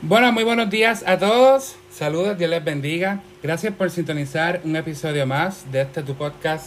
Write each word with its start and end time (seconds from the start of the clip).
Bueno, 0.00 0.30
muy 0.30 0.44
buenos 0.44 0.70
días 0.70 1.02
a 1.08 1.18
todos. 1.18 1.74
Saludos, 1.90 2.38
Dios 2.38 2.48
les 2.48 2.62
bendiga. 2.62 3.20
Gracias 3.42 3.74
por 3.74 3.90
sintonizar 3.90 4.60
un 4.62 4.76
episodio 4.76 5.26
más 5.26 5.72
de 5.72 5.80
este 5.80 6.04
tu 6.04 6.14
podcast 6.14 6.66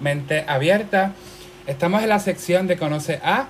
Mente 0.00 0.44
Abierta. 0.48 1.12
Estamos 1.68 2.02
en 2.02 2.08
la 2.08 2.18
sección 2.18 2.66
de 2.66 2.76
Conoce 2.76 3.20
a, 3.22 3.46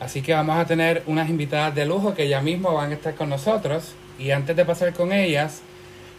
así 0.00 0.20
que 0.20 0.34
vamos 0.34 0.58
a 0.58 0.66
tener 0.66 1.02
unas 1.06 1.30
invitadas 1.30 1.74
de 1.74 1.86
lujo 1.86 2.14
que 2.14 2.28
ya 2.28 2.42
mismo 2.42 2.74
van 2.74 2.90
a 2.90 2.94
estar 2.94 3.14
con 3.14 3.30
nosotros. 3.30 3.94
Y 4.18 4.32
antes 4.32 4.54
de 4.54 4.66
pasar 4.66 4.92
con 4.92 5.12
ellas, 5.12 5.62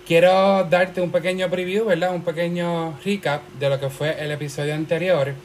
quiero 0.07 0.63
darte 0.63 1.01
un 1.01 1.11
pequeño 1.11 1.47
preview, 1.51 1.85
¿verdad? 1.85 2.15
Un 2.15 2.23
pequeño 2.23 2.97
recap 3.05 3.43
de 3.59 3.69
lo 3.69 3.79
que 3.79 3.91
fue 3.91 4.19
el 4.19 4.31
episodio 4.31 4.73
anterior. 4.73 5.35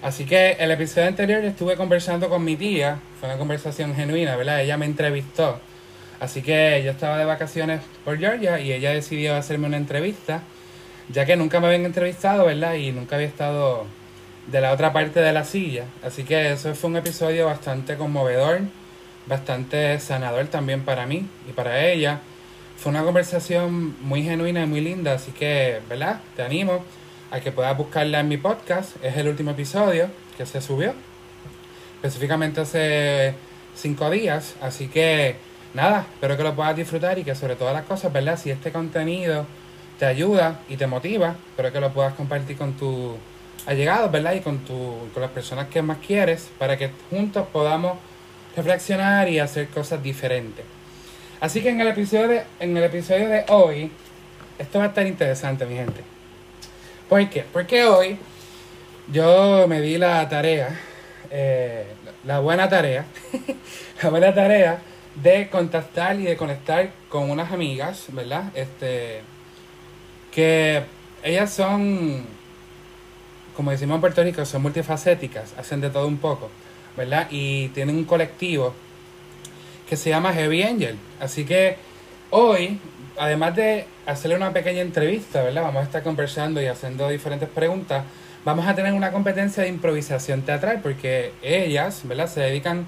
Así 0.00 0.24
que 0.24 0.52
el 0.52 0.70
episodio 0.70 1.08
anterior 1.08 1.44
estuve 1.44 1.76
conversando 1.76 2.30
con 2.30 2.42
mi 2.42 2.56
tía, 2.56 2.98
fue 3.20 3.28
una 3.28 3.36
conversación 3.36 3.94
genuina, 3.94 4.36
¿verdad? 4.36 4.62
Ella 4.62 4.78
me 4.78 4.86
entrevistó 4.86 5.60
Así 6.20 6.42
que 6.42 6.82
yo 6.84 6.90
estaba 6.90 7.18
de 7.18 7.24
vacaciones 7.24 7.80
por 8.04 8.18
Georgia 8.18 8.58
y 8.58 8.72
ella 8.72 8.92
decidió 8.92 9.36
hacerme 9.36 9.66
una 9.66 9.76
entrevista, 9.76 10.42
ya 11.08 11.26
que 11.26 11.36
nunca 11.36 11.60
me 11.60 11.66
habían 11.66 11.84
entrevistado, 11.84 12.46
¿verdad? 12.46 12.74
Y 12.74 12.92
nunca 12.92 13.16
había 13.16 13.28
estado 13.28 13.86
de 14.46 14.60
la 14.60 14.72
otra 14.72 14.92
parte 14.92 15.20
de 15.20 15.32
la 15.32 15.44
silla. 15.44 15.84
Así 16.02 16.24
que 16.24 16.52
eso 16.52 16.74
fue 16.74 16.90
un 16.90 16.96
episodio 16.96 17.46
bastante 17.46 17.96
conmovedor, 17.96 18.60
bastante 19.26 19.98
sanador 20.00 20.46
también 20.46 20.82
para 20.82 21.06
mí 21.06 21.26
y 21.48 21.52
para 21.52 21.86
ella. 21.86 22.20
Fue 22.78 22.90
una 22.90 23.02
conversación 23.02 23.96
muy 24.02 24.22
genuina 24.22 24.62
y 24.62 24.66
muy 24.66 24.80
linda, 24.80 25.14
así 25.14 25.32
que, 25.32 25.80
¿verdad? 25.88 26.20
Te 26.36 26.42
animo 26.42 26.84
a 27.30 27.40
que 27.40 27.52
puedas 27.52 27.76
buscarla 27.76 28.20
en 28.20 28.28
mi 28.28 28.36
podcast. 28.36 29.02
Es 29.02 29.16
el 29.16 29.28
último 29.28 29.50
episodio 29.52 30.08
que 30.36 30.46
se 30.46 30.60
subió, 30.60 30.94
específicamente 31.96 32.60
hace 32.60 33.34
cinco 33.74 34.10
días, 34.10 34.54
así 34.60 34.88
que 34.88 35.36
nada, 35.76 36.06
espero 36.14 36.36
que 36.38 36.42
lo 36.42 36.56
puedas 36.56 36.74
disfrutar 36.74 37.18
y 37.18 37.22
que 37.22 37.34
sobre 37.34 37.54
todas 37.54 37.74
las 37.74 37.84
cosas, 37.84 38.10
¿verdad? 38.10 38.38
Si 38.38 38.50
este 38.50 38.72
contenido 38.72 39.46
te 39.98 40.06
ayuda 40.06 40.60
y 40.68 40.76
te 40.76 40.86
motiva, 40.86 41.36
espero 41.50 41.70
que 41.70 41.80
lo 41.80 41.92
puedas 41.92 42.14
compartir 42.14 42.56
con 42.56 42.72
tus 42.72 43.14
allegados, 43.66 44.10
¿verdad? 44.10 44.32
Y 44.32 44.40
con, 44.40 44.58
tu, 44.60 45.08
con 45.12 45.20
las 45.20 45.30
personas 45.30 45.68
que 45.68 45.82
más 45.82 45.98
quieres 45.98 46.48
para 46.58 46.78
que 46.78 46.90
juntos 47.10 47.46
podamos 47.52 47.98
reflexionar 48.56 49.28
y 49.28 49.38
hacer 49.38 49.68
cosas 49.68 50.02
diferentes. 50.02 50.64
Así 51.40 51.60
que 51.60 51.68
en 51.68 51.80
el 51.82 51.88
episodio 51.88 52.28
de, 52.28 52.42
en 52.58 52.74
el 52.74 52.84
episodio 52.84 53.28
de 53.28 53.44
hoy, 53.48 53.90
esto 54.58 54.78
va 54.78 54.86
a 54.86 54.88
estar 54.88 55.06
interesante, 55.06 55.66
mi 55.66 55.74
gente. 55.76 56.00
¿Por 57.06 57.28
qué? 57.28 57.44
Porque 57.52 57.84
hoy 57.84 58.16
yo 59.12 59.66
me 59.68 59.82
di 59.82 59.98
la 59.98 60.26
tarea, 60.26 60.70
eh, 61.30 61.84
la 62.24 62.40
buena 62.40 62.66
tarea, 62.66 63.04
la 64.02 64.08
buena 64.08 64.34
tarea 64.34 64.80
de 65.22 65.48
contactar 65.48 66.18
y 66.20 66.24
de 66.24 66.36
conectar 66.36 66.90
con 67.08 67.30
unas 67.30 67.52
amigas, 67.52 68.06
¿verdad? 68.08 68.44
Este, 68.54 69.22
que 70.30 70.82
ellas 71.22 71.52
son, 71.52 72.24
como 73.56 73.70
decimos 73.70 73.96
en 73.96 74.00
Puerto 74.00 74.22
Rico, 74.22 74.44
son 74.44 74.62
multifacéticas, 74.62 75.54
hacen 75.58 75.80
de 75.80 75.90
todo 75.90 76.06
un 76.06 76.18
poco, 76.18 76.50
¿verdad? 76.96 77.26
Y 77.30 77.68
tienen 77.68 77.96
un 77.96 78.04
colectivo 78.04 78.74
que 79.88 79.96
se 79.96 80.10
llama 80.10 80.32
Heavy 80.32 80.62
Angel. 80.62 80.96
Así 81.20 81.44
que 81.44 81.76
hoy, 82.30 82.78
además 83.18 83.56
de 83.56 83.86
hacerle 84.04 84.36
una 84.36 84.52
pequeña 84.52 84.82
entrevista, 84.82 85.42
¿verdad? 85.42 85.62
Vamos 85.62 85.80
a 85.82 85.84
estar 85.84 86.02
conversando 86.02 86.60
y 86.60 86.66
haciendo 86.66 87.08
diferentes 87.08 87.48
preguntas. 87.48 88.04
Vamos 88.44 88.66
a 88.66 88.74
tener 88.74 88.92
una 88.92 89.10
competencia 89.10 89.62
de 89.62 89.68
improvisación 89.70 90.42
teatral 90.42 90.80
porque 90.82 91.32
ellas, 91.42 92.02
¿verdad? 92.04 92.28
Se 92.28 92.40
dedican 92.40 92.86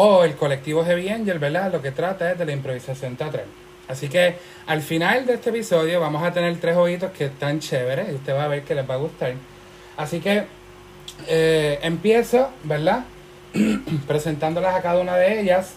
o 0.00 0.22
el 0.22 0.36
colectivo 0.36 0.84
Heavy 0.84 1.08
Angel, 1.08 1.40
¿verdad? 1.40 1.72
Lo 1.72 1.82
que 1.82 1.90
trata 1.90 2.30
es 2.30 2.38
de 2.38 2.46
la 2.46 2.52
improvisación 2.52 3.16
teatral. 3.16 3.46
Así 3.88 4.08
que 4.08 4.36
al 4.68 4.80
final 4.80 5.26
de 5.26 5.34
este 5.34 5.50
episodio 5.50 6.00
vamos 6.00 6.22
a 6.22 6.32
tener 6.32 6.56
tres 6.60 6.76
ojitos 6.76 7.10
que 7.10 7.24
están 7.24 7.58
chéveres 7.58 8.08
y 8.08 8.14
usted 8.14 8.32
va 8.32 8.44
a 8.44 8.48
ver 8.48 8.62
que 8.62 8.76
les 8.76 8.88
va 8.88 8.94
a 8.94 8.98
gustar. 8.98 9.34
Así 9.96 10.20
que 10.20 10.44
eh, 11.26 11.80
empiezo, 11.82 12.48
¿verdad? 12.62 13.06
Presentándolas 14.06 14.76
a 14.76 14.82
cada 14.82 15.00
una 15.00 15.16
de 15.16 15.40
ellas. 15.40 15.72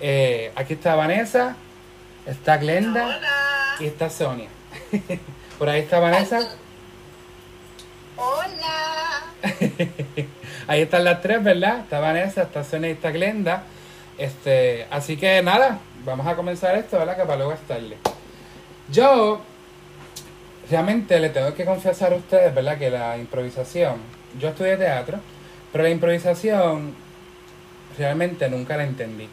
Eh, 0.00 0.50
aquí 0.56 0.72
está 0.72 0.96
Vanessa, 0.96 1.54
está 2.26 2.56
Glenda 2.56 3.20
y 3.78 3.86
está 3.86 4.10
Sonia. 4.10 4.48
Por 5.60 5.68
ahí 5.68 5.82
está 5.82 6.00
Vanessa. 6.00 6.48
Hola. 8.16 9.22
Ahí 10.66 10.82
están 10.82 11.04
las 11.04 11.20
tres, 11.20 11.42
¿verdad? 11.42 11.80
Está 11.80 12.00
Vanessa, 12.00 12.42
está 12.42 12.64
Sonia 12.64 12.90
y 12.90 12.92
está 12.92 13.10
Glenda. 13.10 13.64
Este, 14.18 14.86
así 14.90 15.16
que 15.16 15.42
nada, 15.42 15.78
vamos 16.04 16.26
a 16.26 16.36
comenzar 16.36 16.76
esto, 16.76 16.98
¿verdad? 16.98 17.16
Que 17.16 17.22
para 17.22 17.36
luego 17.36 17.52
estarle. 17.52 17.96
Yo 18.90 19.40
realmente 20.70 21.18
le 21.18 21.30
tengo 21.30 21.54
que 21.54 21.64
confesar 21.64 22.12
a 22.12 22.16
ustedes, 22.16 22.54
¿verdad? 22.54 22.78
Que 22.78 22.90
la 22.90 23.18
improvisación, 23.18 23.96
yo 24.38 24.50
estudié 24.50 24.76
teatro, 24.76 25.18
pero 25.72 25.84
la 25.84 25.90
improvisación 25.90 26.94
realmente 27.98 28.48
nunca 28.48 28.76
la 28.76 28.84
entendí. 28.84 29.28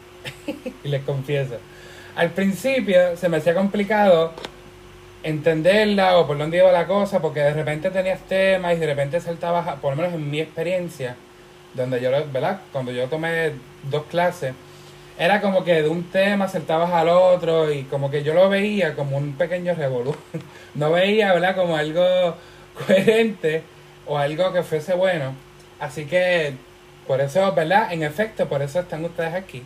y 0.84 0.88
les 0.88 1.02
confieso. 1.04 1.58
Al 2.16 2.30
principio 2.30 3.16
se 3.16 3.28
me 3.28 3.38
hacía 3.38 3.54
complicado 3.54 4.32
entenderla 5.22 6.18
o 6.18 6.26
por 6.26 6.38
dónde 6.38 6.58
iba 6.58 6.72
la 6.72 6.86
cosa, 6.86 7.20
porque 7.20 7.40
de 7.40 7.52
repente 7.52 7.90
tenías 7.90 8.20
temas 8.20 8.74
y 8.74 8.76
de 8.78 8.86
repente 8.86 9.20
saltabas, 9.20 9.78
por 9.80 9.90
lo 9.90 9.96
menos 9.96 10.14
en 10.14 10.30
mi 10.30 10.40
experiencia, 10.40 11.16
donde 11.74 12.00
yo, 12.00 12.10
¿verdad? 12.32 12.60
Cuando 12.72 12.92
yo 12.92 13.08
tomé 13.08 13.52
dos 13.90 14.04
clases, 14.04 14.54
era 15.18 15.40
como 15.40 15.64
que 15.64 15.82
de 15.82 15.88
un 15.88 16.04
tema 16.04 16.48
saltabas 16.48 16.90
al 16.92 17.08
otro 17.10 17.70
y 17.70 17.82
como 17.84 18.10
que 18.10 18.22
yo 18.22 18.32
lo 18.32 18.48
veía 18.48 18.94
como 18.94 19.18
un 19.18 19.34
pequeño 19.34 19.74
revolú. 19.74 20.16
No 20.74 20.92
veía, 20.92 21.32
¿verdad? 21.32 21.56
Como 21.56 21.76
algo 21.76 22.36
coherente 22.86 23.64
o 24.06 24.16
algo 24.16 24.52
que 24.52 24.62
fuese 24.62 24.94
bueno. 24.94 25.34
Así 25.80 26.04
que 26.04 26.54
por 27.08 27.20
eso, 27.20 27.52
¿verdad? 27.52 27.92
En 27.92 28.04
efecto, 28.04 28.48
por 28.48 28.62
eso 28.62 28.78
están 28.78 29.04
ustedes 29.04 29.34
aquí. 29.34 29.64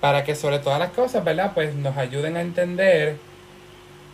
Para 0.00 0.24
que 0.24 0.34
sobre 0.34 0.58
todas 0.58 0.78
las 0.78 0.90
cosas, 0.90 1.24
¿verdad? 1.24 1.52
Pues 1.54 1.74
nos 1.74 1.96
ayuden 1.96 2.36
a 2.36 2.42
entender 2.42 3.16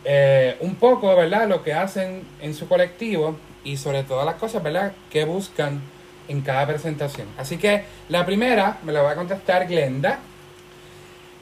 eh, 0.05 0.57
un 0.61 0.75
poco, 0.77 1.15
¿verdad? 1.15 1.49
Lo 1.49 1.63
que 1.63 1.73
hacen 1.73 2.27
en 2.41 2.55
su 2.55 2.69
colectivo 2.69 3.37
y 3.65 3.77
sobre 3.77 4.03
todas 4.03 4.27
las 4.27 4.37
cosas, 4.37 4.63
¿verdad? 4.63 4.93
Que 5.11 5.25
buscan 5.25 5.81
en 6.29 6.41
cada 6.41 6.67
presentación. 6.67 7.29
Así 7.39 7.59
que 7.59 7.85
la 8.09 8.27
primera 8.27 8.79
me 8.83 8.93
la 8.93 9.03
va 9.03 9.13
a 9.13 9.15
contestar 9.15 9.67
Glenda. 9.67 10.19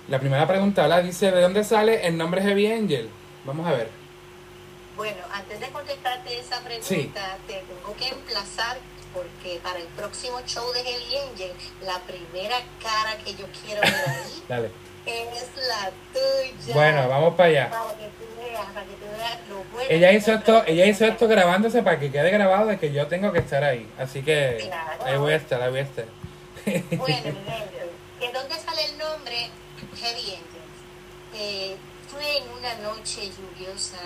La 0.08 0.18
primera 0.18 0.46
pregunta, 0.46 0.82
¿verdad? 0.82 1.04
Dice, 1.04 1.30
¿de 1.30 1.40
dónde 1.40 1.64
sale 1.64 2.06
el 2.06 2.16
nombre 2.16 2.42
Heavy 2.42 2.66
Angel? 2.66 3.08
Vamos 3.44 3.66
a 3.66 3.72
ver. 3.72 3.88
Bueno, 4.96 5.18
antes 5.32 5.60
de 5.60 5.68
contestarte 5.68 6.38
esa 6.38 6.60
pregunta, 6.60 7.38
te 7.46 7.54
tengo 7.54 7.96
que 7.96 8.08
emplazar 8.08 8.78
porque 9.14 9.58
para 9.62 9.78
el 9.78 9.86
próximo 9.86 10.40
show 10.46 10.70
de 10.72 10.82
Heavy 10.82 11.16
Angel, 11.30 11.52
la 11.82 11.98
primera 12.00 12.56
cara 12.82 13.16
que 13.24 13.34
yo 13.34 13.46
quiero 13.64 13.80
ver 13.80 14.08
ahí 14.08 14.44
Dale. 14.48 14.70
Es 15.06 15.50
la 15.68 15.90
tuya. 16.12 16.74
Bueno, 16.74 17.08
vamos 17.08 17.34
para 17.34 17.48
allá. 17.48 17.70
Para 17.70 17.90
que 17.94 18.08
tú 18.18 18.24
veas, 18.36 18.66
para 18.66 18.86
que 18.86 18.92
tú 18.92 19.06
veas 19.16 19.38
lo 19.48 19.56
bueno 19.72 19.86
Ella 19.90 20.12
hizo 20.12 20.32
es 20.32 20.38
esto, 20.38 20.64
ella 20.66 20.86
hizo 20.86 21.04
esto 21.06 21.28
grabándose 21.28 21.82
para 21.82 21.98
que 21.98 22.10
quede 22.10 22.30
grabado 22.30 22.66
de 22.66 22.78
que 22.78 22.92
yo 22.92 23.06
tengo 23.06 23.32
que 23.32 23.38
estar 23.40 23.64
ahí. 23.64 23.88
Así 23.98 24.22
que 24.22 24.58
Claro. 24.66 25.04
ahí 25.04 25.16
voy 25.18 25.32
a 25.32 25.36
estar, 25.36 25.60
ahí 25.62 25.70
voy 25.70 25.80
a 25.80 25.82
estar. 25.82 26.04
Bueno, 26.64 27.22
¿de 28.20 28.32
dónde 28.32 28.54
sale 28.58 28.84
el 28.84 28.98
nombre 28.98 29.50
Heavy 30.00 30.20
Angels? 30.20 30.76
Eh, 31.34 31.76
fue 32.10 32.38
en 32.38 32.44
una 32.58 32.74
noche 32.90 33.22
lluviosa 33.30 33.98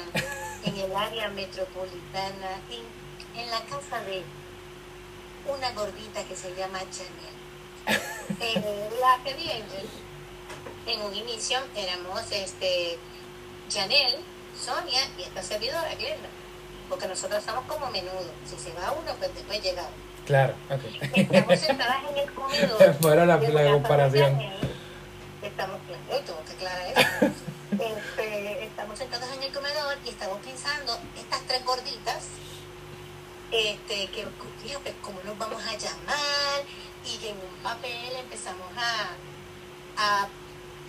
en 0.64 0.76
el 0.76 0.94
área 0.94 1.28
metropolitana, 1.30 2.60
en, 2.70 3.40
en 3.40 3.50
la 3.50 3.60
casa 3.62 4.00
de 4.04 4.22
una 5.46 5.72
gordita 5.72 6.22
que 6.24 6.36
se 6.36 6.54
llama 6.54 6.80
Chanel. 6.90 7.34
Eh, 8.40 8.88
la 9.00 9.18
Heavy 9.22 9.50
Angels, 9.50 9.90
en 10.86 11.00
un 11.00 11.14
inicio 11.14 11.58
éramos 11.74 12.20
este, 12.32 12.98
Chanel, 13.68 14.16
Sonia 14.58 15.00
y 15.18 15.22
esta 15.22 15.42
servidora, 15.42 15.94
Glenda. 15.94 16.28
Porque 16.88 17.06
nosotros 17.08 17.38
estamos 17.40 17.64
como 17.66 17.86
menudo. 17.90 18.30
Si 18.48 18.56
se 18.62 18.72
va 18.74 18.92
uno, 18.92 19.12
pues 19.18 19.34
después 19.34 19.62
llega 19.62 19.82
otro. 19.82 19.94
Claro, 20.26 20.54
ok. 20.70 20.80
Estamos 21.14 21.58
sentadas 21.60 21.98
en 22.10 22.18
el 22.18 22.32
comedor. 22.32 22.94
Fuera 23.00 23.26
la- 23.26 23.36
la 23.38 23.72
comparación. 23.72 24.32
Janel. 24.32 24.74
Estamos, 25.42 25.80
claro, 25.86 26.22
tengo 26.24 26.44
que 26.44 26.52
aclarar 26.52 26.86
eso. 26.98 27.34
Este, 27.74 28.64
estamos 28.66 28.96
sentados 28.96 29.28
en 29.36 29.42
el 29.42 29.52
comedor 29.52 29.96
y 30.04 30.10
estamos 30.10 30.38
pensando, 30.44 30.96
estas 31.18 31.40
tres 31.48 31.64
gorditas, 31.64 32.22
este, 33.50 34.06
que, 34.08 34.26
¿cómo 35.02 35.18
nos 35.24 35.36
vamos 35.38 35.60
a 35.62 35.76
llamar? 35.76 36.62
Y 37.04 37.26
en 37.26 37.36
un 37.36 37.62
papel 37.64 38.12
empezamos 38.20 38.68
a, 38.76 39.08
a 40.22 40.28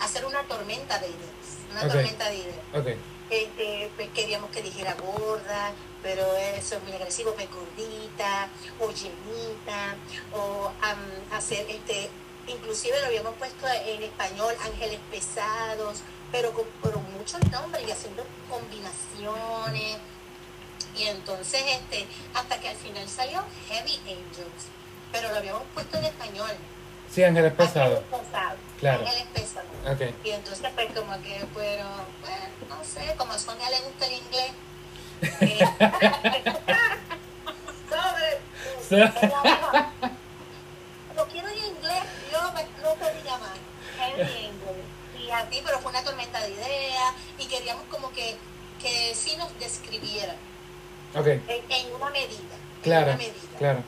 hacer 0.00 0.24
una 0.24 0.42
tormenta 0.42 0.98
de 0.98 1.08
ideas. 1.08 1.72
Una 1.72 1.88
tormenta 1.88 2.28
de 2.28 2.36
ideas. 2.36 2.58
Ok. 2.74 2.86
Este, 3.28 3.90
pues 3.96 4.08
queríamos 4.10 4.50
que 4.50 4.62
dijera 4.62 4.94
gorda, 4.94 5.72
pero 6.02 6.36
eso 6.36 6.76
es 6.76 6.82
muy 6.84 6.92
agresivo, 6.92 7.34
pues 7.34 7.48
gordita, 7.50 8.48
o 8.78 8.90
llenita, 8.90 9.96
o 10.32 10.70
am, 10.80 10.98
hacer 11.32 11.66
este 11.68 12.08
inclusive 12.46 13.00
lo 13.00 13.06
habíamos 13.06 13.34
puesto 13.34 13.66
en 13.66 14.02
español, 14.02 14.54
Ángeles 14.64 15.00
Pesados, 15.10 15.98
pero 16.30 16.52
con, 16.52 16.64
con 16.80 17.02
muchos 17.18 17.40
nombres 17.50 17.86
y 17.86 17.90
haciendo 17.90 18.24
combinaciones. 18.48 19.98
Y 20.96 21.02
entonces, 21.04 21.62
este, 21.66 22.06
hasta 22.34 22.58
que 22.60 22.68
al 22.68 22.76
final 22.76 23.08
salió 23.08 23.42
Heavy 23.68 23.98
Angels, 24.04 24.70
pero 25.12 25.30
lo 25.30 25.36
habíamos 25.36 25.62
puesto 25.74 25.98
en 25.98 26.04
español. 26.06 26.52
Sí, 27.12 27.24
Ángeles 27.24 27.52
Pesados. 27.54 28.02
Ángeles 28.02 28.26
Pesados. 28.30 28.58
Claro. 28.80 29.00
Ángeles 29.06 29.26
Pesados. 29.32 29.70
Ok. 29.92 30.00
Y 30.24 30.30
entonces, 30.30 30.68
pues, 30.74 30.88
como 30.94 31.12
que, 31.22 31.44
pero, 31.54 31.84
pues, 32.20 32.68
no 32.68 32.84
sé, 32.84 33.14
como 33.16 33.32
a 33.32 33.38
Sonia 33.38 33.70
le 33.70 33.80
gusta 33.80 34.06
el 34.06 34.12
inglés. 34.12 34.52
eh, 35.40 35.66
dijo, 38.90 39.72
Lo 41.16 41.26
quiero 41.28 41.48
en 41.48 41.56
inglés, 41.56 42.02
yo 42.30 42.52
me 42.52 42.62
lo 42.82 42.94
pedí 42.96 43.22
llamar. 43.24 43.56
Angel. 43.98 44.52
Y 45.18 45.30
así, 45.30 45.62
pero 45.64 45.78
fue 45.80 45.90
una 45.90 46.02
tormenta 46.04 46.40
de 46.40 46.50
ideas 46.50 47.14
y 47.38 47.46
queríamos 47.46 47.84
como 47.90 48.10
que, 48.12 48.36
que 48.80 49.14
sí 49.14 49.34
nos 49.36 49.58
describieran 49.58 50.36
Ok, 51.14 51.26
en, 51.26 51.42
en 51.70 51.94
una 51.94 52.10
medida. 52.10 52.36
En 52.76 52.82
claro, 52.82 53.06
una 53.06 53.16
medida. 53.16 53.34
claro. 53.58 53.82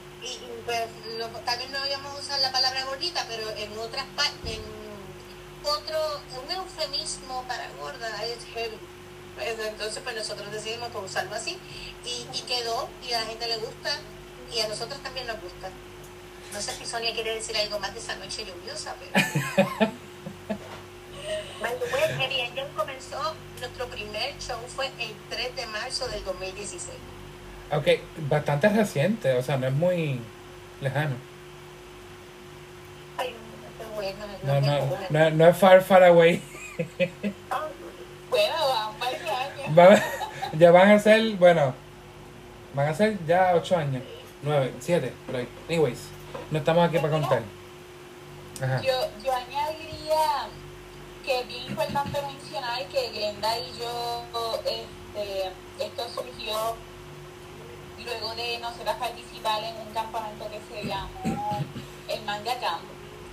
Pues, 0.69 0.85
lo- 1.17 1.29
tal 1.29 1.59
vez 1.59 1.71
no 1.71 1.87
íbamos 1.87 2.15
a 2.15 2.19
usar 2.21 2.41
la 2.41 2.53
palabra 2.53 2.85
gordita, 2.85 3.25
pero 3.27 3.49
en 3.57 3.73
otras 3.79 4.05
partes, 4.15 4.53
en 4.53 4.61
otro, 5.65 6.21
un 6.45 6.51
eufemismo 6.51 7.43
para 7.49 7.67
gorda 7.81 8.07
es 8.27 8.45
heavy. 8.53 8.77
Pues, 9.35 9.59
entonces, 9.67 10.03
pues 10.05 10.15
nosotros 10.15 10.53
decidimos 10.53 10.91
pues, 10.93 11.07
usarlo 11.11 11.35
así 11.35 11.57
y, 12.05 12.27
y 12.37 12.41
quedó 12.43 12.91
y 13.09 13.15
a 13.15 13.21
la 13.21 13.27
gente 13.29 13.49
le 13.49 13.57
gusta 13.57 13.91
y 14.55 14.61
a 14.61 14.69
nosotros 14.69 15.03
también 15.03 15.27
nos 15.27 15.41
gusta. 15.41 15.71
No 16.53 16.61
sé 16.61 16.75
si 16.77 16.85
Sonia 16.85 17.15
quiere 17.15 17.35
decir 17.37 17.57
algo 17.57 17.79
más 17.79 17.95
de 17.95 18.01
esa 18.01 18.17
noche 18.17 18.45
lluviosa, 18.45 18.95
pero... 19.01 19.91
Angel 22.29 22.67
comenzó, 22.77 23.35
nuestro 23.61 23.87
primer 23.89 24.35
show 24.39 24.59
fue 24.75 24.87
el 24.99 25.15
3 25.31 25.57
de 25.57 25.67
marzo 25.67 26.07
del 26.09 26.23
2016. 26.25 26.95
Ok, 27.73 27.87
bastante 28.29 28.69
reciente, 28.69 29.35
o 29.37 29.43
sea, 29.43 29.57
no 29.57 29.67
es 29.67 29.73
muy 29.73 30.21
lejano. 30.81 31.17
Ay, 33.17 33.35
No, 34.45 34.61
no, 34.61 34.79
no, 35.11 35.31
no 35.31 35.47
es 35.49 35.57
far, 35.57 35.83
far 35.83 36.05
away. 36.05 36.43
Bueno, 38.31 38.55
van 39.71 40.03
ya 40.53 40.71
van 40.71 40.91
a 40.91 40.99
ser, 40.99 41.37
bueno, 41.37 41.75
van 42.75 42.89
a 42.89 42.95
ser 42.95 43.19
ya 43.27 43.53
ocho 43.55 43.77
años, 43.77 44.03
nueve, 44.43 44.75
siete, 44.81 45.13
por 45.27 45.37
ahí. 45.37 45.49
Anyways, 45.69 45.99
no 46.51 46.59
estamos 46.59 46.89
aquí 46.89 46.99
para 46.99 47.11
contar. 47.11 47.43
Ajá. 48.63 48.81
Yo, 48.83 48.93
yo 49.25 49.33
añadiría 49.35 50.49
que 51.25 51.41
es 51.41 51.49
bien 51.49 51.65
importante 51.67 52.23
mencionar 52.23 52.87
que 52.87 53.11
Glenda 53.11 53.59
y 53.59 53.79
yo, 53.79 54.25
este, 54.65 55.53
esto 55.85 56.09
surgió 56.15 56.77
luego 58.05 58.35
de 58.35 58.59
nosotras 58.59 58.97
participar 58.97 59.63
en 59.63 59.77
un 59.87 59.93
campamento 59.93 60.49
que 60.51 60.61
se 60.75 60.87
llamó 60.87 61.63
el 62.09 62.23
Manga 62.23 62.59
Camp, 62.61 62.83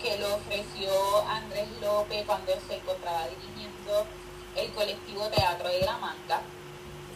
que 0.01 0.17
lo 0.17 0.35
ofreció 0.35 0.89
Andrés 1.27 1.67
López 1.81 2.23
cuando 2.25 2.51
se 2.67 2.75
encontraba 2.75 3.27
dirigiendo 3.27 4.06
el 4.56 4.71
colectivo 4.71 5.27
Teatro 5.27 5.69
de 5.69 5.81
la 5.81 5.97
Manga. 5.97 6.41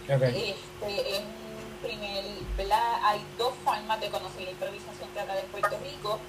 Este 0.08 1.18
es 1.18 1.20
un 1.20 1.78
primer, 1.82 2.24
¿verdad? 2.58 3.00
Hay 3.04 3.22
dos 3.38 3.54
formas 3.64 4.00
de 4.00 4.10
conocer 4.10 4.42
la 4.42 4.52
improvisación 4.52 5.10
teatral 5.14 5.38
en 5.38 5.46
Puerto 5.48 5.78
Rico. 5.84 6.20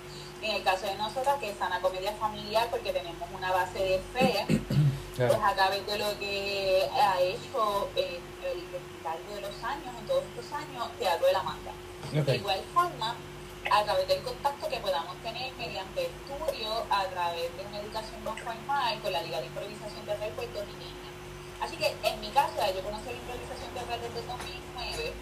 En 0.43 0.57
el 0.57 0.63
caso 0.63 0.87
de 0.87 0.95
nosotras, 0.97 1.39
que 1.39 1.51
es 1.51 1.59
sana 1.59 1.81
comedia 1.81 2.13
familiar, 2.13 2.69
porque 2.71 2.93
tenemos 2.93 3.29
una 3.37 3.53
base 3.53 3.79
de 3.79 4.01
fe, 4.13 4.61
claro. 5.29 5.45
a 5.45 5.55
través 5.55 5.87
de 5.87 5.99
lo 5.99 6.19
que 6.19 6.89
ha 6.93 7.21
hecho 7.21 7.89
eh, 7.97 8.21
el 8.45 8.65
largo 9.05 9.35
de 9.35 9.41
los 9.43 9.63
años, 9.63 9.93
en 9.99 10.07
todos 10.07 10.25
estos 10.25 10.53
años, 10.53 10.89
Teatro 10.99 11.27
de 11.27 11.33
la 11.33 11.43
Manga. 11.43 11.73
De 12.13 12.37
igual 12.37 12.61
forma, 12.73 13.15
a 13.71 13.85
través 13.85 14.09
del 14.09 14.23
contacto 14.23 14.69
que 14.69 14.79
podamos 14.79 15.17
tener 15.23 15.53
mediante 15.55 16.07
estudio, 16.07 16.85
a 16.91 17.05
través 17.07 17.55
de 17.57 17.67
una 17.67 17.81
educación 17.81 18.25
no 18.25 18.35
formal 18.37 19.01
con 19.01 19.13
la 19.13 19.23
Liga 19.23 19.41
de 19.41 19.47
Improvisación 19.47 20.05
Teatral 20.05 20.31
Puertorriqueña. 20.31 21.11
Así 21.61 21.77
que 21.77 21.95
en 22.03 22.21
mi 22.21 22.31
caso, 22.31 22.57
yo 22.57 22.81
conocí 22.81 23.07
la 23.07 23.21
improvisación 23.21 23.71
teatral 23.75 24.01
desde 24.01 24.27
2009, 24.27 25.13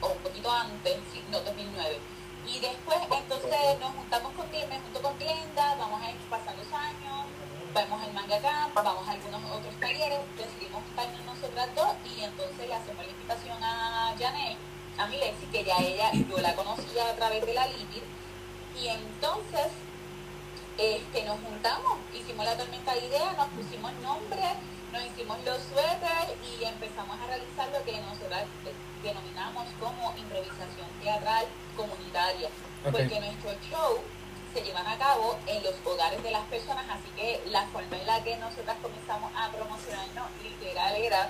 o 0.00 0.08
un 0.08 0.18
poquito 0.18 0.50
antes, 0.50 0.96
no, 1.30 1.40
2009. 1.40 1.98
Y 2.46 2.60
después, 2.60 2.98
entonces, 3.04 3.78
nos 3.78 3.92
juntamos 3.92 4.32
con 4.32 4.50
me 4.50 4.80
junto 4.80 5.02
con 5.02 5.18
Glenda, 5.18 5.74
vamos 5.76 6.00
a 6.00 6.10
ir 6.10 6.16
pasando 6.30 6.62
los 6.62 6.72
años, 6.72 7.26
vamos 7.74 8.02
al 8.02 8.12
Manga 8.12 8.38
Camp, 8.40 8.74
vamos 8.74 9.06
a 9.08 9.12
algunos 9.12 9.40
otros 9.50 9.74
talleres, 9.80 10.18
decidimos 10.36 10.82
juntarnos 10.84 11.20
nosotras 11.24 11.68
dos 11.74 11.92
y 12.04 12.22
entonces 12.22 12.68
le 12.68 12.74
hacemos 12.74 13.04
la 13.04 13.10
invitación 13.12 13.62
a 13.62 14.14
Janet, 14.18 14.56
a 14.98 15.06
mi 15.06 15.16
Lexi, 15.16 15.46
que 15.46 15.64
ya 15.64 15.76
ella, 15.78 16.10
yo 16.12 16.38
la 16.38 16.54
conocía 16.54 17.08
a 17.10 17.14
través 17.14 17.44
de 17.46 17.54
la 17.54 17.66
Lipid, 17.66 18.02
y 18.80 18.88
entonces 18.88 19.68
este, 20.78 21.24
nos 21.24 21.38
juntamos, 21.40 21.98
hicimos 22.14 22.44
la 22.44 22.56
tormenta 22.56 22.94
de 22.94 23.06
ideas, 23.06 23.36
nos 23.36 23.48
pusimos 23.48 23.92
nombre, 24.02 24.42
nos 24.92 25.04
hicimos 25.04 25.38
los 25.44 25.58
suéteres 25.70 26.34
y 26.42 26.64
empezamos 26.64 27.18
a 27.20 27.26
realizar 27.26 27.68
lo 27.68 27.82
que 27.84 28.00
nosotras 28.00 28.44
de- 28.64 29.08
denominamos 29.08 29.64
como 29.80 30.14
improvisación 30.16 30.86
teatral 31.02 31.46
comunitaria, 31.76 32.48
porque 32.90 33.20
nuestros 33.20 33.54
shows 33.70 34.00
se 34.58 34.64
llevan 34.64 34.86
a 34.86 34.98
cabo 34.98 35.36
en 35.46 35.62
los 35.62 35.74
hogares 35.84 36.20
de 36.22 36.30
las 36.32 36.44
personas, 36.46 36.84
así 36.90 37.08
que 37.16 37.40
la 37.50 37.62
forma 37.66 37.96
en 37.96 38.06
la 38.06 38.22
que 38.24 38.36
nosotras 38.38 38.76
comenzamos 38.82 39.30
a 39.36 39.50
promocionarnos 39.52 40.26
literal 40.42 40.96
era 40.96 41.28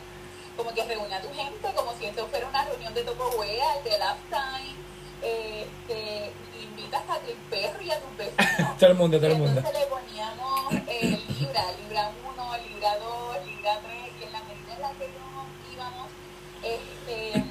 como 0.57 0.73
que 0.73 0.83
reúne 0.85 1.15
a 1.15 1.21
tu 1.21 1.29
gente, 1.35 1.69
como 1.75 1.93
si 1.99 2.07
esto 2.07 2.27
fuera 2.29 2.49
una 2.49 2.65
reunión 2.65 2.95
de 2.95 3.03
Topowea, 3.03 3.83
de 3.85 3.99
Last 3.99 4.21
Time, 4.31 4.75
este, 5.21 6.33
invitas 6.63 7.03
a 7.09 7.19
tu 7.19 7.33
perro 7.51 7.83
y 7.83 7.91
a 7.91 8.01
tus 8.01 8.17
vecinos. 8.17 8.77
todo 8.79 8.91
el 8.91 8.97
mundo, 8.97 9.19
todo 9.19 9.27
el 9.27 9.37
mundo. 9.37 9.59
entonces 9.59 9.81
le 9.81 9.87
poníamos 9.87 10.73
eh, 10.89 11.21
libra, 11.39 11.65
libra 11.83 12.11
1, 12.33 12.57
libra 12.67 12.99
2, 12.99 13.47
libra 13.47 13.81
3, 13.83 13.93
y 14.21 14.25
en 14.25 14.33
la 14.33 14.43
medida 14.45 14.75
en 14.75 14.81
la 14.81 14.91
que 14.93 15.11
íbamos, 15.75 16.09
este, 16.63 17.45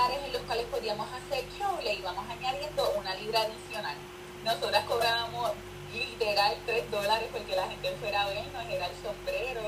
hogares 0.00 0.24
en 0.24 0.32
los 0.32 0.42
cuales 0.42 0.66
podíamos 0.66 1.06
hacer 1.12 1.44
show, 1.58 1.78
le 1.82 1.94
íbamos 1.94 2.24
añadiendo 2.28 2.90
una 2.96 3.14
libra 3.16 3.40
adicional. 3.42 3.96
Nosotras 4.44 4.84
cobrábamos 4.86 5.52
literal 5.92 6.56
3 6.66 6.90
dólares 6.90 7.28
porque 7.32 7.54
la 7.56 7.68
gente 7.68 7.92
fuera 8.00 8.22
a 8.22 8.28
vernos, 8.28 8.64
era 8.70 8.86
el 8.86 8.92
sombrero. 9.02 9.60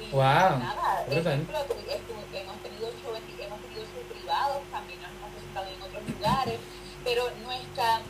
Y 0.00 0.10
Wow, 0.10 0.22
nada, 0.58 1.04
ejemplo, 1.08 1.58
hemos 1.58 1.66
tenido 2.62 2.90
show, 3.02 3.14
en- 3.14 3.40
hemos 3.44 3.60
tenido 3.60 3.82
show 3.82 4.02
privados, 4.08 4.58
también 4.72 4.98
nos 5.02 5.10
hemos 5.10 5.30
presentado 5.34 5.66
en 5.68 5.82
otros 5.82 6.02
lugares, 6.08 6.58
pero 7.04 7.30
nuestra 7.44 8.00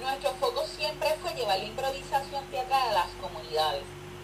nuestro 0.00 0.30
foco 0.40 0.66
siempre 0.66 1.14
fue 1.22 1.32
llevar 1.34 1.58
la 1.58 1.64
improvisación 1.64 2.44
teatral 2.46 2.88
a 2.88 2.92
las 2.92 3.08
comunidades, 3.20 3.82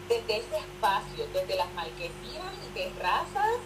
desde 0.09 0.39
ese 0.39 0.57
espacio, 0.57 1.27
desde 1.33 1.55
las 1.57 1.73
marquesinas 1.75 2.53
y 2.67 2.73
terrazas 2.75 3.57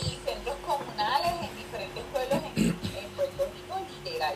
y 0.00 0.18
centros 0.24 0.56
comunales 0.66 1.32
en 1.42 1.56
diferentes 1.56 2.04
pueblos 2.12 2.38
en, 2.56 2.64
en 2.64 3.08
Puerto 3.16 3.44
Rico 3.54 3.80
literal. 4.04 4.34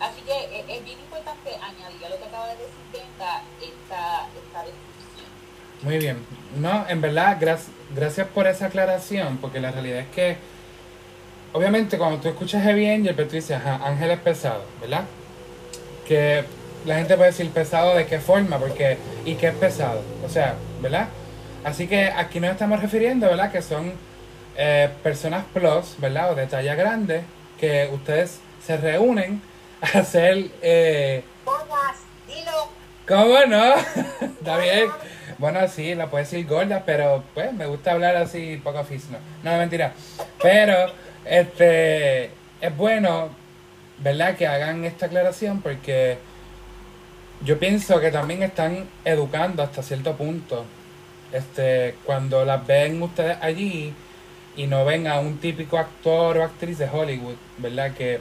Así 0.00 0.20
que 0.22 0.32
eh, 0.32 0.64
es, 0.68 0.84
bien 0.84 0.98
importante 0.98 1.50
añadir 1.56 2.04
a 2.04 2.08
lo 2.08 2.18
que 2.18 2.24
acaba 2.24 2.48
de 2.48 2.56
decir 2.56 2.84
Brenda 2.92 3.42
esta, 3.60 4.28
esta 4.36 4.58
descripción. 4.64 5.28
Muy 5.82 5.98
bien. 5.98 6.18
No, 6.56 6.84
en 6.88 7.00
verdad, 7.00 7.38
gracias, 7.40 7.70
gracias 7.94 8.26
por 8.28 8.46
esa 8.46 8.66
aclaración, 8.66 9.38
porque 9.38 9.60
la 9.60 9.70
realidad 9.70 10.00
es 10.00 10.08
que, 10.08 10.36
obviamente, 11.52 11.96
cuando 11.96 12.20
tú 12.20 12.28
escuchas 12.28 12.62
Heavy 12.62 12.90
Angel, 12.90 13.14
pero 13.14 13.28
tú 13.28 13.36
dices, 13.36 13.56
ajá, 13.56 13.80
Ángel 13.86 14.10
es 14.10 14.20
pesado, 14.20 14.64
¿verdad? 14.80 15.04
Que 16.06 16.44
la 16.84 16.96
gente 16.96 17.16
puede 17.16 17.30
decir 17.30 17.50
pesado 17.50 17.94
de 17.94 18.06
qué 18.06 18.18
forma, 18.18 18.58
porque, 18.58 18.98
y 19.24 19.36
qué 19.36 19.48
es 19.48 19.54
pesado, 19.54 20.02
o 20.24 20.28
sea, 20.28 20.54
¿verdad? 20.80 21.08
Así 21.64 21.86
que 21.86 22.06
aquí 22.06 22.40
nos 22.40 22.50
estamos 22.50 22.80
refiriendo, 22.80 23.26
¿verdad? 23.26 23.50
Que 23.50 23.62
son 23.62 23.92
eh, 24.56 24.88
personas 25.02 25.44
plus, 25.52 25.96
¿verdad? 25.98 26.32
O 26.32 26.34
de 26.34 26.46
talla 26.46 26.74
grande, 26.74 27.22
que 27.58 27.88
ustedes 27.92 28.40
se 28.64 28.76
reúnen 28.76 29.40
a 29.80 29.98
hacer, 29.98 30.50
eh, 30.62 31.22
Gordas, 31.44 31.98
dilo. 32.26 32.68
¿Cómo 33.06 33.46
no? 33.46 33.74
Está 34.20 34.58
bien. 34.58 34.88
Bueno, 35.38 35.66
sí, 35.68 35.94
la 35.94 36.08
puedes 36.08 36.30
decir 36.30 36.46
gorda, 36.46 36.84
pero 36.86 37.24
pues 37.34 37.52
me 37.52 37.66
gusta 37.66 37.92
hablar 37.92 38.16
así 38.16 38.60
poco 38.62 38.84
físico. 38.84 39.18
No, 39.42 39.52
no, 39.52 39.58
mentira. 39.58 39.92
Pero, 40.40 40.92
este, 41.24 42.30
es 42.60 42.76
bueno, 42.76 43.30
¿verdad? 43.98 44.36
Que 44.36 44.46
hagan 44.46 44.84
esta 44.84 45.06
aclaración 45.06 45.60
porque 45.60 46.18
yo 47.44 47.58
pienso 47.58 48.00
que 48.00 48.10
también 48.10 48.42
están 48.42 48.88
educando 49.04 49.62
hasta 49.62 49.82
cierto 49.82 50.14
punto. 50.16 50.64
Este, 51.32 51.96
cuando 52.04 52.44
las 52.44 52.64
ven 52.64 53.02
ustedes 53.02 53.36
allí 53.40 53.92
y 54.56 54.66
no 54.66 54.84
ven 54.84 55.06
a 55.06 55.18
un 55.18 55.38
típico 55.38 55.78
actor 55.78 56.38
o 56.38 56.44
actriz 56.44 56.78
de 56.78 56.88
Hollywood, 56.88 57.36
¿verdad? 57.58 57.92
Que 57.94 58.20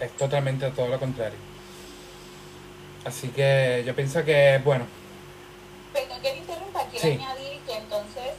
es 0.00 0.12
totalmente 0.16 0.70
todo 0.70 0.88
lo 0.88 0.98
contrario. 0.98 1.38
Así 3.04 3.28
que 3.28 3.82
yo 3.86 3.94
pienso 3.94 4.24
que, 4.24 4.60
bueno, 4.64 4.84
Perdón 5.92 6.20
que 6.20 6.30
te 6.30 6.36
interrumpa, 6.38 6.84
quiero 6.90 7.06
Sí. 7.06 7.12
añadir 7.14 7.58
que 7.66 7.72
entonces 7.76 8.32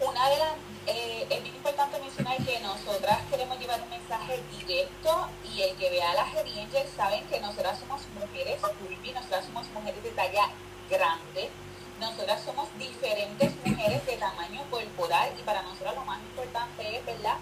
una 0.00 0.28
de 0.28 0.36
las 0.38 0.52
eh, 0.88 1.26
es 1.30 1.42
bien 1.42 1.56
importante 1.56 1.98
mencionar 1.98 2.36
que 2.36 2.60
nosotras 2.60 3.18
queremos 3.30 3.58
llevar 3.58 3.80
un 3.82 3.90
mensaje 3.90 4.40
directo 4.56 5.28
y 5.52 5.62
el 5.62 5.74
que 5.76 5.90
vea 5.90 6.10
a 6.12 6.14
las 6.14 6.28
Angels 6.36 6.90
saben 6.96 7.24
que 7.26 7.40
nosotras 7.40 7.78
somos 7.80 8.02
mujeres 8.20 8.56
curvy, 8.60 9.12
nosotras 9.12 9.46
somos 9.46 9.66
mujeres 9.74 10.00
de 10.04 10.10
talla 10.10 10.48
grande, 10.88 11.50
nosotras 12.00 12.40
somos 12.44 12.68
diferentes 12.78 13.52
mujeres 13.64 14.04
de 14.06 14.16
tamaño 14.16 14.62
corporal 14.70 15.30
y 15.38 15.42
para 15.42 15.62
nosotras 15.62 15.94
lo 15.94 16.04
más 16.04 16.20
importante 16.20 16.96
es, 16.98 17.04
¿verdad? 17.06 17.36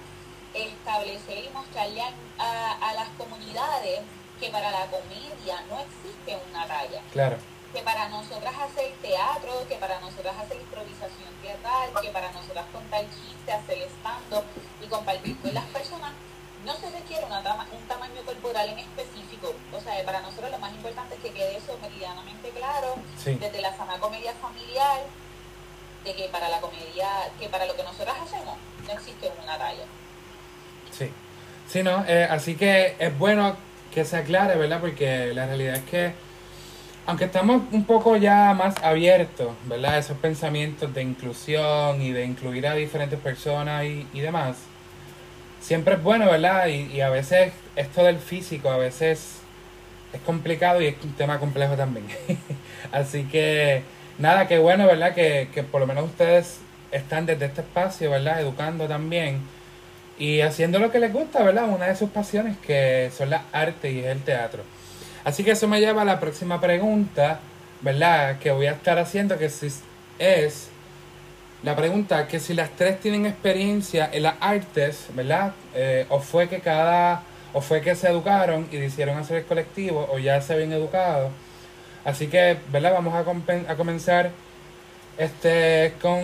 establecer 0.54 1.44
y 1.44 1.48
mostrarle 1.50 2.00
a, 2.00 2.12
a- 2.38 2.90
a 2.90 2.94
las 2.94 3.08
comunidades 3.18 4.00
que 4.38 4.50
para 4.50 4.70
la 4.70 4.86
comedia 4.86 5.60
no 5.68 5.78
existe 5.80 6.38
una 6.50 6.66
claro, 7.12 7.36
que 7.72 7.80
para 7.82 8.08
nosotras 8.08 8.54
hacer 8.60 8.92
teatro, 9.02 9.66
que 9.68 9.74
para 9.76 9.98
nosotras 10.00 10.36
hacer 10.38 10.56
improvisación 10.60 11.30
teatral, 11.42 11.90
que 12.00 12.08
para 12.10 12.30
nosotras 12.30 12.66
contar 12.72 13.02
chistes, 13.10 13.54
hacer 13.54 13.78
stand 13.98 14.44
y 14.80 14.86
compartir 14.86 15.36
con 15.40 15.52
las 15.54 15.64
personas, 15.66 16.12
no 16.64 16.74
se 16.76 16.90
requiere 16.90 17.24
una 17.26 17.42
tama- 17.42 17.66
un 17.72 17.86
tamaño 17.86 18.22
corporal 18.24 18.68
en 18.70 18.78
específico. 18.78 19.54
O 19.72 19.80
sea, 19.80 20.02
para 20.04 20.20
nosotros 20.20 20.50
lo 20.50 20.58
más 20.58 20.72
importante 20.72 21.14
es 21.16 21.20
que 21.20 21.30
quede 21.30 21.56
eso 21.56 21.78
meridianamente 21.82 22.50
claro, 22.50 22.96
sí, 23.22 23.34
desde 23.40 23.60
la 23.60 23.76
sana 23.76 23.98
comedia 23.98 24.32
familiar, 24.40 25.00
de 26.04 26.14
que 26.14 26.28
para 26.28 26.48
la 26.48 26.60
comedia, 26.60 27.08
que 27.38 27.48
para 27.48 27.66
lo 27.66 27.74
que 27.76 27.82
nosotras 27.82 28.16
hacemos, 28.22 28.56
no 28.86 28.92
existe 28.92 29.30
una 29.42 29.58
talla. 29.58 29.84
sí. 30.90 31.10
Sí, 31.66 31.82
¿no? 31.82 32.04
Eh, 32.06 32.28
así 32.30 32.56
que 32.56 32.94
es 32.98 33.18
bueno 33.18 33.56
que 33.92 34.04
se 34.04 34.18
aclare, 34.18 34.54
¿verdad? 34.56 34.80
Porque 34.82 35.32
la 35.32 35.46
realidad 35.46 35.76
es 35.76 35.84
que, 35.84 36.12
aunque 37.06 37.24
estamos 37.24 37.62
un 37.72 37.84
poco 37.86 38.16
ya 38.18 38.52
más 38.52 38.74
abiertos, 38.82 39.48
¿verdad? 39.64 39.94
a 39.94 39.98
Esos 39.98 40.18
pensamientos 40.18 40.92
de 40.92 41.00
inclusión 41.02 42.02
y 42.02 42.12
de 42.12 42.24
incluir 42.26 42.66
a 42.66 42.74
diferentes 42.74 43.18
personas 43.18 43.84
y, 43.84 44.06
y 44.12 44.20
demás, 44.20 44.58
siempre 45.64 45.94
es 45.94 46.02
bueno, 46.02 46.26
¿verdad? 46.26 46.66
Y, 46.66 46.92
y 46.92 47.00
a 47.00 47.08
veces 47.08 47.52
esto 47.74 48.04
del 48.04 48.18
físico, 48.18 48.70
a 48.70 48.76
veces 48.76 49.38
es 50.12 50.20
complicado 50.20 50.80
y 50.82 50.86
es 50.86 50.96
un 51.02 51.12
tema 51.14 51.38
complejo 51.38 51.74
también. 51.74 52.06
Así 52.92 53.24
que, 53.24 53.82
nada, 54.18 54.46
qué 54.46 54.58
bueno, 54.58 54.86
¿verdad? 54.86 55.14
Que, 55.14 55.48
que 55.52 55.62
por 55.62 55.80
lo 55.80 55.86
menos 55.86 56.04
ustedes 56.04 56.58
están 56.92 57.24
desde 57.24 57.46
este 57.46 57.62
espacio, 57.62 58.10
¿verdad? 58.10 58.40
Educando 58.40 58.86
también 58.86 59.40
y 60.18 60.42
haciendo 60.42 60.78
lo 60.78 60.92
que 60.92 61.00
les 61.00 61.12
gusta, 61.12 61.42
¿verdad? 61.42 61.68
Una 61.68 61.86
de 61.86 61.96
sus 61.96 62.10
pasiones 62.10 62.56
que 62.58 63.10
son 63.16 63.30
las 63.30 63.42
artes 63.52 63.92
y 63.92 64.00
es 64.00 64.06
el 64.06 64.22
teatro. 64.22 64.62
Así 65.24 65.42
que 65.42 65.52
eso 65.52 65.66
me 65.66 65.80
lleva 65.80 66.02
a 66.02 66.04
la 66.04 66.20
próxima 66.20 66.60
pregunta, 66.60 67.40
¿verdad? 67.80 68.38
Que 68.38 68.50
voy 68.50 68.66
a 68.66 68.72
estar 68.72 68.98
haciendo, 68.98 69.38
que 69.38 69.48
si 69.48 69.68
es 70.18 70.68
la 71.64 71.74
pregunta 71.74 72.28
que 72.28 72.40
si 72.40 72.52
las 72.52 72.70
tres 72.76 73.00
tienen 73.00 73.24
experiencia 73.24 74.10
en 74.12 74.24
las 74.24 74.34
artes, 74.40 75.06
¿verdad? 75.14 75.54
Eh, 75.74 76.04
o 76.10 76.20
fue 76.20 76.46
que 76.46 76.60
cada, 76.60 77.22
o 77.54 77.62
fue 77.62 77.80
que 77.80 77.96
se 77.96 78.08
educaron 78.08 78.68
y 78.70 78.76
decidieron 78.76 79.16
hacer 79.16 79.38
el 79.38 79.44
colectivo, 79.46 80.06
o 80.12 80.18
ya 80.18 80.40
se 80.42 80.52
habían 80.52 80.72
educado. 80.72 81.30
Así 82.04 82.26
que, 82.26 82.58
¿verdad? 82.70 82.92
Vamos 82.92 83.14
a, 83.14 83.76
comenzar 83.76 84.30
este 85.16 85.94
con 86.02 86.20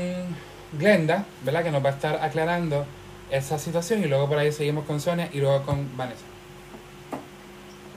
Glenda, 0.73 1.25
¿verdad? 1.43 1.65
Que 1.65 1.71
nos 1.71 1.83
va 1.83 1.89
a 1.89 1.93
estar 1.93 2.23
aclarando 2.23 2.85
esa 3.31 3.59
situación 3.59 4.05
y 4.05 4.09
luego 4.09 4.29
por 4.29 4.37
ahí 4.37 4.53
seguimos 4.53 4.85
con 4.85 5.01
Sonia 5.01 5.31
y 5.33 5.39
luego 5.39 5.63
con 5.65 5.97
Vanessa. 5.97 6.25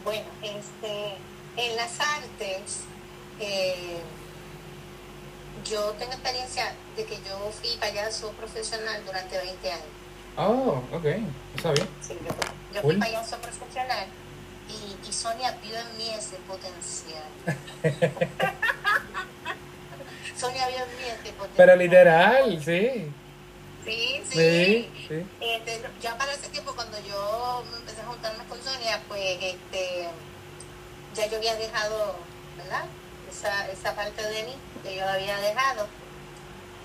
Bueno, 0.05 0.23
este, 0.41 1.15
en 1.57 1.75
las 1.75 2.00
artes, 2.00 2.83
eh, 3.41 3.97
yo 5.69 5.91
tengo 6.00 6.12
experiencia 6.13 6.74
de 6.95 7.05
que 7.05 7.15
yo 7.27 7.51
fui 7.60 7.75
payaso 7.77 8.31
profesional 8.31 9.03
durante 9.05 9.38
20 9.38 9.72
años. 9.72 9.86
Oh, 10.38 10.81
ok, 10.91 11.05
está 11.55 11.72
bien. 11.72 11.88
Sí, 12.01 12.17
yo, 12.22 12.29
yo 12.74 12.81
Cool. 12.81 12.93
fui 12.93 13.00
payaso 13.01 13.38
profesional 13.38 14.07
y, 14.67 15.07
y 15.07 15.13
Sonia 15.13 15.51
vio 15.62 15.77
en 15.77 15.98
mí 15.98 16.10
ese 16.17 16.38
potencial. 16.48 17.24
Sonia 20.38 20.67
vio 20.67 20.77
en 20.77 20.98
mí 20.98 21.03
ese 21.03 21.33
potencial. 21.33 21.50
Pero 21.55 21.75
literal, 21.75 22.63
sí. 22.63 23.12
Sí, 23.86 24.22
sí. 24.29 24.31
Sí, 24.31 24.89
sí. 25.07 25.25
Este, 25.41 25.81
ya 26.01 26.17
para 26.17 26.33
ese 26.33 26.48
tiempo, 26.50 26.74
cuando 26.74 26.98
yo 27.01 27.63
empecé 27.77 28.01
a 28.01 28.05
juntarme 28.05 28.43
con 28.45 28.62
Sonia, 28.63 29.00
pues 29.07 29.22
este, 29.41 30.07
ya 31.15 31.27
yo 31.27 31.38
había 31.38 31.55
dejado, 31.55 32.15
¿verdad? 32.57 32.86
Esa, 33.29 33.67
esa 33.72 33.93
parte 33.95 34.22
de 34.24 34.43
mí 34.43 34.53
que 34.83 34.95
yo 34.95 35.07
había 35.07 35.37
dejado. 35.37 35.87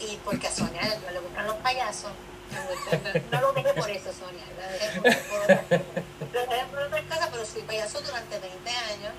Y 0.00 0.16
porque 0.24 0.46
a 0.46 0.52
Sonia 0.52 0.82
le 1.12 1.20
gustan 1.20 1.46
los 1.46 1.56
payasos. 1.56 2.12
No 3.30 3.40
lo 3.42 3.52
dejé 3.52 3.74
por 3.74 3.90
eso, 3.90 4.10
Sonia. 4.12 4.44
La 4.58 4.68
dejé 4.72 5.00
por. 5.00 5.10
Lo 6.32 6.46
dejé 6.46 6.64
por 6.70 6.78
otras 6.78 7.02
cosas, 7.02 7.28
pero 7.30 7.44
fui 7.44 7.62
payaso 7.62 8.00
durante 8.00 8.38
20 8.38 8.70
años. 8.70 9.12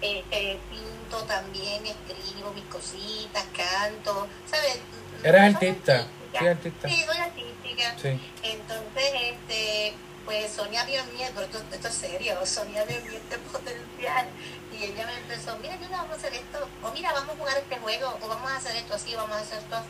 Este, 0.00 0.58
pinto 0.70 1.22
también, 1.24 1.82
escribo 1.84 2.52
mis 2.52 2.64
cositas, 2.66 3.44
canto, 3.56 4.28
¿sabes? 4.46 4.78
Eres 5.24 5.40
Soy 5.40 5.54
artista. 5.54 6.06
Sí, 6.38 6.46
artística. 6.46 6.50
artista. 6.50 6.88
Sí, 6.88 7.04
soy 7.04 7.16
artística. 7.16 7.94
Sí. 8.00 8.32
Entonces, 8.42 9.12
este, 9.22 9.94
pues 10.28 10.52
Sonia 10.52 10.84
mí, 10.84 10.92
pero 11.34 11.46
esto, 11.46 11.58
esto 11.72 11.88
es 11.88 11.94
serio, 11.94 12.36
Sonia 12.44 12.84
mí 12.84 12.92
este 12.92 13.38
potencial 13.50 14.26
y 14.70 14.84
ella 14.84 15.06
me 15.06 15.16
empezó, 15.16 15.56
mira, 15.56 15.74
yo 15.80 15.88
vamos 15.88 16.10
a 16.10 16.14
hacer 16.16 16.34
esto, 16.34 16.68
o 16.82 16.90
mira, 16.90 17.14
vamos 17.14 17.34
a 17.34 17.38
jugar 17.38 17.56
este 17.56 17.78
juego, 17.78 18.14
o 18.20 18.28
vamos 18.28 18.50
a 18.50 18.56
hacer 18.56 18.76
esto 18.76 18.94
así, 18.94 19.14
vamos 19.14 19.34
a 19.34 19.40
hacer 19.40 19.56
esto 19.56 19.74
así. 19.74 19.88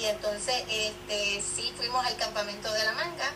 Y 0.00 0.04
entonces, 0.04 0.54
este, 0.70 1.42
sí, 1.42 1.72
fuimos 1.76 2.06
al 2.06 2.16
campamento 2.16 2.72
de 2.72 2.84
la 2.84 2.92
manga 2.92 3.32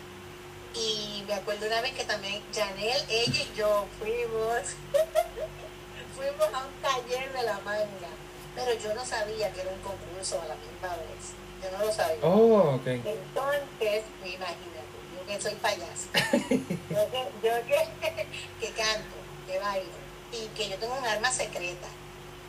y 0.72 1.24
me 1.26 1.34
acuerdo 1.34 1.66
una 1.66 1.80
vez 1.80 1.94
que 1.94 2.04
también 2.04 2.40
Janel, 2.54 3.02
ella 3.08 3.42
y 3.42 3.52
yo 3.56 3.84
fuimos, 3.98 4.62
fuimos 6.16 6.54
a 6.54 6.64
un 6.64 6.74
taller 6.80 7.32
de 7.32 7.42
la 7.42 7.58
manga, 7.64 8.10
pero 8.54 8.72
yo 8.78 8.94
no 8.94 9.04
sabía 9.04 9.52
que 9.52 9.62
era 9.62 9.70
un 9.72 9.80
concurso 9.80 10.40
a 10.40 10.44
la 10.44 10.54
misma 10.54 10.94
vez, 10.94 11.34
yo 11.60 11.76
no 11.76 11.84
lo 11.84 11.92
sabía. 11.92 12.22
Oh, 12.22 12.76
ok. 12.76 12.86
Entonces, 12.86 14.04
imagínate, 14.24 14.73
yo 14.73 14.73
que 15.26 15.40
soy 15.40 15.54
payaso, 15.54 16.08
yo 16.14 17.10
que, 17.10 17.28
yo 17.42 17.52
que, 17.66 18.26
que 18.60 18.72
canto, 18.72 19.16
que 19.46 19.58
bailo, 19.58 19.90
y 20.32 20.46
que 20.56 20.68
yo 20.68 20.76
tengo 20.76 20.94
un 20.94 21.04
arma 21.04 21.30
secreta. 21.30 21.88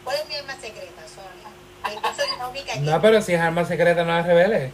¿Cuál 0.03 0.17
es 0.17 0.27
mi 0.27 0.35
arma 0.35 0.53
secreta, 0.59 1.01
Sonia? 1.07 1.95
Entonces, 1.95 2.25
no, 2.39 2.51
mi 2.51 2.61
cañita. 2.63 2.91
No, 2.91 3.01
pero 3.01 3.21
si 3.21 3.33
es 3.33 3.41
arma 3.41 3.65
secreta, 3.65 4.03
no 4.03 4.11
la 4.13 4.21
reveles. 4.21 4.71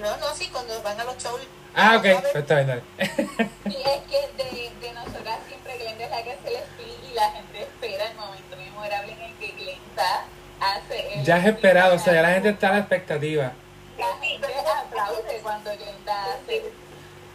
No, 0.00 0.16
no, 0.16 0.34
sí, 0.34 0.48
cuando 0.48 0.80
van 0.82 0.98
a 1.00 1.04
los 1.04 1.16
shows. 1.18 1.40
Ah, 1.74 1.96
ok, 1.96 2.04
¿sabes? 2.04 2.20
pues 2.20 2.36
está 2.36 2.54
bien, 2.56 2.66
dale. 2.66 2.82
Y 2.98 3.76
es 3.76 4.00
que 4.10 4.42
de, 4.42 4.70
de 4.80 4.92
nosotras 4.94 5.38
siempre 5.48 5.78
Glenda 5.78 6.04
es 6.04 6.10
la 6.10 6.22
que 6.22 6.32
hace 6.32 6.48
el 6.48 6.56
speech 6.56 7.10
y 7.10 7.14
la 7.14 7.30
gente 7.30 7.62
espera 7.62 8.10
el 8.10 8.16
momento 8.16 8.56
memorable 8.56 9.12
en 9.12 9.22
el 9.22 9.34
que 9.34 9.48
Glenda 9.52 10.24
hace 10.60 11.14
el 11.14 11.24
Ya 11.24 11.38
es 11.38 11.46
esperado, 11.46 11.96
o 11.96 11.98
sea, 11.98 12.14
ya 12.14 12.22
la 12.22 12.32
gente 12.32 12.50
está 12.50 12.68
a 12.68 12.72
la 12.72 12.78
expectativa. 12.78 13.52
La 14.02 14.18
gente 14.26 14.46
aplaude 14.68 15.40
cuando 15.42 15.70
Glenda 15.76 16.34
hace. 16.34 16.72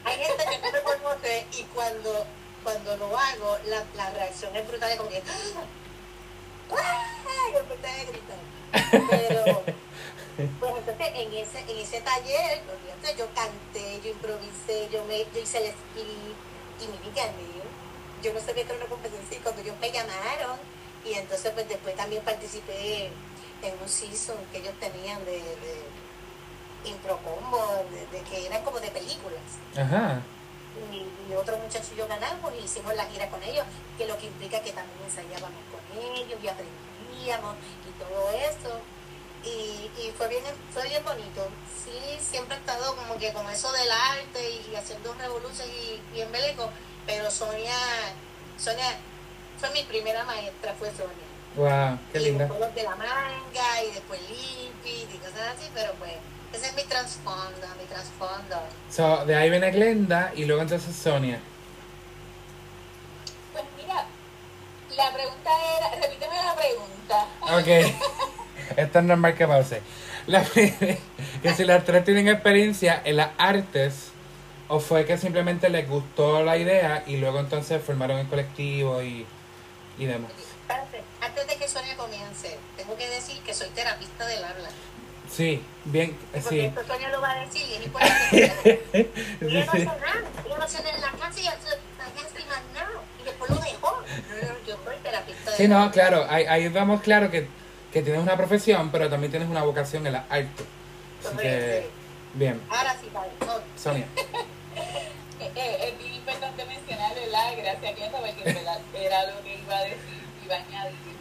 Hay 0.03 0.17
gente 0.17 0.43
que 0.49 0.57
no 0.59 0.71
me 0.71 0.81
conoce 0.81 1.47
y 1.53 1.63
cuando, 1.63 2.25
cuando 2.63 2.97
lo 2.97 3.17
hago, 3.17 3.57
la, 3.65 3.83
la 3.95 4.09
reacción 4.11 4.55
es 4.55 4.67
brutal, 4.67 4.91
es 4.91 4.97
como 4.97 5.09
que... 5.09 5.23
¡Ah! 6.71 7.49
Yo 7.53 7.59
empecé 7.59 7.87
a 7.87 8.03
gritar. 8.03 8.37
Pero, 9.09 9.63
pues 10.59 10.73
entonces 10.77 11.07
en 11.15 11.33
ese, 11.33 11.59
en 11.59 11.77
ese 11.77 12.01
taller, 12.01 12.61
yo 13.17 13.27
canté, 13.33 14.01
yo 14.03 14.11
improvisé, 14.11 14.89
yo, 14.91 15.03
me, 15.05 15.19
yo 15.19 15.39
hice 15.41 15.59
el 15.59 15.71
speech 15.71 16.35
y 16.81 16.87
me 16.87 17.15
gané. 17.15 17.61
Yo 18.21 18.33
no 18.33 18.39
sabía 18.41 18.65
que 18.65 18.73
era 18.73 18.81
una 18.81 18.89
competencia 18.89 19.37
y 19.37 19.41
cuando 19.41 19.61
ellos 19.61 19.75
me 19.79 19.91
llamaron 19.91 20.59
y 21.05 21.13
entonces 21.13 21.51
pues 21.53 21.69
después 21.69 21.95
también 21.95 22.23
participé 22.23 23.09
en 23.61 23.73
un 23.81 23.87
season 23.87 24.37
que 24.51 24.57
ellos 24.57 24.73
tenían 24.79 25.23
de, 25.25 25.39
de 25.39 25.83
impro 26.85 27.19
combo, 27.23 27.85
de, 27.91 28.05
de 28.17 28.23
que 28.23 28.45
eran 28.47 28.63
como 28.63 28.79
de 28.79 28.89
películas 28.89 29.41
Ajá. 29.77 30.21
y, 30.91 31.31
y 31.31 31.35
otros 31.35 31.59
muchachos 31.59 31.89
y 31.93 31.97
yo 31.97 32.07
ganamos 32.07 32.53
y 32.55 32.63
hicimos 32.65 32.95
la 32.95 33.05
gira 33.05 33.29
con 33.29 33.41
ellos, 33.43 33.65
que 33.97 34.05
lo 34.07 34.17
que 34.17 34.27
implica 34.27 34.61
que 34.61 34.71
también 34.71 34.99
ensayábamos 35.05 35.59
con 35.71 35.97
ellos 35.97 36.39
y 36.41 36.47
aprendíamos 36.47 37.55
y 37.87 38.03
todo 38.03 38.31
eso. 38.31 38.79
Y, 39.43 39.89
y 40.01 40.11
fue 40.17 40.27
bien 40.27 40.43
fue 40.73 40.83
bien 40.89 41.03
bonito. 41.05 41.47
Sí, 41.83 42.17
siempre 42.19 42.55
he 42.57 42.59
estado 42.59 42.95
como 42.95 43.17
que 43.17 43.31
con 43.33 43.47
eso 43.49 43.71
del 43.71 43.89
arte 43.91 44.49
y, 44.49 44.71
y 44.71 44.75
haciendo 44.75 45.13
revoluciones 45.13 45.73
y, 45.73 46.17
y 46.17 46.21
en 46.21 46.31
Beleco, 46.31 46.69
pero 47.05 47.29
Sonia, 47.31 47.75
Sonia 48.57 48.97
fue 49.59 49.69
mi 49.71 49.83
primera 49.83 50.23
maestra, 50.25 50.73
fue 50.77 50.89
Sonia. 50.89 51.27
Wow, 51.55 51.97
qué 52.11 52.19
y 52.19 52.23
linda. 52.25 52.47
los 52.47 52.75
de 52.75 52.83
la 52.83 52.95
manga 52.95 53.83
y 53.83 53.91
después 53.91 54.19
Limpid 54.29 55.07
y 55.13 55.17
cosas 55.17 55.55
así, 55.55 55.69
pero 55.73 55.93
pues 55.93 56.11
ese 56.53 56.67
es 56.67 56.75
mi 56.75 56.83
trasfondo, 56.83 57.67
mi 57.79 57.85
trasfondo. 57.85 58.59
So, 58.89 59.25
de 59.25 59.35
ahí 59.35 59.49
viene 59.49 59.71
Glenda 59.71 60.31
y 60.35 60.45
luego 60.45 60.61
entonces 60.61 60.95
Sonia. 60.95 61.39
Pues 63.53 63.65
mira, 63.77 64.05
La 64.95 65.13
pregunta 65.13 65.49
era, 65.77 66.07
repíteme 66.07 66.35
la 66.35 66.55
pregunta. 66.55 67.27
Ok. 67.41 68.77
Esto 68.77 68.99
es 68.99 69.05
normal 69.05 69.35
que 69.35 69.47
pause. 69.47 69.81
La, 70.27 70.43
que 70.43 71.53
si 71.55 71.63
las 71.63 71.85
tres 71.85 72.03
tienen 72.03 72.27
experiencia 72.27 73.01
en 73.05 73.17
las 73.17 73.29
artes 73.37 74.11
o 74.67 74.79
fue 74.79 75.05
que 75.05 75.17
simplemente 75.17 75.69
les 75.69 75.87
gustó 75.87 76.43
la 76.43 76.57
idea 76.57 77.03
y 77.07 77.17
luego 77.17 77.39
entonces 77.39 77.81
formaron 77.81 78.19
el 78.19 78.27
colectivo 78.27 79.01
y, 79.01 79.25
y 79.97 80.05
demás. 80.05 80.31
Antes 81.21 81.47
de 81.47 81.55
que 81.55 81.67
Sonia 81.67 81.95
comience, 81.95 82.57
tengo 82.75 82.97
que 82.97 83.07
decir 83.09 83.41
que 83.43 83.53
soy 83.53 83.69
terapista 83.69 84.25
del 84.27 84.43
habla. 84.43 84.69
Sí, 85.37 85.61
bien, 85.85 86.17
Porque 86.31 86.49
sí. 86.49 86.59
esto 86.61 86.81
Sonia 86.87 87.09
lo 87.09 87.21
va 87.21 87.33
a 87.33 87.45
decir 87.45 87.61
y 87.69 87.73
es 87.75 87.85
importante. 87.85 89.11
Y 89.39 89.53
yo 89.53 89.65
no 89.65 89.71
sé 89.71 89.85
nada. 89.85 90.23
Yo 90.49 90.57
no 90.57 90.67
sé 90.67 90.77
nada 90.79 90.95
en 90.95 91.01
la 91.01 91.11
casa 91.11 91.39
y 91.39 91.43
yo 91.43 91.51
no 91.51 92.49
más 92.49 92.61
nada. 92.73 93.01
Y 93.21 93.23
después 93.23 93.51
lo 93.51 93.57
dejó. 93.57 94.03
Yo 94.65 94.77
soy 94.83 94.95
terapista 95.03 95.51
Sí, 95.51 95.67
no, 95.67 95.91
claro, 95.91 96.25
ahí, 96.27 96.45
ahí 96.45 96.67
vamos 96.69 97.01
claro 97.01 97.29
que, 97.29 97.47
que 97.93 98.01
tienes 98.01 98.19
una 98.19 98.35
profesión, 98.35 98.89
pero 98.89 99.11
también 99.11 99.29
tienes 99.29 99.47
una 99.47 99.61
vocación 99.61 100.07
en 100.07 100.13
la 100.13 100.25
arte. 100.27 100.63
Así 101.23 101.37
que, 101.37 101.87
bien, 102.33 102.59
Ahora 102.71 102.95
sí. 102.99 103.07
No, 103.13 103.53
Sonia. 103.75 104.07
Eh, 105.39 105.51
eh, 105.55 105.89
es 105.89 105.99
bien 105.99 106.15
importante 106.15 106.65
mencionar, 106.65 107.13
¿verdad? 107.13 107.53
Gracias, 107.55 107.95
Glenda, 107.95 108.17
porque 108.17 108.41
en 108.43 108.55
verdad 108.55 108.79
era 108.95 109.31
lo 109.31 109.43
que 109.43 109.59
iba 109.59 109.77
a 109.77 109.83
decir, 109.83 110.23
iba 110.43 110.55
a 110.55 110.57
añadir. 110.57 111.15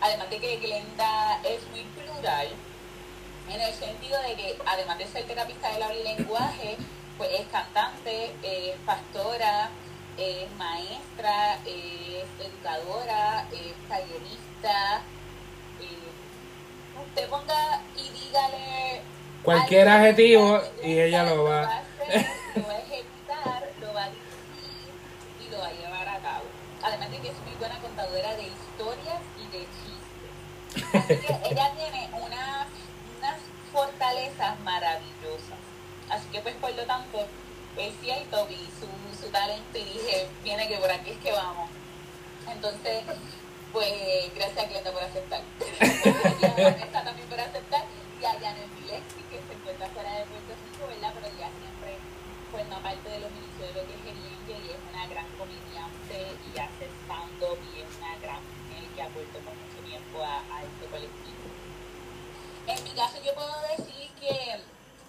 Además 0.00 0.28
de 0.30 0.40
que 0.40 0.56
Glenda 0.56 1.40
es 1.44 1.60
muy 1.70 1.84
plural, 1.94 2.48
en 3.50 3.60
el 3.60 3.74
sentido 3.74 4.20
de 4.22 4.34
que, 4.34 4.58
además 4.66 4.98
de 4.98 5.06
ser 5.06 5.24
terapista 5.26 5.70
del 5.72 5.82
habla 5.82 5.96
y 5.98 6.16
lenguaje, 6.16 6.76
pues 7.18 7.30
es 7.32 7.46
cantante, 7.48 8.32
es 8.42 8.76
pastora, 8.86 9.70
es 10.16 10.50
maestra, 10.56 11.58
es 11.66 12.24
educadora, 12.40 13.46
es 13.52 13.88
tallerista. 13.88 15.02
eh, 15.80 16.98
usted 17.08 17.28
ponga 17.28 17.80
y 17.96 18.08
dígale 18.10 19.02
Cualquier 19.42 19.88
adjetivo 19.88 20.60
y 20.82 20.98
ella 21.00 21.24
lo 21.24 21.44
va- 21.44 21.62
a 21.64 21.78
hacer, 21.80 22.26
lo 22.56 22.66
va 22.66 22.72
a 22.74 22.78
ejecutar, 22.78 23.70
lo 23.80 23.92
va 23.92 24.04
a 24.04 24.08
dirigir 24.08 24.90
y 25.46 25.50
lo 25.50 25.58
va 25.58 25.66
a 25.66 25.72
llevar 25.72 26.08
a 26.08 26.18
cabo. 26.20 26.44
Además 26.82 27.10
de 27.10 27.18
que 27.18 27.28
es 27.28 27.38
muy 27.44 27.54
buena 27.58 27.78
contadora 27.80 28.34
de 28.36 28.42
historias 28.44 29.20
y 29.38 29.46
de 29.56 29.66
chistes. 29.74 30.94
Así 30.94 31.26
que 31.26 31.48
ella 31.50 31.72
tiene 31.76 32.08
fortalezas 33.74 34.58
maravillosas. 34.60 35.58
Así 36.08 36.28
que 36.30 36.40
pues 36.40 36.54
por 36.56 36.72
lo 36.74 36.86
tanto, 36.86 37.26
es 37.76 37.92
cierto, 38.00 38.46
vi 38.46 38.70
su, 38.78 38.86
su 39.20 39.30
talento 39.32 39.76
y 39.76 39.84
dije, 39.84 40.28
viene 40.44 40.68
que 40.68 40.76
por 40.76 40.90
aquí 40.90 41.10
es 41.10 41.18
que 41.18 41.32
vamos. 41.32 41.68
Entonces, 42.48 43.02
pues 43.72 44.32
gracias 44.34 44.70
Glenda 44.70 44.92
por 44.92 45.02
aceptar. 45.02 45.42
y 46.40 46.44
a 46.46 47.04
también 47.04 47.28
por 47.28 47.40
aceptar. 47.40 47.84
Y 48.22 48.24
a 48.24 48.32
Janet 48.38 48.70
Milexi, 48.78 49.20
que 49.28 49.42
se 49.42 49.52
encuentra 49.58 49.88
fuera 49.88 50.12
de 50.14 50.24
Puerto 50.30 50.54
Rico, 50.54 50.86
¿verdad? 50.86 51.12
Pero 51.18 51.26
ya 51.34 51.50
siempre 51.58 51.98
forma 52.54 52.78
parte 52.78 53.10
de 53.10 53.18
los 53.18 53.30
inicios 53.34 53.74
de 53.74 53.74
lo 53.74 53.82
que 53.90 53.94
es 53.98 54.02
Gerienge 54.06 54.54
y 54.54 54.70
es 54.70 54.80
una 54.94 55.04
gran 55.10 55.26
comediante 55.34 56.16
y 56.46 56.50
hace 56.54 56.86
stand-up 57.02 57.58
y 57.74 57.82
es 57.82 57.90
una 57.98 58.14
gran 58.22 58.38
mujer 58.38 58.86
que 58.94 59.02
ha 59.02 59.08
vuelto 59.10 59.36
por 59.42 59.54
mucho 59.58 59.80
tiempo 59.82 60.22
a, 60.22 60.38
a 60.54 60.62
este 60.62 60.86
colectivo. 60.86 61.33
En 62.66 62.82
mi 62.82 62.90
caso 62.90 63.16
yo 63.22 63.34
puedo 63.34 63.54
decir 63.76 64.10
que 64.18 64.60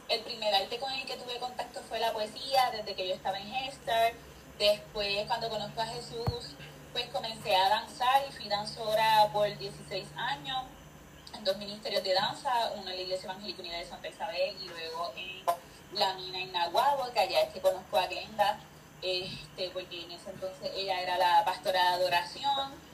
el 0.09 0.21
primer 0.21 0.53
arte 0.53 0.77
con 0.77 0.91
el 0.91 1.05
que 1.05 1.15
tuve 1.15 1.39
contacto 1.39 1.81
fue 1.87 1.99
la 1.99 2.11
poesía, 2.11 2.69
desde 2.71 2.93
que 2.95 3.07
yo 3.07 3.15
estaba 3.15 3.39
en 3.39 3.53
Hester. 3.53 4.13
Después, 4.59 5.25
cuando 5.27 5.49
conozco 5.49 5.81
a 5.81 5.85
Jesús, 5.87 6.55
pues 6.91 7.07
comencé 7.07 7.55
a 7.55 7.69
danzar 7.69 8.23
y 8.29 8.31
fui 8.33 8.49
danzora 8.49 9.29
por 9.31 9.57
16 9.57 10.05
años 10.17 10.63
en 11.33 11.43
dos 11.43 11.57
ministerios 11.57 12.03
de 12.03 12.13
danza, 12.13 12.71
uno 12.73 12.89
en 12.89 12.95
la 12.97 13.01
Iglesia 13.01 13.25
Evangélica 13.25 13.61
Unida 13.61 13.77
de 13.77 13.85
Santa 13.85 14.07
Isabel 14.09 14.55
y 14.61 14.67
luego 14.67 15.13
en 15.15 15.99
la 15.99 16.13
mina 16.13 16.39
en 16.39 16.51
Nahuatl, 16.51 17.13
que 17.13 17.19
allá 17.19 17.41
es 17.41 17.53
que 17.53 17.61
conozco 17.61 17.97
a 17.97 18.07
Glenda, 18.07 18.59
este, 19.01 19.69
porque 19.69 20.03
en 20.03 20.11
ese 20.11 20.29
entonces 20.29 20.71
ella 20.75 21.01
era 21.01 21.17
la 21.17 21.43
pastora 21.45 21.81
de 21.81 21.87
adoración. 22.03 22.84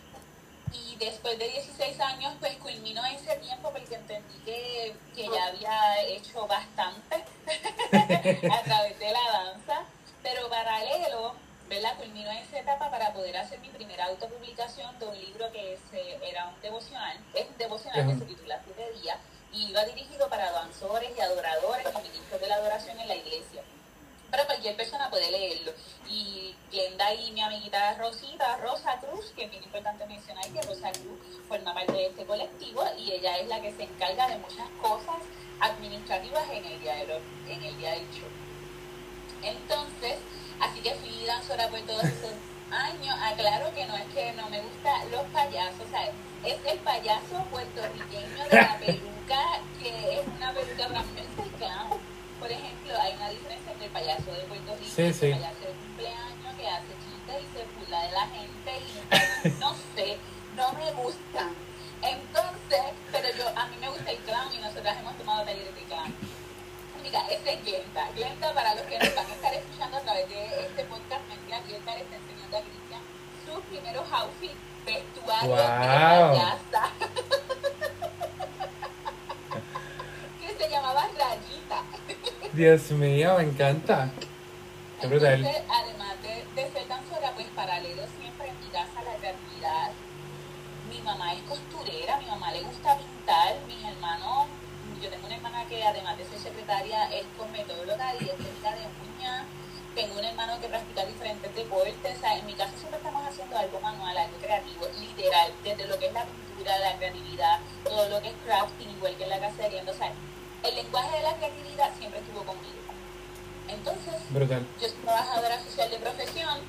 Y 0.74 0.96
después 0.98 1.38
de 1.38 1.48
16 1.50 2.00
años, 2.00 2.34
pues 2.40 2.56
culminó 2.58 3.04
ese 3.06 3.36
tiempo 3.38 3.72
porque 3.72 3.96
entendí 3.96 4.38
que, 4.46 4.96
que 5.16 5.24
ya 5.30 5.48
había 5.48 6.02
hecho 6.04 6.48
bastante 6.48 7.16
a 8.52 8.62
través 8.64 8.98
de 9.00 9.12
la 9.12 9.32
danza, 9.32 9.84
pero 10.24 10.50
paralelo, 10.50 11.34
¿verdad? 11.68 11.96
Culminó 11.98 12.32
esa 12.32 12.60
etapa 12.60 12.90
para 12.90 13.12
poder 13.14 13.36
hacer 13.38 13.60
mi 13.60 13.70
primera 13.70 14.06
autopublicación 14.06 14.98
de 15.00 15.06
un 15.08 15.18
libro 15.20 15.52
que 15.52 15.78
se- 15.90 16.20
era 16.30 16.48
un 16.48 16.62
devocional, 16.62 17.18
es 17.34 17.48
un 17.50 17.58
devocional 17.58 18.08
que 18.08 18.20
se 18.20 18.26
titula 18.26 18.60
Siete 18.64 18.92
Días 19.02 19.18
y 19.54 19.70
iba 19.70 19.84
dirigido 19.86 20.30
para 20.30 20.52
danzores 20.52 21.12
y 21.18 21.22
adoradores 21.22 21.86
y 21.94 22.02
ministros 22.08 22.40
de 22.40 22.48
la 22.48 22.56
adoración 22.56 23.00
en 23.00 23.08
la 23.08 23.16
iglesia. 23.16 23.62
Pero 24.32 24.46
cualquier 24.46 24.76
persona 24.78 25.10
puede 25.10 25.30
leerlo. 25.30 25.72
Y 26.10 26.56
Glenda 26.72 27.14
y 27.14 27.32
mi 27.32 27.42
amiguita 27.42 27.96
Rosita, 27.96 28.58
Rosa 28.58 28.98
Cruz, 29.00 29.32
que 29.36 29.44
es 29.46 29.52
bien 29.52 29.64
importante 29.64 30.06
mencionar 30.08 30.46
que 30.50 30.62
Rosa 30.62 30.92
Cruz 30.92 31.20
forma 31.48 31.74
parte 31.74 31.92
de 31.92 32.08
este 32.08 32.26
colectivo 32.26 32.84
y 32.98 33.12
ella 33.12 33.38
es 33.38 33.48
la 33.48 33.62
que 33.62 33.72
se 33.74 33.84
encarga 33.84 34.28
de 34.30 34.38
muchas 34.38 34.68
cosas 34.82 35.18
administrativas 35.60 36.50
en 36.50 36.66
el 36.66 36.80
día, 36.80 36.96
de 36.96 37.08
lo- 37.08 37.52
en 37.52 37.64
el 37.64 37.78
día 37.78 37.92
del 37.92 38.10
show. 38.12 38.30
Entonces, 39.44 40.16
así 40.60 40.80
que 40.82 40.94
fui 40.96 41.26
danzora 41.26 41.68
por 41.70 41.80
todos 41.82 42.04
esos 42.06 42.32
años. 42.72 43.16
Aclaro 43.22 43.74
que 43.74 43.86
no 43.86 43.96
es 43.96 44.06
que 44.14 44.32
no 44.34 44.50
me 44.50 44.62
gustan 44.62 45.12
los 45.12 45.24
payasos, 45.28 45.82
o 45.86 45.90
sea, 45.90 46.06
es 46.46 46.58
el 46.66 46.80
payaso 46.80 47.44
puertorriqueño 47.52 48.44
de 48.50 48.56
la 48.56 48.78
peluca, 48.86 49.60
que 49.82 50.20
es 50.20 50.28
una 50.28 50.54
peluca 50.54 50.88
transversa 50.88 51.46
y 51.46 51.50
clown. 51.58 52.11
Por 52.42 52.52
ejemplo, 52.52 52.92
hay 53.00 53.14
una 53.16 53.30
diferencia 53.30 53.72
entre 53.72 53.86
el 53.86 53.92
payaso 53.94 54.32
de 54.34 54.42
Puerto 54.50 54.76
Rico 54.76 54.92
Sí, 54.96 55.02
y 55.02 55.06
el 55.08 55.14
payaso 55.40 55.62
de 55.62 55.74
cumpleaños 55.78 56.52
que 56.58 56.68
hace 56.68 56.94
chistes 57.06 57.36
y 57.38 57.48
se 57.56 57.62
burla 57.80 58.00
de 58.02 58.12
la 58.12 58.26
gente 58.28 58.72
y 58.82 59.50
no 59.62 59.70
sé, 59.96 60.18
no 60.58 60.74
me 60.74 60.92
gustan. 60.92 61.54
Entonces, 62.02 62.82
pero 63.12 63.28
yo, 63.38 63.48
a 63.56 63.68
mí 63.68 63.76
me 63.80 63.90
gusta 63.90 64.10
el 64.12 64.18
clown 64.26 64.50
y 64.54 64.58
nosotras 64.58 64.98
hemos 65.00 65.16
tomado 65.18 65.46
talleres 65.46 65.76
de 65.76 65.82
clown. 65.84 66.14
Mira, 67.04 67.22
esa 67.30 67.52
es 67.52 67.64
Glenda. 67.66 68.10
Glenda, 68.16 68.54
para 68.54 68.76
los 68.76 68.84
que 68.86 68.98
nos 69.00 69.16
van 69.16 69.26
a 69.26 69.34
estar 69.34 69.54
escuchando 69.54 69.98
a 69.98 70.02
través 70.02 70.30
de 70.30 70.46
este 70.66 70.84
podcast, 70.86 71.22
mentira, 71.30 71.62
Glenda 71.68 71.96
le 71.96 72.02
está 72.02 72.16
enseñando 72.16 72.58
a 72.58 72.62
Cristian 72.62 73.02
sus 73.46 73.60
primeros 73.66 74.06
outfits 74.12 74.54
vestuarios 74.86 75.58
de 75.58 75.64
Wow. 75.64 75.80
payasa. 75.80 76.84
Dios 82.54 82.92
mío, 82.92 83.36
me 83.38 83.44
encanta. 83.44 84.12
Además 85.02 86.16
de, 86.22 86.62
de 86.62 86.72
ser 86.72 86.88
danzora, 86.88 87.32
pues 87.34 87.48
paralelo 87.56 88.04
siempre 88.20 88.50
en 88.50 88.60
mi 88.60 88.68
casa 88.68 89.02
la 89.06 89.16
creatividad. 89.16 89.92
Mi 90.90 91.02
mamá 91.02 91.34
es 91.34 91.42
costurera, 91.44 92.18
mi 92.18 92.26
mamá 92.26 92.52
le 92.52 92.62
gusta 92.64 92.98
pintar, 92.98 93.56
mis 93.68 93.84
hermanos, 93.84 94.48
yo 95.02 95.10
tengo 95.10 95.26
una 95.26 95.36
hermana 95.36 95.66
que 95.66 95.82
además 95.82 96.18
de 96.18 96.26
ser 96.26 96.40
secretaria 96.40 97.06
es 97.06 97.26
cosmetóloga 97.38 98.14
y 98.20 98.26
es 98.26 98.38
técnica 98.38 98.76
de 98.76 98.86
uñas. 99.10 99.46
Tengo 99.96 100.20
un 100.20 100.26
hermano 100.26 100.60
que 100.60 100.68
practica 100.68 101.06
diferentes 101.06 101.56
deportes. 101.56 102.18
En 102.22 102.46
mi 102.46 102.54
casa 102.54 102.72
siempre 102.78 102.98
estamos 102.98 103.26
haciendo 103.26 103.58
algo 103.58 103.80
manual, 103.80 104.18
algo 104.18 104.38
creativo, 104.38 104.88
literal, 105.00 105.52
desde 105.64 105.88
lo 105.88 105.98
que 105.98 106.08
es 106.08 106.14
la 106.14 106.26
pintura, 106.26 106.78
la 106.80 106.98
creatividad, 106.98 107.60
todo 107.84 108.10
lo 108.10 108.22
que 108.22 108.30
es 108.30 108.36
crafting, 108.46 108.90
igual 108.90 109.16
que 109.16 109.24
en 109.24 109.30
la 109.30 109.38
Glenda. 109.40 109.92
O 109.92 109.96
sea, 109.96 110.12
el 110.64 110.76
lenguaje 110.76 111.18
de 111.18 111.24
la 111.24 111.36
creatividad 111.36 111.92
siempre 111.98 112.20
estuvo 112.20 112.44
conmigo. 112.44 112.92
Entonces, 113.68 114.14
Brutal. 114.30 114.66
yo 114.82 114.88
soy 114.88 114.98
trabajadora 114.98 115.60
social 115.64 115.90
de 115.90 115.98
profesión. 115.98 116.60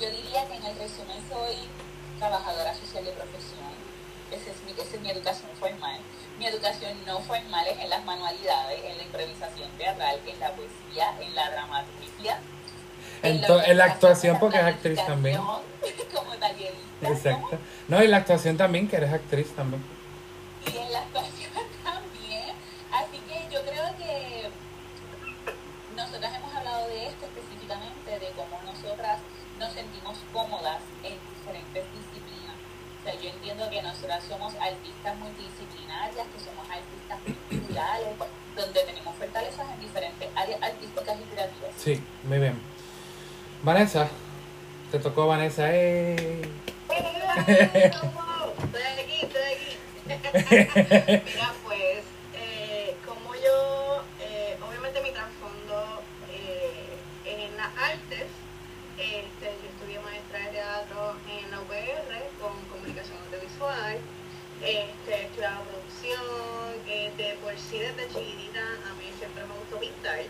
Yo 0.00 0.10
diría 0.10 0.46
que 0.48 0.56
en 0.56 0.64
el 0.64 0.76
resumen 0.78 1.18
soy 1.28 1.56
trabajadora 2.18 2.74
social 2.74 3.04
de 3.04 3.12
profesión. 3.12 3.72
Esa 4.30 4.50
es 4.50 4.62
mi, 4.64 4.72
esa 4.72 4.96
es 4.96 5.00
mi 5.00 5.10
educación 5.10 5.50
formal. 5.58 6.00
Mi 6.38 6.46
educación 6.46 6.96
no 7.06 7.20
formal 7.20 7.66
es 7.66 7.78
en 7.78 7.90
las 7.90 8.04
manualidades, 8.04 8.80
en 8.84 8.96
la 8.96 9.02
improvisación 9.02 9.70
teatral, 9.78 10.20
en 10.26 10.40
la 10.40 10.52
poesía, 10.52 11.14
en 11.20 11.34
la 11.34 11.50
dramaturgia. 11.50 12.38
En 13.22 13.44
en 13.44 13.78
la 13.78 13.84
actuación, 13.84 14.38
porque 14.40 14.58
es 14.58 14.64
actriz 14.64 14.98
también. 15.06 15.36
Como 16.14 16.34
tallerista. 16.38 17.08
Exacto. 17.08 17.58
No, 17.88 18.02
y 18.02 18.08
la 18.08 18.16
actuación 18.18 18.56
también, 18.56 18.88
que 18.88 18.96
eres 18.96 19.12
actriz 19.12 19.54
también. 19.54 19.82
y 20.66 20.76
en 20.76 20.92
la 20.92 21.00
actuación 21.00 21.52
también. 21.84 22.50
Así 22.92 23.18
que 23.28 23.54
yo 23.54 23.62
creo 23.62 23.96
que 23.96 24.50
nosotras 25.96 26.34
hemos 26.34 26.54
hablado 26.54 26.88
de 26.88 27.06
esto 27.08 27.26
específicamente, 27.26 28.18
de 28.18 28.32
cómo 28.36 28.58
nosotras 28.64 29.18
nos 29.58 29.72
sentimos 29.72 30.18
cómodas 30.32 30.80
en 31.02 31.14
diferentes 31.36 31.84
disciplinas. 31.92 32.56
O 33.00 33.04
sea, 33.04 33.14
yo 33.14 33.30
entiendo 33.30 33.68
que 33.68 33.82
nosotras 33.82 34.22
somos 34.28 34.54
artistas 34.54 35.16
multidisciplinarias, 35.18 36.26
que 36.26 36.38
somos 36.38 36.64
artistas 36.70 37.18
culturales, 37.48 38.08
donde 38.54 38.80
tenemos 38.84 39.16
fortalezas 39.16 39.66
en 39.74 39.80
diferentes 39.80 40.28
áreas 40.36 40.62
artísticas 40.62 41.16
y 41.18 41.24
creativas. 41.34 41.70
Sí, 41.76 42.00
muy 42.32 42.40
bien. 42.40 42.56
Vanessa, 43.62 44.08
te 44.90 44.98
tocó 44.98 45.26
Vanessa. 45.26 45.70
¡eh! 45.70 46.40
Mira, 46.88 47.34
pues, 51.62 52.00
eh, 52.34 52.96
como 53.04 53.34
yo, 53.34 54.02
eh, 54.18 54.56
obviamente 54.66 55.02
mi 55.02 55.10
trasfondo 55.10 56.00
eh, 56.32 56.96
en 57.26 57.54
las 57.58 57.68
artes, 57.76 58.28
este, 58.96 59.52
yo 59.60 59.68
estudié 59.68 60.00
maestra 60.00 60.38
de 60.38 60.46
teatro 60.52 61.16
en 61.28 61.50
la 61.50 61.60
UPR 61.60 62.16
con 62.40 62.56
comunicación 62.72 63.18
audiovisual, 63.28 63.98
este, 64.64 65.26
estudiaba 65.26 65.60
producción, 65.68 66.24
eh, 66.88 67.12
de 67.14 67.36
por 67.44 67.52
sí 67.58 67.78
desde 67.78 68.08
chiquitita 68.08 68.64
a 68.88 68.94
mí 68.96 69.12
siempre 69.18 69.44
me 69.44 69.52
gustó 69.52 69.78
pintar. 69.78 70.24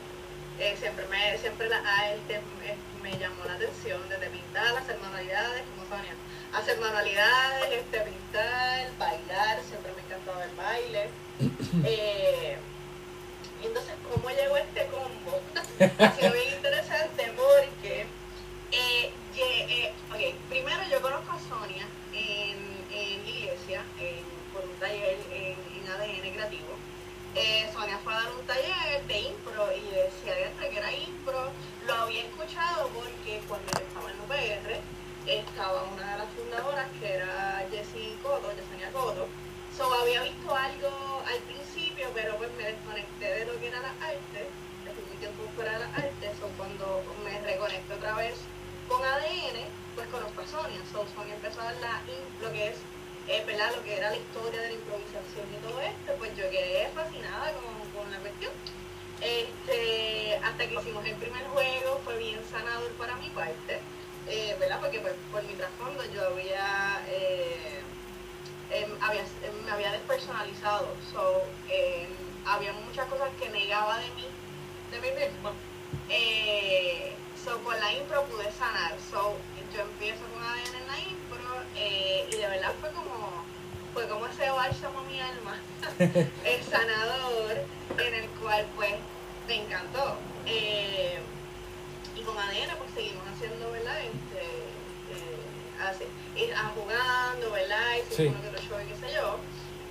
Eh, 0.58 0.76
siempre 0.78 1.06
me, 1.08 1.38
siempre 1.38 1.68
la 1.68 1.78
arte 1.78 2.40
me, 2.60 3.10
me 3.10 3.18
llamó 3.18 3.44
la 3.46 3.54
atención, 3.54 4.00
desde 4.08 4.28
pintar, 4.30 4.76
hacer 4.76 4.98
manualidades, 5.00 5.62
como 5.74 5.88
Sonia, 5.88 6.14
hacer 6.52 6.78
manualidades, 6.78 7.72
este, 7.72 8.00
pintar, 8.00 8.90
bailar, 8.98 9.58
siempre 9.68 9.92
me 9.96 10.02
encantaba 10.02 10.44
el 10.44 10.54
baile. 10.56 11.08
Eh, 11.84 12.56
entonces, 13.62 13.94
¿cómo 14.12 14.28
llegó 14.30 14.56
este 14.58 14.86
combo? 14.86 15.40
ha 15.98 16.12
sido 16.14 16.32
bien 16.32 16.54
interesante 16.56 17.32
porque, 17.36 18.06
eh, 18.72 19.10
ye- 19.34 19.84
eh, 19.86 19.92
ok, 20.10 20.34
primero 20.50 20.82
yo 20.90 21.00
conozco 21.00 21.32
a 21.32 21.38
Sonia 21.48 21.86
en, 22.12 22.58
en 22.92 23.26
iglesia, 23.26 23.82
en- 23.98 24.52
por 24.52 24.64
un 24.64 24.74
taller 24.78 25.16
en, 25.32 25.56
en 25.56 25.90
ADN 25.92 26.32
creativo. 26.34 26.76
Eh, 27.34 27.66
Sonia 27.72 27.98
fue 28.04 28.12
a 28.12 28.16
dar 28.16 28.32
un 28.32 28.46
taller 28.46 29.06
de 29.06 29.20
impro 29.20 29.72
y 29.72 29.80
decía 29.88 30.34
dentro 30.34 30.68
que 30.68 30.78
era 30.78 30.92
impro. 30.92 31.50
Lo 31.86 31.94
había 31.94 32.24
escuchado 32.24 32.88
porque 32.88 33.40
cuando 33.48 33.72
estaba 33.72 34.10
en 34.10 34.20
UPR 34.20 34.80
estaba 35.26 35.82
una 35.84 36.12
de 36.12 36.18
las 36.18 36.28
fundadoras 36.36 36.88
que 37.00 37.14
era 37.14 37.64
Jessie 37.70 38.18
Coto, 38.22 38.52
Yesenia 38.52 38.92
Coto. 38.92 39.28
So, 39.76 39.90
había 39.94 40.22
visto 40.22 40.54
algo 40.54 41.22
al 41.24 41.40
principio, 41.48 42.10
pero 42.12 42.36
pues 42.36 42.50
me 42.58 42.64
desconecté 42.64 43.24
de 43.24 43.44
lo 43.46 43.58
que 43.58 43.68
era 43.68 43.80
la 43.80 43.92
arte. 44.04 44.52
Estuve 44.84 45.12
un 45.12 45.18
tiempo 45.18 45.42
fuera 45.56 45.72
de 45.72 45.78
la 45.78 45.94
arte. 45.96 46.32
So, 46.38 46.48
cuando 46.58 47.02
me 47.24 47.40
reconecto 47.40 47.94
otra 47.94 48.14
vez 48.16 48.34
con 48.88 49.02
ADN, 49.02 49.64
pues 49.94 50.06
conozco 50.08 50.42
a 50.42 50.46
Sonia. 50.46 50.80
So, 50.92 51.06
Sonia 51.16 51.34
empezó 51.34 51.62
a 51.62 51.72
dar 51.72 51.76
la, 51.76 52.00
lo 52.42 52.52
que 52.52 52.68
es 52.68 52.76
eh, 53.28 53.42
¿verdad? 53.46 53.70
lo 53.76 53.82
que 53.84 53.96
era 53.96 54.10
la 54.10 54.16
historia 54.16 54.60
de 54.60 54.68
la 54.68 54.74
improvisación 54.74 55.46
y 55.52 55.66
todo 55.66 55.80
esto, 55.80 56.12
pues 56.18 56.36
yo 56.36 56.50
quedé 56.50 56.88
fascinada 56.94 57.52
con, 57.52 58.02
con 58.02 58.10
la 58.10 58.18
cuestión. 58.18 58.52
Este, 59.22 60.36
hasta 60.42 60.66
que 60.66 60.74
hicimos 60.74 61.04
el 61.06 61.14
primer 61.14 61.44
juego 61.46 62.00
fue 62.04 62.18
bien 62.18 62.40
sanador 62.50 62.90
para 62.92 63.14
mi 63.16 63.28
parte, 63.30 63.78
eh, 64.28 64.56
¿verdad? 64.58 64.80
Porque 64.80 64.98
pues, 64.98 65.14
por 65.30 65.42
mi 65.44 65.54
trasfondo 65.54 66.02
yo 66.12 66.26
había, 66.26 67.00
eh, 67.08 67.80
em, 68.72 68.90
había 69.00 69.22
em, 69.22 69.64
me 69.64 69.70
había 69.70 69.92
despersonalizado, 69.92 70.88
so, 71.12 71.42
em, 71.70 72.08
había 72.44 72.72
muchas 72.72 73.06
cosas 73.06 73.28
que 73.38 73.48
negaba 73.50 73.98
de 73.98 74.10
mí, 74.10 74.26
de 74.90 75.00
mí 75.00 75.08
misma. 75.14 75.52
Eh, 76.08 77.12
so, 77.44 77.62
con 77.62 77.78
la 77.78 77.92
impro 77.92 78.24
pude 78.24 78.50
sanar. 78.52 78.96
So, 79.10 79.36
yo 79.72 79.82
empiezo 79.82 80.22
con 80.32 80.42
ADN 80.42 80.74
en 80.82 80.86
la 80.88 80.98
impro 80.98 81.21
eh, 81.76 82.28
y 82.30 82.36
de 82.36 82.46
verdad 82.48 82.72
fue 82.80 82.90
como, 82.90 83.44
fue 83.94 84.08
como 84.08 84.26
ese 84.26 84.50
bálsamo 84.50 84.98
a 85.00 85.02
mi 85.04 85.20
alma, 85.20 85.56
el 86.44 86.62
sanador, 86.64 87.64
en 87.98 88.14
el 88.14 88.28
cual 88.30 88.66
pues 88.76 88.94
me 89.48 89.54
encantó. 89.62 90.16
Eh, 90.46 91.18
y 92.16 92.22
con 92.22 92.36
ADN 92.38 92.76
pues 92.78 92.90
seguimos 92.94 93.24
haciendo, 93.34 93.70
¿verdad? 93.70 93.98
Este, 94.00 94.42
eh, 95.12 95.82
así, 95.88 96.04
ir 96.42 96.54
a 96.54 96.68
jugando, 96.74 97.50
¿verdad? 97.52 97.96
Y 98.10 98.14
Sí. 98.14 98.26
uno 98.26 98.40
que 98.42 98.48
otro 98.48 98.62
show 98.62 98.78
y 98.80 98.92
qué 98.92 99.06
sé 99.06 99.14
yo. 99.14 99.38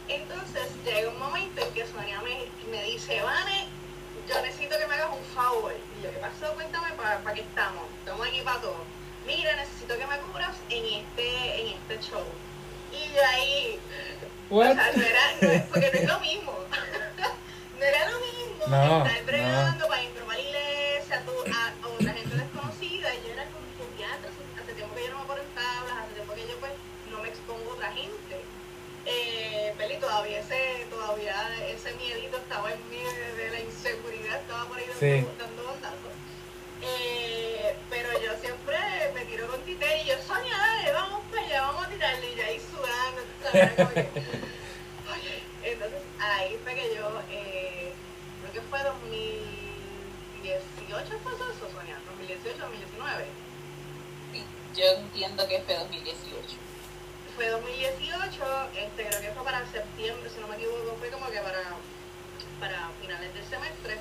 Entonces 0.08 0.64
llega 0.86 1.10
un 1.10 1.20
momento 1.20 1.62
en 1.62 1.74
que 1.74 1.86
Sonia 1.88 2.22
me, 2.22 2.46
me 2.70 2.84
dice, 2.84 3.22
Vane, 3.22 3.68
yo 4.28 4.42
necesito 4.42 4.78
que 4.78 4.88
me 4.88 4.96
hagas 4.96 5.10
un 5.18 5.24
favor. 5.36 5.74
Y 6.00 6.04
yo, 6.04 6.12
¿qué 6.12 6.18
pasó? 6.18 6.54
Cuéntame 6.54 6.90
para 6.94 7.34
qué 7.34 7.42
estamos. 7.42 7.84
Estamos 8.00 8.28
aquí 8.28 8.42
para 8.42 8.60
todo. 8.62 8.84
Mira, 9.26 9.56
necesito 9.56 9.98
que 9.98 10.06
me 10.08 10.18
cubras 10.20 10.56
en 10.70 10.86
este, 10.86 11.62
en 11.62 11.68
este 11.78 12.00
show. 12.10 12.24
Y 12.92 13.14
yo 13.16 13.22
ahí, 13.34 13.80
o 14.50 14.62
sea, 14.64 14.74
no 14.74 15.04
era, 15.04 15.32
no 15.42 15.66
porque 15.70 15.92
no 15.94 16.00
es 16.00 16.08
lo 16.08 16.20
mismo. 16.20 16.54
no 17.80 17.84
era 17.86 18.10
lo 18.10 18.20
mismo 18.20 18.68
No, 18.68 19.06
estar 19.06 19.26
bregando 19.26 19.88
para 19.88 20.04
improbar 20.04 20.40
iglesia 20.40 21.24
tú, 21.26 21.32
a, 21.54 21.86
a 21.86 21.88
otra 21.88 22.14
gente 22.14 22.36
desconocida. 22.36 23.16
Y 23.16 23.28
yo 23.28 23.34
era 23.34 23.46
como 23.46 23.66
que 23.78 23.98
"Diantre, 23.98 24.30
hace, 24.62 24.74
tiempo 24.74 24.96
que 24.96 25.06
yo 25.06 25.12
no 25.14 25.20
me 25.20 25.26
paro 25.26 25.42
en 25.42 25.50
tablas, 25.56 25.98
hace 26.04 26.14
tiempo 26.16 26.34
que 26.36 26.48
yo 26.48 26.58
pues 26.60 26.72
no 27.12 27.22
me 27.22 27.30
expongo 27.30 27.72
a 27.72 27.74
otra 27.76 27.92
gente. 27.94 28.36
Eh, 29.06 29.74
Peli, 29.78 29.98
todavía 29.98 30.40
ese, 30.40 30.86
todavía 30.90 31.34
ese 31.68 31.94
miedito 31.96 32.38
estaba 32.38 32.72
en 32.72 32.90
mí 32.90 32.98
de, 32.98 33.34
de 33.36 33.50
la 33.52 33.60
inseguridad, 33.62 34.40
estaba 34.42 34.66
por 34.66 34.78
ahí 34.78 34.86
dando, 34.88 35.34
dando 35.40 35.64
bandazos. 35.64 36.12
Eh, 36.82 37.76
pero 37.90 38.10
yo 38.22 38.38
siempre 38.40 38.78
me 39.14 39.26
tiro 39.26 39.48
con 39.48 39.62
Tite 39.62 40.02
y 40.02 40.06
yo, 40.08 40.16
Sonia, 40.26 40.58
dale, 40.58 40.92
vamos 40.92 41.22
para 41.30 41.44
allá, 41.44 41.62
vamos 41.62 41.86
a 41.86 41.90
tirarle. 41.90 42.34
Y 42.36 42.42
ahí 42.42 42.60
sudando, 42.60 43.22
entonces 45.64 46.00
ahí 46.20 46.60
fue 46.64 46.76
que 46.76 46.96
yo, 46.96 47.22
eh, 47.30 47.94
creo 48.42 48.54
que 48.54 48.62
fue 48.62 48.82
2018 48.84 51.20
fue 51.24 51.34
eso, 51.34 51.70
Sonia, 51.74 52.00
2018, 52.18 52.58
2019. 52.58 53.26
Sí, 54.34 54.44
Yo 54.76 54.86
entiendo 54.98 55.48
que 55.48 55.62
fue 55.62 55.76
2018. 55.76 56.58
Fue 57.36 57.50
2018, 57.50 58.70
este, 58.76 59.08
creo 59.08 59.22
que 59.22 59.32
fue 59.32 59.44
para 59.44 59.66
septiembre, 59.72 60.30
si 60.30 60.40
no 60.42 60.48
me 60.48 60.56
equivoco, 60.56 60.96
fue 61.00 61.10
como 61.10 61.30
que 61.30 61.40
para, 61.40 61.78
para 62.60 62.90
finales 63.02 63.34
del 63.34 63.46
semestre, 63.46 63.98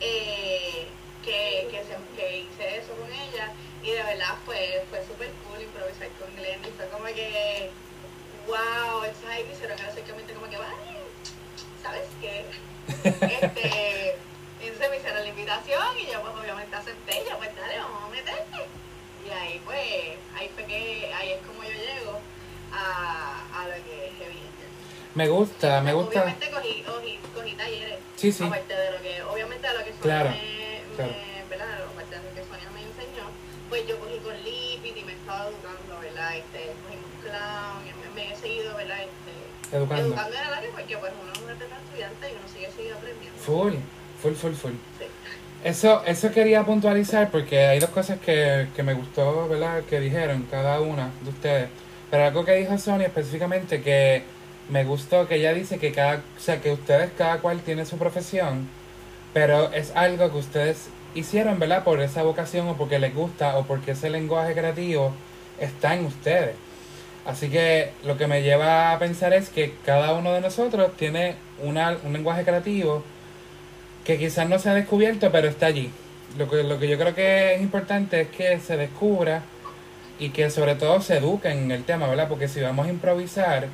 eh, 0.00 0.88
que, 1.24 1.68
que, 1.70 1.78
se- 1.84 2.16
que 2.16 2.38
hice 2.40 2.78
eso 2.78 2.92
con 2.94 3.10
ella 3.12 3.52
y 3.82 3.90
de 3.92 4.02
verdad 4.02 4.34
fue, 4.44 4.84
fue 4.90 5.04
súper 5.06 5.30
cool 5.48 5.60
improvisar 5.62 6.08
con 6.18 6.34
Glenn 6.36 6.60
y 6.64 6.70
fue 6.76 6.88
como 6.88 7.04
que, 7.06 7.70
wow, 8.46 9.04
entonces 9.04 9.28
ahí 9.30 9.44
me 9.44 9.52
hicieron 9.54 9.78
básicamente 9.78 10.32
como 10.34 10.48
que, 10.50 10.56
vale, 10.56 10.74
¿sabes 11.82 12.06
qué? 12.20 12.44
Este, 12.88 14.16
entonces 14.60 14.90
me 14.90 14.96
hicieron 14.98 15.22
la 15.22 15.28
invitación 15.28 15.82
y 15.98 16.12
yo 16.12 16.20
pues 16.20 16.34
obviamente 16.40 16.76
acepté, 16.76 17.22
yo 17.28 17.36
pues 17.38 17.54
dale, 17.56 17.78
vamos 17.78 18.02
a 18.04 18.08
meterle. 18.08 18.64
Y 19.26 19.30
ahí 19.30 19.60
pues, 19.64 19.80
ahí 20.36 20.50
fue 20.54 20.64
que, 20.64 21.12
ahí 21.14 21.32
es 21.32 21.46
como 21.46 21.62
yo 21.62 21.70
llego 21.70 22.18
a, 22.72 23.44
a 23.62 23.68
lo 23.68 23.74
que 23.84 24.06
es 24.06 24.12
Heavy. 24.18 24.38
Me 25.14 25.28
gusta, 25.28 25.80
me 25.82 25.92
gusta. 25.92 26.22
Obviamente 26.22 26.50
cogí, 26.50 26.82
cogí, 26.82 27.18
cogí 27.34 27.52
talleres, 27.54 27.98
Sí, 28.16 28.30
sí. 28.32 28.44
aparte 28.44 28.74
de 28.74 28.90
lo 28.92 29.02
que, 29.02 29.22
obviamente 29.24 29.66
de 29.66 29.72
lo 29.74 29.84
que 29.84 29.90
Sonia 29.90 30.02
Claro, 30.02 30.30
claro. 31.00 31.12
me- 31.12 31.48
¿verdad? 31.50 31.72
Aparte 31.90 32.14
de 32.14 32.22
lo 32.22 32.30
que 32.34 32.42
Sonia 32.46 32.70
me 32.74 32.82
enseñó, 32.86 33.26
pues 33.68 33.86
yo 33.88 33.98
cogí 33.98 34.18
con 34.18 34.34
Lipit 34.44 34.96
y 34.96 35.04
me 35.04 35.12
estaba 35.12 35.48
educando, 35.48 35.92
¿verdad? 36.00 36.30
Este, 36.36 36.72
cogimos 36.84 37.10
clown, 37.22 37.80
y 37.86 38.14
me, 38.14 38.32
he 38.32 38.36
seguido, 38.36 38.76
¿verdad? 38.76 38.98
Este, 39.02 39.76
Educando. 39.76 40.06
educando 40.06 40.36
en 40.36 40.46
el 40.46 40.54
área 40.54 40.70
porque 40.70 40.96
pues 40.98 41.12
uno 41.20 41.32
es 41.32 41.38
un 41.40 41.50
estudiante 41.50 42.24
y 42.30 42.32
uno 42.38 42.48
sigue, 42.52 42.68
sigue 42.76 42.92
aprendiendo. 42.92 43.38
Full, 43.42 43.74
full, 44.22 44.34
full, 44.34 44.54
full. 44.54 44.72
Sí. 44.98 45.06
Eso, 45.62 46.02
eso 46.06 46.30
quería 46.32 46.64
puntualizar 46.64 47.30
porque 47.30 47.66
hay 47.66 47.78
dos 47.80 47.90
cosas 47.90 48.18
que, 48.20 48.68
que 48.74 48.82
me 48.82 48.94
gustó, 48.94 49.46
¿verdad? 49.48 49.82
Que 49.84 50.00
dijeron 50.00 50.46
cada 50.50 50.80
una 50.80 51.10
de 51.20 51.30
ustedes. 51.30 51.68
Pero 52.10 52.24
algo 52.24 52.44
que 52.44 52.54
dijo 52.54 52.76
Sonia 52.78 53.08
específicamente 53.08 53.82
que 53.82 54.22
me 54.70 54.84
gustó, 54.84 55.28
que 55.28 55.34
ella 55.36 55.52
dice 55.52 55.78
que 55.78 55.92
cada, 55.92 56.22
o 56.36 56.40
sea, 56.40 56.60
que 56.60 56.72
ustedes 56.72 57.10
cada 57.16 57.38
cual 57.40 57.60
tiene 57.60 57.84
su 57.84 57.98
profesión, 57.98 58.68
pero 59.32 59.72
es 59.72 59.92
algo 59.94 60.30
que 60.30 60.38
ustedes 60.38 60.88
hicieron, 61.14 61.58
¿verdad? 61.58 61.84
Por 61.84 62.00
esa 62.00 62.22
vocación 62.22 62.68
o 62.68 62.76
porque 62.76 62.98
les 62.98 63.14
gusta 63.14 63.56
o 63.56 63.64
porque 63.64 63.92
ese 63.92 64.10
lenguaje 64.10 64.54
creativo 64.54 65.12
está 65.58 65.94
en 65.94 66.06
ustedes. 66.06 66.54
Así 67.26 67.48
que 67.48 67.92
lo 68.04 68.16
que 68.16 68.26
me 68.26 68.42
lleva 68.42 68.92
a 68.92 68.98
pensar 68.98 69.32
es 69.32 69.50
que 69.50 69.74
cada 69.84 70.14
uno 70.14 70.32
de 70.32 70.40
nosotros 70.40 70.96
tiene 70.96 71.36
una, 71.62 71.96
un 72.02 72.12
lenguaje 72.12 72.44
creativo 72.44 73.04
que 74.04 74.18
quizás 74.18 74.48
no 74.48 74.58
se 74.58 74.70
ha 74.70 74.74
descubierto, 74.74 75.30
pero 75.30 75.48
está 75.48 75.66
allí. 75.66 75.90
Lo 76.38 76.48
que, 76.48 76.62
lo 76.62 76.78
que 76.78 76.88
yo 76.88 76.98
creo 76.98 77.14
que 77.14 77.54
es 77.54 77.60
importante 77.60 78.22
es 78.22 78.28
que 78.28 78.58
se 78.60 78.76
descubra 78.76 79.42
y 80.18 80.30
que 80.30 80.50
sobre 80.50 80.74
todo 80.74 81.00
se 81.00 81.18
eduque 81.18 81.50
en 81.50 81.70
el 81.70 81.84
tema, 81.84 82.06
¿verdad? 82.06 82.28
Porque 82.28 82.48
si 82.48 82.60
vamos 82.60 82.86
a 82.86 82.90
improvisar, 82.90 83.68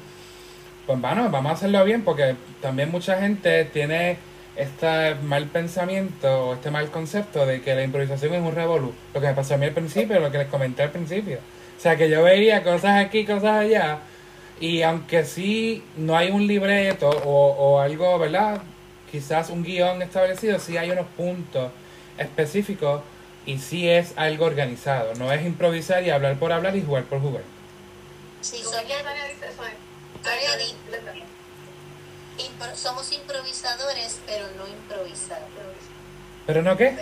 pues 0.87 1.01
bueno, 1.01 1.29
vamos 1.31 1.51
a 1.51 1.55
hacerlo 1.55 1.85
bien, 1.85 2.03
porque 2.03 2.35
también 2.61 2.91
mucha 2.91 3.21
gente 3.21 3.65
tiene 3.67 4.17
este 4.57 5.15
mal 5.17 5.47
pensamiento 5.47 6.49
o 6.49 6.55
este 6.55 6.71
mal 6.71 6.91
concepto 6.91 7.47
de 7.47 7.63
que 7.63 7.75
la 7.75 7.83
improvisación 7.83 8.35
es 8.35 8.43
un 8.43 8.55
revolú. 8.55 8.95
Lo 9.15 9.21
que 9.21 9.27
me 9.27 9.35
pasó 9.35 9.55
a 9.55 9.57
mí 9.59 9.67
al 9.67 9.73
principio, 9.73 10.19
lo 10.21 10.31
que 10.31 10.39
les 10.39 10.49
comenté 10.49 10.83
al 10.83 10.91
principio. 10.91 11.39
O 11.77 11.81
sea, 11.81 11.97
que 11.97 12.09
yo 12.09 12.23
veía 12.23 12.63
cosas 12.63 13.05
aquí, 13.05 13.27
cosas 13.27 13.61
allá, 13.61 13.99
y 14.61 14.83
aunque 14.83 15.25
sí 15.25 15.85
no 15.97 16.17
hay 16.17 16.31
un 16.31 16.47
libreto 16.47 17.11
o, 17.11 17.49
o 17.51 17.81
algo, 17.81 18.19
¿verdad? 18.19 18.63
Quizás 19.11 19.51
un 19.51 19.63
guion 19.63 20.01
establecido, 20.01 20.59
sí 20.59 20.77
hay 20.79 20.91
unos 20.91 21.07
puntos 21.17 21.71
específicos 22.19 23.03
y 23.45 23.59
sí 23.59 23.89
es 23.89 24.15
algo 24.17 24.47
organizado. 24.47 25.15
No 25.15 25.33
es 25.33 25.45
improvisar 25.45 26.03
y 26.05 26.11
hablar 26.11 26.37
por 26.39 26.53
hablar 26.53 26.75
y 26.77 26.83
jugar 26.83 27.05
por 27.05 27.21
jugar. 27.21 27.43
Sí, 28.41 28.63
¿Cómo 28.63 28.77
impro- 32.39 32.75
somos 32.77 33.11
improvisadores, 33.13 34.21
pero 34.27 34.47
no 34.57 34.67
improvisados. 34.67 35.49
¿Pero 36.47 36.63
no 36.63 36.77
qué? 36.77 36.97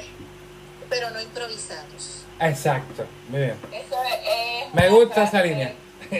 Pero 0.88 1.11
no 1.11 1.20
improvisados. 1.20 2.20
Exacto, 2.40 3.07
muy 3.29 3.40
bien. 3.40 3.59
Eso 3.73 3.97
es 4.05 4.75
Me 4.75 4.88
gusta 4.88 5.25
esa 5.25 5.42
línea. 5.42 5.75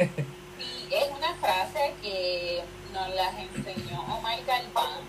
Y 0.91 0.95
es 0.95 1.11
una 1.11 1.35
frase 1.35 1.93
que 2.03 2.63
nos 2.93 3.09
las 3.15 3.35
enseñó 3.39 4.01
Omar 4.03 4.39
Galván. 4.47 5.01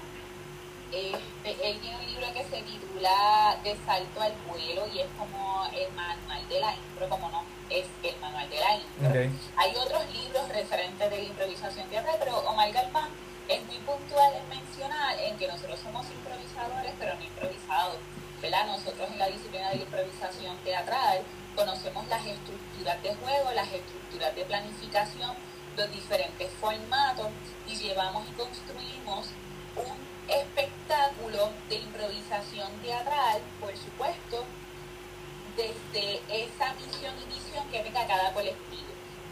Este, 0.92 1.70
él 1.70 1.80
tiene 1.80 1.98
un 1.98 2.06
libro 2.06 2.28
que 2.34 2.44
se 2.46 2.62
titula 2.64 3.58
De 3.64 3.76
salto 3.86 4.22
al 4.22 4.34
vuelo 4.48 4.88
y 4.94 5.00
es 5.02 5.08
como 5.18 5.68
el 5.74 5.92
manual 5.94 6.48
de 6.50 6.60
la 6.60 6.74
impro, 6.74 7.10
como 7.10 7.30
no 7.30 7.44
es 7.70 7.86
el 8.04 8.20
manual 8.22 8.50
de 8.50 8.60
la 8.60 8.76
impro. 8.76 9.38
Hay 9.58 9.76
otros 9.76 10.02
libros 10.14 10.48
referentes 10.50 11.10
de 11.10 11.18
la 11.18 11.24
improvisación 11.24 11.88
teatral, 11.90 12.16
pero 12.20 12.38
Omar 12.40 12.72
Galván 12.72 13.10
es 13.48 13.66
muy 13.66 13.78
puntual 13.80 14.34
en 14.36 14.50
mencionar 14.50 15.20
en 15.20 15.38
que 15.38 15.48
nosotros 15.48 15.80
somos 15.80 16.06
improvisadores, 16.10 16.94
pero 17.00 17.16
no 17.16 17.24
improvisados. 17.24 17.98
¿verdad? 18.42 18.68
Nosotros 18.68 19.10
en 19.12 19.20
la 19.20 19.28
disciplina 19.28 19.70
de 19.72 19.78
improvisación 19.78 20.58
teatral 20.64 21.22
conocemos 21.56 22.08
las 22.08 22.26
estructuras 22.26 23.02
de 23.02 23.16
juego, 23.16 23.52
las 23.56 23.72
estructuras 23.72 24.36
de 24.36 24.46
planificación, 24.46 25.32
los 25.78 25.92
diferentes 25.92 26.52
formatos 26.60 27.28
y 27.68 27.76
llevamos 27.76 28.24
y 28.30 28.34
construimos 28.34 29.28
un 29.76 29.98
espectáculo 30.28 31.50
de 31.70 31.76
improvisación 31.76 32.72
teatral, 32.82 33.42
por 33.60 33.76
supuesto, 33.78 34.46
desde 35.56 36.22
esa 36.30 36.74
misión 36.74 37.14
y 37.22 37.34
visión 37.34 37.68
que 37.72 37.80
tenga 37.80 38.06
cada 38.08 38.34
colectivo. 38.34 38.85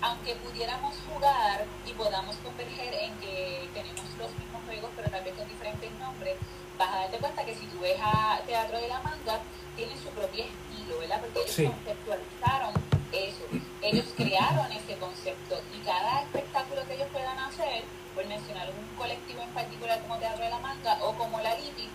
Aunque 0.04 0.36
pudiéramos 0.36 0.94
jugar 1.08 1.64
y 1.88 1.94
podamos 1.94 2.36
converger 2.44 2.94
en 2.94 3.16
que 3.20 3.70
tenemos 3.74 4.04
los 4.20 4.36
mismos 4.36 4.62
juegos, 4.66 4.92
pero 4.98 5.10
tal 5.10 5.24
vez 5.24 5.34
con 5.34 5.48
diferentes 5.48 5.90
nombres, 5.94 6.36
vas 6.78 6.90
a 6.90 6.98
darte 7.08 7.18
cuenta 7.20 7.46
que 7.46 7.56
si 7.56 7.66
tú 7.68 7.80
ves 7.80 7.98
a 8.04 8.42
Teatro 8.46 8.80
de 8.82 8.90
la 8.90 9.00
Manga, 9.00 9.40
tiene 9.78 9.94
su 9.96 10.10
propio 10.10 10.44
estilo, 10.44 11.00
¿verdad? 11.00 11.22
Porque 11.22 11.40
ellos 11.40 11.56
Sí. 11.56 11.66
conceptualizaron 11.66 12.74
eso, 13.14 13.46
ellos 13.82 14.06
crearon 14.18 14.72
ese 14.74 14.98
concepto 14.98 15.62
y 15.74 15.80
cada 15.86 16.22
espectáculo 16.24 16.86
que 16.86 16.96
ellos 16.96 17.08
puedan 17.14 17.40
hacer, 17.40 17.84
por 18.14 18.26
mencionar 18.26 18.70
un 18.72 18.96
colectivo 18.98 19.42
en 19.42 19.50
particular 19.54 20.02
como 20.02 20.18
Teatro 20.18 20.44
de 20.44 20.50
la 20.50 20.60
Manga 20.60 20.98
o 21.02 21.14
como 21.14 21.40
La 21.40 21.56
Lipi, 21.56 21.88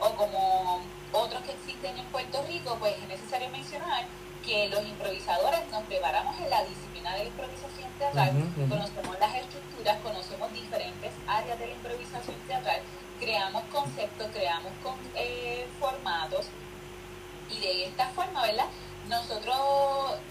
o 0.00 0.10
como 0.16 0.80
otros 1.12 1.42
que 1.42 1.52
existen 1.52 1.96
en 1.96 2.06
Puerto 2.06 2.42
Rico, 2.48 2.76
pues 2.80 2.96
es 2.98 3.06
necesario 3.06 3.48
mencionar 3.50 4.06
que 4.44 4.68
los 4.68 4.82
improvisadores 4.86 5.60
nos 5.70 5.82
preparamos 5.84 6.38
en 6.40 6.50
la 6.50 6.64
disciplina 6.64 7.12
de 7.12 7.18
la 7.18 7.24
improvisación 7.24 7.90
teatral, 7.98 8.30
conocemos 8.68 9.18
las 9.20 9.34
estructuras, 9.36 9.98
conocemos 10.02 10.52
diferentes 10.52 11.12
áreas 11.26 11.58
de 11.58 11.66
la 11.66 11.72
improvisación 11.72 12.36
teatral, 12.46 12.80
creamos 13.20 13.62
conceptos, 13.72 14.26
creamos 14.32 14.72
con, 14.82 14.94
eh, 15.14 15.66
formatos 15.78 16.46
y 17.50 17.60
de 17.60 17.84
esta 17.86 18.08
forma, 18.08 18.42
¿verdad? 18.42 18.66
Nosotros 19.08 19.56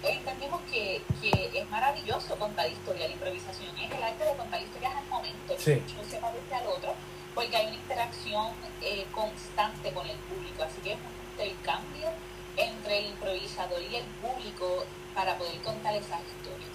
entendemos 0.03 0.61
que, 0.71 1.01
que 1.21 1.51
es 1.53 1.69
maravilloso 1.69 2.35
contar 2.37 2.69
historia, 2.69 3.07
la 3.07 3.13
improvisación 3.13 3.77
es 3.77 3.91
el 3.91 4.03
arte 4.03 4.23
de 4.23 4.35
contar 4.35 4.61
historias 4.61 4.93
al 4.95 5.05
momento, 5.07 5.55
Sí. 5.57 5.81
no 5.95 6.03
se 6.03 6.17
parece 6.17 6.55
al 6.55 6.67
otro, 6.67 6.93
porque 7.35 7.55
hay 7.55 7.67
una 7.67 7.75
interacción 7.75 8.47
eh, 8.81 9.05
constante 9.13 9.91
con 9.93 10.05
el 10.07 10.17
público, 10.17 10.63
así 10.63 10.81
que 10.81 10.93
es 10.93 10.97
un 10.99 11.43
intercambio 11.43 12.09
entre 12.57 12.99
el 12.99 13.05
improvisador 13.07 13.81
y 13.81 13.95
el 13.95 14.03
público 14.21 14.85
para 15.15 15.37
poder 15.37 15.57
contar 15.61 15.95
esas 15.95 16.19
historias. 16.21 16.69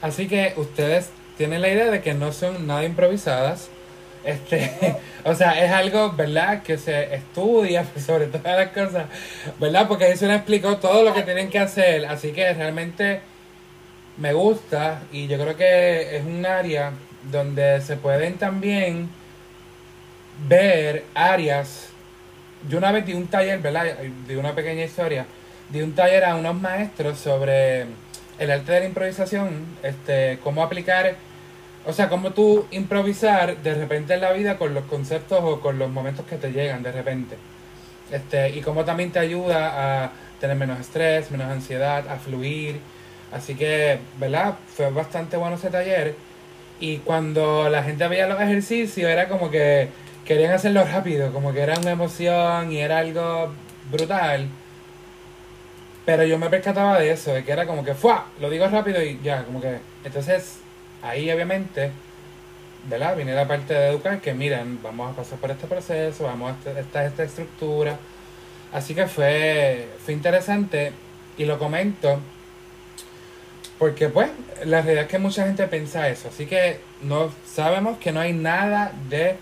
Así 0.00 0.28
que 0.28 0.54
ustedes 0.56 1.10
tienen 1.36 1.62
la 1.62 1.68
idea 1.68 1.90
de 1.90 2.00
que 2.00 2.14
no 2.14 2.32
son 2.32 2.66
nada 2.66 2.84
improvisadas. 2.84 3.68
Este, 4.24 4.96
o 5.24 5.34
sea, 5.34 5.62
es 5.64 5.70
algo, 5.70 6.12
¿verdad? 6.12 6.62
Que 6.62 6.78
se 6.78 7.14
estudia 7.14 7.84
sobre 8.06 8.26
todas 8.26 8.56
las 8.56 8.68
cosas, 8.70 9.06
¿verdad? 9.58 9.86
Porque 9.88 10.04
ahí 10.04 10.16
se 10.16 10.26
nos 10.26 10.36
explicó 10.36 10.76
todo 10.78 11.02
lo 11.02 11.14
que 11.14 11.22
tienen 11.22 11.48
que 11.48 11.58
hacer. 11.58 12.06
Así 12.06 12.32
que 12.32 12.52
realmente 12.52 13.20
me 14.16 14.32
gusta 14.32 15.02
y 15.12 15.26
yo 15.26 15.38
creo 15.38 15.56
que 15.56 16.16
es 16.16 16.24
un 16.24 16.44
área 16.46 16.92
donde 17.30 17.80
se 17.80 17.96
pueden 17.96 18.38
también 18.38 19.10
ver 20.48 21.04
áreas. 21.14 21.88
Yo 22.68 22.78
una 22.78 22.92
vez 22.92 23.06
di 23.06 23.12
un 23.12 23.26
taller, 23.28 23.60
¿verdad? 23.60 23.84
De 24.26 24.36
una 24.36 24.54
pequeña 24.54 24.84
historia. 24.84 25.26
Di 25.70 25.82
un 25.82 25.94
taller 25.94 26.24
a 26.24 26.36
unos 26.36 26.54
maestros 26.60 27.18
sobre 27.18 27.86
el 28.38 28.50
arte 28.50 28.72
de 28.72 28.80
la 28.80 28.86
improvisación, 28.86 29.66
este, 29.82 30.38
cómo 30.42 30.62
aplicar, 30.62 31.14
o 31.86 31.92
sea, 31.92 32.08
cómo 32.08 32.32
tú 32.32 32.66
improvisar 32.70 33.56
de 33.58 33.74
repente 33.74 34.14
en 34.14 34.20
la 34.20 34.32
vida 34.32 34.58
con 34.58 34.74
los 34.74 34.84
conceptos 34.84 35.40
o 35.42 35.60
con 35.60 35.78
los 35.78 35.90
momentos 35.90 36.26
que 36.26 36.36
te 36.36 36.52
llegan 36.52 36.82
de 36.82 36.92
repente. 36.92 37.36
Este, 38.10 38.50
y 38.50 38.60
cómo 38.60 38.84
también 38.84 39.10
te 39.10 39.18
ayuda 39.18 40.04
a 40.04 40.10
tener 40.40 40.56
menos 40.56 40.80
estrés, 40.80 41.30
menos 41.30 41.50
ansiedad, 41.50 42.08
a 42.08 42.16
fluir. 42.16 42.80
Así 43.32 43.54
que, 43.54 43.98
¿verdad? 44.18 44.54
Fue 44.74 44.90
bastante 44.90 45.36
bueno 45.36 45.56
ese 45.56 45.70
taller. 45.70 46.14
Y 46.78 46.98
cuando 46.98 47.68
la 47.70 47.82
gente 47.82 48.06
veía 48.06 48.26
los 48.26 48.40
ejercicios, 48.40 49.10
era 49.10 49.28
como 49.28 49.50
que 49.50 49.88
querían 50.26 50.52
hacerlo 50.52 50.84
rápido, 50.84 51.32
como 51.32 51.52
que 51.52 51.60
era 51.60 51.78
una 51.78 51.92
emoción 51.92 52.72
y 52.72 52.78
era 52.80 52.98
algo 52.98 53.52
brutal. 53.90 54.48
Pero 56.04 56.24
yo 56.24 56.38
me 56.38 56.48
percataba 56.50 56.98
de 56.98 57.10
eso, 57.10 57.32
de 57.32 57.44
que 57.44 57.52
era 57.52 57.66
como 57.66 57.84
que 57.84 57.94
¡fua! 57.94 58.26
Lo 58.40 58.48
digo 58.50 58.66
rápido 58.68 59.02
y 59.02 59.18
ya, 59.22 59.44
como 59.44 59.60
que. 59.60 59.78
Entonces, 60.04 60.58
ahí 61.02 61.30
obviamente, 61.30 61.90
¿verdad? 62.88 63.16
Viene 63.16 63.34
la 63.34 63.48
parte 63.48 63.74
de 63.74 63.88
educar 63.88 64.20
que 64.20 64.32
miren, 64.34 64.80
vamos 64.82 65.12
a 65.12 65.16
pasar 65.16 65.38
por 65.38 65.50
este 65.50 65.66
proceso, 65.66 66.24
vamos 66.24 66.52
a 66.52 66.54
este- 66.70 66.80
esta, 66.80 67.04
esta 67.04 67.22
estructura. 67.24 67.98
Así 68.72 68.94
que 68.94 69.06
fue, 69.06 69.88
fue 70.04 70.14
interesante 70.14 70.92
y 71.38 71.44
lo 71.44 71.58
comento 71.58 72.20
porque 73.78 74.08
pues 74.08 74.30
la 74.64 74.80
realidad 74.80 75.04
es 75.04 75.10
que 75.10 75.18
mucha 75.18 75.44
gente 75.44 75.66
piensa 75.66 76.08
eso. 76.08 76.28
Así 76.28 76.46
que 76.46 76.80
no 77.02 77.30
sabemos 77.46 77.98
que 77.98 78.12
no 78.12 78.20
hay 78.20 78.32
nada 78.32 78.92
de 79.08 79.36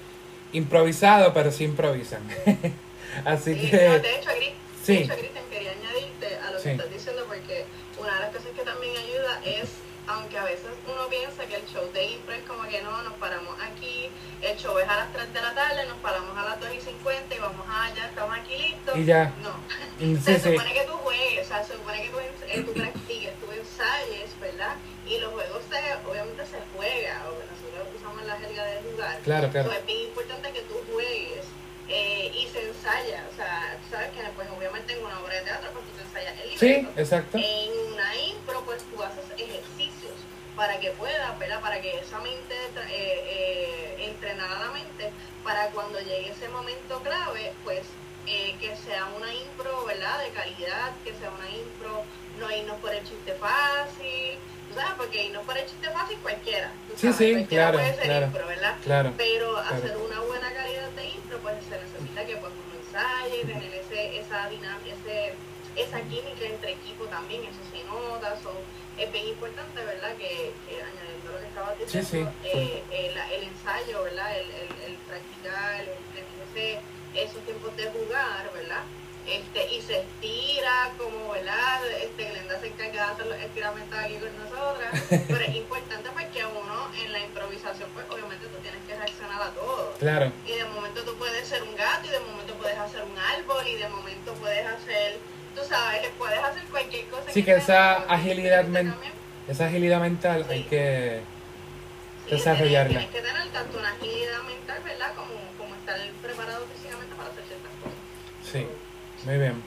improvisado, 0.54 1.32
pero 1.34 1.50
sí 1.50 1.64
improvisan. 1.64 2.22
Así 3.24 3.54
Sí, 3.54 3.70
que 3.70 3.88
no, 3.88 3.98
de 3.98 4.16
hecho, 4.16 4.30
Gris, 4.36 4.50
Sí. 4.82 4.96
de 4.98 5.04
hecho, 5.04 5.14
Cristian, 5.16 5.44
quería 5.50 5.72
añadirte 5.72 6.36
a 6.36 6.50
lo 6.50 6.58
Sí. 6.58 6.64
que 6.64 6.70
estás 6.72 6.90
diciendo 6.90 7.24
porque 7.28 7.64
una 7.98 8.14
de 8.14 8.20
las 8.20 8.30
cosas 8.30 8.48
que 8.56 8.62
también 8.62 8.96
ayuda 8.96 9.40
es, 9.44 9.68
aunque 10.06 10.36
a 10.36 10.44
veces 10.44 10.66
uno 10.86 11.06
piensa 11.08 11.46
que 11.46 11.56
el 11.56 11.66
show 11.66 11.90
de 11.92 12.04
impro 12.04 12.34
es 12.34 12.42
como 12.42 12.62
que 12.68 12.82
no, 12.82 13.02
nos 13.02 13.14
paramos 13.14 13.54
aquí, 13.62 14.10
el 14.42 14.56
show 14.58 14.76
es 14.78 14.88
a 14.88 14.96
las 14.96 15.12
3 15.12 15.32
de 15.32 15.40
la 15.40 15.54
tarde, 15.54 15.86
nos 15.86 15.96
paramos 15.98 16.36
a 16.36 16.44
las 16.44 16.60
2 16.60 16.68
y 16.76 16.80
50 16.80 17.34
y 17.34 17.38
vamos 17.38 17.66
allá, 17.70 18.06
estamos 18.06 18.36
aquí 18.36 18.58
listos. 18.58 18.96
Y 18.98 19.04
ya. 19.06 19.32
No. 19.42 19.54
Mm, 20.04 20.18
Se 20.24 20.34
sí, 20.34 20.40
sí. 20.42 20.52
supone 20.52 20.74
que 20.74 20.84
tú 20.84 20.92
juegues, 20.92 21.46
o 21.46 21.48
sea, 21.48 21.64
se 21.64 21.72
supone 21.74 22.02
que 22.02 22.08
tú, 22.10 22.18
eh, 22.18 22.62
tú 22.66 22.72
practiques, 22.74 23.32
tú 23.40 23.46
ensayes, 23.52 24.28
¿verdad? 24.40 24.74
Y 25.06 25.18
los 25.20 25.32
juegos 25.32 25.62
se, 25.70 26.08
obviamente 26.10 26.42
se 26.46 26.58
juega, 26.76 27.22
usamos 27.30 27.53
la 28.40 28.48
jerga. 28.48 29.18
Claro, 29.24 29.50
claro. 29.50 29.70
So, 29.70 29.76
es 29.76 29.86
bien 29.86 30.00
importante 30.02 30.52
que 30.52 30.60
tú 30.62 30.74
juegues 30.92 31.44
eh, 31.88 32.30
y 32.34 32.48
se 32.48 32.68
ensaya, 32.68 33.24
o 33.32 33.36
sea, 33.36 33.76
tú 33.82 33.90
sabes 33.96 34.10
que 34.12 34.22
pues 34.36 34.48
obviamente 34.56 34.92
en 34.94 35.04
una 35.04 35.20
obra 35.20 35.34
de 35.34 35.42
teatro 35.42 35.70
pues 35.72 35.84
tú 35.86 35.92
te 35.96 36.02
ensayas 36.02 36.40
el 36.40 36.58
Sí, 36.58 36.66
libreto. 36.66 37.00
exacto. 37.00 37.38
En 37.38 37.92
una 37.92 38.16
impro 38.16 38.60
pues 38.64 38.82
tú 38.84 39.02
haces 39.02 39.24
ejercicios 39.36 40.12
para 40.56 40.78
que 40.80 40.90
puedas, 40.92 41.38
¿verdad? 41.38 41.60
Para 41.60 41.80
que 41.80 41.98
esa 41.98 42.18
mente, 42.20 42.54
eh, 42.54 42.88
eh, 42.90 43.96
entrenar 44.08 44.50
a 44.50 44.60
la 44.66 44.70
mente, 44.70 45.10
para 45.42 45.66
cuando 45.70 45.98
llegue 46.00 46.30
ese 46.30 46.48
momento 46.48 47.00
clave, 47.02 47.52
pues 47.64 47.80
eh, 48.26 48.54
que 48.60 48.74
sea 48.76 49.06
una 49.16 49.32
impro, 49.34 49.84
¿verdad? 49.84 50.18
De 50.24 50.30
calidad, 50.30 50.92
que 51.04 51.12
sea 51.14 51.30
una 51.30 51.48
impro, 51.50 52.02
no 52.38 52.50
irnos 52.50 52.76
por 52.78 52.92
el 52.94 53.02
chiste 53.04 53.32
fácil, 53.34 54.38
sabes, 54.74 54.94
porque 54.96 55.26
irnos 55.26 55.44
por 55.44 55.56
el 55.56 55.64
chiste 55.66 55.88
fácil 55.90 56.18
cualquiera, 56.18 56.72
Sí, 56.96 57.12
sí, 57.12 57.32
cualquiera 57.32 57.70
claro, 57.70 57.78
puede 57.78 57.94
ser 57.94 58.04
claro. 58.04 58.26
impro, 58.26 58.46
¿verdad? 58.46 58.74
Claro. 58.82 59.12
Pero 59.16 59.56
hacer 59.58 59.96
una 59.96 60.20
buena 60.20 60.52
calidad 60.52 60.90
de 60.90 61.08
impro, 61.10 61.38
pues 61.38 61.54
se 61.68 61.78
necesita 61.78 62.26
que 62.26 62.36
pues 62.36 62.52
uno 62.52 62.74
ensaye, 62.84 63.44
tener 63.44 63.74
ese, 63.74 64.18
esa 64.18 64.48
dinámica, 64.48 64.94
ese, 65.04 65.34
esa 65.76 66.00
química 66.02 66.44
entre 66.46 66.72
equipo 66.72 67.04
también, 67.06 67.42
eso 67.44 67.60
se 67.70 67.84
nota, 67.84 68.36
so, 68.42 68.52
es 68.98 69.10
bien 69.12 69.28
importante, 69.28 69.84
¿verdad? 69.84 70.14
Que, 70.16 70.52
que 70.66 70.82
añadiendo 70.82 71.32
lo 71.32 71.38
que 71.40 71.46
estabas 71.46 71.78
diciendo, 71.78 72.08
sí, 72.42 72.48
eh, 72.48 72.82
el, 72.90 73.16
el 73.32 73.48
ensayo, 73.48 74.02
¿verdad? 74.04 74.38
El, 74.38 74.50
el, 74.50 74.90
el 74.90 74.94
practicar, 75.06 75.80
el 75.80 75.86
tener 76.14 76.38
ese, 76.50 76.80
esos 77.14 77.42
tiempos 77.44 77.76
de 77.76 77.84
jugar, 77.90 78.50
¿verdad? 78.54 78.82
Este, 79.26 79.72
y 79.74 79.80
se 79.80 80.00
estira 80.00 80.92
como, 80.98 81.30
¿verdad? 81.32 81.80
Este, 82.02 82.28
Glenda 82.28 82.60
se 82.60 82.66
encarga 82.66 82.92
de 83.06 83.12
hacer 83.12 83.26
los 83.26 83.38
estiramientos 83.38 83.98
aquí 83.98 84.16
con 84.16 84.28
nosotras, 84.36 84.90
pero 85.28 85.40
es 85.40 85.54
importante 85.56 86.10
porque 86.12 86.44
uno 86.44 86.88
en 87.02 87.10
la 87.12 87.20
improvisación, 87.20 87.88
pues 87.94 88.04
obviamente 88.10 88.46
tú 88.48 88.56
tienes 88.60 88.80
que 88.86 88.94
reaccionar 88.94 89.40
a 89.42 89.50
todo. 89.52 89.94
Claro. 89.98 90.30
Y 90.46 90.52
de 90.52 90.64
momento 90.66 91.02
tú 91.04 91.14
puedes 91.16 91.48
ser 91.48 91.62
un 91.62 91.74
gato 91.74 92.06
y 92.06 92.10
de 92.10 92.20
momento 92.20 92.52
puedes 92.54 92.76
hacer 92.76 93.02
un 93.02 93.16
árbol 93.18 93.66
y 93.66 93.76
de 93.76 93.88
momento 93.88 94.34
puedes 94.34 94.66
hacer, 94.66 95.16
tú 95.54 95.62
sabes, 95.66 96.06
puedes 96.18 96.38
hacer 96.40 96.64
cualquier 96.64 97.06
cosa. 97.06 97.30
Sí, 97.32 97.42
que 97.42 97.52
esa 97.52 97.66
sea 97.66 97.92
agilidad 98.08 98.62
también. 98.64 98.88
men- 99.00 99.14
esa 99.48 99.66
agilidad 99.66 100.00
mental 100.00 100.44
hay 100.50 100.64
que 100.64 101.20
Sí, 102.28 102.30
desarrollarla. 102.36 102.88
Tienes, 103.00 103.10
tienes 103.10 103.24
que 103.26 103.32
tener 103.34 103.48
tanto 103.52 103.78
una 103.78 103.90
agilidad 103.90 104.42
mental, 104.42 104.82
¿verdad? 104.84 105.14
Como 105.14 105.32
estar 105.84 106.00
preparado 106.22 106.66
físicamente 106.72 107.14
para 107.14 107.28
hacer 107.28 107.44
ciertas 107.44 107.72
cosas. 107.82 107.98
Sí, 108.50 108.66
muy 109.24 109.36
bien. 109.36 109.62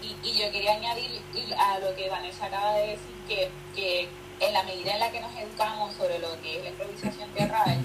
Y, 0.00 0.16
y 0.22 0.38
yo 0.38 0.50
quería 0.52 0.74
añadir 0.74 1.20
a 1.58 1.78
lo 1.80 1.94
que 1.94 2.08
Vanessa 2.08 2.46
acaba 2.46 2.74
de 2.74 2.86
decir, 2.94 3.14
que, 3.28 3.50
que 3.74 4.08
en 4.38 4.52
la 4.52 4.62
medida 4.62 4.94
en 4.94 5.00
la 5.00 5.10
que 5.10 5.20
nos 5.20 5.34
educamos 5.36 5.94
sobre 5.94 6.18
lo 6.20 6.40
que 6.40 6.58
es 6.58 6.62
la 6.62 6.70
improvisación 6.70 7.28
teatral 7.32 7.78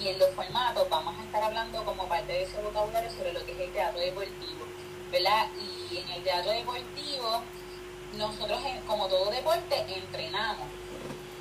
y 0.00 0.08
en 0.08 0.18
los 0.18 0.30
formatos, 0.34 0.88
vamos 0.90 1.14
a 1.18 1.22
estar 1.22 1.42
hablando 1.42 1.84
como 1.84 2.06
parte 2.08 2.32
de 2.32 2.42
ese 2.42 2.60
vocabulario 2.60 3.10
sobre 3.10 3.32
lo 3.32 3.46
que 3.46 3.52
es 3.52 3.60
el 3.60 3.72
teatro 3.72 4.00
deportivo, 4.00 4.66
¿verdad? 5.12 5.46
Y 5.56 5.98
en 5.98 6.08
el 6.10 6.22
teatro 6.24 6.50
deportivo, 6.50 7.42
nosotros, 8.18 8.60
como 8.86 9.06
todo 9.06 9.30
deporte, 9.30 9.76
entrenamos, 9.88 10.66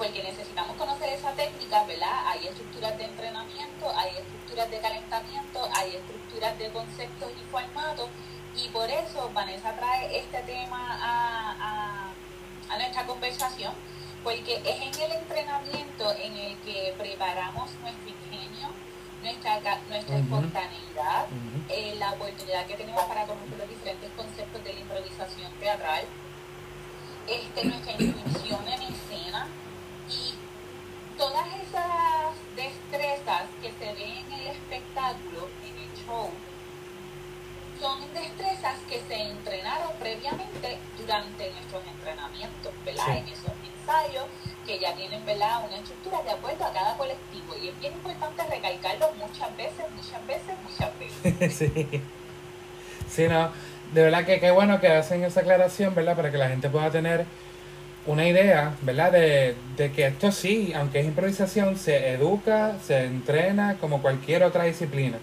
porque 0.01 0.23
necesitamos 0.23 0.75
conocer 0.77 1.09
esa 1.09 1.31
técnica, 1.33 1.83
¿verdad? 1.83 2.25
Hay 2.29 2.47
estructuras 2.47 2.97
de 2.97 3.03
entrenamiento, 3.05 3.85
hay 3.95 4.17
estructuras 4.17 4.71
de 4.71 4.79
calentamiento, 4.79 5.69
hay 5.75 5.95
estructuras 5.95 6.57
de 6.57 6.71
conceptos 6.71 7.31
y 7.39 7.51
formatos, 7.51 8.09
y 8.55 8.67
por 8.69 8.89
eso 8.89 9.29
Vanessa 9.31 9.73
trae 9.75 10.17
este 10.17 10.39
tema 10.41 10.97
a, 10.99 11.51
a- 11.61 12.73
a 12.73 12.77
nuestra 12.79 13.05
conversación, 13.05 13.73
porque 14.23 14.55
es 14.65 14.81
en 14.81 15.01
el 15.03 15.11
entrenamiento 15.11 16.11
en 16.15 16.35
el 16.35 16.57
que 16.61 16.95
preparamos 16.97 17.69
nuestro 17.83 18.09
ingenio, 18.09 18.69
nuestra, 19.21 19.59
nuestra 19.87 20.15
Ujú. 20.15 20.23
espontaneidad, 20.25 21.25
Ujú. 21.25 21.61
eh, 21.69 21.93
la 21.99 22.13
oportunidad 22.13 22.65
que 22.65 22.73
tenemos 22.73 23.03
para 23.03 23.27
conocer 23.27 23.55
los 23.55 23.69
diferentes 23.69 24.09
conceptos 24.17 24.63
de 24.63 24.73
la 24.73 24.79
improvisación 24.79 25.51
teatral, 25.59 26.05
este, 27.27 27.65
nuestra 27.65 27.91
intuición 28.01 28.67
en 28.67 28.81
escena 28.81 29.47
todas 31.17 31.47
esas 31.47 32.35
destrezas 32.55 33.43
que 33.61 33.71
se 33.71 33.93
ven 33.93 34.25
en 34.25 34.33
el 34.33 34.47
espectáculo, 34.47 35.47
en 35.65 35.77
el 35.77 36.05
show, 36.05 36.29
son 37.79 37.99
destrezas 38.13 38.77
que 38.87 39.01
se 39.07 39.21
entrenaron 39.21 39.91
previamente 39.99 40.77
durante 40.97 41.51
nuestros 41.51 41.81
entrenamientos, 41.87 42.71
¿verdad? 42.85 43.05
Sí. 43.05 43.11
En 43.11 43.27
esos 43.27 43.53
ensayos 43.65 44.25
que 44.65 44.79
ya 44.79 44.93
tienen, 44.95 45.25
¿verdad? 45.25 45.65
Una 45.65 45.77
estructura 45.77 46.21
de 46.21 46.31
acuerdo 46.31 46.65
a 46.65 46.71
cada 46.71 46.95
colectivo. 46.95 47.55
Y 47.59 47.69
es 47.69 47.79
bien 47.79 47.93
importante 47.93 48.43
recalcarlo 48.43 49.11
muchas 49.13 49.57
veces, 49.57 49.85
muchas 49.95 50.27
veces, 50.27 50.55
muchas 50.63 50.99
veces. 50.99 51.55
sí. 51.57 52.01
Sí, 53.09 53.27
no. 53.27 53.51
De 53.93 54.03
verdad 54.03 54.25
que 54.25 54.39
qué 54.39 54.51
bueno 54.51 54.79
que 54.79 54.87
hacen 54.87 55.23
esa 55.23 55.41
aclaración, 55.41 55.93
¿verdad? 55.95 56.15
Para 56.15 56.31
que 56.31 56.37
la 56.37 56.49
gente 56.49 56.69
pueda 56.69 56.91
tener 56.91 57.25
una 58.05 58.27
idea, 58.27 58.73
¿verdad? 58.81 59.11
De, 59.11 59.55
de 59.77 59.91
que 59.91 60.07
esto 60.07 60.31
sí, 60.31 60.73
aunque 60.75 60.99
es 60.99 61.05
improvisación, 61.05 61.77
se 61.77 62.13
educa, 62.13 62.77
se 62.85 63.05
entrena 63.05 63.77
como 63.79 64.01
cualquier 64.01 64.43
otra 64.43 64.63
disciplina. 64.63 65.17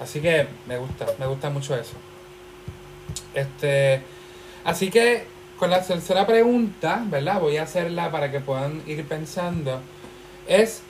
Así 0.00 0.20
que 0.20 0.46
me 0.66 0.78
gusta, 0.78 1.06
me 1.18 1.26
gusta 1.26 1.50
mucho 1.50 1.74
eso. 1.74 1.94
Este, 3.34 4.02
así 4.64 4.90
que 4.90 5.24
con 5.58 5.70
la 5.70 5.82
tercera 5.82 6.26
pregunta, 6.26 7.02
¿verdad? 7.06 7.40
Voy 7.40 7.56
a 7.56 7.62
hacerla 7.62 8.10
para 8.10 8.30
que 8.30 8.40
puedan 8.40 8.82
ir 8.86 9.04
pensando. 9.06 9.80
Es 10.46 10.82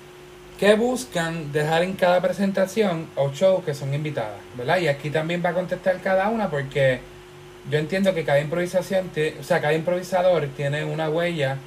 ¿Qué 0.59 0.75
buscan 0.75 1.53
dejar 1.53 1.83
en 1.83 1.93
cada 1.93 2.23
presentación 2.23 3.09
o 3.15 3.31
show 3.31 3.63
que 3.63 3.75
son 3.75 3.93
invitadas? 3.93 4.41
¿Verdad? 4.57 4.79
Y 4.79 4.89
aquí 4.89 5.11
también 5.11 5.43
va 5.45 5.51
a 5.51 5.53
contestar 5.53 6.01
cada 6.01 6.31
una 6.31 6.49
porque 6.49 7.01
yo 7.71 7.79
entiendo 7.79 8.15
que 8.15 8.25
cada 8.25 8.41
improvisación, 8.41 9.11
tie- 9.15 9.39
o 9.41 9.43
sea, 9.43 9.61
cada 9.61 9.73
improvisador 9.75 10.47
tiene 10.57 10.85
una 10.85 11.09
huella 11.11 11.59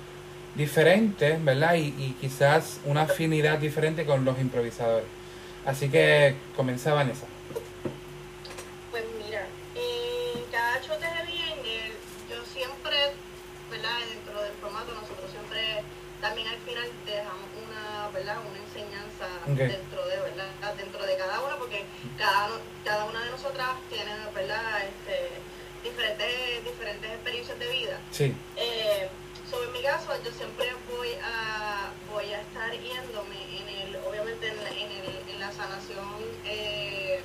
diferente, 0.55 1.37
¿verdad? 1.41 1.75
Y, 1.75 1.93
y 1.97 2.15
quizás 2.19 2.79
una 2.85 3.03
afinidad 3.03 3.57
diferente 3.59 4.05
con 4.05 4.25
los 4.25 4.39
improvisadores. 4.39 5.07
Así 5.65 5.89
que 5.89 6.35
comienza 6.55 6.93
Vanessa. 6.93 7.25
Pues 8.91 9.03
mira, 9.23 9.45
en 9.75 10.43
cada 10.51 10.81
show 10.81 10.97
de 10.99 11.05
Angel, 11.05 11.93
yo 12.29 12.37
siempre, 12.51 12.95
¿verdad? 13.69 13.97
Dentro 14.09 14.41
del 14.41 14.53
formato, 14.61 14.93
nosotros 14.93 15.29
siempre 15.31 15.83
también 16.21 16.47
al 16.47 16.57
final 16.67 16.87
dejamos 17.05 17.47
una, 17.63 18.09
¿verdad? 18.13 18.37
Una 18.43 18.59
enseñanza 18.59 19.27
Ok. 19.47 19.55
dentro 19.57 19.67
de, 19.69 19.88
Sí, 28.19 28.35
Eh, 28.57 29.07
sobre 29.49 29.69
mi 29.71 29.81
caso, 29.81 30.11
yo 30.25 30.31
siempre 30.33 30.67
voy 30.91 31.07
a 31.23 31.87
voy 32.11 32.25
a 32.33 32.41
estar 32.41 32.69
yéndome 32.73 33.39
en 33.55 33.69
el, 33.79 33.95
obviamente 34.03 34.45
en 34.45 34.57
la, 34.61 34.69
en 34.71 34.91
el, 34.91 35.23
en 35.31 35.39
la 35.39 35.49
sanación, 35.53 36.19
eh, 36.43 37.21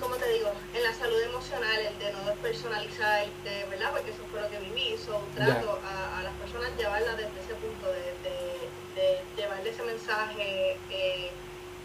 ¿cómo 0.00 0.16
te 0.16 0.26
digo? 0.30 0.50
En 0.72 0.82
la 0.82 0.94
salud 0.94 1.20
emocional, 1.20 1.78
el 1.78 1.98
de 1.98 2.10
no 2.10 2.24
despersonalizar, 2.24 3.26
de, 3.44 3.66
¿verdad? 3.68 3.90
Porque 3.92 4.12
eso 4.12 4.24
fue 4.30 4.40
lo 4.40 4.48
que 4.48 4.60
viví, 4.60 4.96
so, 4.96 5.20
trato 5.34 5.78
a, 5.84 6.20
a 6.20 6.22
las 6.22 6.32
personas 6.36 6.70
llevarlas 6.78 7.18
desde 7.18 7.38
ese 7.44 7.54
punto, 7.60 7.84
de, 7.92 8.16
de, 8.24 8.70
de 8.96 9.20
llevarle 9.36 9.68
ese 9.68 9.82
mensaje, 9.82 10.78
eh, 10.88 11.30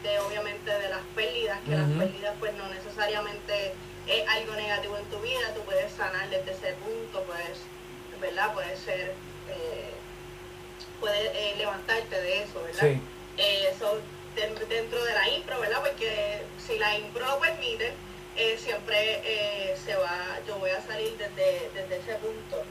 de 0.01 0.19
obviamente 0.19 0.71
de 0.71 0.87
las 0.87 1.03
pérdidas, 1.13 1.59
que 1.65 1.71
las 1.75 1.89
pérdidas 1.91 2.35
pues 2.39 2.53
no 2.55 2.69
necesariamente 2.69 3.73
es 4.07 4.27
algo 4.27 4.53
negativo 4.53 4.97
en 4.97 5.05
tu 5.05 5.19
vida, 5.19 5.53
tú 5.53 5.61
puedes 5.61 5.91
sanar 5.93 6.29
desde 6.29 6.51
ese 6.51 6.73
punto, 6.73 7.23
puedes, 7.23 7.59
¿verdad? 8.21 8.53
Puede 8.53 8.77
ser, 8.77 9.13
eh, 9.49 9.91
puedes 10.99 11.31
eh, 11.33 11.55
levantarte 11.57 12.21
de 12.21 12.43
eso, 12.43 12.61
¿verdad? 12.63 12.81
sí, 12.81 13.01
Eh, 13.37 13.73
so, 13.77 13.99
dentro 14.35 15.03
de 15.03 15.13
la 15.13 15.29
impro, 15.29 15.59
¿verdad? 15.59 15.81
Porque 15.81 16.41
si 16.65 16.77
la 16.77 16.97
impro 16.97 17.25
lo 17.25 17.39
permite, 17.39 17.93
eh, 18.35 18.57
siempre 18.61 19.23
se 19.85 19.95
va, 19.95 20.39
yo 20.47 20.57
voy 20.57 20.69
a 20.69 20.81
salir 20.85 21.17
desde, 21.17 21.69
desde 21.73 21.97
ese 21.97 22.15
punto, 22.15 22.63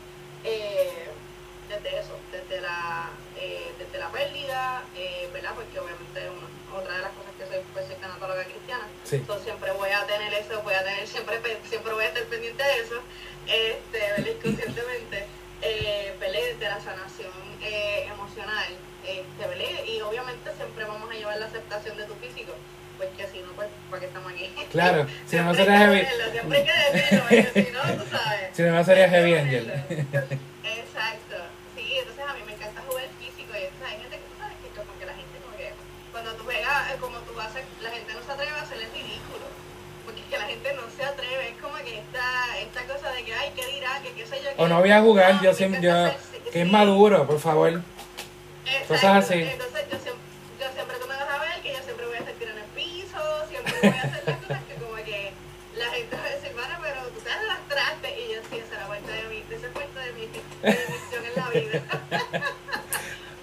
desde 1.68 1.98
eso, 1.98 2.18
desde 2.32 2.60
la, 2.60 3.10
eh, 3.36 3.72
desde 3.78 3.98
la 3.98 4.08
pérdida, 4.10 4.82
eh, 4.96 5.28
¿verdad? 5.32 5.52
Porque 5.54 5.78
obviamente 5.78 6.20
una- 6.30 6.78
otra 6.78 6.94
de 6.96 7.02
las 7.02 7.12
cosas 7.12 7.32
que 7.38 7.46
soy, 7.46 7.62
pues 7.72 7.86
soy 7.86 7.96
tanatóloga 7.96 8.44
cristiana, 8.44 8.86
sí. 9.04 9.22
So, 9.26 9.38
siempre 9.40 9.70
voy 9.72 9.90
a 9.90 10.04
tener 10.06 10.32
eso, 10.34 10.60
voy 10.62 10.74
a 10.74 10.82
tener, 10.84 11.06
siempre, 11.06 11.40
siempre 11.68 11.92
voy 11.92 12.04
a 12.04 12.08
estar 12.08 12.24
pendiente 12.24 12.62
de 12.62 12.78
eso, 12.80 13.00
este, 13.46 13.98
¿verdad? 13.98 14.26
inconscientemente, 14.34 15.26
eh, 15.62 16.14
¿verdad? 16.20 16.40
de 16.58 16.66
la 16.68 16.80
sanación 16.80 17.32
eh, 17.62 18.06
emocional, 18.12 18.68
este, 19.06 19.46
¿verdad? 19.48 19.84
y 19.86 20.00
obviamente 20.00 20.50
siempre 20.56 20.84
vamos 20.84 21.10
a 21.10 21.14
llevar 21.14 21.38
la 21.38 21.46
aceptación 21.46 21.96
de 21.96 22.04
tu 22.04 22.14
físico, 22.16 22.52
porque 22.98 23.26
si 23.32 23.38
no, 23.40 23.52
pues, 23.52 23.68
¿para 23.90 24.00
qué 24.00 24.06
estamos 24.06 24.32
aquí? 24.32 24.50
Claro, 24.70 25.06
si 25.26 25.36
no, 25.36 25.54
sería 25.54 25.78
heavy. 25.78 26.06
Siempre 26.32 26.58
hay 26.58 26.64
que 26.64 26.98
decirlo, 26.98 27.22
porque 27.28 27.64
si 27.64 27.70
no, 27.72 27.82
tú 28.04 28.10
sabes. 28.10 28.40
Si 28.54 28.62
no, 28.62 28.70
no 28.72 28.84
sería 28.84 29.08
Heavy. 29.08 29.34
Angel. 29.34 29.66
Exacto, 30.62 31.23
O 44.56 44.68
no 44.68 44.80
voy 44.80 44.90
a 44.90 45.00
jugar, 45.00 45.40
yo 45.42 45.52
siempre, 45.52 45.80
yo, 45.80 45.92
que 46.52 46.62
es 46.62 46.70
maduro, 46.70 47.26
por 47.26 47.40
favor. 47.40 47.82
Cosas 48.88 49.24
así. 49.24 49.42
Entonces 49.42 49.84
yo 49.90 49.98
siempre, 49.98 50.24
yo 50.60 50.66
siempre 50.74 50.96
tú 51.00 51.08
me 51.08 51.14
vas 51.14 51.28
a 51.28 51.38
ver 51.38 51.62
que 51.62 51.72
yo 51.72 51.82
siempre 51.82 52.06
voy 52.06 52.16
a 52.16 52.18
estar 52.20 52.34
tirando 52.34 52.60
el 52.60 52.66
piso, 52.74 53.18
siempre 53.48 53.74
voy 53.80 53.88
a 53.88 54.02
hacer 54.02 54.22
las 54.26 54.36
cosas 54.36 54.62
que 54.64 54.74
como 54.74 54.96
que 55.04 55.32
la 55.76 55.86
gente 55.86 56.16
va 56.16 56.22
a 56.24 56.30
decir, 56.30 56.52
bueno, 56.54 56.74
pero 56.82 57.00
tú 57.08 57.20
te 57.20 57.30
arrastraste 57.30 58.08
y 58.20 58.34
yo 58.34 58.40
sí, 58.50 58.56
esa 58.58 58.74
era 58.76 58.88
parte 58.88 59.12
de 59.12 59.28
mi, 59.28 59.38
esa 59.54 59.66
es 59.66 59.72
parte 59.72 59.98
de 59.98 60.12
mi, 60.12 60.20
de 60.20 60.40
mi 60.62 60.94
misión 60.94 61.24
en 61.24 61.34
la 61.36 61.50
vida. 61.50 61.82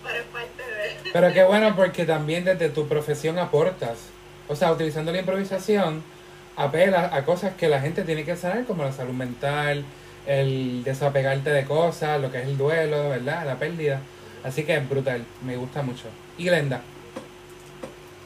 pero 0.03 0.17
es 0.17 0.25
parte 0.31 0.63
de 0.63 1.11
Pero 1.11 1.33
qué 1.33 1.43
bueno 1.43 1.75
porque 1.75 2.05
también 2.05 2.45
desde 2.45 2.69
tu 2.69 2.87
profesión 2.87 3.39
aportas. 3.39 3.97
O 4.47 4.55
sea, 4.55 4.71
utilizando 4.71 5.11
la 5.11 5.19
improvisación, 5.19 6.03
apela 6.55 7.09
a 7.13 7.23
cosas 7.23 7.55
que 7.55 7.67
la 7.67 7.79
gente 7.79 8.03
tiene 8.03 8.25
que 8.25 8.35
saber, 8.35 8.65
como 8.65 8.83
la 8.83 8.91
salud 8.91 9.13
mental, 9.13 9.85
el 10.25 10.83
desapegarte 10.83 11.49
de 11.49 11.65
cosas, 11.65 12.21
lo 12.21 12.31
que 12.31 12.39
es 12.41 12.45
el 12.47 12.57
duelo, 12.57 13.09
¿verdad? 13.09 13.45
La 13.45 13.57
pérdida. 13.57 14.01
Así 14.43 14.63
que 14.63 14.75
es 14.75 14.89
brutal, 14.89 15.25
me 15.43 15.55
gusta 15.57 15.81
mucho. 15.81 16.07
Y 16.37 16.45
Glenda, 16.45 16.81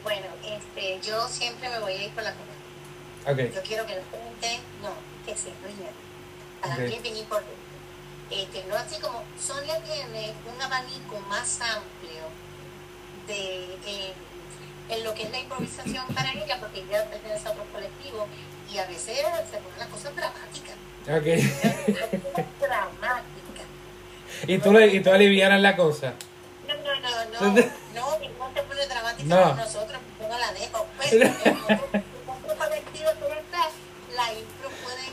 Bueno, 0.02 0.26
este, 0.44 1.00
yo 1.06 1.26
siempre 1.28 1.68
me 1.68 1.78
voy 1.80 1.92
a 1.92 2.04
ir 2.04 2.10
por 2.12 2.22
la 2.22 2.32
comedia. 2.32 3.48
ok, 3.48 3.54
Yo 3.54 3.62
quiero 3.62 3.86
que 3.86 3.94
la 3.96 4.02
gente, 4.02 4.60
no, 4.82 4.90
que 5.26 5.36
se 5.36 5.48
rían. 5.64 5.92
Para 6.60 6.74
Ok. 6.74 6.80
mí 6.80 6.94
es 6.94 7.02
bien 7.02 7.16
importante. 7.16 7.54
Este, 8.30 8.64
no 8.68 8.74
así 8.76 9.00
como 9.00 9.22
Sonia 9.40 9.78
tiene 9.82 10.32
un 10.52 10.60
abanico 10.60 11.20
más 11.28 11.60
amplio 11.60 12.22
de 13.28 13.64
eh, 13.86 14.12
en 14.88 15.04
lo 15.04 15.14
que 15.14 15.24
es 15.24 15.30
la 15.30 15.40
improvisación 15.40 16.04
para 16.14 16.32
ella, 16.32 16.58
porque 16.60 16.80
ella 16.80 17.08
pertenece 17.10 17.46
a 17.48 17.50
otros 17.52 17.66
colectivos 17.72 18.26
y 18.72 18.78
a 18.78 18.86
veces 18.86 19.16
se 19.50 19.58
ponen 19.58 19.78
las 19.78 19.88
cosas 19.88 20.14
dramáticas. 20.16 20.74
Ok. 21.08 22.46
dramática. 22.60 23.62
y 24.46 24.58
tú, 24.58 24.72
le- 24.72 24.86
y 24.88 25.00
tú 25.00 25.10
aliviaras 25.12 25.60
la 25.60 25.76
cosa. 25.76 26.14
No, 26.66 26.74
no, 26.74 26.94
no, 27.00 27.10
no, 27.32 27.40
no, 27.94 28.18
no 28.18 28.54
se 28.54 28.62
pone 28.62 28.86
dramática 28.86 29.24
No. 29.34 29.42
con 29.48 29.56
nosotros, 29.56 29.98
yo 30.20 30.28
no 30.28 30.38
la 30.38 30.52
dejo. 30.52 30.86
Pues, 30.96 31.12
la 34.16 34.32
impro 34.32 34.70
pueden 34.82 35.12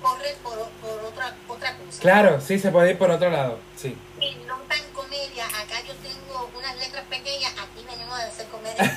correr 0.00 0.34
por, 0.36 0.68
por 0.80 1.04
otra, 1.06 1.34
otra 1.48 1.76
cosa. 1.76 2.00
Claro, 2.00 2.40
sí, 2.40 2.58
se 2.58 2.70
puede 2.70 2.90
ir 2.90 2.98
por 2.98 3.10
otro 3.10 3.30
lado, 3.30 3.58
sí. 3.76 3.96
Y 4.20 4.34
no 4.46 4.56
tan 4.68 4.80
comedia, 4.92 5.46
acá 5.46 5.80
yo 5.86 5.94
tengo 5.96 6.50
unas 6.56 6.76
letras 6.76 7.04
pequeñas, 7.10 7.52
aquí 7.52 7.84
venimos 7.84 8.18
a 8.18 8.26
hacer 8.26 8.46
comedia. 8.46 8.96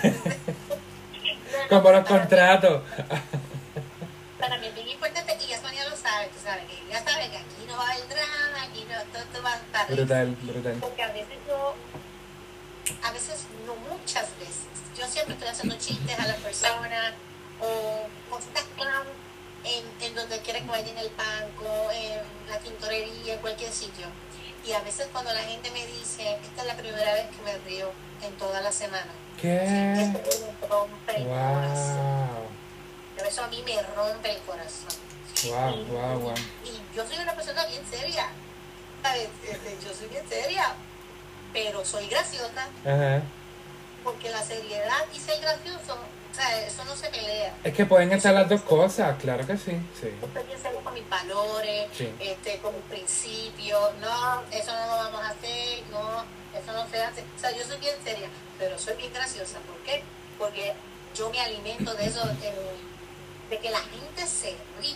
Como 1.70 1.92
los 1.92 2.06
contratos. 2.08 2.84
Para 4.40 4.58
mí 4.60 4.68
es 4.68 4.76
bien 4.76 4.90
importante 4.90 5.36
y 5.44 5.48
ya 5.48 5.60
Sonia 5.60 5.90
lo 5.90 5.96
sabe, 5.98 6.28
tú 6.28 6.40
sabes, 6.44 6.66
que 6.66 6.78
ya 6.92 7.04
sabe 7.04 7.30
que 7.32 7.38
aquí 7.38 7.66
no 7.68 7.76
va 7.78 7.88
a 7.88 7.92
haber 7.94 8.08
drama, 8.08 8.64
aquí 8.70 8.86
Brutal, 9.90 10.36
brutal. 10.42 10.78
Porque 10.82 11.04
a 11.04 11.08
veces 11.08 11.38
yo, 11.48 11.76
a 13.04 13.12
veces 13.12 13.46
no 13.66 13.76
muchas 13.90 14.28
veces, 14.40 14.68
yo 14.98 15.08
siempre 15.08 15.34
estoy 15.36 15.50
haciendo 15.50 15.76
chistes 15.78 16.20
a 16.20 16.28
las 16.28 16.38
personas 16.38 17.14
o 17.60 18.08
cositas 18.30 18.66
clown 18.76 19.08
en, 19.64 19.86
en 20.02 20.16
donde 20.16 20.40
quiera 20.40 20.60
que 20.60 20.68
vaya 20.68 20.90
en 20.90 20.98
el 20.98 21.10
banco, 21.10 21.92
en 21.92 22.22
la 22.50 22.60
tintorería, 22.60 23.34
en 23.34 23.40
cualquier 23.40 23.72
sitio. 23.72 24.08
Y 24.66 24.74
a 24.74 24.80
veces 24.82 25.08
cuando 25.12 25.32
la 25.34 25.42
gente 25.42 25.72
me 25.72 25.86
dice, 25.88 26.38
esta 26.44 26.62
es 26.62 26.68
la 26.68 26.76
primera 26.76 27.14
vez 27.14 27.28
que 27.28 27.42
me 27.44 27.58
río 27.60 27.90
en 28.22 28.34
toda 28.34 28.60
la 28.62 28.72
semana. 28.72 29.12
¿Qué? 29.42 29.64
Eso 29.64 30.48
me 30.62 30.68
rompe 30.68 31.16
el 31.16 31.28
corazón. 31.28 32.28
Wow. 32.28 32.48
Pero 33.16 33.30
eso 33.30 33.44
a 33.44 33.48
mí 33.48 33.64
me 33.66 33.82
rompe 33.96 34.32
el 34.32 34.42
corazón. 34.42 35.08
Wow, 35.46 35.86
wow, 35.86 36.20
wow. 36.20 36.34
Y 36.66 36.96
yo 36.96 37.08
soy 37.08 37.18
una 37.20 37.34
persona 37.34 37.66
bien 37.68 37.84
seria. 37.90 38.28
Este, 39.16 39.78
Yo 39.84 39.94
soy 39.94 40.08
bien 40.10 40.28
seria, 40.28 40.74
pero 41.54 41.84
soy 41.86 42.08
graciosa, 42.08 42.68
Ajá. 42.86 43.22
porque 44.04 44.30
la 44.30 44.42
seriedad 44.44 45.04
y 45.14 45.20
ser 45.20 45.40
gracioso, 45.42 45.94
o 46.32 46.36
sea, 46.36 46.66
eso 46.68 46.84
no 46.86 46.96
se 46.96 47.10
pelea. 47.10 47.56
Es 47.64 47.74
que 47.74 47.86
pueden 47.86 48.12
estar 48.12 48.34
las 48.34 48.48
dos 48.50 48.62
cosas, 48.62 49.18
claro 49.20 49.46
que 49.48 49.58
sí, 49.58 49.72
sí. 50.00 50.08
Estoy 50.22 50.44
bien 50.46 50.62
seria 50.62 50.82
con 50.82 50.94
mis 50.94 51.08
valores, 51.10 51.90
Sí. 51.98 52.12
este, 52.20 52.58
con 52.60 52.76
mis 52.76 52.84
principios. 52.86 53.80
No, 54.02 54.42
eso 54.52 54.72
no 54.74 54.86
lo 54.86 54.98
vamos 54.98 55.22
a 55.22 55.30
hacer, 55.30 55.84
no, 55.92 56.24
eso 56.58 56.72
no 56.74 56.88
se 56.90 57.02
hace. 57.04 57.24
O 57.36 57.40
sea, 57.40 57.52
yo 57.52 57.64
soy 57.66 57.78
bien 57.78 57.96
seria, 58.04 58.28
pero 58.60 58.78
soy 58.78 58.96
bien 58.98 59.14
graciosa. 59.14 59.58
¿Por 59.60 59.78
qué? 59.84 60.04
Porque 60.38 60.74
yo 61.16 61.30
me 61.32 61.40
alimento 61.40 61.94
de 61.96 62.06
eso, 62.06 62.24
de, 62.26 62.54
de 63.50 63.60
que 63.60 63.70
la 63.72 63.80
gente 63.80 64.28
se 64.28 64.56
ríe. 64.80 64.96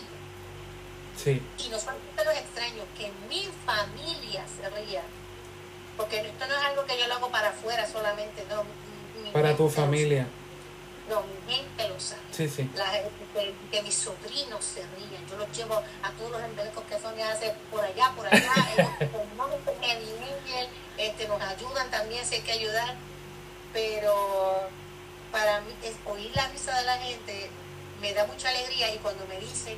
Sí, 1.16 1.42
y 1.58 1.68
no 1.68 1.78
solamente 1.78 2.24
los 2.24 2.34
extraños, 2.34 2.84
que 2.96 3.10
mi 3.28 3.48
familia 3.66 4.44
se 4.56 4.68
ría. 4.70 5.02
Porque 5.96 6.20
esto 6.20 6.46
no 6.46 6.54
es 6.56 6.64
algo 6.64 6.84
que 6.86 6.98
yo 6.98 7.06
lo 7.06 7.14
hago 7.14 7.28
para 7.30 7.50
afuera 7.50 7.86
solamente, 7.86 8.44
no. 8.48 8.64
mi- 8.64 9.30
para 9.30 9.56
tu 9.56 9.68
familia. 9.68 10.26
No, 11.08 11.22
mi 11.46 11.54
gente 11.54 11.88
lo 11.88 11.98
sabe. 12.00 12.20
Sí, 12.30 12.48
sí. 12.48 12.70
La 12.76 12.90
que, 13.34 13.54
que 13.70 13.82
mis 13.82 13.94
sobrinos 13.94 14.64
se 14.64 14.80
rían. 14.96 15.26
Yo 15.28 15.36
los 15.36 15.50
llevo 15.56 15.74
a 16.02 16.10
todos 16.12 16.30
los 16.30 16.42
embelecos 16.42 16.84
que 16.84 16.98
Sonia 16.98 17.30
hace 17.30 17.52
por 17.70 17.84
allá, 17.84 18.12
por 18.16 18.26
allá. 18.26 18.52
Ellos 19.82 20.68
este, 20.96 21.28
nos 21.28 21.40
ayudan 21.42 21.90
también 21.90 22.24
si 22.24 22.36
hay 22.36 22.40
que 22.42 22.52
ayudar. 22.52 22.94
Pero 23.72 24.68
para 25.30 25.60
mí, 25.62 25.72
es, 25.82 25.94
oír 26.06 26.30
la 26.34 26.46
risa 26.48 26.76
de 26.78 26.84
la 26.84 26.96
gente 26.98 27.50
me 28.00 28.12
da 28.14 28.24
mucha 28.26 28.48
alegría. 28.48 28.94
Y 28.94 28.98
cuando 28.98 29.26
me 29.26 29.38
dicen 29.40 29.76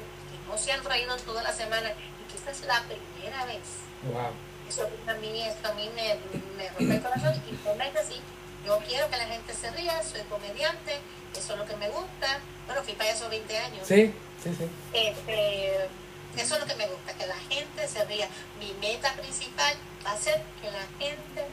no 0.54 0.58
se 0.58 0.70
han 0.72 0.80
toda 1.26 1.42
la 1.42 1.52
semana 1.52 1.90
y 1.90 2.30
que 2.30 2.36
esta 2.38 2.50
es 2.52 2.62
la 2.66 2.82
primera 2.82 3.44
vez, 3.46 3.82
Wow. 4.04 4.30
eso 4.68 4.88
a 5.08 5.14
mí, 5.14 5.42
eso 5.42 5.56
a 5.68 5.74
mí 5.74 5.90
me, 5.96 6.14
me 6.56 6.68
rompe 6.68 6.94
el 6.96 7.02
corazón. 7.02 7.34
Y 7.50 7.56
realmente 7.66 8.00
sí, 8.06 8.20
yo 8.64 8.78
quiero 8.86 9.08
que 9.10 9.16
la 9.16 9.26
gente 9.26 9.52
se 9.52 9.70
ría, 9.72 10.00
soy 10.02 10.20
comediante, 10.30 10.98
eso 11.36 11.54
es 11.54 11.58
lo 11.58 11.66
que 11.66 11.76
me 11.76 11.88
gusta. 11.88 12.38
Bueno, 12.66 12.82
fui 12.82 12.92
para 12.94 13.10
esos 13.10 13.28
20 13.30 13.58
años. 13.58 13.86
Sí, 13.86 14.14
sí, 14.42 14.54
sí. 14.56 14.68
Este, 14.92 15.88
eso 16.36 16.54
es 16.54 16.60
lo 16.60 16.66
que 16.66 16.76
me 16.76 16.86
gusta, 16.86 17.12
que 17.14 17.26
la 17.26 17.36
gente 17.48 17.88
se 17.88 18.04
ría. 18.04 18.28
Mi 18.60 18.72
meta 18.80 19.12
principal 19.14 19.74
va 20.06 20.12
a 20.12 20.16
ser 20.16 20.40
que 20.62 20.70
la 20.70 20.86
gente 21.04 21.44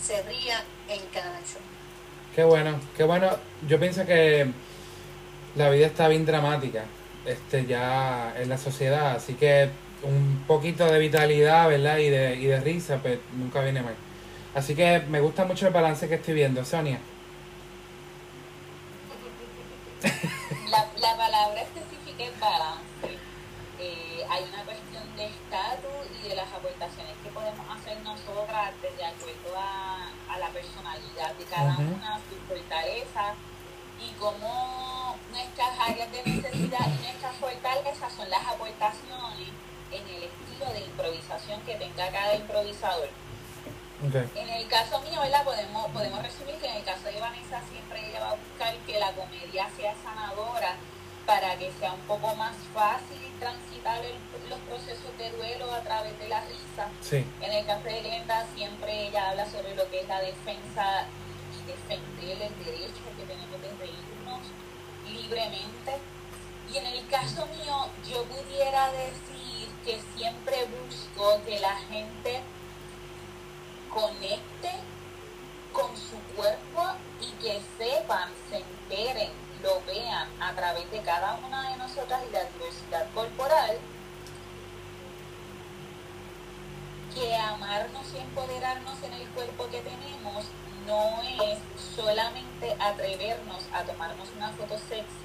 se 0.00 0.22
ría 0.22 0.62
en 0.88 1.00
cada 1.12 1.38
show. 1.40 1.62
Qué 2.34 2.44
bueno, 2.44 2.78
qué 2.96 3.02
bueno. 3.04 3.36
Yo 3.66 3.80
pienso 3.80 4.04
que 4.06 4.52
la 5.56 5.70
vida 5.70 5.86
está 5.86 6.06
bien 6.08 6.24
dramática 6.26 6.84
este 7.26 7.66
ya 7.66 8.34
en 8.36 8.48
la 8.48 8.58
sociedad, 8.58 9.16
así 9.16 9.34
que 9.34 9.70
un 10.02 10.44
poquito 10.46 10.86
de 10.86 10.98
vitalidad, 10.98 11.68
¿verdad? 11.68 11.98
Y 11.98 12.10
de, 12.10 12.36
y 12.36 12.46
de 12.46 12.60
risa, 12.60 12.98
pues 12.98 13.18
nunca 13.36 13.60
viene 13.60 13.82
mal. 13.82 13.94
Así 14.54 14.74
que 14.74 15.00
me 15.08 15.20
gusta 15.20 15.44
mucho 15.44 15.66
el 15.66 15.72
balance 15.72 16.08
que 16.08 16.14
estoy 16.14 16.34
viendo, 16.34 16.64
Sonia. 16.64 16.98
La, 20.70 20.86
la 20.98 21.16
palabra 21.16 21.62
específica 21.62 22.24
es 22.24 22.40
balance. 22.40 23.18
Eh, 23.78 24.24
hay 24.30 24.44
una 24.44 24.62
cuestión 24.64 25.04
de 25.16 25.26
estatus 25.26 26.06
y 26.24 26.28
de 26.28 26.34
las 26.34 26.48
aportaciones 26.52 27.14
que 27.22 27.30
podemos 27.30 27.66
hacer 27.68 27.98
nosotras 28.02 28.72
de 28.80 29.04
acuerdo 29.04 29.58
a, 29.58 30.08
a 30.32 30.38
la 30.38 30.48
personalidad 30.48 31.34
de 31.34 31.44
cada 31.44 31.76
una, 31.76 32.20
sus 32.28 32.38
fortalezas 32.48 33.34
y 34.00 34.12
cómo 34.18 35.15
nuestras 35.36 35.72
áreas 35.78 36.10
de 36.12 36.22
necesidad 36.24 36.86
y 36.88 37.02
nuestras 37.04 37.34
fortalezas 37.36 38.12
son 38.16 38.28
las 38.30 38.44
aportaciones 38.48 39.48
en 39.92 40.02
el 40.08 40.22
estilo 40.24 40.66
de 40.72 40.80
improvisación 40.80 41.60
que 41.62 41.74
tenga 41.76 42.08
cada 42.10 42.34
improvisador. 42.34 43.08
Okay. 44.08 44.28
En 44.34 44.48
el 44.50 44.66
caso 44.68 45.00
mío, 45.00 45.20
¿verdad? 45.20 45.44
Podemos, 45.44 45.86
podemos 45.92 46.22
resumir 46.22 46.54
que 46.56 46.66
en 46.68 46.76
el 46.76 46.84
caso 46.84 47.04
de 47.04 47.20
Vanessa 47.20 47.60
siempre 47.70 48.08
ella 48.08 48.20
va 48.20 48.30
a 48.32 48.34
buscar 48.36 48.74
que 48.86 48.98
la 49.00 49.12
comedia 49.12 49.68
sea 49.76 49.94
sanadora 50.04 50.76
para 51.24 51.56
que 51.56 51.72
sea 51.80 51.92
un 51.92 52.00
poco 52.02 52.34
más 52.36 52.54
fácil 52.74 53.18
transitar 53.40 54.04
el- 54.04 54.20
los 54.50 54.58
procesos 54.60 55.10
de 55.18 55.30
duelo 55.32 55.72
a 55.72 55.80
través 55.80 56.16
de 56.18 56.28
la 56.28 56.40
risa. 56.42 56.86
Sí, 57.00 57.24
En 57.40 57.52
el 57.52 57.64
caso 57.66 57.82
de 57.84 58.00
Glenda 58.00 58.46
siempre 58.54 59.08
ella 59.08 59.30
habla 59.30 59.44
sobre 59.46 59.74
lo 59.74 59.88
que 59.90 60.00
es 60.00 60.08
la 60.08 60.20
defensa 60.20 61.06
y 61.56 61.66
defender 61.66 62.42
el 62.42 62.64
derecho 62.64 63.02
que 63.16 63.24
tenemos 63.24 63.60
de 63.62 63.68
reírnos 63.80 64.05
libremente. 65.12 66.00
Y 66.72 66.78
en 66.78 66.86
el 66.86 67.06
caso 67.08 67.46
mío, 67.46 67.86
yo 68.10 68.24
pudiera 68.24 68.90
decir 68.92 69.68
que 69.84 70.00
siempre 70.16 70.66
busco 70.66 71.40
que 71.44 71.60
la 71.60 71.76
gente 71.88 72.42
conecte 73.92 74.70
con 75.72 75.96
su 75.96 76.16
cuerpo 76.34 76.86
y 77.20 77.30
que 77.42 77.60
sepan, 77.78 78.30
se 78.50 78.56
enteren, 78.56 79.30
lo 79.62 79.80
vean 79.86 80.28
a 80.40 80.52
través 80.54 80.90
de 80.90 81.00
cada 81.02 81.34
una 81.46 81.70
de 81.70 81.76
nosotras 81.76 82.22
y 82.28 82.32
la 82.32 82.44
diversidad 82.44 83.06
corporal, 83.14 83.78
que 87.16 87.34
amarnos 87.34 88.02
y 88.14 88.18
empoderarnos 88.18 89.02
en 89.02 89.12
el 89.14 89.26
cuerpo 89.28 89.66
que 89.70 89.80
tenemos 89.80 90.44
no 90.86 91.22
es 91.22 91.58
solamente 91.96 92.76
atrevernos 92.78 93.62
a 93.72 93.82
tomarnos 93.84 94.28
una 94.36 94.50
foto 94.50 94.76
sexy, 94.88 95.24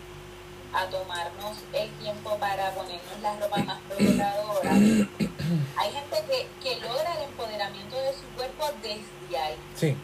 a 0.74 0.86
tomarnos 0.88 1.58
el 1.74 1.90
tiempo 2.00 2.38
para 2.38 2.72
ponernos 2.72 3.20
la 3.22 3.36
ropa 3.38 3.58
más 3.58 3.80
provocadora. 3.90 4.72
Hay 4.72 5.92
gente 5.92 6.24
que, 6.30 6.48
que 6.64 6.80
logra 6.80 7.14
el 7.18 7.24
empoderamiento 7.24 7.98
de 7.98 8.14
su 8.14 8.26
cuerpo 8.38 8.70
desde 8.82 9.38
ahí, 9.38 9.58
sí, 9.76 9.98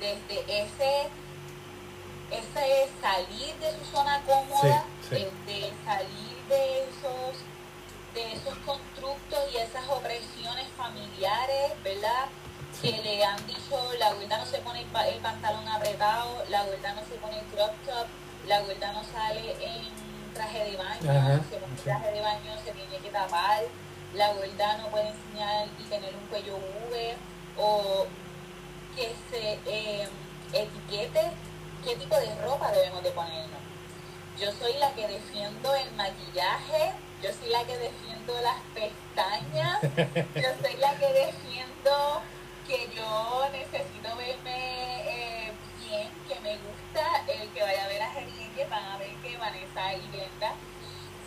desde 0.00 0.62
ese, 0.62 1.08
ese 2.32 2.88
salir 3.00 3.54
de 3.56 3.70
su 3.78 3.84
zona 3.92 4.20
cómoda, 4.26 4.84
Sí, 5.08 5.16
sí. 5.16 5.26
desde 5.46 5.72
salir 5.84 6.36
de 6.48 6.82
esos 6.82 7.36
de 8.14 8.32
esos 8.32 8.54
constructos 8.66 9.38
y 9.52 9.56
esas 9.58 9.86
opresiones 9.88 10.66
familiares, 10.76 11.72
¿verdad? 11.84 12.26
Que 12.82 12.92
le 12.92 13.24
han 13.24 13.44
dicho, 13.46 13.76
la 13.98 14.12
güerda 14.14 14.38
no 14.38 14.46
se 14.46 14.58
pone 14.58 14.80
el, 14.80 14.86
pa- 14.86 15.06
el 15.08 15.18
pantalón 15.20 15.66
apretado, 15.68 16.44
la 16.48 16.62
güerda 16.64 16.92
no 16.94 17.00
se 17.02 17.14
pone 17.16 17.38
el 17.38 17.44
crop 17.46 17.72
top, 17.86 18.06
la 18.46 18.60
güerda 18.60 18.92
no 18.92 19.02
sale 19.04 19.52
en 19.64 20.34
traje 20.34 20.64
de 20.70 20.76
baño, 20.76 21.10
Ajá, 21.10 21.40
se 21.50 21.56
pone 21.56 21.76
sí. 21.76 21.82
traje 21.84 22.12
de 22.12 22.20
baño, 22.20 22.52
se 22.64 22.72
tiene 22.72 22.96
que 22.98 23.10
tapar, 23.10 23.62
la 24.14 24.32
güerda 24.32 24.76
no 24.78 24.88
puede 24.88 25.08
enseñar 25.08 25.66
y 25.78 25.82
tener 25.84 26.14
un 26.14 26.26
cuello 26.28 26.56
V, 26.56 27.16
o 27.58 28.06
que 28.94 29.14
se 29.30 29.58
eh, 29.66 30.08
etiquete 30.52 31.30
qué 31.84 31.96
tipo 31.96 32.16
de 32.16 32.34
ropa 32.42 32.70
debemos 32.72 33.02
de 33.02 33.10
ponernos. 33.10 33.58
Yo 34.40 34.52
soy 34.52 34.72
la 34.74 34.92
que 34.92 35.06
defiendo 35.08 35.74
el 35.74 35.90
maquillaje, 35.92 36.92
yo 37.22 37.30
soy 37.32 37.50
la 37.50 37.64
que 37.64 37.76
defiendo 37.76 38.40
las 38.40 38.60
pestañas, 38.74 39.80
yo 40.34 40.48
soy 40.62 40.76
la 40.78 40.94
que 40.98 41.12
defiendo 41.12 42.22
que 42.66 42.88
yo 42.94 43.48
necesito 43.50 44.16
verme 44.16 45.48
eh, 45.48 45.52
bien, 45.80 46.08
que 46.28 46.40
me 46.40 46.56
gusta 46.58 47.24
el 47.26 47.48
que 47.48 47.62
vaya 47.62 47.84
a 47.84 47.88
ver 47.88 48.02
a 48.02 48.10
Jerry 48.10 48.50
que 48.54 48.64
van 48.66 48.84
a 48.84 48.98
ver 48.98 49.14
que 49.16 49.36
Vanessa 49.36 49.94
y 49.94 50.08
Glenda 50.12 50.52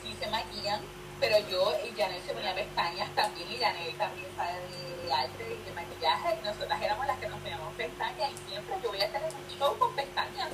sí 0.03 0.15
se 0.19 0.29
maquillan, 0.29 0.81
pero 1.21 1.37
yo 1.47 1.71
y 1.85 1.95
Janel 1.95 2.19
se 2.25 2.33
ponía 2.33 2.55
pestañas 2.55 3.13
también 3.13 3.47
y 3.51 3.57
Janel 3.57 3.95
también 3.95 4.27
sabe 4.35 4.57
de 5.05 5.13
arte 5.13 5.45
y 5.45 5.69
de 5.69 5.71
maquillaje 5.75 6.39
y 6.41 6.45
nosotras 6.45 6.81
éramos 6.81 7.05
las 7.05 7.19
que 7.19 7.29
nos 7.29 7.39
poníamos 7.39 7.73
pestañas 7.75 8.31
y 8.33 8.49
siempre 8.49 8.75
yo 8.83 8.89
voy 8.89 9.01
a 9.01 9.05
estar 9.05 9.21
en 9.21 9.35
un 9.35 9.47
show 9.59 9.77
con 9.77 9.95
pestañas, 9.95 10.49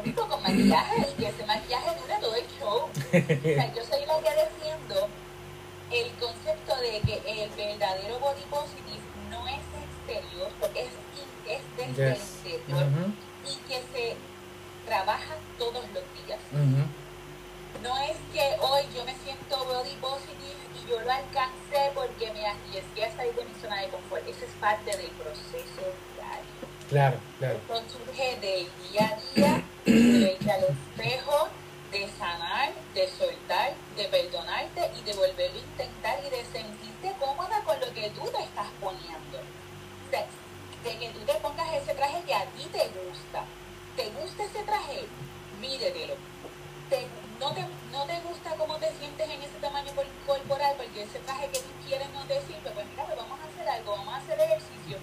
único 0.00 0.28
con 0.28 0.40
maquillaje 0.42 1.08
y 1.10 1.20
que 1.20 1.28
ese 1.28 1.44
maquillaje 1.44 1.90
dure 2.00 2.14
todo 2.20 2.36
el 2.36 2.46
show. 2.56 2.86
O 2.86 3.42
sea, 3.42 3.74
yo 3.74 3.82
soy 3.84 4.06
la 4.06 4.20
que 4.22 4.30
defiendo 4.30 5.08
el 5.90 6.10
concepto 6.12 6.76
de 6.76 7.00
que 7.00 7.42
el 7.42 7.50
verdadero 7.50 8.20
body 8.20 8.42
positive 8.48 9.02
no 9.28 9.46
es 9.48 9.60
exterior, 9.82 10.50
es, 10.74 10.88
es 11.50 11.62
desde 11.76 12.14
el 12.14 12.60
interior 12.60 12.86
y 13.44 13.56
que 13.68 13.82
se 13.92 14.16
trabaja 14.86 15.34
todos 15.58 15.84
los 15.92 16.04
días. 16.14 16.38
No 17.82 17.96
es 17.98 18.16
que 18.32 18.56
hoy 18.60 18.82
yo 18.94 19.04
me 19.04 19.14
siento 19.24 19.64
body 19.64 19.94
positive 20.00 20.54
y 20.82 20.88
yo 20.88 21.00
lo 21.00 21.10
alcancé 21.10 21.90
porque 21.94 22.32
me 22.32 22.46
arriesgué 22.46 23.04
a 23.04 23.16
salir 23.16 23.34
de 23.34 23.44
mi 23.44 23.54
zona 23.60 23.80
de 23.80 23.88
confort. 23.88 24.26
Eso 24.28 24.44
es 24.44 24.52
parte 24.60 24.96
del 24.96 25.10
proceso 25.10 25.82
diario. 26.14 26.52
Claro, 26.88 27.16
claro. 27.38 27.56
Esto 27.56 27.82
surge 27.98 28.36
del 28.40 28.68
día 28.90 29.08
a 29.18 29.34
día, 29.34 29.62
de 29.84 30.18
verte 30.24 30.50
al 30.52 30.64
espejo, 30.64 31.48
de 31.90 32.08
sanar, 32.18 32.72
de 32.94 33.08
soltar, 33.08 33.72
de 33.96 34.04
perdonarte 34.04 34.90
y 34.98 35.02
de 35.02 35.14
volverlo 35.14 35.58
a 35.58 35.62
intentar 35.62 36.18
y 36.24 36.30
de 36.30 36.44
sentirte 36.52 37.12
cómoda 37.18 37.62
con 37.64 37.80
lo 37.80 37.92
que 37.92 38.10
tú 38.10 38.22
te 38.30 38.42
estás 38.44 38.68
poniendo. 38.80 39.38
O 39.38 40.10
sea, 40.10 40.26
de 40.84 40.98
que 40.98 41.08
tú 41.10 41.18
te 41.20 41.34
pongas 41.34 41.72
ese 41.74 41.94
traje 41.94 42.22
que 42.24 42.34
a 42.34 42.44
ti 42.44 42.64
te 42.72 42.88
gusta. 43.00 43.44
¿Te 43.96 44.08
gusta 44.10 44.44
ese 44.44 44.62
traje? 44.62 45.06
Mídetelo. 45.60 46.14
Te- 46.88 47.06
no, 47.40 47.52
te, 47.52 47.62
no 47.90 48.04
te 48.06 48.20
gusta 48.20 48.50
cómo 48.56 48.76
te 48.76 48.90
sientes 48.98 49.28
en 49.28 49.42
ese 49.42 49.58
tamaño 49.60 49.92
cor- 49.94 50.06
corporal 50.26 50.74
porque 50.76 51.02
ese 51.02 51.18
traje 51.20 51.48
que 51.48 51.58
tú 51.60 51.70
quieres 51.86 52.08
no 52.10 52.22
te 52.24 52.40
sirve, 52.42 52.70
pues 52.74 52.86
mira, 52.90 53.04
pues 53.04 53.16
vamos 53.16 53.38
a 53.40 53.44
hacer 53.48 53.68
algo, 53.68 53.92
vamos 53.92 54.14
a 54.14 54.18
hacer 54.18 54.40
ejercicio. 54.40 54.98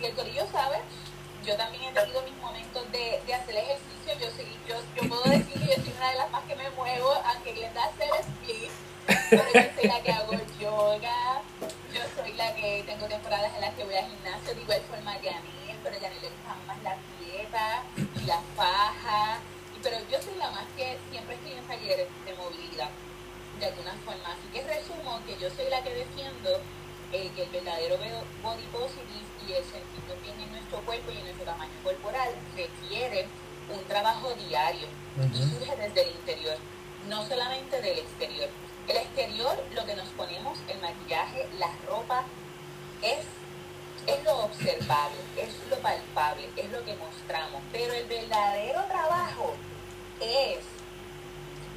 Y 0.00 0.04
el 0.06 0.14
corillo 0.14 0.46
sabe, 0.50 0.78
yo 1.44 1.56
también 1.56 1.84
he 1.84 1.92
tenido 1.92 2.22
mis 2.22 2.36
momentos 2.36 2.90
de, 2.92 3.22
de 3.26 3.34
hacer 3.34 3.56
ejercicio, 3.56 4.12
yo, 4.20 4.30
soy, 4.34 4.46
yo, 4.68 4.76
yo 4.96 5.08
puedo 5.08 5.22
decir 5.24 5.52
que 5.54 5.66
yo 5.66 5.82
soy 5.82 5.92
una 5.96 6.10
de 6.10 6.16
las 6.18 6.30
más 6.30 6.42
que 6.44 6.56
me 6.56 6.70
muevo, 6.70 7.12
aunque 7.26 7.52
Glenda 7.52 7.84
hace 7.84 8.04
el 8.04 8.14
split, 8.20 8.70
pero 9.30 9.44
yo 9.52 9.60
soy 9.74 9.88
la 9.88 10.00
que 10.02 10.12
hago 10.12 10.32
yoga, 10.60 11.42
yo 11.92 12.00
soy 12.16 12.32
la 12.34 12.54
que 12.54 12.84
tengo 12.86 13.06
temporadas 13.06 13.52
en 13.54 13.60
las 13.60 13.74
que 13.74 13.84
voy 13.84 13.94
al 13.96 14.06
gimnasio, 14.08 14.54
de 14.54 14.62
igual 14.62 14.80
forma 14.88 15.14
Yanil, 15.20 15.76
pero 15.82 15.98
Yanil 16.00 16.22
le 16.22 16.28
gusta 16.30 16.54
más 16.66 16.82
la 16.82 16.96
dieta 17.20 17.82
y 18.16 18.24
la 18.26 18.40
faja, 18.56 19.38
y- 19.38 19.61
pero 19.82 19.98
yo 20.10 20.22
soy 20.22 20.34
la 20.38 20.50
más 20.50 20.66
que 20.76 20.96
siempre 21.10 21.34
estoy 21.34 21.52
en 21.52 21.64
talleres 21.66 22.08
de 22.24 22.34
movilidad, 22.34 22.90
de 23.58 23.66
alguna 23.66 23.92
forma. 24.04 24.28
Así 24.30 24.46
que 24.52 24.62
resumo 24.62 25.20
que 25.26 25.36
yo 25.38 25.50
soy 25.50 25.68
la 25.70 25.82
que 25.82 25.90
defiendo 25.90 26.60
eh, 27.12 27.30
que 27.34 27.42
el 27.42 27.50
verdadero 27.50 27.98
body 28.42 28.66
positive 28.72 29.26
y 29.46 29.52
el 29.52 29.64
sentirnos 29.64 30.22
bien 30.22 30.40
en 30.40 30.52
nuestro 30.52 30.78
cuerpo 30.82 31.10
y 31.10 31.18
en 31.18 31.24
nuestro 31.24 31.44
tamaño 31.44 31.72
corporal 31.82 32.30
requiere 32.56 33.26
un 33.68 33.82
trabajo 33.84 34.32
diario 34.48 34.86
y 35.32 35.36
surge 35.36 35.76
desde 35.76 36.02
el 36.02 36.10
interior, 36.16 36.56
no 37.08 37.26
solamente 37.26 37.80
del 37.80 37.98
exterior. 37.98 38.48
El 38.88 38.96
exterior, 38.96 39.64
lo 39.74 39.84
que 39.84 39.94
nos 39.94 40.08
ponemos, 40.10 40.58
el 40.68 40.80
maquillaje, 40.80 41.48
la 41.58 41.70
ropa, 41.86 42.24
es, 43.02 43.24
es 44.06 44.24
lo 44.24 44.44
observable, 44.44 45.18
es 45.36 45.54
lo 45.70 45.76
palpable, 45.78 46.48
es 46.56 46.70
lo 46.70 46.84
que 46.84 46.94
mostramos. 46.96 47.62
Pero 47.72 47.94
el 47.94 48.06
verdadero 48.06 48.84
trabajo 48.86 49.54
es 50.22 50.58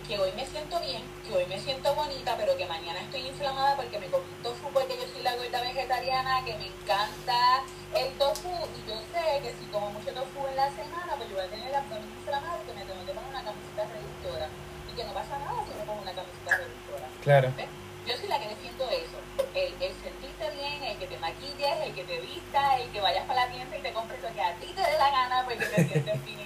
que 0.08 0.20
hoy 0.20 0.32
me 0.36 0.46
siento 0.46 0.80
bien, 0.80 1.02
que 1.28 1.34
hoy 1.34 1.46
me 1.48 1.60
siento 1.60 1.93
bonita, 1.96 2.36
pero 2.38 2.56
que 2.56 2.66
mañana 2.66 3.02
estoy 3.02 3.28
inflamada 3.28 3.76
porque 3.76 3.98
me 3.98 4.06
comí 4.08 4.26
tofu 4.43 4.70
porque 4.70 4.98
yo 4.98 5.08
soy 5.12 5.24
la 5.24 5.36
gorda 5.36 5.62
vegetariana, 5.62 6.46
que 6.46 6.54
me 6.58 6.68
encanta 6.68 7.64
el 7.96 8.14
tofu 8.14 8.54
y 8.78 8.88
yo 8.88 8.96
sé 9.12 9.41
que 9.41 9.50
si 9.58 9.66
como 9.72 9.89
mucho 9.89 10.14
tofu 10.14 10.46
en 10.48 10.56
la 10.56 10.70
semana, 10.70 11.16
pues 11.18 11.30
yo 11.30 11.36
voy 11.36 11.46
a 11.46 11.50
tener 11.50 11.70
el 11.70 11.76
abdomen 11.76 12.10
inflamado 12.20 12.62
y 12.62 12.68
que 12.68 12.74
me 12.74 12.86
tengo 12.86 13.06
que 13.06 13.14
poner 13.14 13.30
una 13.30 13.43
camiseta 13.43 13.84
reductora. 13.89 14.48
Y 14.91 14.96
que 14.96 15.04
no 15.04 15.14
pasa 15.14 15.39
nada 15.39 15.66
si 15.66 15.74
me 15.74 15.86
pongo 15.86 16.02
una 16.02 16.14
camiseta 16.14 16.58
reductora. 16.58 17.08
Claro. 17.22 17.54
¿ves? 17.58 17.70
Yo 18.06 18.18
soy 18.18 18.28
la 18.30 18.39
que 18.39 18.50
defiendo 18.50 18.86
eso. 18.86 19.18
El, 19.56 19.74
el 19.82 19.93
sentirte 19.98 20.46
bien, 20.54 20.84
el 20.84 20.98
que 21.00 21.08
te 21.08 21.18
maquilles, 21.18 21.76
el 21.82 21.96
que 21.96 22.04
te 22.04 22.22
vistas, 22.22 22.80
el 22.80 22.89
que 22.91 23.02
vayas 23.02 23.26
para 23.26 23.46
la 23.46 23.52
tienda 23.52 23.76
y 23.76 23.82
te 23.82 23.91
compres 23.91 24.22
lo 24.22 24.30
que 24.30 24.41
a 24.41 24.54
ti 24.62 24.68
te 24.68 24.82
dé 24.82 24.98
la 25.00 25.10
gana 25.10 25.43
porque 25.46 25.66
te 25.66 25.88
sientes 25.88 26.26
bien 26.26 26.45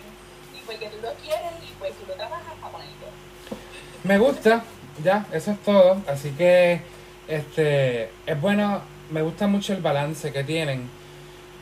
porque 0.69 0.87
tú 0.87 0.97
lo 1.01 1.13
quieres 1.15 1.51
y 1.63 1.73
pues 1.79 1.93
tú 1.93 2.05
lo 2.07 2.13
trabajas 2.13 2.53
para 2.61 2.71
ponerlo. 2.71 3.07
Me 4.03 4.17
gusta, 4.19 4.63
ya, 5.03 5.25
eso 5.33 5.51
es 5.51 5.59
todo. 5.61 6.01
Así 6.07 6.31
que, 6.31 6.81
este, 7.27 8.09
es 8.25 8.39
bueno, 8.39 8.81
me 9.09 9.23
gusta 9.23 9.47
mucho 9.47 9.73
el 9.73 9.81
balance 9.81 10.31
que 10.31 10.43
tienen. 10.43 10.89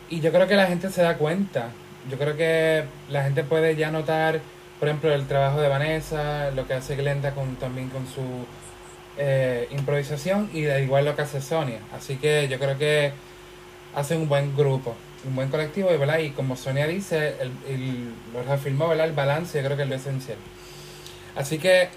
Y 0.09 0.19
yo 0.19 0.31
creo 0.31 0.47
que 0.47 0.55
la 0.55 0.67
gente 0.67 0.89
se 0.89 1.01
da 1.01 1.17
cuenta. 1.17 1.69
Yo 2.09 2.17
creo 2.17 2.35
que 2.35 2.83
la 3.09 3.23
gente 3.23 3.43
puede 3.43 3.75
ya 3.75 3.91
notar, 3.91 4.41
por 4.79 4.89
ejemplo, 4.89 5.13
el 5.13 5.25
trabajo 5.27 5.61
de 5.61 5.69
Vanessa, 5.69 6.51
lo 6.51 6.67
que 6.67 6.73
hace 6.73 6.95
Glenda 6.95 7.31
con, 7.31 7.55
también 7.55 7.89
con 7.89 8.07
su 8.07 8.45
eh, 9.17 9.67
improvisación 9.71 10.49
y 10.53 10.61
de 10.61 10.83
igual 10.83 11.05
lo 11.05 11.15
que 11.15 11.21
hace 11.21 11.41
Sonia. 11.41 11.79
Así 11.95 12.17
que 12.17 12.47
yo 12.49 12.59
creo 12.59 12.77
que 12.77 13.13
hacen 13.95 14.21
un 14.21 14.29
buen 14.29 14.55
grupo, 14.55 14.95
un 15.25 15.35
buen 15.35 15.49
colectivo, 15.49 15.91
y, 15.93 15.97
¿verdad? 15.97 16.19
y 16.19 16.29
como 16.31 16.55
Sonia 16.55 16.87
dice, 16.87 17.35
el, 17.39 17.51
el- 17.67 18.13
lo 18.33 18.43
reafirmó, 18.43 18.87
¿verdad? 18.87 19.07
el 19.07 19.13
balance 19.13 19.57
yo 19.57 19.65
creo 19.65 19.77
que 19.77 19.83
es 19.83 19.89
lo 19.89 19.95
esencial. 19.95 20.37
Así 21.35 21.57
que 21.59 21.89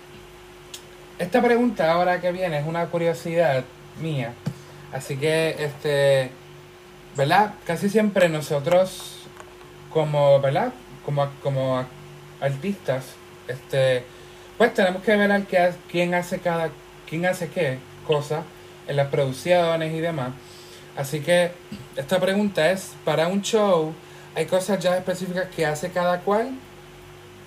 esta 1.19 1.43
pregunta 1.43 1.93
ahora 1.93 2.21
que 2.21 2.33
viene 2.33 2.59
es 2.59 2.67
una 2.67 2.87
curiosidad 2.87 3.65
mía. 4.01 4.33
Así 4.93 5.17
que, 5.17 5.55
este, 5.59 6.31
¿verdad? 7.17 7.55
Casi 7.67 7.89
siempre 7.89 8.29
nosotros, 8.29 9.17
como, 9.93 10.41
¿verdad? 10.41 10.73
Como, 11.05 11.29
como 11.43 11.85
artistas, 12.41 13.05
este, 13.49 14.05
pues 14.59 14.73
tenemos 14.75 15.03
que 15.03 15.17
ver 15.17 15.31
al 15.31 15.47
que, 15.47 15.73
quién 15.91 16.15
hace 16.15 16.39
cada, 16.39 16.71
quién 17.09 17.27
hace 17.27 17.49
qué 17.49 17.79
cosa 18.07 18.43
en 18.89 18.97
las 18.97 19.09
producciones 19.09 19.93
y 19.95 20.01
demás. 20.01 20.31
Así 20.97 21.21
que 21.21 21.53
esta 21.97 22.19
pregunta 22.21 22.71
es, 22.71 22.93
para 23.05 23.29
un 23.29 23.43
show, 23.43 23.95
¿hay 24.35 24.47
cosas 24.47 24.79
ya 24.81 24.97
específicas 24.97 25.49
que 25.55 25.67
hace 25.67 25.91
cada 25.91 26.21
cual? 26.21 26.53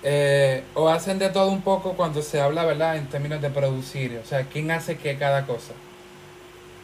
Eh, 0.02 0.62
o 0.74 0.88
hacen 0.88 1.18
de 1.18 1.30
todo 1.30 1.50
un 1.50 1.62
poco 1.62 1.94
cuando 1.94 2.20
se 2.20 2.40
habla, 2.40 2.64
¿verdad? 2.64 2.96
En 2.96 3.06
términos 3.08 3.40
de 3.40 3.50
producir, 3.50 4.20
o 4.22 4.26
sea, 4.26 4.44
¿quién 4.44 4.70
hace 4.70 4.98
qué 4.98 5.16
cada 5.16 5.46
cosa? 5.46 5.72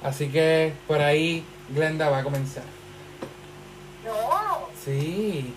Así 0.02 0.28
que 0.28 0.72
por 0.86 1.00
ahí 1.00 1.44
Glenda 1.68 2.08
va 2.08 2.18
a 2.18 2.22
comenzar. 2.22 2.64
No, 4.04 4.68
Sí. 4.84 5.52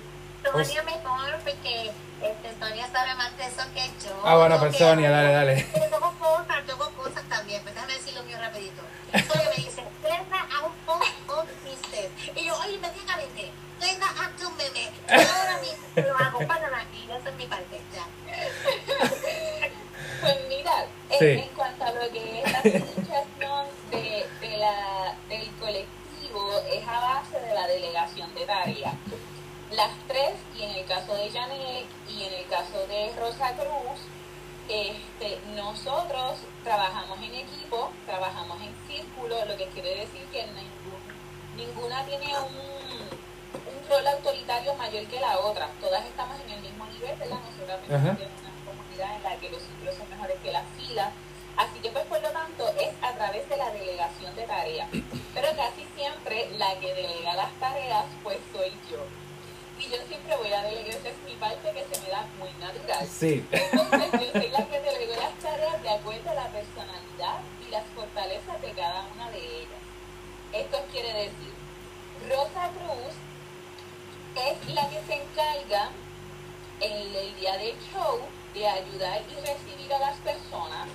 Sonia 0.51 0.83
mejor 0.83 1.39
porque 1.43 1.91
este, 2.21 2.59
Sonia 2.59 2.87
sabe 2.91 3.15
más 3.15 3.35
de 3.37 3.45
eso 3.45 3.63
que 3.73 3.85
yo. 4.05 4.21
Ah, 4.23 4.35
bueno, 4.35 4.59
pues 4.59 4.77
Sonia, 4.77 5.09
dale, 5.09 5.31
dale. 5.33 5.63
Tengo 5.73 6.13
cosas, 6.19 6.65
tengo 6.65 6.89
cosas 6.91 7.23
también, 7.29 7.61
pues 7.63 7.73
déjame 7.75 7.93
decirlo 7.93 8.23
mío 8.23 8.37
rapidito. 8.39 8.81
Sonia 9.11 9.49
me 9.49 9.63
dice, 9.63 9.83
Glenda, 10.01 10.45
un 10.65 10.73
post 10.85 11.11
on 11.29 11.47
Twitter. 11.63 12.09
Y 12.35 12.45
yo, 12.45 12.55
oye, 12.59 12.73
inmediatamente, 12.73 13.51
Glenda, 13.79 14.05
hazte 14.07 14.45
un 14.45 14.57
meme. 14.57 14.91
Ahora 15.09 15.59
mismo 15.61 16.07
lo 16.09 16.17
hago 16.17 16.47
para 16.47 16.69
la 16.69 16.83
y 16.93 17.09
esa 17.11 17.29
es 17.29 17.35
mi 17.35 17.45
parte, 17.47 17.81
ya. 17.93 18.05
Pues 20.21 20.37
mira, 20.47 20.85
en, 21.09 21.19
Sí. 21.19 21.25
en 21.41 21.49
cuanto 21.49 21.83
a 21.83 21.91
lo 21.91 22.09
que 22.11 22.41
es 22.41 22.51
la 22.51 22.59
administración 22.59 23.67
de, 23.91 24.25
de 24.39 24.57
la, 24.57 25.15
del 25.27 25.49
colectivo, 25.59 26.61
es 26.71 26.87
a 26.87 26.99
base 27.01 27.39
de 27.41 27.53
la 27.53 27.67
delegación 27.67 28.33
de 28.33 28.45
tareas. 28.45 28.93
Las 29.75 29.91
tres, 30.07 30.33
y 30.57 30.63
en 30.63 30.71
el 30.71 30.85
caso 30.85 31.15
de 31.15 31.29
Janet 31.31 31.85
y 32.07 32.23
en 32.23 32.33
el 32.33 32.45
caso 32.47 32.85
de 32.87 33.11
Rosa 33.19 33.53
Cruz, 33.53 33.99
este, 34.69 35.39
nosotros 35.55 36.35
trabajamos 36.63 37.17
en 37.19 37.33
equipo, 37.35 37.91
trabajamos 38.05 38.57
en 38.61 38.73
círculo, 38.87 39.43
lo 39.45 39.57
que 39.57 39.65
quiere 39.67 39.95
decir 39.95 40.21
que 40.31 40.43
ningún- 40.47 41.57
ninguna 41.57 42.05
tiene 42.05 42.37
un, 42.39 42.55
un 42.55 43.89
rol 43.89 44.07
autoritario 44.07 44.75
mayor 44.75 45.05
que 45.07 45.19
la 45.19 45.39
otra. 45.39 45.67
Todas 45.81 46.05
estamos 46.05 46.39
en 46.41 46.51
el 46.51 46.61
mismo 46.61 46.85
nivel, 46.87 47.15
¿verdad? 47.17 47.37
Nosotras 47.49 47.79
tenemos 47.87 48.19
una 48.41 48.71
comunidad 48.71 49.15
en 49.17 49.23
la 49.23 49.35
que 49.37 49.49
los 49.49 49.61
círculos 49.61 49.95
son 49.95 50.09
mejores 50.09 50.37
que 50.43 50.51
las 50.51 50.65
filas. 50.77 51.09
Así 51.57 51.79
que 51.79 51.89
pues 51.89 52.05
por 52.05 52.19
lo 52.21 52.29
tanto 52.29 52.67
es 52.79 52.89
a 53.01 53.11
través 53.13 53.47
de 53.49 53.57
la 53.57 53.69
delegación 53.71 54.35
de 54.35 54.43
tareas. 54.43 54.89
Pero 55.33 55.47
casi 55.55 55.85
siempre 55.95 56.49
la 56.57 56.73
que 56.79 56.93
delega 56.93 57.33
las 57.35 57.51
tareas 57.59 58.05
pues 58.23 58.37
soy 58.53 58.71
yo. 58.89 58.99
Y 59.79 59.89
yo 59.89 59.97
siempre 60.07 60.35
voy 60.37 60.53
a 60.53 60.63
delegar, 60.63 60.95
esa 60.95 61.09
es 61.09 61.17
mi 61.25 61.35
parte 61.35 61.71
que 61.71 61.95
se 61.95 62.01
me 62.01 62.09
da 62.09 62.25
muy 62.39 62.51
natural. 62.59 63.07
Sí. 63.07 63.45
Entonces 63.51 64.11
yo 64.11 64.31
soy 64.31 64.49
la 64.49 64.65
que 64.65 64.79
delego 64.79 65.13
las 65.15 65.33
tareas 65.39 65.81
de 65.81 65.89
acuerdo 65.89 66.29
a 66.29 66.33
la 66.35 66.47
personalidad 66.49 67.41
y 67.65 67.71
las 67.71 67.83
fortalezas 67.95 68.61
de 68.61 68.71
cada 68.71 69.07
una 69.13 69.29
de 69.31 69.39
ellas. 69.39 69.81
Esto 70.53 70.77
quiere 70.91 71.13
decir, 71.13 71.53
Rosa 72.29 72.69
Cruz 72.77 73.13
es 74.35 74.73
la 74.73 74.89
que 74.89 75.01
se 75.03 75.13
encarga 75.21 75.89
en 76.79 77.15
el 77.15 77.35
día 77.35 77.57
del 77.57 77.75
show 77.91 78.19
de 78.53 78.67
ayudar 78.67 79.21
y 79.29 79.35
recibir 79.35 79.93
a 79.93 79.99
las 79.99 80.17
personas 80.17 80.87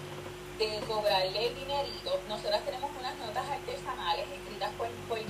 de 0.58 0.80
cobrarle 0.88 1.46
el 1.46 1.54
dinerito, 1.54 2.20
nosotras 2.28 2.64
tenemos 2.64 2.90
unas 2.98 3.16
notas 3.18 3.46
artesanales 3.48 4.26
escritas 4.26 4.70
por, 4.76 4.88
por 5.08 5.18
y 5.18 5.24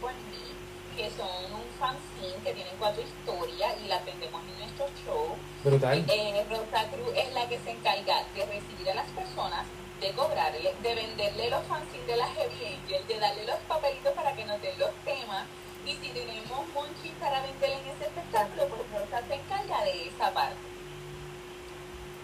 por 0.00 0.12
mí, 0.12 0.56
que 1.00 1.10
son 1.16 1.32
un 1.56 1.64
fanzine 1.80 2.44
que 2.44 2.52
tienen 2.52 2.74
cuatro 2.78 3.00
historias 3.00 3.72
y 3.82 3.88
las 3.88 4.04
vendemos 4.04 4.42
en 4.44 4.58
nuestro 4.60 4.84
show. 5.00 5.32
Brutal. 5.64 6.04
Eh, 6.06 6.44
Rosa 6.50 6.84
Cruz 6.92 7.08
es 7.16 7.32
la 7.32 7.48
que 7.48 7.58
se 7.58 7.70
encarga 7.70 8.22
de 8.34 8.44
recibir 8.44 8.90
a 8.90 8.94
las 8.94 9.08
personas, 9.08 9.64
de 9.98 10.12
cobrarle, 10.12 10.74
de 10.82 10.94
venderle 10.94 11.48
los 11.48 11.64
fanzines 11.64 12.06
de 12.06 12.16
la 12.16 12.28
Heavy 12.28 12.66
Angel, 12.66 13.06
de 13.06 13.18
darle 13.18 13.46
los 13.46 13.56
papelitos 13.66 14.12
para 14.12 14.36
que 14.36 14.44
nos 14.44 14.60
den 14.60 14.78
los 14.78 14.92
temas. 15.06 15.46
Y 15.86 15.92
si 15.96 16.08
tenemos 16.12 16.68
monchis 16.74 17.12
para 17.18 17.40
vender 17.40 17.70
en 17.70 17.88
ese 17.96 18.04
espectáculo, 18.04 18.68
pues 18.68 18.82
Rosa 18.92 19.26
se 19.26 19.34
encarga 19.36 19.82
de 19.84 20.06
esa 20.06 20.30
parte. 20.34 20.68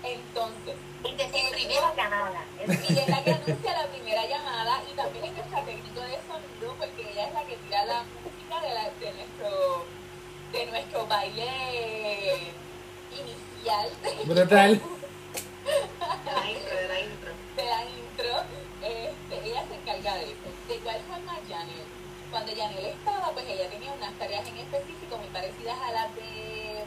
Entonces, 0.05 0.77
Y 1.03 1.15
decir 1.17 1.51
primera 1.51 1.95
llamada. 1.97 2.45
y 2.69 2.99
es 2.99 3.09
la 3.09 3.25
que 3.25 3.33
anuncia 3.33 3.73
la 3.73 3.87
primera 3.89 4.27
llamada 4.27 4.83
y 4.85 4.95
también 4.95 5.25
es 5.25 5.33
nuestra 5.33 5.63
técnico 5.65 6.01
de 6.01 6.19
sonido 6.29 6.75
porque 6.79 7.11
ella 7.11 7.29
es 7.29 7.33
la 7.33 7.43
que 7.45 7.57
tira 7.57 7.85
la 7.87 8.03
música 8.03 8.36
de, 8.63 8.75
la- 8.75 8.91
de 9.01 9.13
nuestro 9.13 9.85
de 10.53 10.67
nuestro 10.67 11.07
baile 11.07 12.53
inicial. 13.13 13.89
Brutal. 14.25 14.81
De 14.81 16.33
la 16.33 16.51
intro, 16.51 16.77
de 16.77 16.89
la 16.89 17.01
intro. 17.01 17.33
de 17.57 17.65
la 17.65 17.85
intro 17.85 18.35
este, 18.83 19.49
ella 19.49 19.65
se 19.69 19.75
encarga 19.75 20.15
de 20.17 20.25
eso. 20.25 20.49
De 20.69 20.77
igual 20.77 21.01
forma 21.09 21.35
Janel. 21.49 21.85
Cuando 22.31 22.53
Janel 22.57 22.85
estaba 22.87 23.31
pues 23.33 23.47
ella 23.49 23.69
tenía 23.71 23.93
unas 23.93 24.13
tareas 24.19 24.47
en 24.47 24.57
específico 24.59 25.17
muy 25.19 25.29
parecidas 25.29 25.77
a 25.81 25.93
las 25.93 26.15
de 26.15 26.85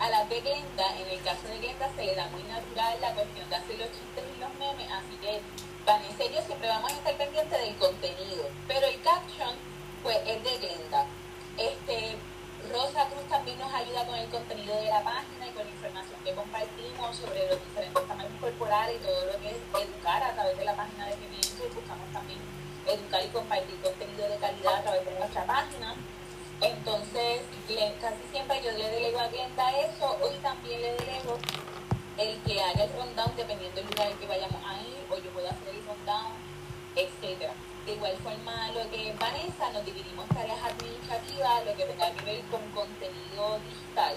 a 0.00 0.10
las 0.10 0.28
de 0.28 0.40
Glenda, 0.40 0.96
en 0.96 1.08
el 1.10 1.20
caso 1.22 1.48
de 1.48 1.58
Glenda 1.58 1.90
se 1.96 2.04
le 2.04 2.14
da 2.14 2.26
muy 2.28 2.42
natural 2.44 2.96
la 3.00 3.14
cuestión 3.14 3.50
de 3.50 3.56
hacer 3.56 3.78
los 3.78 3.88
chistes 3.90 4.24
y 4.36 4.38
los 4.40 4.54
memes, 4.54 4.86
así 4.92 5.16
que 5.20 5.40
Vanessa 5.84 6.24
y 6.24 6.34
yo 6.34 6.40
siempre 6.46 6.68
vamos 6.68 6.92
a 6.92 6.94
estar 6.94 7.16
pendientes 7.16 7.60
del 7.60 7.74
contenido, 7.76 8.44
pero 8.68 8.86
el 8.86 9.00
caption 9.02 9.56
pues 10.08 10.24
es 10.24 10.42
de 10.42 10.56
Glenda. 10.56 11.04
Este, 11.58 12.16
Rosa 12.72 13.04
Cruz 13.12 13.28
también 13.28 13.58
nos 13.58 13.70
ayuda 13.74 14.06
con 14.06 14.14
el 14.14 14.26
contenido 14.30 14.74
de 14.80 14.86
la 14.86 15.04
página 15.04 15.46
y 15.46 15.50
con 15.52 15.66
la 15.66 15.70
información 15.70 16.16
que 16.24 16.32
compartimos 16.32 17.14
sobre 17.14 17.46
los 17.46 17.60
diferentes 17.60 18.08
tamaños 18.08 18.40
corporales 18.40 18.96
y 18.96 19.04
todo 19.04 19.26
lo 19.26 19.38
que 19.38 19.50
es 19.52 19.60
educar 19.84 20.22
a 20.22 20.32
través 20.32 20.56
de 20.56 20.64
la 20.64 20.74
página 20.74 21.04
de 21.08 21.16
Pimiento 21.16 21.60
y 21.60 21.74
buscamos 21.74 22.08
también 22.10 22.40
educar 22.88 23.20
y 23.22 23.28
compartir 23.28 23.76
contenido 23.84 24.28
de 24.30 24.36
calidad 24.38 24.74
a 24.76 24.82
través 24.82 25.04
de 25.04 25.12
nuestra 25.12 25.44
página. 25.44 25.94
Entonces, 26.62 27.42
casi 28.00 28.22
siempre 28.32 28.62
yo 28.64 28.72
le 28.72 28.88
delego 28.88 29.20
a 29.20 29.28
Glenda 29.28 29.76
eso, 29.76 30.16
hoy 30.24 30.40
también 30.40 30.80
le 30.80 30.92
delego 31.04 31.36
el 32.16 32.40
que 32.48 32.62
haga 32.62 32.84
el 32.84 32.92
rundown 32.96 33.36
dependiendo 33.36 33.76
del 33.76 33.90
lugar 33.92 34.06
al 34.06 34.18
que 34.18 34.26
vayamos 34.26 34.62
a 34.64 34.72
ir, 34.88 35.04
o 35.10 35.18
yo 35.20 35.30
puedo 35.36 35.48
hacer 35.48 35.68
el 35.68 35.84
rundown, 35.84 36.47
etcétera. 36.98 37.54
De 37.86 37.94
igual 37.94 38.16
forma, 38.18 38.68
lo 38.72 38.90
que 38.90 39.08
es 39.08 39.18
Vanessa, 39.18 39.70
nos 39.72 39.84
dividimos 39.86 40.28
tareas 40.28 40.58
administrativas, 40.62 41.64
lo 41.64 41.74
que 41.74 41.84
tenga 41.86 42.10
que 42.12 42.24
ver 42.24 42.42
con 42.50 42.60
contenido 42.74 43.58
digital. 43.64 44.14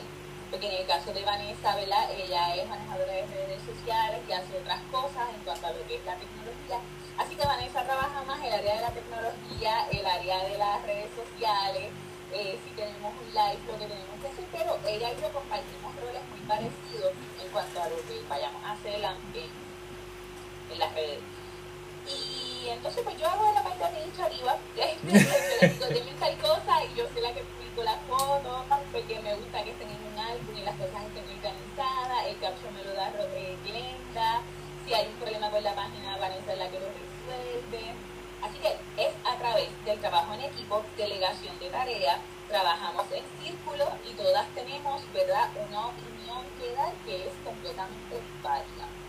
Porque 0.50 0.68
en 0.68 0.82
el 0.82 0.88
caso 0.88 1.14
de 1.14 1.24
Vanessa, 1.24 1.76
¿verdad? 1.76 2.12
Ella 2.12 2.56
es 2.56 2.68
manejadora 2.68 3.14
de 3.14 3.26
redes 3.28 3.62
sociales 3.64 4.20
y 4.28 4.32
hace 4.34 4.58
otras 4.58 4.82
cosas 4.92 5.30
en 5.34 5.42
cuanto 5.46 5.68
a 5.68 5.72
lo 5.72 5.88
que 5.88 5.96
es 5.96 6.06
la 6.06 6.18
tecnología. 6.18 6.80
Así 7.18 7.36
que 7.36 7.46
Vanessa 7.46 7.86
trabaja 7.86 8.24
más 8.24 8.44
el 8.44 8.52
área 8.52 8.76
de 8.76 8.82
la 8.82 8.92
tecnología, 8.92 9.88
el 9.92 10.06
área 10.06 10.44
de 10.44 10.58
las 10.58 10.84
redes 10.84 11.10
sociales, 11.16 11.92
eh, 12.34 12.60
si 12.64 12.70
tenemos 12.76 13.14
un 13.14 13.28
live, 13.30 13.60
lo 13.68 13.78
que 13.80 13.88
tenemos 13.88 14.16
que 14.20 14.28
hacer, 14.28 14.46
pero 14.52 14.80
ella 14.88 15.12
y 15.12 15.22
yo 15.22 15.32
compartimos 15.32 15.96
roles 15.96 16.24
muy 16.32 16.40
parecidos 16.48 17.12
en 17.40 17.48
cuanto 17.52 17.82
a 17.82 17.90
lo 17.90 17.98
que 18.08 18.20
vayamos 18.28 18.64
a 18.64 18.72
hacer 18.72 18.96
en, 18.96 19.52
en 20.72 20.80
las 20.80 20.94
redes. 20.96 21.20
Y 22.08 22.70
entonces 22.70 23.04
pues 23.04 23.18
yo 23.18 23.28
hago 23.28 23.52
la 23.54 23.64
parte 23.64 23.84
administrativa, 23.84 24.58
yo 24.76 24.86
le 24.86 26.02
digo, 26.02 26.58
tal 26.66 26.84
y 26.86 26.96
yo 26.96 27.06
soy 27.14 27.22
la 27.22 27.34
que 27.34 27.44
publico 27.44 27.84
las 27.84 28.00
fotos, 28.08 28.66
porque 28.92 29.20
me 29.20 29.36
gusta 29.36 29.64
que 29.64 29.72
estén 29.72 29.90
en 29.90 30.14
un 30.14 30.20
álbum 30.20 30.58
y 30.58 30.62
las 30.62 30.76
cosas 30.76 31.04
estén 31.06 31.26
organizadas, 31.38 32.26
el 32.28 32.38
caption 32.40 32.74
me 32.74 32.84
lo 32.84 32.94
da 32.94 33.12
eh, 33.36 33.58
Glenda, 33.66 34.42
si 34.86 34.94
hay 34.94 35.08
un 35.08 35.16
problema 35.16 35.50
con 35.50 35.64
la 35.64 35.76
página, 35.76 36.18
Vanessa 36.18 36.54
es 36.54 36.60
la 36.60 36.70
que 36.70 36.80
lo 36.80 36.88
resuelve. 36.88 37.94
Así 38.42 38.58
que 38.58 38.70
es 38.98 39.14
a 39.24 39.38
través 39.38 39.70
del 39.86 40.00
trabajo 40.00 40.34
en 40.34 40.42
equipo, 40.42 40.84
delegación 40.98 41.58
de 41.60 41.70
tareas, 41.70 42.18
trabajamos 42.50 43.06
en 43.12 43.24
círculo 43.44 43.86
y 44.10 44.14
todas 44.14 44.48
tenemos, 44.56 45.02
¿verdad?, 45.14 45.50
una 45.68 45.88
opinión 45.88 46.44
que 46.60 46.74
dar 46.76 46.94
que 47.06 47.28
es 47.28 47.34
completamente 47.46 48.20
válida. 48.42 49.01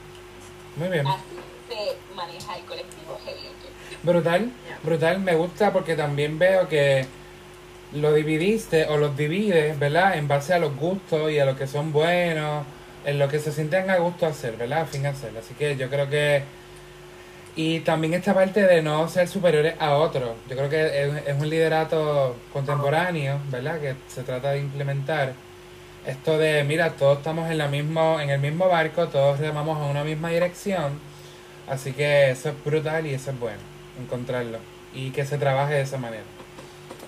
Muy 0.77 0.89
bien. 0.89 1.07
Así 1.07 1.23
se 1.69 2.15
maneja 2.15 2.57
el 2.57 2.65
colectivo 2.65 3.19
Heavy. 3.25 3.53
Brutal, 4.03 4.51
brutal, 4.83 5.21
me 5.21 5.35
gusta 5.35 5.73
porque 5.73 5.95
también 5.95 6.39
veo 6.39 6.69
que 6.69 7.07
lo 7.93 8.13
dividiste 8.13 8.87
o 8.87 8.97
los 8.97 9.17
divides, 9.17 9.79
¿verdad? 9.79 10.17
En 10.17 10.27
base 10.27 10.55
a 10.55 10.59
los 10.59 10.75
gustos 10.77 11.31
y 11.31 11.39
a 11.39 11.45
lo 11.45 11.57
que 11.57 11.67
son 11.67 11.93
buenos, 11.93 12.65
en 13.05 13.19
lo 13.19 13.29
que 13.29 13.39
se 13.39 13.53
sienten 13.53 13.91
a 13.91 13.99
gusto 13.99 14.27
hacer, 14.27 14.57
¿verdad? 14.57 14.83
A 14.83 14.87
fin 14.87 15.07
hacer. 15.07 15.31
Así 15.39 15.55
que 15.55 15.77
yo 15.77 15.89
creo 15.89 16.09
que... 16.09 16.43
Y 17.55 17.81
también 17.81 18.15
esta 18.15 18.33
parte 18.33 18.63
de 18.63 18.81
no 18.81 19.07
ser 19.09 19.29
superiores 19.29 19.75
a 19.79 19.95
otros. 19.95 20.31
Yo 20.49 20.57
creo 20.57 20.71
que 20.71 20.87
es, 20.87 21.27
es 21.27 21.39
un 21.39 21.51
liderato 21.51 22.35
contemporáneo, 22.53 23.39
¿verdad? 23.51 23.79
Que 23.79 23.95
se 24.09 24.23
trata 24.23 24.53
de 24.53 24.61
implementar. 24.61 25.35
Esto 26.07 26.37
de, 26.37 26.65
mira, 26.65 26.91
todos 26.91 27.19
estamos 27.19 27.49
en, 27.49 27.59
la 27.59 27.69
mismo, 27.69 28.19
en 28.21 28.31
el 28.31 28.41
mismo 28.41 28.69
barco, 28.69 29.07
todos 29.07 29.39
remamos 29.39 29.79
en 29.79 29.85
una 29.85 30.03
misma 30.03 30.31
dirección. 30.31 30.99
Así 31.69 31.93
que 31.93 32.33
eso 32.33 32.49
es 32.49 32.65
brutal 32.65 33.07
y 33.07 33.15
eso 33.15 33.31
es 33.31 33.39
bueno, 33.39 33.61
encontrarlo. 34.01 34.59
Y 34.93 35.11
que 35.11 35.25
se 35.25 35.39
trabaje 35.39 35.75
de 35.75 35.83
esa 35.83 35.99
manera. 35.99 36.25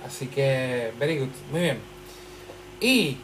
Así 0.07 0.29
que, 0.29 0.93
very 0.99 1.19
good, 1.19 1.29
muy 1.51 1.61
bien. 1.61 1.79
Y 2.81 3.17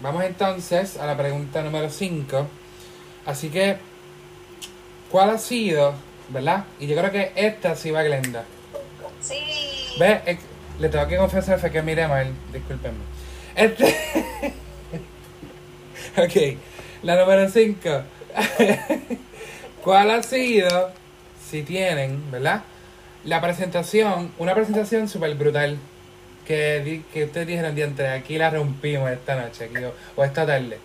vamos 0.00 0.24
entonces 0.24 0.96
a 0.96 1.04
la 1.04 1.16
pregunta 1.16 1.62
número 1.62 1.90
5. 1.90 2.46
Así 3.26 3.50
que, 3.50 3.76
¿cuál 5.10 5.28
ha 5.28 5.38
sido, 5.38 5.92
verdad? 6.30 6.64
Y 6.80 6.86
yo 6.86 6.96
creo 6.96 7.12
que 7.12 7.32
esta 7.36 7.76
sí 7.76 7.90
va 7.90 8.00
a 8.00 8.04
Glenda. 8.04 8.44
Sí. 9.20 9.36
Ve, 9.98 10.22
eh, 10.24 10.38
le 10.78 10.88
tengo 10.88 11.06
que 11.06 11.18
confesar 11.18 11.58
fue 11.60 11.70
que 11.70 11.82
miré 11.82 12.08
mal, 12.08 12.32
discúlpenme. 12.50 13.04
Este. 13.54 14.54
ok, 16.24 16.58
la 17.02 17.16
número 17.16 17.48
5. 17.48 18.02
¿Cuál 19.84 20.10
ha 20.10 20.22
sido, 20.22 20.90
si 21.50 21.62
tienen, 21.62 22.30
verdad? 22.30 22.62
La 23.24 23.40
presentación, 23.40 24.32
una 24.38 24.54
presentación 24.54 25.08
súper 25.08 25.34
brutal. 25.34 25.78
Que, 26.46 26.80
di- 26.80 27.04
que 27.12 27.24
ustedes 27.24 27.46
dijeron, 27.48 27.74
diante, 27.74 28.06
aquí 28.06 28.38
la 28.38 28.50
rompimos 28.50 29.10
esta 29.10 29.34
noche, 29.34 29.64
aquí, 29.64 29.82
o, 29.84 29.92
o 30.14 30.24
esta 30.24 30.46
tarde. 30.46 30.78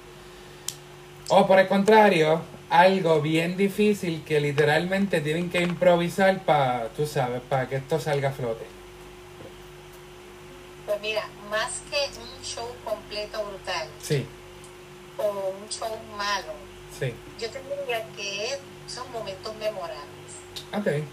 O 1.29 1.45
por 1.45 1.59
el 1.59 1.67
contrario, 1.67 2.41
algo 2.71 3.21
bien 3.21 3.57
difícil 3.57 4.23
que 4.25 4.39
literalmente 4.41 5.21
tienen 5.21 5.49
que 5.51 5.61
improvisar 5.61 6.39
para, 6.43 6.87
tú 6.89 7.05
sabes, 7.05 7.41
para 7.47 7.69
que 7.69 7.75
esto 7.75 7.99
salga 7.99 8.29
a 8.29 8.31
flote. 8.31 8.65
Pues 10.87 10.99
mira, 11.01 11.23
más 11.51 11.83
que 11.91 11.97
un 12.19 12.43
show 12.43 12.67
completo 12.83 13.45
brutal 13.45 13.87
Sí, 14.01 14.25
o 15.21 15.53
un 15.61 15.69
show 15.69 15.97
malo, 16.17 16.53
sí. 16.97 17.13
yo 17.39 17.49
te 17.49 17.61
diría 17.61 18.05
que 18.15 18.57
son 18.87 19.11
momentos 19.11 19.55
memorables. 19.55 20.31
Ok. 20.73 21.05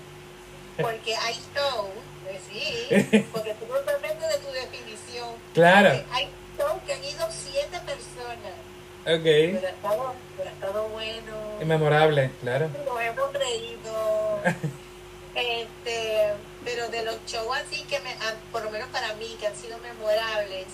Porque 0.80 1.14
hay 1.16 1.34
show, 1.54 1.88
pues 2.24 2.40
sí, 2.50 3.26
porque 3.32 3.54
tú 3.54 3.66
no 3.66 3.74
de 3.74 4.38
tu 4.38 4.52
definición. 4.52 5.28
Claro. 5.54 6.04
Hay 6.12 6.28
show 6.56 6.80
que 6.86 6.94
han 6.94 7.04
ido 7.04 7.26
siete 7.30 7.78
personas, 7.80 8.54
Ok. 9.02 9.22
pero 9.24 9.66
ha 9.66 9.70
estado, 9.70 10.14
pero 10.36 10.48
ha 10.48 10.52
estado 10.52 10.88
bueno. 10.88 11.36
Memorable, 11.64 12.30
claro. 12.40 12.68
Nos 12.84 13.00
hemos 13.00 13.32
reído. 13.32 14.40
este, 15.34 16.34
pero 16.64 16.88
de 16.88 17.04
los 17.04 17.16
shows 17.26 17.56
así 17.56 17.82
que 17.84 17.98
me, 18.00 18.10
ah, 18.10 18.34
por 18.52 18.62
lo 18.64 18.70
menos 18.70 18.88
para 18.88 19.14
mí, 19.14 19.36
que 19.40 19.46
han 19.46 19.56
sido 19.56 19.78
memorables, 19.78 20.66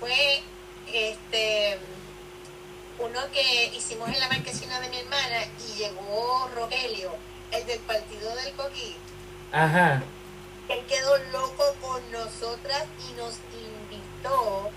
fue 0.00 0.42
este 0.92 1.78
uno 2.98 3.20
que 3.32 3.72
hicimos 3.74 4.08
en 4.08 4.20
la 4.20 4.28
marquesina 4.28 4.80
de 4.80 4.88
mi 4.88 4.98
hermana 4.98 5.44
y 5.58 5.78
llegó 5.78 6.48
Rogelio, 6.54 7.12
el 7.50 7.66
del 7.66 7.78
partido 7.80 8.34
del 8.36 8.52
Coquí. 8.54 8.96
Ajá. 9.52 10.02
Él 10.68 10.84
quedó 10.86 11.18
loco 11.32 11.64
con 11.80 12.12
nosotras 12.12 12.84
y 13.08 13.12
nos 13.14 13.34
invitó 13.52 14.70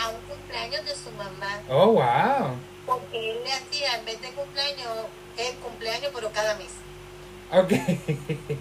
a 0.00 0.08
un 0.08 0.20
cumpleaños 0.22 0.84
de 0.84 0.94
su 0.94 1.10
mamá. 1.12 1.60
Oh, 1.68 1.92
wow. 1.92 2.56
Porque 2.86 3.30
él 3.30 3.40
le 3.44 3.52
hacía, 3.52 3.96
en 3.98 4.04
vez 4.04 4.20
de 4.20 4.30
cumpleaños, 4.30 4.88
el 5.36 5.54
cumpleaños, 5.56 6.10
pero 6.14 6.32
cada 6.32 6.54
mes. 6.56 6.70
Ok. 7.52 7.72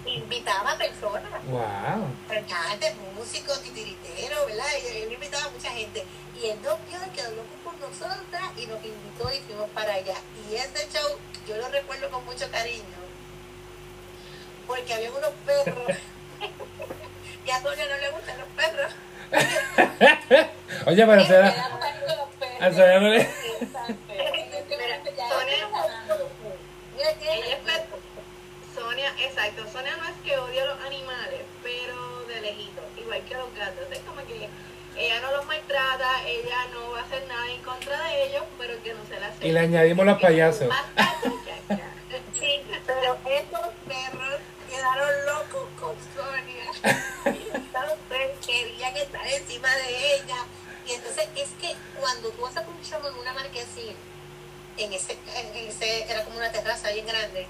Invitaba 0.05 0.73
a 0.73 0.77
personas, 0.77 1.23
wow. 1.47 2.07
cantantes, 2.27 2.93
músicos, 3.15 3.61
titiriteros, 3.63 4.45
¿verdad? 4.45 4.65
Y 4.83 4.97
él 4.97 5.13
invitaba 5.13 5.45
a 5.45 5.49
mucha 5.49 5.71
gente. 5.71 6.05
Y 6.39 6.47
él 6.47 6.59
nos 6.61 6.77
vio 6.85 6.99
y 7.05 7.09
quedó 7.09 7.31
loco 7.31 7.55
con 7.63 7.79
nosotras 7.79 8.43
y 8.57 8.67
nos 8.67 8.83
invitó 8.83 9.33
y 9.33 9.39
fuimos 9.41 9.69
para 9.71 9.93
allá. 9.93 10.15
Y 10.49 10.55
ese 10.55 10.87
show, 10.91 11.17
yo 11.47 11.57
lo 11.57 11.67
recuerdo 11.69 12.11
con 12.11 12.25
mucho 12.25 12.49
cariño, 12.51 12.83
porque 14.67 14.93
había 14.93 15.11
unos 15.11 15.31
perros. 15.45 15.97
y 17.45 17.49
a 17.49 17.61
Sonia 17.61 17.85
no 17.87 17.97
le 17.97 18.11
gustan 18.11 18.37
los 18.37 18.47
perros. 18.49 18.91
Oye, 20.85 21.05
pero 21.05 21.25
será. 21.25 21.47
A 22.59 22.71
Sonia 22.71 22.99
no 22.99 23.09
le-. 23.09 23.29
Definitivamente 24.07 25.13
ya 25.17 25.29
Sonia-. 25.29 25.69
Mira 26.95 27.09
Ella 27.19 27.57
es 27.57 27.63
Sonia, 28.95 29.13
exacto, 29.19 29.61
Sonia 29.73 29.93
no 29.97 30.05
es 30.05 30.15
que 30.23 30.37
odia 30.37 30.63
a 30.63 30.67
los 30.67 30.79
animales, 30.85 31.41
pero 31.61 32.23
de 32.27 32.39
lejito, 32.39 32.81
igual 32.97 33.21
que 33.27 33.35
los 33.35 33.53
gatos. 33.53 33.83
Es 33.91 33.99
como 33.99 34.25
que 34.25 34.47
ella 34.97 35.19
no 35.19 35.31
los 35.31 35.45
maltrata, 35.45 36.25
ella 36.25 36.67
no 36.71 36.91
va 36.91 36.99
a 36.99 37.03
hacer 37.03 37.27
nada 37.27 37.45
en 37.51 37.61
contra 37.61 38.01
de 38.05 38.27
ellos, 38.27 38.43
pero 38.57 38.81
que 38.81 38.93
no 38.93 39.05
se 39.09 39.19
la 39.19 39.27
hace. 39.27 39.47
Y 39.47 39.51
le 39.51 39.59
añadimos 39.59 40.05
los 40.05 40.21
payasos. 40.21 40.73
Sí, 42.39 42.61
pero 42.87 43.17
esos 43.25 43.73
perros 43.85 44.39
quedaron 44.69 45.25
locos 45.25 45.67
con 45.77 45.95
Sonia. 46.15 46.95
Entonces 47.53 48.47
querían 48.47 48.95
estar 48.95 49.27
encima 49.27 49.75
de 49.75 50.15
ella. 50.15 50.37
Y 50.87 50.93
entonces 50.93 51.27
es 51.35 51.49
que 51.59 51.75
cuando 51.99 52.29
tú 52.29 52.43
vas 52.43 52.55
a 52.55 52.61
un 52.61 52.81
show 52.81 53.05
en 53.05 53.15
una 53.15 53.33
marquesina, 53.33 53.91
en 54.77 54.93
ese, 54.93 55.17
en 55.35 55.67
ese, 55.67 56.03
era 56.09 56.23
como 56.23 56.37
una 56.37 56.51
terraza 56.53 56.91
bien 56.91 57.05
grande, 57.05 57.45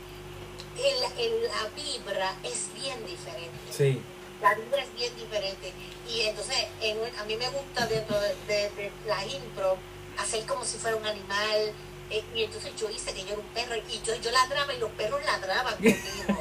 el, 0.78 1.03
el- 1.26 1.43
la 1.43 1.67
vibra 1.76 2.36
es 2.43 2.67
bien 2.73 3.05
diferente. 3.05 3.71
Sí. 3.71 4.01
La 4.41 4.53
vibra 4.55 4.82
es 4.84 4.93
bien 4.95 5.15
diferente. 5.15 5.73
Y 6.09 6.21
entonces 6.21 6.55
en 6.82 6.99
un- 6.99 7.15
a 7.19 7.23
mí 7.26 7.36
me 7.38 7.49
gusta 7.49 7.88
dentro 7.88 8.19
de, 8.19 8.36
de- 8.47 8.69
de 8.71 8.91
la 9.07 9.26
impro 9.26 9.78
hacer 10.17 10.45
como 10.45 10.63
si 10.65 10.78
fuera 10.78 10.95
un 10.97 11.05
animal. 11.05 11.73
eh, 12.11 12.23
y 12.36 12.43
entonces 12.43 12.71
yo 12.76 12.88
hice 12.91 13.13
que 13.15 13.21
yo 13.23 13.30
era 13.32 13.39
un 13.39 13.47
perro 13.47 13.76
y 13.89 13.99
yo, 14.03 14.13
yo 14.17 14.30
ladraba 14.30 14.71
y 14.76 14.78
los 14.78 14.91
perros 14.91 15.19
ladraban 15.26 15.73
conmigo. 15.78 16.39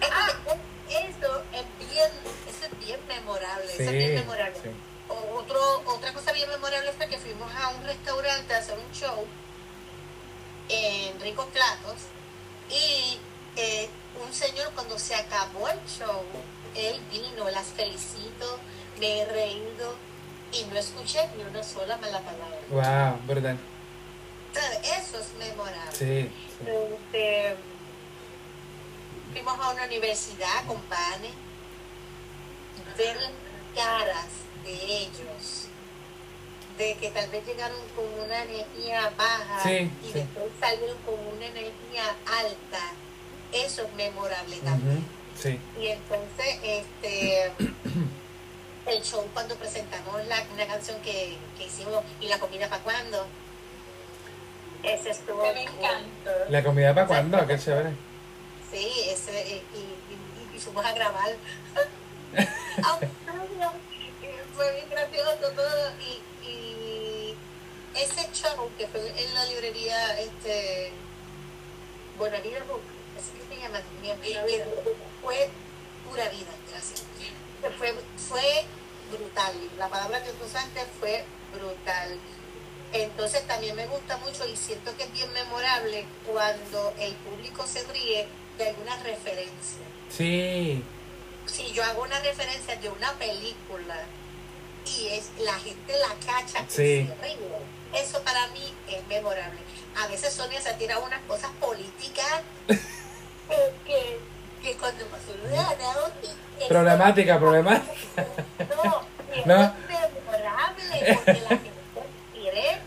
Entonces, 0.00 0.36
eso 0.88 1.42
es 1.52 1.88
bien, 1.90 2.10
eso 2.48 2.64
es 2.72 2.78
bien 2.86 2.98
memorable, 3.06 3.70
eso 3.70 3.82
es 3.82 3.90
bien 3.92 4.08
Sí. 4.08 4.14
memorable. 4.14 4.56
sí. 4.62 4.70
Otro, 5.34 5.82
otra 5.86 6.14
cosa 6.14 6.32
bien 6.32 6.48
memorable 6.48 6.90
fue 6.92 7.06
que 7.06 7.18
fuimos 7.18 7.52
a 7.54 7.68
un 7.68 7.84
restaurante 7.84 8.54
a 8.54 8.58
hacer 8.58 8.78
un 8.78 8.90
show 8.94 9.26
en 10.70 11.20
Ricos 11.20 11.46
Platos 11.52 11.96
y 12.70 13.18
eh, 13.56 13.88
un 14.24 14.32
señor 14.32 14.70
cuando 14.74 14.98
se 14.98 15.14
acabó 15.14 15.68
el 15.68 15.78
show, 15.86 16.22
él 16.74 17.00
vino, 17.10 17.48
las 17.50 17.66
felicito, 17.68 18.58
me 18.98 19.20
he 19.20 19.24
reído 19.26 19.94
y 20.52 20.64
no 20.64 20.78
escuché 20.78 21.28
ni 21.36 21.44
una 21.44 21.62
sola 21.62 21.96
mala 21.98 22.20
palabra. 22.20 22.58
Wow, 22.70 23.26
verdad. 23.26 23.56
Eso 24.82 25.18
es 25.18 25.32
memorable. 25.38 25.92
Sí. 25.92 26.30
sí. 26.30 26.70
Este, 26.70 27.56
fuimos 29.32 29.58
a 29.58 29.70
una 29.70 29.84
universidad 29.86 30.66
con 30.66 30.76
Vane, 30.90 31.30
ver 32.98 33.16
las 33.16 33.32
caras 33.74 34.26
de 34.64 34.72
ellos, 34.74 35.66
de 36.76 36.94
que 36.96 37.10
tal 37.10 37.30
vez 37.30 37.46
llegaron 37.46 37.78
con 37.96 38.04
una 38.24 38.42
energía 38.44 39.10
baja 39.16 39.62
Sí, 39.62 39.90
y 40.02 40.06
sí. 40.06 40.12
después 40.14 40.46
salieron 40.60 40.96
con 40.98 41.14
una 41.34 41.46
energía 41.46 42.14
alta, 42.26 42.92
eso 43.52 43.82
es 43.82 43.94
memorable 43.94 44.56
también. 44.58 45.04
Sí. 45.40 45.58
Y 45.80 45.86
entonces, 45.88 46.58
este, 46.62 47.52
el 48.86 49.02
show 49.02 49.24
cuando 49.32 49.54
presentamos 49.56 50.24
la, 50.26 50.42
una 50.52 50.66
canción 50.66 51.00
que, 51.02 51.36
que 51.56 51.66
hicimos, 51.66 52.02
¿y 52.20 52.28
la 52.28 52.38
comida 52.38 52.68
para 52.68 52.82
cuándo? 52.82 53.26
Ese 54.82 55.10
estuvo 55.10 55.42
Me 55.42 55.64
cool. 55.66 55.74
encantó. 55.78 56.30
¿La 56.48 56.62
comida 56.64 56.94
para 56.94 57.06
cuándo? 57.06 57.46
Qué 57.46 57.58
chévere. 57.58 57.90
Sí, 58.70 58.90
ese, 59.08 59.56
eh, 59.56 59.62
y, 59.74 59.78
y, 59.78 60.52
y, 60.52 60.56
y 60.56 60.58
fuimos 60.58 60.84
a 60.84 60.92
grabar. 60.92 61.30
Eh, 64.22 64.42
fue 64.56 64.72
bien 64.72 64.88
gracioso 64.90 65.50
todo. 65.54 65.92
Y, 66.00 66.46
y 66.48 67.34
ese 67.94 68.28
show 68.32 68.70
que 68.78 68.86
fue 68.86 69.00
en 69.22 69.34
la 69.34 69.44
librería, 69.46 70.18
este, 70.20 70.92
Bonavida 72.18 72.62
Book, 72.64 72.80
mi 73.68 74.08
fue 75.22 75.48
pura 76.08 76.28
vida, 76.28 76.50
gracias. 76.70 77.02
Fue, 77.78 77.94
fue 78.28 78.64
brutal. 79.10 79.54
La 79.78 79.88
palabra 79.88 80.22
que 80.24 80.30
tú 80.32 80.44
usaste 80.44 80.80
fue 80.98 81.24
brutal. 81.54 82.18
Entonces 82.92 83.46
también 83.46 83.74
me 83.76 83.86
gusta 83.86 84.16
mucho 84.18 84.46
y 84.46 84.56
siento 84.56 84.94
que 84.96 85.04
es 85.04 85.12
bien 85.12 85.32
memorable 85.32 86.04
cuando 86.26 86.92
el 86.98 87.14
público 87.14 87.66
se 87.66 87.82
ríe 87.84 88.26
de 88.58 88.68
alguna 88.68 88.96
referencia. 89.02 89.78
Sí. 90.10 90.82
Si 91.46 91.72
yo 91.72 91.82
hago 91.84 92.02
una 92.02 92.18
referencia 92.20 92.76
de 92.76 92.88
una 92.90 93.12
película 93.14 93.96
y 94.86 95.08
es 95.08 95.30
la 95.38 95.54
gente 95.54 95.92
la 95.98 96.14
cacha 96.26 96.60
y 96.60 96.70
Sí. 96.70 97.06
se 97.08 97.14
ríe, 97.22 97.38
eso 98.02 98.22
para 98.22 98.48
mí 98.48 98.74
es 98.88 99.06
memorable. 99.06 99.60
A 99.96 100.06
veces 100.08 100.32
Sonia 100.34 100.60
se 100.60 100.72
tira 100.74 100.98
unas 100.98 101.20
cosas 101.22 101.50
políticas 101.60 102.42
que, 103.86 104.76
cuando 104.76 105.04
pasó 105.06 105.34
lo 105.42 105.48
de 105.48 106.66
Problemática, 106.68 107.38
problemática. 107.38 108.26
no, 108.76 109.02
No. 109.46 109.62
es 109.64 110.12
memorable 110.14 111.14
porque 111.24 111.40
la 111.40 111.48
gente 111.48 111.70
quiere, 112.34 112.78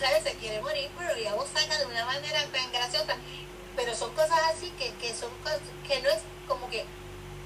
¿sabes? 0.00 0.22
Se 0.24 0.32
quiere 0.34 0.60
morir, 0.62 0.90
pero 0.98 1.16
ya 1.18 1.34
vos 1.34 1.48
saca 1.52 1.78
de 1.78 1.86
una 1.86 2.04
manera 2.06 2.40
tan 2.52 2.72
graciosa. 2.72 3.14
Pero 3.76 3.94
son 3.94 4.12
cosas 4.14 4.38
así 4.54 4.70
que, 4.78 4.90
que 4.94 5.14
son 5.14 5.30
cosas 5.42 5.60
que 5.86 6.00
no 6.02 6.08
es 6.08 6.18
como 6.48 6.68
que 6.70 6.84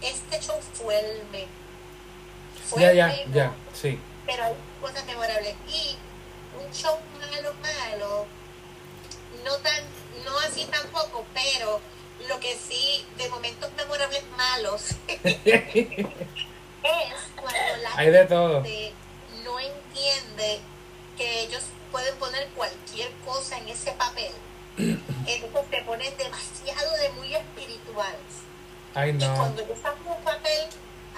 este 0.03 0.41
show 0.41 0.59
fue 0.75 0.99
el. 0.99 1.23
Fue 2.69 2.83
Ya, 2.83 2.91
el 2.91 2.97
ya, 2.97 3.33
ya. 3.33 3.53
Sí. 3.75 4.01
Pero 4.27 4.45
hay 4.45 4.55
cosas 4.81 5.05
memorables. 5.07 5.55
Y 5.69 5.97
un 6.65 6.73
show 6.73 6.99
malo, 7.19 7.53
malo, 7.61 8.27
no 9.45 9.57
tan, 9.59 9.83
no 10.25 10.39
así 10.41 10.65
tampoco, 10.67 11.25
pero 11.35 11.81
lo 12.29 12.41
que 12.41 12.57
sí, 12.57 13.05
de 13.19 13.29
momentos 13.29 13.71
memorables 13.77 14.23
malos, 14.37 14.83
es 15.09 16.35
cuando 17.37 17.77
la 17.83 17.97
Hay 17.97 18.11
de 18.11 18.25
todo. 18.27 18.63
gente 18.63 18.93
no 19.45 19.59
entiende 19.61 20.61
que 21.17 21.41
ellos 21.45 21.63
pueden 21.93 22.15
poner 22.17 22.49
cualquier 22.49 23.11
cosa 23.25 23.59
en 23.59 23.69
ese 23.69 23.93
papel. 23.93 24.33
Entonces 24.79 25.71
te 25.71 25.83
ponen 25.83 26.17
demasiado 26.17 26.97
de 26.99 27.09
muy 27.11 27.35
espirituales. 27.35 28.21
Ay, 28.95 29.11
Y 29.11 29.13
no. 29.15 29.35
cuando 29.37 29.67
yo 29.67 29.75
saco 29.81 30.11
un 30.17 30.23
papel, 30.25 30.67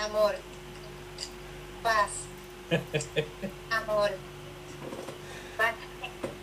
amor, 0.01 0.37
paz, 1.83 2.11
amor, 3.71 4.11
paz, 5.57 5.75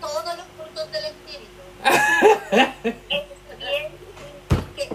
todos 0.01 0.25
los 0.37 0.45
frutos 0.57 0.91
del 0.91 1.05
espíritu. 1.05 1.61
es 3.09 3.57
bien 3.59 3.91
que, 4.75 4.89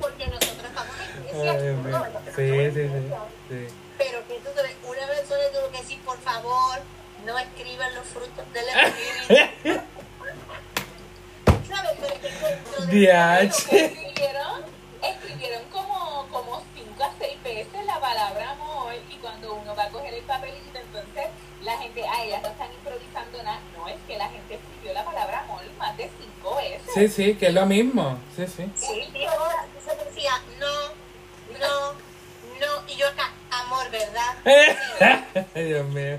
porque 0.00 0.26
nosotros 0.26 0.64
estamos 0.64 0.94
en 1.00 1.20
iglesia, 1.20 1.32
Ay, 1.32 1.33
Dios 1.52 1.76
mío. 1.78 1.98
no, 1.98 2.04
Sí, 2.36 2.70
sí, 2.72 2.88
sí. 2.88 3.12
sí. 3.48 3.74
Pero 3.98 4.26
que 4.28 4.34
tú 4.40 4.48
sabes, 4.56 4.72
una 4.82 5.06
persona 5.06 5.42
tuvo 5.52 5.70
que 5.70 5.78
decir, 5.78 6.00
por 6.02 6.18
favor, 6.20 6.78
no 7.24 7.38
escriban 7.38 7.94
los 7.94 8.04
frutos 8.06 8.52
del 8.52 8.64
espíritu. 8.68 9.80
¿Sabes? 11.68 11.92
Pero 12.00 12.20
que 12.20 12.96
de- 12.96 13.44
escribieron, 13.46 14.62
escribieron 15.02 15.62
como, 15.70 16.26
como 16.30 16.62
cinco 16.74 17.04
a 17.04 17.10
seis 17.18 17.42
veces 17.42 17.84
la 17.86 17.98
palabra 18.00 18.50
amor 18.50 18.92
y 19.10 19.14
cuando 19.16 19.54
uno 19.54 19.74
va 19.74 19.84
a 19.84 19.88
coger 19.90 20.14
el 20.14 20.22
papelito, 20.24 20.78
entonces 20.78 21.26
la 21.62 21.78
gente, 21.78 22.04
ah, 22.06 22.24
ellas 22.24 22.42
no 22.42 22.48
están 22.48 22.72
improvisando 22.72 23.42
nada. 23.42 23.60
No, 23.76 23.88
es 23.88 23.96
que 24.06 24.16
la 24.18 24.28
gente 24.28 24.54
escribió 24.54 24.92
la 24.92 25.04
palabra 25.04 25.40
amor 25.40 25.62
más 25.78 25.96
de 25.96 26.10
cinco 26.20 26.56
veces. 26.56 26.82
Sí, 26.94 27.08
sí, 27.08 27.34
que 27.36 27.46
es 27.46 27.54
lo 27.54 27.64
mismo. 27.66 28.18
Sí, 28.36 28.46
sí. 28.46 28.70
Sí, 28.76 29.08
y 29.14 29.24
ahora 29.24 29.64
se 29.84 30.04
decía, 30.04 30.32
no, 30.58 31.58
no, 31.58 31.92
no, 32.60 32.88
y 32.88 32.96
yo 32.96 33.08
acá, 33.08 33.32
amor, 33.50 33.90
¿verdad? 33.90 34.33
Ay, 34.33 34.33
Dios 35.54 35.86
mío. 35.88 36.18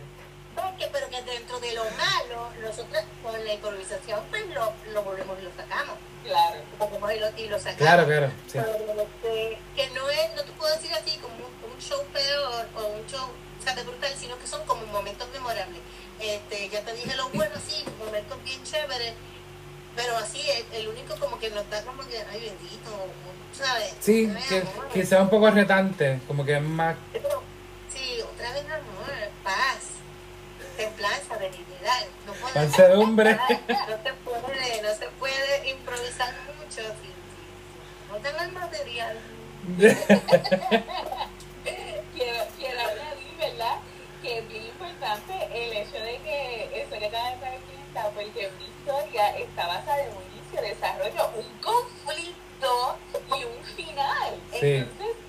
Porque, 0.55 0.87
pero 0.91 1.09
que 1.09 1.21
dentro 1.21 1.59
de 1.59 1.73
lo 1.73 1.83
malo, 1.83 2.49
nosotros 2.61 3.03
con 3.21 3.45
la 3.45 3.53
improvisación, 3.53 4.21
pues 4.29 4.47
lo, 4.47 4.73
lo 4.93 5.03
volvemos 5.03 5.37
y 5.39 5.43
lo 5.43 5.51
sacamos. 5.51 5.95
Claro. 6.23 6.55
Lo 6.79 7.11
y 7.11 7.19
lo, 7.19 7.37
y 7.37 7.47
lo 7.47 7.57
sacamos. 7.57 7.77
Claro, 7.77 8.05
claro. 8.05 8.31
Sí. 8.47 8.59
Pero, 8.59 9.07
que 9.75 9.89
no 9.91 10.09
es, 10.09 10.35
no 10.35 10.43
te 10.43 10.51
puedo 10.53 10.73
decir 10.75 10.91
así 10.93 11.17
como 11.17 11.35
un, 11.35 11.73
un 11.73 11.81
show 11.81 12.03
peor 12.13 12.65
o 12.77 12.87
un 12.87 13.05
show 13.07 13.29
o 13.59 13.63
sea, 13.63 13.75
de 13.75 13.83
brutal, 13.83 14.11
sino 14.17 14.37
que 14.39 14.47
son 14.47 14.65
como 14.65 14.85
momentos 14.87 15.27
memorables. 15.33 15.79
Este, 16.19 16.69
ya 16.69 16.81
te 16.81 16.93
dije 16.93 17.15
lo 17.15 17.29
bueno, 17.29 17.55
sí, 17.67 17.83
momentos 17.99 18.37
bien 18.43 18.63
chéveres, 18.63 19.13
pero 19.95 20.15
así, 20.17 20.41
el, 20.49 20.81
el 20.81 20.87
único 20.87 21.15
como 21.17 21.39
que 21.39 21.49
nos 21.51 21.69
da 21.69 21.81
como 21.83 22.03
que, 22.07 22.17
ay 22.17 22.41
bendito, 22.41 22.91
¿sabes? 23.53 23.93
Sí, 23.99 24.31
que, 24.49 24.63
que 24.93 25.05
sea 25.05 25.21
un 25.21 25.29
poco 25.29 25.49
retante. 25.51 26.19
Como 26.27 26.45
que 26.45 26.55
es 26.55 26.61
más. 26.61 26.95
Pero, 27.13 27.43
sí, 28.45 28.51
otra 28.51 28.53
vez 28.53 28.65
amor, 28.71 29.13
paz, 29.43 29.97
templanza, 30.77 31.37
benignidad. 31.37 32.05
No 32.25 32.33
Mansedumbre. 32.53 33.33
no 33.33 33.47
se 33.47 34.13
puede, 34.13 34.81
no 34.81 34.95
se 34.95 35.07
puede 35.19 35.69
improvisar 35.69 36.33
mucho 36.57 36.81
si, 37.01 37.09
no 38.11 38.17
tengo 38.17 38.39
el 38.41 38.51
material. 38.51 39.17
quiero, 42.13 42.45
quiero 42.57 42.79
añadir, 42.79 43.37
¿verdad? 43.39 43.77
Que 44.21 44.39
es 44.39 44.47
bien 44.47 44.65
importante 44.65 45.33
el 45.53 45.73
hecho 45.77 45.97
de 45.97 46.17
que 46.23 46.81
eso 46.81 46.99
que 46.99 47.05
acaba 47.07 47.29
de 47.31 47.59
está, 47.87 48.09
porque 48.09 48.47
una 48.47 48.65
historia 48.65 49.37
está 49.37 49.67
basada 49.67 50.03
en 50.03 50.09
un 50.09 50.23
inicio, 50.33 50.61
desarrollo, 50.61 51.31
un 51.35 51.49
conflicto 51.59 52.97
y 53.29 53.43
un 53.43 53.63
final. 53.75 54.39
Sí. 54.59 54.75
Entonces, 54.75 55.24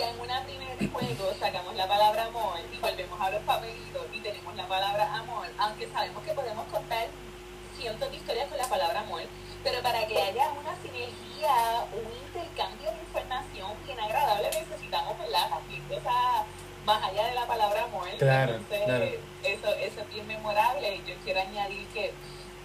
si 0.00 0.08
en 0.08 0.20
una 0.20 0.42
primer 0.44 0.78
juego 0.78 1.34
sacamos 1.38 1.76
la 1.76 1.86
palabra 1.86 2.24
amor 2.24 2.58
y 2.72 2.78
volvemos 2.78 3.20
a 3.20 3.30
los 3.30 3.42
papelitos 3.42 4.06
y 4.14 4.20
tenemos 4.20 4.56
la 4.56 4.66
palabra 4.66 5.14
amor, 5.14 5.46
aunque 5.58 5.88
sabemos 5.88 6.22
que 6.24 6.32
podemos 6.32 6.66
contar 6.68 7.06
cientos 7.76 8.10
de 8.10 8.16
historias 8.16 8.48
con 8.48 8.56
la 8.56 8.66
palabra 8.66 9.00
amor, 9.00 9.22
pero 9.62 9.82
para 9.82 10.06
que 10.06 10.16
haya 10.16 10.52
una 10.52 10.74
sinergia, 10.80 11.84
un 11.92 12.12
intercambio 12.26 12.90
de 12.90 12.98
información 12.98 13.72
bien 13.84 14.00
agradable, 14.00 14.48
necesitamos 14.48 15.18
¿verdad? 15.18 15.50
Así, 15.52 15.82
esa 15.90 16.46
más 16.86 17.04
allá 17.04 17.26
de 17.26 17.34
la 17.34 17.46
palabra 17.46 17.84
amor. 17.84 18.08
Claro, 18.18 18.54
Entonces, 18.54 18.84
claro. 18.84 19.04
Eso, 19.42 19.68
eso 19.74 20.00
es 20.00 20.08
bien 20.08 20.26
memorable. 20.26 20.96
Y 20.96 21.10
yo 21.10 21.14
quiero 21.22 21.40
añadir 21.40 21.86
que 21.88 22.14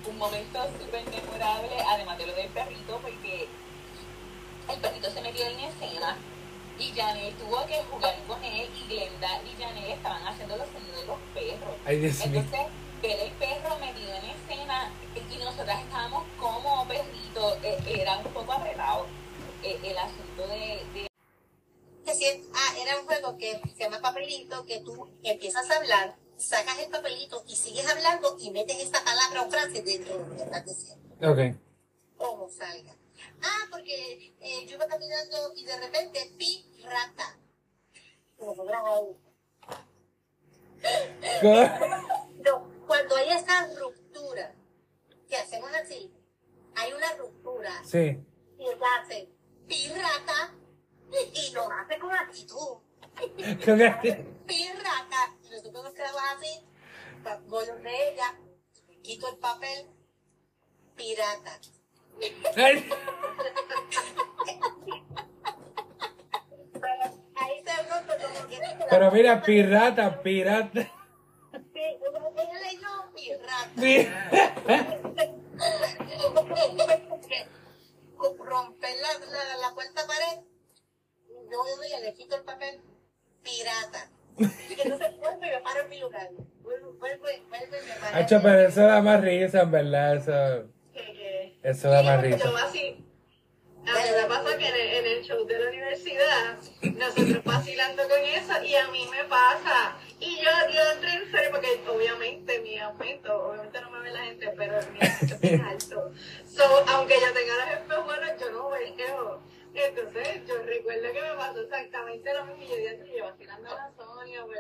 un 0.08 0.18
momento 0.18 0.64
súper 0.80 1.04
memorable, 1.10 1.76
además 1.90 2.18
de 2.18 2.28
lo 2.28 2.34
del 2.34 2.48
perrito, 2.48 2.98
porque 3.02 3.50
el 4.70 4.80
perrito 4.80 5.12
se 5.12 5.22
metió 5.22 5.46
en 5.46 5.60
escena 5.60 6.18
y 6.80 6.92
Janel 6.92 7.34
tuvo 7.36 7.66
que 7.66 7.82
jugar 7.84 8.16
con 8.28 8.44
él 8.44 8.70
y 8.76 8.88
Glenda 8.88 9.42
y 9.44 9.62
Janel 9.62 9.92
estaban 9.92 10.28
haciendo 10.28 10.58
los 10.58 10.68
sonidos 10.68 11.02
de 11.02 11.08
los 11.08 11.20
perros. 11.34 11.76
Ay, 11.86 12.00
Dios 12.00 12.28
mío. 12.28 12.40
Entonces, 12.40 12.68
ver 13.02 13.20
el 13.20 13.32
perro 13.34 13.78
metido 13.80 14.14
en 14.14 14.26
escena 14.26 14.92
y 15.16 15.38
nosotras 15.38 15.82
estábamos 15.82 16.24
como 16.40 16.88
perrito, 16.88 17.58
eh, 17.64 17.78
era 17.88 18.18
un 18.18 18.34
poco 18.34 18.54
apretado 18.54 19.06
eh, 19.64 19.80
el 19.84 19.98
asunto 19.98 20.48
de, 20.48 20.84
de 20.94 21.08
ah, 22.54 22.76
era 22.82 23.00
un 23.00 23.06
juego 23.06 23.38
que 23.38 23.62
se 23.76 23.84
llama 23.84 24.00
papelito, 24.00 24.66
que 24.66 24.80
tú 24.80 25.08
empiezas 25.24 25.70
a 25.70 25.78
hablar, 25.78 26.16
sacas 26.38 26.80
el 26.80 26.90
papelito 26.90 27.44
y 27.48 27.56
sigues 27.56 27.88
hablando 27.88 28.38
y 28.40 28.52
metes 28.52 28.78
esta 28.80 29.04
palabra 29.04 29.44
o 29.44 29.50
frase 29.50 29.82
dentro 29.82 30.18
de 30.18 30.28
lo 30.28 30.36
que 30.36 30.44
estás 30.44 30.66
diciendo. 30.66 31.32
Ok. 31.32 31.58
Como 32.18 32.50
salga. 32.50 32.95
Ah, 33.48 33.68
porque 33.70 34.34
eh, 34.40 34.66
yo 34.66 34.76
iba 34.76 34.88
caminando 34.88 35.54
y 35.56 35.66
de 35.66 35.78
repente 35.78 36.34
pi 36.38 36.66
rata. 36.84 37.38
No, 42.44 42.70
cuando 42.86 43.16
hay 43.16 43.30
esa 43.32 43.68
ruptura, 43.80 44.54
que 45.28 45.36
hacemos 45.36 45.72
así, 45.74 46.14
hay 46.76 46.94
una 46.94 47.14
ruptura 47.14 47.72
Sí. 47.84 48.20
y 48.60 48.64
ella 48.64 48.86
hace 49.02 49.30
pirata 49.68 50.54
y 51.34 51.52
lo 51.52 51.68
hace 51.72 51.98
con 52.00 52.12
actitud. 52.12 52.78
Pirata. 54.46 55.36
Y 55.44 55.50
nosotros 55.50 55.84
nos 55.84 55.94
quedamos 55.94 56.22
así, 56.38 56.68
voy 57.48 57.66
donde 57.66 58.10
ella, 58.12 58.38
quito 59.02 59.28
el 59.30 59.38
papel, 59.38 59.88
pirata. 60.96 61.60
Ay. 62.56 62.90
Pero 66.74 67.04
ahí 67.36 67.64
se 67.66 67.84
rompe 67.90 68.14
como 68.22 68.48
que 68.48 68.85
Pero 68.98 69.12
mira, 69.12 69.42
pirata, 69.42 70.22
pirata. 70.22 70.82
Sí, 71.74 71.80
ella 71.80 72.60
leyó 72.64 73.12
pirata. 73.14 73.70
Sí. 73.78 74.08
romper 78.46 78.90
la, 79.02 79.26
la, 79.26 79.58
la 79.68 79.74
cuarta 79.74 80.06
pared, 80.08 80.42
yo 81.30 81.58
voy 81.58 81.88
y 82.00 82.04
le 82.06 82.14
quito 82.14 82.36
el 82.36 82.44
papel, 82.44 82.80
pirata. 83.44 84.10
Y 84.38 84.82
entonces 84.82 85.18
vuelvo 85.18 85.40
y 85.46 85.50
me 85.50 85.60
paro 85.62 85.82
en 85.82 85.90
mi 85.90 86.00
lugar. 86.00 86.30
Vuelvo, 86.62 86.94
vuelvo, 86.94 87.26
y- 87.30 87.40
vuelvo 87.50 87.76
y 87.82 87.86
me 87.88 87.94
paro. 88.00 88.18
Hacho, 88.18 88.40
pero 88.42 88.60
eso 88.68 88.82
da 88.82 89.02
más 89.02 89.22
risa, 89.22 89.62
en 89.62 89.72
verdad. 89.72 90.16
Eso, 90.18 90.70
Que- 90.94 91.00
que- 91.14 91.60
eso 91.64 91.90
da 91.90 92.02
más 92.04 92.22
risa. 92.22 92.38
yo 92.44 92.56
así, 92.58 93.02
a 93.88 93.94
mí 93.94 94.10
me 94.22 94.26
pasa 94.28 94.58
que 94.58 94.68
en 94.68 94.74
el, 94.76 94.82
en 94.82 95.06
el 95.06 95.24
show 95.24 95.46
de 95.46 95.60
la 95.60 95.70
universidad, 95.70 96.58
nosotros 96.98 97.44
vacilando 97.44 98.04
con 98.10 98.20
eso, 98.20 98.64
y 98.64 98.76
a 98.76 98.88
mí 98.90 99.08
me 99.12 99.24
pasa. 99.26 99.96
Y 100.20 100.38
yo, 100.38 100.50
yo 100.74 100.82
entré 100.94 101.14
en 101.14 101.32
serio, 101.32 101.50
porque 101.52 101.82
obviamente 101.88 102.60
mi 102.62 102.78
aumento, 102.80 103.48
obviamente 103.48 103.80
no 103.82 103.90
me 103.92 104.00
ve 104.00 104.12
la 104.12 104.24
gente, 104.26 104.54
pero 104.58 104.74
mi 104.92 105.00
aumento 105.08 105.36
es 105.36 105.40
bien 105.42 105.62
alto. 105.62 106.12
So, 106.48 106.64
aunque 106.90 107.16
yo 107.16 107.32
tenga 107.34 107.54
los 107.66 107.74
espejuelos, 107.82 108.42
yo 108.42 108.52
no 108.52 108.70
veo. 108.70 109.42
Entonces, 109.78 110.42
yo 110.48 110.56
recuerdo 110.64 111.12
que 111.12 111.22
me 111.22 111.36
pasó 111.36 111.60
exactamente 111.62 112.34
lo 112.34 112.46
mismo. 112.46 112.64
Y 112.64 112.70
yo 112.70 112.76
dije, 112.78 113.18
yo 113.18 113.26
vacilando 113.26 113.70
a 113.70 113.76
la 113.76 113.92
Sonia 113.98 114.42
por, 114.46 114.56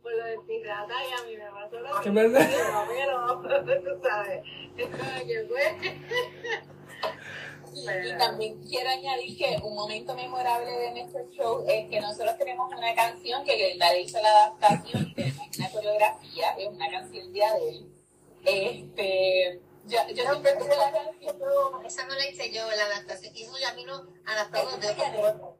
por 0.00 0.12
lo 0.14 0.24
del 0.24 0.40
pirata, 0.46 0.94
y 1.04 1.12
a 1.20 1.24
mí 1.26 1.36
me 1.36 1.50
pasó 1.50 1.80
lo 1.80 1.88
¿Qué 1.88 1.88
mismo. 1.88 1.88
pasa? 1.90 1.90
Yo, 1.90 1.90
pero, 1.90 1.98
tú 1.98 1.98
sabes, 1.98 1.98
es 1.98 1.98
como 1.98 2.04
que 2.04 2.09
fue. 5.48 5.76
Y, 7.72 7.88
y 8.08 8.18
también 8.18 8.60
quiero 8.64 8.90
añadir 8.90 9.38
que 9.38 9.56
un 9.62 9.74
momento 9.76 10.14
memorable 10.14 10.70
de 10.70 10.90
nuestro 10.90 11.24
show 11.30 11.64
es 11.68 11.88
que 11.88 12.00
nosotros 12.00 12.36
tenemos 12.36 12.68
una 12.72 12.94
canción 12.96 13.44
que 13.44 13.56
Glenda 13.56 13.92
le 13.92 14.00
hizo 14.02 14.20
la 14.20 14.28
adaptación 14.28 15.14
tenemos 15.14 15.46
una 15.56 15.70
coreografía, 15.70 16.50
es 16.58 16.66
una 16.68 16.90
canción 16.90 17.32
de 17.32 17.44
Adele. 17.44 17.86
Este, 18.44 19.60
yo, 19.86 19.98
yo 20.14 20.24
No, 20.24 20.30
siempre 20.32 20.52
tuve 20.54 20.76
la 20.76 20.88
esa, 20.88 21.04
canción. 21.04 21.38
no, 21.38 21.82
esa 21.82 22.06
no 22.06 22.14
la 22.16 22.28
hice 22.28 22.52
yo, 22.52 22.68
la 22.70 22.84
adaptación. 22.86 23.34
Eso 23.36 23.52
ya 23.60 23.72
vino 23.74 24.02
adaptado 24.26 24.76
de 24.76 24.94
forma. 24.94 25.50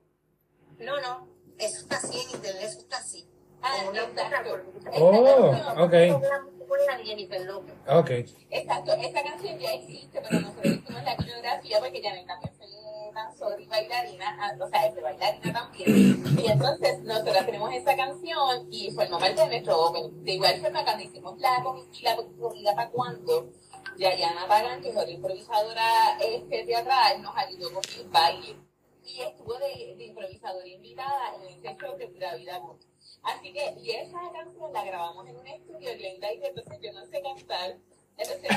No, 0.79 1.01
no, 1.01 1.29
eso 1.59 1.79
está 1.79 1.97
así 1.99 2.21
en 2.21 2.31
internet, 2.31 2.63
eso 2.65 2.79
está 2.81 2.97
así. 2.99 3.29
Ah, 3.63 3.77
exacto. 3.93 4.59
Oh, 4.99 5.51
ok. 5.85 5.91
canción- 5.91 6.51
de 6.97 7.05
Jennifer 7.05 7.41
López. 7.47 7.75
Ok. 7.89 8.11
Exacto, 8.51 8.93
esta 8.95 9.23
canción 9.23 9.59
ya 9.59 9.73
existe, 9.75 10.21
pero 10.23 10.41
nosotros 10.41 10.75
hicimos 10.75 11.03
la 11.03 11.17
coreografía 11.17 11.79
porque 11.81 12.03
Janet 12.03 12.27
también 12.27 12.55
fue 12.55 12.67
danzora 13.13 13.61
y 13.61 13.67
bailarina, 13.67 14.39
ah, 14.41 14.53
o 14.65 14.69
sea, 14.69 14.87
es 14.87 14.95
de 14.95 15.03
bailarina 15.03 15.53
también. 15.53 16.39
Y 16.39 16.47
entonces 16.47 17.01
nosotros 17.01 17.47
tenemos 17.47 17.73
esa 17.75 17.97
canción 17.97 18.69
y 18.71 18.91
formó 18.93 19.19
parte 19.19 19.41
de 19.43 19.47
nuestro 19.49 19.81
open. 19.81 20.25
De 20.25 20.33
igual 20.33 20.61
forma, 20.61 20.85
cuando 20.85 21.03
hicimos 21.05 21.39
la 21.39 21.63
comida, 21.63 22.17
comida 22.39 22.75
para 22.75 22.91
cuando, 22.91 23.51
Yayana 23.97 24.47
Pagan, 24.47 24.81
que 24.81 24.91
es 24.91 24.97
otra 24.97 25.11
improvisadora 25.11 26.19
este, 26.21 26.65
teatral, 26.65 27.21
nos 27.23 27.37
ayudó 27.37 27.73
con 27.75 27.83
el 27.99 28.09
baile. 28.09 28.57
Y 29.05 29.21
estuvo 29.23 29.55
de, 29.55 29.97
de 29.97 30.05
improvisadora 30.05 30.67
invitada 30.69 31.35
en 31.35 31.49
ese 31.49 31.77
show 31.77 31.97
de 31.97 32.07
Vida 32.07 32.59
Voz. 32.61 32.90
Así 33.23 33.53
que, 33.53 33.75
y 33.83 33.91
esa 33.91 34.19
canción 34.33 34.73
la 34.73 34.85
grabamos 34.85 35.27
en 35.29 35.37
un 35.37 35.47
estudio, 35.47 35.91
Glenda, 35.97 36.33
y 36.33 36.45
entonces 36.45 36.79
yo 36.81 36.93
no 36.93 37.05
sé 37.07 37.23
cantar. 37.23 37.77
Entonces, 38.17 38.51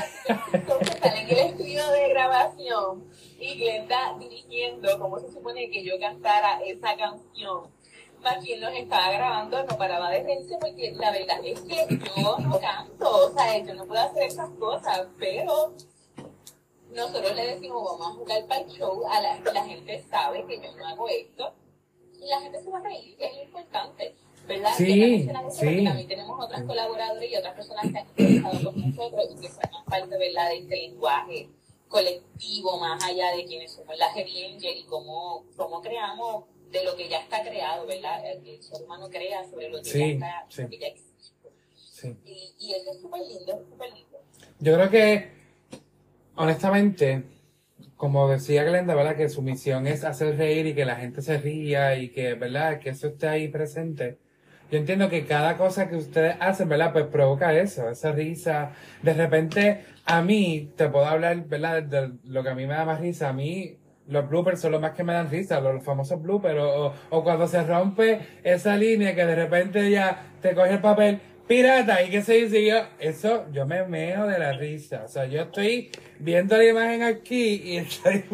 entonces 0.52 0.98
sale 1.02 1.20
en 1.20 1.28
el 1.28 1.38
estudio 1.38 1.90
de 1.90 2.08
grabación 2.08 3.10
y 3.38 3.58
Glenda 3.58 4.16
dirigiendo 4.18 4.98
cómo 4.98 5.18
se 5.18 5.30
supone 5.30 5.70
que 5.70 5.84
yo 5.84 5.98
cantara 5.98 6.60
esa 6.62 6.96
canción. 6.96 7.72
Más 8.22 8.42
quien 8.42 8.60
nos 8.60 8.72
estaba 8.72 9.10
grabando 9.10 9.62
no 9.64 9.76
paraba 9.76 10.10
de 10.10 10.22
reírse 10.22 10.56
porque 10.58 10.92
la 10.92 11.10
verdad 11.10 11.40
es 11.44 11.60
que 11.60 11.86
yo 12.16 12.38
no 12.38 12.58
canto, 12.58 13.26
o 13.26 13.30
sea, 13.34 13.58
yo 13.58 13.74
no 13.74 13.84
puedo 13.86 14.00
hacer 14.00 14.22
esas 14.22 14.48
cosas, 14.58 15.08
pero 15.18 15.74
nosotros 16.90 17.34
le 17.34 17.54
decimos 17.54 17.84
vamos 17.84 18.06
a 18.06 18.18
jugar 18.18 18.46
para 18.46 18.60
el 18.62 18.70
show, 18.70 19.04
a 19.10 19.20
la, 19.20 19.40
la 19.52 19.64
gente 19.64 20.02
sabe 20.08 20.46
que 20.46 20.58
yo 20.58 20.74
no 20.74 20.86
hago 20.86 21.08
esto 21.08 21.52
y 22.18 22.26
la 22.26 22.40
gente 22.40 22.62
se 22.62 22.70
va 22.70 22.78
a 22.78 22.82
reír, 22.82 23.16
que 23.18 23.26
es 23.26 23.36
lo 23.36 23.42
importante. 23.42 24.16
¿Verdad? 24.46 24.70
Sí, 24.76 25.28
sí. 25.50 25.84
También 25.84 26.08
tenemos 26.08 26.44
otras 26.44 26.62
colaboradoras 26.64 27.24
y 27.30 27.36
otras 27.36 27.54
personas 27.54 27.84
que 27.90 27.98
han 27.98 28.40
trabajado 28.40 28.72
con 28.72 28.90
nosotros 28.90 29.28
y 29.30 29.40
que 29.40 29.48
forman 29.48 29.84
parte 29.86 30.18
¿verdad? 30.18 30.48
de 30.50 30.58
este 30.58 30.76
lenguaje 30.76 31.48
colectivo, 31.88 32.78
más 32.78 33.02
allá 33.04 33.34
de 33.36 33.44
quienes 33.46 33.72
somos 33.72 33.96
las 33.96 34.12
Geringer 34.14 34.76
y 34.76 34.84
cómo, 34.84 35.44
cómo 35.56 35.80
creamos 35.80 36.44
de 36.70 36.84
lo 36.84 36.96
que 36.96 37.08
ya 37.08 37.20
está 37.20 37.42
creado, 37.42 37.86
¿verdad? 37.86 38.20
El, 38.26 38.46
el 38.46 38.62
ser 38.62 38.82
humano 38.82 39.08
crea 39.08 39.44
sobre 39.48 39.70
lo 39.70 39.78
que 39.78 39.84
Sí, 39.84 39.98
ya 40.00 40.06
está, 40.06 40.46
sí. 40.48 40.62
lo 40.62 40.68
que 40.70 40.78
ya 40.78 40.86
existe. 40.88 41.48
Sí. 41.76 42.16
Y, 42.26 42.54
y 42.58 42.72
eso 42.74 42.90
es 42.90 43.00
súper 43.00 43.20
lindo, 43.22 43.64
súper 43.70 43.92
lindo. 43.94 44.18
Yo 44.58 44.74
creo 44.74 44.90
que, 44.90 45.30
honestamente, 46.36 47.22
como 47.96 48.28
decía 48.28 48.64
Glenda, 48.64 48.94
¿verdad? 48.94 49.16
Que 49.16 49.28
su 49.28 49.40
misión 49.40 49.86
es 49.86 50.04
hacer 50.04 50.36
reír 50.36 50.66
y 50.66 50.74
que 50.74 50.84
la 50.84 50.96
gente 50.96 51.22
se 51.22 51.38
ría 51.38 51.96
y 51.96 52.10
que, 52.10 52.34
¿verdad? 52.34 52.80
Que 52.80 52.90
eso 52.90 53.06
esté 53.06 53.28
ahí 53.28 53.48
presente. 53.48 54.18
Yo 54.70 54.78
entiendo 54.78 55.08
que 55.08 55.24
cada 55.26 55.56
cosa 55.56 55.88
que 55.88 55.96
ustedes 55.96 56.36
hacen, 56.40 56.68
¿verdad? 56.68 56.92
Pues 56.92 57.06
provoca 57.06 57.54
eso, 57.54 57.88
esa 57.88 58.12
risa. 58.12 58.72
De 59.02 59.14
repente, 59.14 59.84
a 60.04 60.22
mí, 60.22 60.72
te 60.76 60.88
puedo 60.88 61.06
hablar, 61.06 61.44
¿verdad? 61.46 61.82
De 61.82 62.10
lo 62.24 62.42
que 62.42 62.48
a 62.48 62.54
mí 62.54 62.66
me 62.66 62.74
da 62.74 62.84
más 62.84 63.00
risa. 63.00 63.28
A 63.28 63.32
mí, 63.32 63.78
los 64.08 64.28
bloopers 64.28 64.60
son 64.60 64.72
los 64.72 64.80
más 64.80 64.92
que 64.92 65.04
me 65.04 65.12
dan 65.12 65.30
risa, 65.30 65.60
los 65.60 65.84
famosos 65.84 66.20
bloopers. 66.20 66.58
O, 66.60 66.92
o 67.10 67.24
cuando 67.24 67.46
se 67.46 67.62
rompe 67.62 68.20
esa 68.42 68.76
línea 68.76 69.14
que 69.14 69.24
de 69.24 69.34
repente 69.34 69.90
ya 69.90 70.30
te 70.40 70.54
coge 70.54 70.72
el 70.72 70.80
papel, 70.80 71.20
pirata, 71.46 72.02
y 72.02 72.10
qué 72.10 72.22
se 72.22 72.34
dice 72.34 72.64
yo, 72.64 72.76
eso, 72.98 73.46
yo 73.52 73.66
me 73.66 73.84
meo 73.84 74.26
de 74.26 74.38
la 74.38 74.52
risa. 74.52 75.02
O 75.04 75.08
sea, 75.08 75.26
yo 75.26 75.42
estoy 75.42 75.90
viendo 76.18 76.56
la 76.56 76.64
imagen 76.64 77.02
aquí 77.02 77.62
y 77.64 77.76
estoy, 77.78 78.24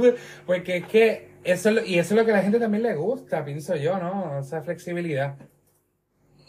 porque 0.47 0.79
es 0.79 0.87
que 0.87 1.31
eso, 1.45 1.71
y 1.85 1.99
eso 1.99 2.15
es 2.15 2.21
lo 2.21 2.25
que 2.25 2.33
a 2.33 2.37
la 2.37 2.43
gente 2.43 2.59
también 2.59 2.83
le 2.83 2.95
gusta, 2.95 3.45
pienso 3.45 3.75
yo, 3.77 3.99
¿no? 3.99 4.41
Esa 4.41 4.63
flexibilidad. 4.63 5.37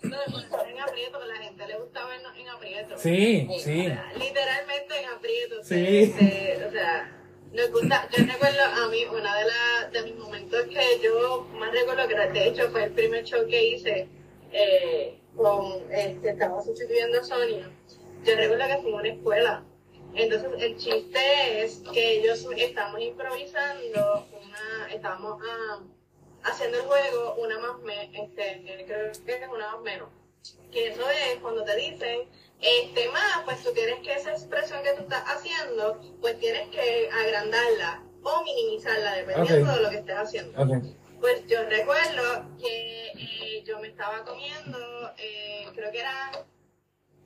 No, 0.03 0.39
estar 0.39 0.67
en 0.67 0.79
aprieto, 0.79 1.19
que 1.19 1.23
a 1.23 1.27
la 1.27 1.35
gente 1.35 1.67
le 1.67 1.77
gusta 1.77 2.05
vernos 2.05 2.37
en 2.37 2.49
aprieto. 2.49 2.97
Sí, 2.97 3.47
sí. 3.59 3.85
sea, 3.85 4.13
literalmente 4.17 4.99
en 4.99 5.09
aprieto. 5.09 5.63
Sí. 5.63 6.13
O 6.67 6.71
sea, 6.71 7.21
nos 7.53 7.71
gusta. 7.71 8.07
Yo 8.11 8.25
recuerdo 8.25 8.63
a 8.63 8.87
mí, 8.87 9.05
una 9.05 9.37
de, 9.37 9.45
la, 9.45 9.89
de 9.91 10.03
mis 10.03 10.15
momentos 10.15 10.65
que 10.65 10.99
yo 11.03 11.47
más 11.53 11.71
recuerdo, 11.71 12.07
que 12.07 12.15
de 12.15 12.47
hecho 12.47 12.69
fue 12.69 12.85
el 12.85 12.91
primer 12.91 13.23
show 13.23 13.45
que 13.47 13.63
hice, 13.63 14.07
eh, 14.51 15.19
con, 15.35 15.91
este, 15.91 16.29
estaba 16.31 16.61
sustituyendo 16.63 17.19
a 17.19 17.23
Sonia. 17.23 17.69
Yo 18.23 18.35
recuerdo 18.35 18.67
que 18.67 18.81
fue 18.81 18.93
una 18.93 19.09
escuela. 19.09 19.63
Entonces, 20.13 20.49
el 20.59 20.77
chiste 20.77 21.63
es 21.63 21.81
que 21.93 22.19
ellos 22.19 22.45
estamos 22.57 22.99
improvisando, 22.99 24.27
una, 24.43 24.93
estamos 24.93 25.41
ah, 25.47 25.79
haciendo 26.43 26.77
el 26.77 26.83
juego, 26.83 27.35
una 27.35 27.59
más, 27.59 27.79
me, 27.79 28.03
este, 28.17 28.63
creo 28.85 29.11
que 29.11 29.43
es 29.43 29.49
una 29.49 29.71
más 29.71 29.81
menos 29.81 30.09
que 30.71 30.87
eso 30.87 31.07
es 31.09 31.39
cuando 31.41 31.63
te 31.63 31.75
dicen, 31.75 32.27
este 32.61 33.09
más, 33.09 33.41
pues 33.45 33.61
tú 33.63 33.73
tienes 33.73 33.99
que 33.99 34.13
esa 34.13 34.31
expresión 34.31 34.81
que 34.83 34.93
tú 34.93 35.03
estás 35.03 35.23
haciendo, 35.25 35.99
pues 36.21 36.39
tienes 36.39 36.69
que 36.69 37.09
agrandarla 37.11 38.03
o 38.23 38.43
minimizarla, 38.43 39.15
dependiendo 39.15 39.69
Ok. 39.69 39.77
de 39.77 39.83
lo 39.83 39.89
que 39.89 39.97
estés 39.97 40.17
haciendo. 40.17 40.81
Pues 41.19 41.45
yo 41.47 41.63
recuerdo 41.65 42.57
que 42.59 43.11
eh, 43.15 43.63
yo 43.65 43.79
me 43.79 43.89
estaba 43.89 44.23
comiendo, 44.23 44.79
eh, 45.17 45.67
creo 45.75 45.91
que 45.91 45.99
era, 45.99 46.31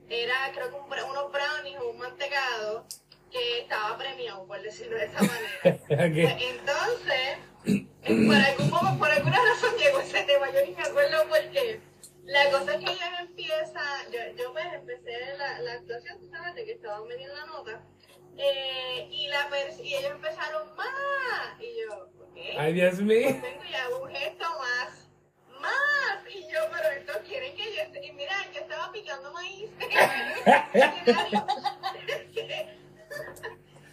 era 0.10 0.36
creo 0.54 0.70
que 0.70 0.76
un 0.76 1.10
unos 1.10 1.32
brownies 1.32 1.80
o 1.80 1.90
un 1.92 1.98
mantecado 2.00 2.86
que 3.32 3.60
estaba 3.60 3.98
premiado, 3.98 4.46
por 4.46 4.62
decirlo 4.62 4.98
de 4.98 5.06
esa 5.06 5.22
manera. 5.22 5.80
Pues 5.88 6.36
entonces, 6.42 7.86
por, 8.06 8.36
algún, 8.36 8.70
mo- 8.70 8.98
por 9.00 9.12
alguna 9.12 9.38
razón 9.38 9.76
llegó 9.78 10.00
ese 10.00 10.24
tema, 10.24 10.52
yo 10.52 10.66
ni 10.66 10.76
me 10.76 10.82
acuerdo 10.84 11.28
por 11.28 11.40
qué. 11.52 11.80
La 12.26 12.50
cosa 12.52 12.74
es 12.76 12.80
que 12.84 12.92
ellos 12.92 13.10
empiezan, 13.20 14.12
yo, 14.12 14.20
yo 14.38 14.52
pues 14.54 14.66
empecé 14.74 15.36
la, 15.38 15.60
la 15.62 15.74
actuación, 15.74 16.20
tú 16.20 16.28
sabes, 16.30 16.56
de 16.56 16.66
que 16.66 16.72
estaba 16.74 17.04
medio 17.06 17.30
en 17.30 17.36
la 17.36 17.46
nota, 17.46 17.82
eh, 18.38 19.08
y, 19.12 19.28
la 19.28 19.48
y 19.84 19.94
ellos 19.96 20.12
empezaron 20.12 20.76
más, 20.76 21.60
y 21.62 21.82
yo, 21.82 22.10
ok, 22.24 22.38
Ay, 22.58 22.74
Dios 22.74 22.96
mío. 23.00 23.28
pues 23.30 23.42
vengo 23.44 23.64
y 23.64 23.74
hago 23.76 24.00
un 24.04 24.10
gesto 24.10 24.46
más, 24.60 25.08
más, 25.62 26.18
y 26.34 26.42
yo, 26.52 26.60
pero 26.74 26.90
estos 26.98 27.18
quieren 27.28 27.56
que 27.56 27.76
yo 27.76 27.82
esté, 27.84 28.06
y 28.08 28.12
mira, 28.14 28.36
yo 28.54 28.62
estaba 28.62 28.92
picando 28.92 29.32
maíz, 29.32 29.70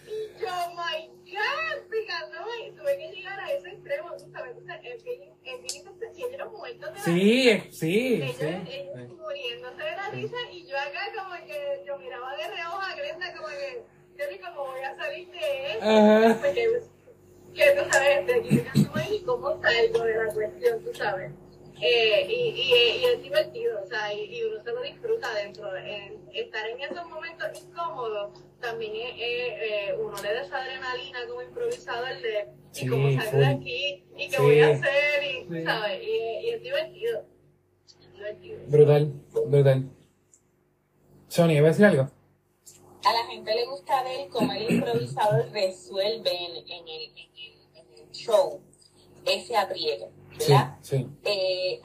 y 0.06 0.40
yo, 0.40 0.74
my 0.74 1.10
God, 1.32 1.90
picando 1.90 2.40
maíz, 2.46 2.74
tuve 2.76 2.96
que 2.98 3.08
llegar 3.16 3.40
a 3.40 3.50
ese 3.52 3.68
extremo, 3.70 4.10
tú 4.16 4.30
sabes, 4.32 4.56
bien, 5.02 5.34
es 5.44 5.62
bien 5.62 5.88
especial, 5.88 6.38
los 6.38 6.52
momentos 6.52 6.90
de 6.92 6.98
la 6.98 7.04
Sí, 7.04 7.48
eh, 7.48 7.68
sí, 7.70 8.22
ellos, 8.22 8.36
sí. 8.36 9.14
muriéndose 9.18 9.82
de 9.82 9.90
la 9.96 10.10
risa 10.10 10.36
y 10.52 10.66
yo 10.66 10.78
acá 10.78 11.00
como 11.16 11.34
que 11.46 11.82
yo 11.86 11.98
miraba 11.98 12.36
de 12.36 12.48
reojo 12.48 12.80
a 12.80 12.94
Glenda 12.94 13.32
como 13.34 13.48
que 13.48 13.82
yo 14.18 14.30
ni 14.30 14.38
como 14.38 14.64
voy 14.66 14.80
a 14.82 14.96
salir 14.96 15.28
de 15.30 15.72
esto 15.72 15.84
Ajá. 15.88 16.38
porque 16.40 16.82
que 17.54 17.70
tú 17.72 17.90
sabes 17.90 18.26
de 18.26 18.34
aquí 18.34 18.64
y 19.14 19.22
cómo 19.24 19.60
salgo 19.60 20.04
de 20.04 20.14
la 20.24 20.32
cuestión 20.32 20.84
tú 20.84 20.94
sabes 20.94 21.32
eh, 21.84 22.26
y, 22.28 22.32
y, 22.32 23.00
y 23.00 23.04
es 23.06 23.22
divertido 23.22 23.80
o 23.82 23.86
sea 23.86 24.14
y, 24.14 24.24
y 24.36 24.44
uno 24.44 24.62
se 24.62 24.72
lo 24.72 24.82
disfruta 24.82 25.34
dentro 25.34 25.76
en, 25.76 26.28
estar 26.32 26.68
en 26.68 26.80
esos 26.80 27.04
momentos 27.06 27.48
incómodos 27.60 28.38
también 28.60 28.92
eh, 28.94 29.94
uno 29.98 30.16
le 30.22 30.32
da 30.34 30.42
esa 30.42 30.62
adrenalina 30.62 31.26
como 31.28 31.42
improvisador 31.42 32.08
de 32.22 32.48
Sí, 32.70 32.86
y 32.86 32.88
cómo 32.88 33.10
salgo 33.20 33.38
de 33.38 33.46
aquí 33.46 34.04
y 34.16 34.28
qué 34.28 34.36
Sí. 34.36 34.42
voy 34.42 34.60
a 34.60 34.68
hacer 34.70 35.24
y 35.24 35.48
Sí. 35.48 35.64
sabes 35.64 36.02
y, 36.02 36.46
y 36.46 36.48
es 36.50 36.62
divertido 36.62 37.24
divertido. 38.14 38.58
Brutal, 38.68 39.12
brutal. 39.46 39.90
Sony, 41.28 41.50
¿iba 41.52 41.66
a 41.66 41.70
decir 41.70 41.84
algo? 41.86 42.02
A 43.04 43.12
la 43.12 43.24
gente 43.30 43.54
le 43.54 43.66
gusta 43.66 44.02
ver 44.04 44.28
cómo 44.28 44.52
el 44.52 44.74
improvisador 44.74 45.50
resuelve 45.50 46.30
en, 46.30 46.56
en 46.56 46.88
el, 46.88 47.02
en, 47.18 47.30
el, 47.34 47.76
en 47.76 47.98
el 48.06 48.10
show 48.12 48.60
ese 49.24 49.56
aprieto, 49.56 50.10
¿verdad? 50.38 50.76
sí. 50.82 51.08
Eh, 51.24 51.80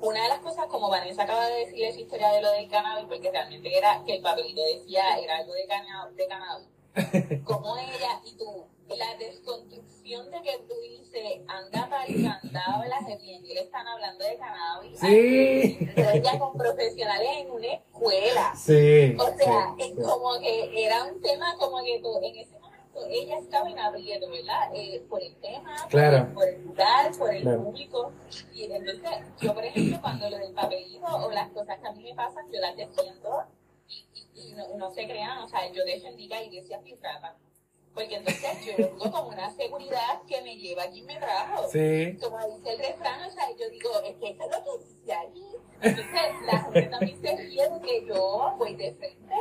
una 0.00 0.22
de 0.22 0.28
las 0.28 0.38
cosas, 0.40 0.66
como 0.66 0.88
Vanessa 0.88 1.24
acaba 1.24 1.46
de 1.48 1.66
decir 1.66 1.82
esa 1.84 2.00
historia 2.00 2.30
de 2.30 2.40
lo 2.40 2.52
del 2.52 2.68
cannabis, 2.70 3.06
porque 3.08 3.30
realmente 3.32 3.76
era 3.76 4.02
que 4.06 4.14
el 4.16 4.22
papelito 4.22 4.62
decía, 4.64 5.18
era 5.18 5.38
algo 5.38 5.52
de, 5.54 5.66
cana- 5.66 6.10
de 6.14 6.26
cannabis, 6.28 6.68
como 7.44 7.76
ella 7.78 8.20
y 8.24 8.36
tú, 8.36 8.66
la 8.96 9.16
desconstrucción 9.18 10.30
de 10.30 10.40
que 10.42 10.58
tú 10.68 10.74
dices, 10.88 11.40
anda 11.48 11.88
para 11.90 12.04
el 12.04 12.22
candado 12.22 12.84
y 13.48 13.54
le 13.54 13.60
están 13.62 13.86
hablando 13.86 14.24
de 14.24 14.36
cannabis, 14.36 14.98
Sí. 15.00 15.78
ella 15.96 16.38
con 16.38 16.56
profesionales 16.56 17.28
en 17.38 17.50
una 17.50 17.66
escuela. 17.66 18.52
Sí. 18.56 19.16
O 19.18 19.36
sea, 19.36 19.74
sí, 19.76 19.82
es 19.82 19.88
sí. 19.88 19.94
como 20.02 20.38
que 20.40 20.84
era 20.86 21.04
un 21.04 21.20
tema 21.20 21.56
como 21.58 21.82
que 21.82 21.98
tú, 22.00 22.18
en 22.22 22.36
ese 22.36 22.52
momento 22.52 22.67
ella 23.06 23.38
estaba 23.38 23.68
en 23.70 23.78
aprieto, 23.78 24.30
¿verdad? 24.30 24.70
Eh, 24.74 25.04
por 25.08 25.22
el 25.22 25.34
tema, 25.36 25.76
por 25.82 25.90
Claro. 25.90 26.16
el- 26.18 26.32
por, 26.34 26.48
el 26.48 26.62
lugar, 26.64 27.12
por 27.18 27.34
el 27.34 27.42
Claro. 27.42 27.64
público. 27.64 28.12
Y 28.52 28.64
entonces, 28.64 29.18
yo, 29.40 29.54
por 29.54 29.64
ejemplo, 29.64 29.98
cuando 30.00 30.28
lo 30.30 30.38
del 30.38 30.52
papelito 30.52 31.06
o 31.06 31.30
las 31.30 31.48
cosas 31.50 31.78
que 31.80 31.86
a 31.88 31.92
mí 31.92 32.02
me 32.04 32.14
pasan, 32.14 32.46
yo 32.52 32.60
las 32.60 32.76
defiendo 32.76 33.44
y, 33.88 34.04
y, 34.14 34.48
y 34.50 34.52
no, 34.54 34.64
no 34.76 34.90
se 34.90 35.04
crean, 35.06 35.38
o 35.38 35.48
sea, 35.48 35.70
yo 35.72 35.84
defendí 35.84 36.28
la 36.28 36.42
iglesia 36.42 36.80
pirata. 36.80 37.36
Porque 37.94 38.14
entonces 38.16 38.64
yo 38.64 38.74
vengo 38.76 39.10
con 39.10 39.26
una 39.34 39.50
seguridad 39.50 40.22
que 40.28 40.40
me 40.42 40.56
lleva 40.56 40.84
a 40.84 40.90
quien 40.90 41.04
me 41.06 41.16
trajo 41.16 41.66
Sí. 41.68 42.16
como 42.22 42.38
dice 42.46 42.70
el 42.74 42.78
refrán, 42.78 43.22
o 43.28 43.30
sea, 43.30 43.44
yo 43.58 43.68
digo, 43.70 43.90
es 44.04 44.14
que 44.18 44.28
eso 44.30 44.42
es 44.44 44.50
lo 44.50 44.64
que 44.78 44.84
dice 44.84 45.12
allí. 45.14 45.46
Entonces, 45.80 46.22
la 46.46 46.58
gente 46.62 46.82
también 46.82 47.20
se 47.20 47.36
ríe 47.36 47.68
de 47.70 47.80
que 47.80 48.06
yo 48.06 48.54
voy 48.56 48.76
de 48.76 48.92
frente, 48.94 49.34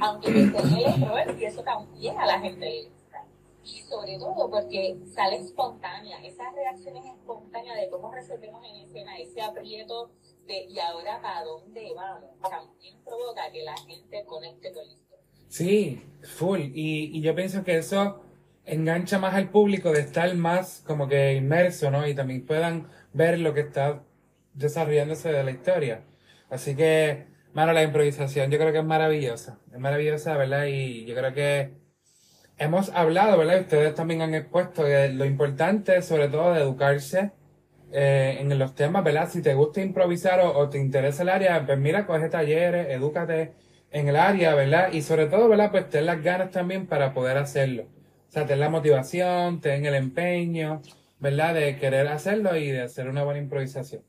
aunque 0.00 0.28
en 0.28 0.36
el 0.36 1.02
error, 1.02 1.36
y 1.38 1.44
eso 1.44 1.62
también 1.62 2.18
a 2.18 2.26
la 2.26 2.40
gente 2.40 2.64
le 2.64 2.88
gusta. 2.88 3.24
Y 3.64 3.82
sobre 3.82 4.18
todo 4.18 4.50
porque 4.50 4.96
sale 5.12 5.36
espontánea, 5.36 6.24
esas 6.24 6.54
reacciones 6.54 7.04
espontáneas 7.04 7.76
de 7.76 7.90
cómo 7.90 8.12
resolvemos 8.12 8.62
en 8.64 8.88
escena 8.88 9.18
ese 9.18 9.42
aprieto 9.42 10.10
de 10.46 10.64
y 10.64 10.78
ahora 10.78 11.20
para 11.20 11.42
dónde 11.42 11.92
vamos, 11.94 12.30
también 12.40 12.96
provoca 13.04 13.50
que 13.50 13.64
la 13.64 13.76
gente 13.76 14.24
conecte 14.24 14.72
con 14.72 14.84
esto. 14.84 15.16
Sí, 15.48 16.02
full. 16.22 16.60
Y, 16.74 17.16
y 17.16 17.20
yo 17.20 17.34
pienso 17.34 17.64
que 17.64 17.78
eso 17.78 18.20
engancha 18.64 19.18
más 19.18 19.34
al 19.34 19.50
público 19.50 19.92
de 19.92 20.00
estar 20.00 20.32
más 20.34 20.82
como 20.86 21.08
que 21.08 21.34
inmerso, 21.34 21.90
¿no? 21.90 22.06
Y 22.06 22.14
también 22.14 22.44
puedan 22.44 22.88
ver 23.12 23.38
lo 23.38 23.54
que 23.54 23.60
está 23.60 24.04
desarrollándose 24.54 25.30
de 25.30 25.44
la 25.44 25.50
historia. 25.50 26.04
Así 26.50 26.76
que, 26.76 27.26
mano, 27.56 27.72
la 27.72 27.82
improvisación 27.82 28.50
yo 28.50 28.58
creo 28.58 28.70
que 28.70 28.80
es 28.80 28.84
maravillosa. 28.84 29.58
Es 29.72 29.78
maravillosa, 29.78 30.36
¿verdad? 30.36 30.66
Y 30.66 31.06
yo 31.06 31.14
creo 31.14 31.32
que 31.32 31.70
hemos 32.58 32.90
hablado, 32.90 33.38
¿verdad? 33.38 33.62
Ustedes 33.62 33.94
también 33.94 34.20
han 34.20 34.34
expuesto 34.34 34.84
de 34.84 35.08
lo 35.14 35.24
importante, 35.24 36.02
sobre 36.02 36.28
todo, 36.28 36.52
de 36.52 36.60
educarse 36.60 37.32
eh, 37.92 38.36
en 38.40 38.58
los 38.58 38.74
temas, 38.74 39.02
¿verdad? 39.04 39.30
Si 39.30 39.40
te 39.40 39.54
gusta 39.54 39.80
improvisar 39.80 40.40
o, 40.40 40.58
o 40.58 40.68
te 40.68 40.76
interesa 40.78 41.22
el 41.22 41.30
área, 41.30 41.64
pues 41.64 41.78
mira, 41.78 42.06
coge 42.06 42.28
talleres, 42.28 42.88
edúcate 42.90 43.54
en 43.90 44.08
el 44.08 44.16
área, 44.16 44.54
¿verdad? 44.54 44.92
Y 44.92 45.00
sobre 45.00 45.24
todo, 45.24 45.48
¿verdad? 45.48 45.70
Pues 45.70 45.88
ten 45.88 46.04
las 46.04 46.22
ganas 46.22 46.50
también 46.50 46.86
para 46.86 47.14
poder 47.14 47.38
hacerlo. 47.38 47.84
O 48.28 48.32
sea, 48.32 48.44
ten 48.46 48.60
la 48.60 48.68
motivación, 48.68 49.62
ten 49.62 49.86
el 49.86 49.94
empeño, 49.94 50.82
¿verdad? 51.20 51.54
De 51.54 51.78
querer 51.78 52.06
hacerlo 52.08 52.54
y 52.54 52.70
de 52.70 52.82
hacer 52.82 53.08
una 53.08 53.24
buena 53.24 53.40
improvisación. 53.40 54.02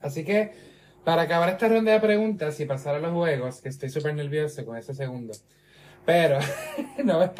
Así 0.00 0.24
que, 0.24 0.73
para 1.04 1.22
acabar 1.22 1.50
esta 1.50 1.68
ronda 1.68 1.92
de 1.92 2.00
preguntas 2.00 2.58
y 2.60 2.64
pasar 2.64 2.94
a 2.94 2.98
los 2.98 3.12
juegos, 3.12 3.60
que 3.60 3.68
estoy 3.68 3.90
súper 3.90 4.14
nervioso 4.14 4.64
con 4.64 4.76
ese 4.76 4.94
segundo. 4.94 5.34
Pero, 6.06 6.38
no, 7.04 7.32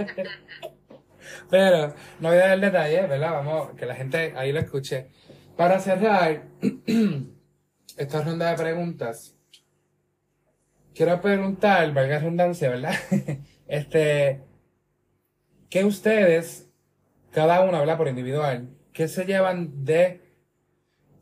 pero, 1.50 1.94
no 2.20 2.28
voy 2.28 2.38
a 2.38 2.48
dar 2.48 2.60
detalles, 2.60 3.08
¿verdad? 3.08 3.32
Vamos, 3.32 3.70
que 3.76 3.86
la 3.86 3.94
gente 3.94 4.34
ahí 4.36 4.52
lo 4.52 4.60
escuche. 4.60 5.08
Para 5.56 5.78
cerrar 5.80 6.42
esta 7.96 8.22
ronda 8.22 8.50
de 8.50 8.56
preguntas, 8.56 9.34
quiero 10.94 11.20
preguntar, 11.20 11.92
valga 11.92 12.18
redundancia, 12.18 12.70
¿verdad? 12.70 12.94
Este, 13.66 14.42
¿qué 15.70 15.86
ustedes, 15.86 16.68
cada 17.30 17.62
uno 17.62 17.78
habla 17.78 17.96
por 17.96 18.08
individual, 18.08 18.68
qué 18.92 19.08
se 19.08 19.24
llevan 19.24 19.86
de 19.86 20.20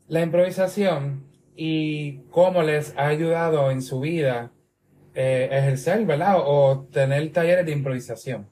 la 0.09 0.19
improvisación 0.19 1.32
y 1.55 2.19
cómo 2.31 2.63
les 2.63 2.97
ha 2.97 3.07
ayudado 3.07 3.71
en 3.71 3.81
su 3.81 3.99
vida 3.99 4.51
eh, 5.15 5.49
ejercer, 5.51 6.05
¿verdad? 6.05 6.37
O 6.39 6.87
tener 6.91 7.31
talleres 7.31 7.65
de 7.65 7.71
improvisación. 7.71 8.49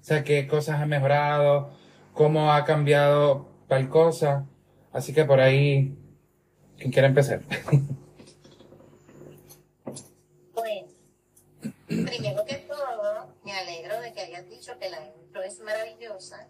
O 0.00 0.04
sea, 0.04 0.22
qué 0.22 0.46
cosas 0.46 0.80
han 0.80 0.88
mejorado, 0.88 1.70
cómo 2.14 2.52
ha 2.52 2.64
cambiado 2.64 3.48
tal 3.68 3.88
cosa. 3.88 4.46
Así 4.92 5.12
que 5.12 5.24
por 5.24 5.40
ahí, 5.40 5.96
¿quién 6.78 6.92
quiere 6.92 7.08
empezar? 7.08 7.42
Bueno, 10.54 10.88
primero 11.86 12.44
que 12.44 12.56
todo, 12.68 13.34
me 13.44 13.52
alegro 13.52 14.00
de 14.00 14.12
que 14.12 14.20
hayas 14.20 14.48
dicho 14.48 14.72
que 14.78 14.90
la 14.90 14.98
intro 15.06 15.42
es 15.42 15.60
maravillosa, 15.60 16.48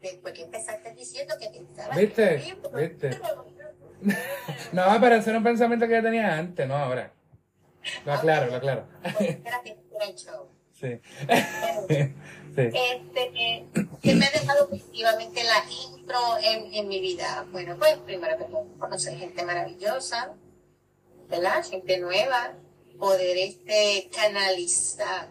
después 0.00 0.32
que 0.34 0.42
empezaste 0.42 0.94
diciendo 0.94 1.34
que 1.38 1.48
pensabas 1.50 1.96
¿Viste? 1.96 2.36
que 2.36 2.44
libro, 2.44 2.70
¿Viste? 2.70 3.10
No, 4.72 4.84
pero 5.00 5.16
ese 5.16 5.30
era 5.30 5.38
un 5.38 5.44
pensamiento 5.44 5.86
que 5.86 5.94
yo 5.94 6.02
tenía 6.02 6.38
antes, 6.38 6.66
no 6.66 6.76
ahora. 6.76 7.12
Lo 8.04 8.12
aclaro, 8.12 8.46
lo 8.50 8.56
aclaro. 8.56 8.86
El 9.20 10.14
show. 10.16 10.48
Sí. 10.72 11.00
Sí. 12.50 12.62
Este, 12.62 13.30
eh, 13.36 13.64
que 14.02 14.14
me 14.16 14.26
ha 14.26 14.30
dejado 14.32 14.68
positivamente 14.68 15.40
la 15.44 15.62
intro 15.70 16.18
en, 16.42 16.74
en 16.74 16.88
mi 16.88 17.00
vida. 17.00 17.46
Bueno, 17.52 17.76
pues 17.78 17.96
primero 17.98 18.36
que 18.36 18.44
conocer 18.76 19.16
gente 19.16 19.44
maravillosa, 19.44 20.34
¿verdad? 21.28 21.64
Gente 21.64 21.98
nueva, 21.98 22.54
poder 22.98 23.36
este, 23.38 24.10
canalizar 24.12 25.28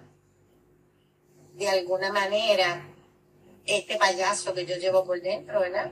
de 1.56 1.68
alguna 1.68 2.14
manera 2.14 2.88
este 3.66 3.98
payaso 3.98 4.54
que 4.54 4.66
yo 4.66 4.78
llevo 4.78 5.04
por 5.04 5.22
dentro, 5.22 5.60
¿verdad? 5.60 5.92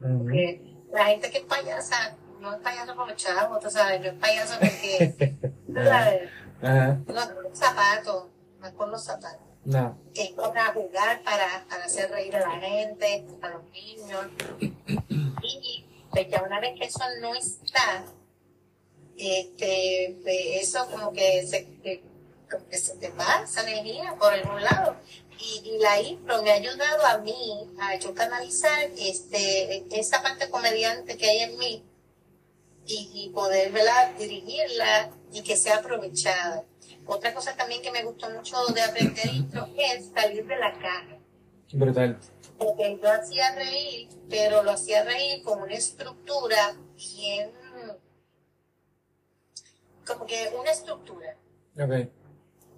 Porque 0.00 0.73
la 0.94 1.04
gente 1.06 1.30
que 1.30 1.38
es 1.38 1.44
payasa 1.44 2.16
no 2.40 2.54
es 2.54 2.60
payaso 2.60 2.94
por 2.94 3.08
los 3.08 3.16
chavos, 3.16 3.60
tú 3.60 3.70
sabes, 3.70 4.00
no 4.00 4.06
es 4.08 4.14
payaso 4.14 4.54
porque, 4.60 5.34
tú 5.66 5.74
sabes, 5.74 6.30
Ajá. 6.62 6.98
no 7.06 7.20
es 7.20 7.26
por 7.28 7.42
los 7.44 7.58
zapatos, 7.58 8.26
no 8.60 8.66
es 8.66 8.72
por 8.74 8.88
los 8.88 9.04
zapatos 9.04 9.40
No. 9.64 9.98
que 10.14 10.24
es 10.24 10.30
para 10.32 10.66
jugar, 10.72 11.22
para, 11.22 11.64
para 11.68 11.84
hacer 11.84 12.10
reír 12.10 12.36
a 12.36 12.40
la 12.40 12.60
gente, 12.60 13.26
a 13.42 13.48
los 13.48 13.62
niños. 13.70 14.26
Y 15.42 15.86
pues 16.10 16.28
ya 16.30 16.42
una 16.42 16.60
vez 16.60 16.78
que 16.78 16.86
eso 16.86 17.00
no 17.20 17.34
está, 17.34 18.04
este, 19.16 20.18
pues, 20.22 20.36
eso 20.68 20.86
como 20.90 21.12
que 21.12 21.46
se, 21.46 22.00
como 22.50 22.68
que 22.68 22.78
se 22.78 22.96
te 22.96 23.08
va 23.10 23.42
esa 23.42 23.62
energía 23.62 24.14
por 24.18 24.32
algún 24.32 24.62
lado. 24.62 24.96
Y, 25.38 25.78
la 25.80 26.00
impro 26.00 26.42
me 26.42 26.50
ha 26.50 26.54
ayudado 26.54 27.06
a 27.06 27.18
mí 27.18 27.68
a 27.80 27.96
yo 27.96 28.14
canalizar 28.14 28.90
este, 28.98 29.84
esa 29.90 30.22
parte 30.22 30.48
comediante 30.48 31.16
que 31.16 31.28
hay 31.28 31.38
en 31.40 31.58
mí 31.58 31.84
y, 32.86 33.10
y 33.14 33.28
poder 33.30 33.72
¿verdad? 33.72 34.14
dirigirla 34.16 35.10
y 35.32 35.42
que 35.42 35.56
sea 35.56 35.76
aprovechada. 35.76 36.64
Otra 37.06 37.34
cosa 37.34 37.54
también 37.54 37.82
que 37.82 37.90
me 37.90 38.02
gustó 38.02 38.30
mucho 38.30 38.64
de 38.66 38.80
aprender 38.80 39.26
impro 39.34 39.68
es 39.76 40.10
salir 40.14 40.46
de 40.46 40.56
la 40.56 40.72
caja. 40.72 41.18
Brutal. 41.72 42.18
Porque 42.56 42.98
yo 43.02 43.10
hacía 43.10 43.54
reír, 43.54 44.08
pero 44.30 44.62
lo 44.62 44.70
hacía 44.70 45.04
reír 45.04 45.42
con 45.42 45.60
una 45.60 45.74
estructura 45.74 46.76
bien, 46.96 47.50
como 50.06 50.24
que 50.26 50.52
una 50.58 50.70
estructura. 50.70 51.36
Ok. 51.76 52.08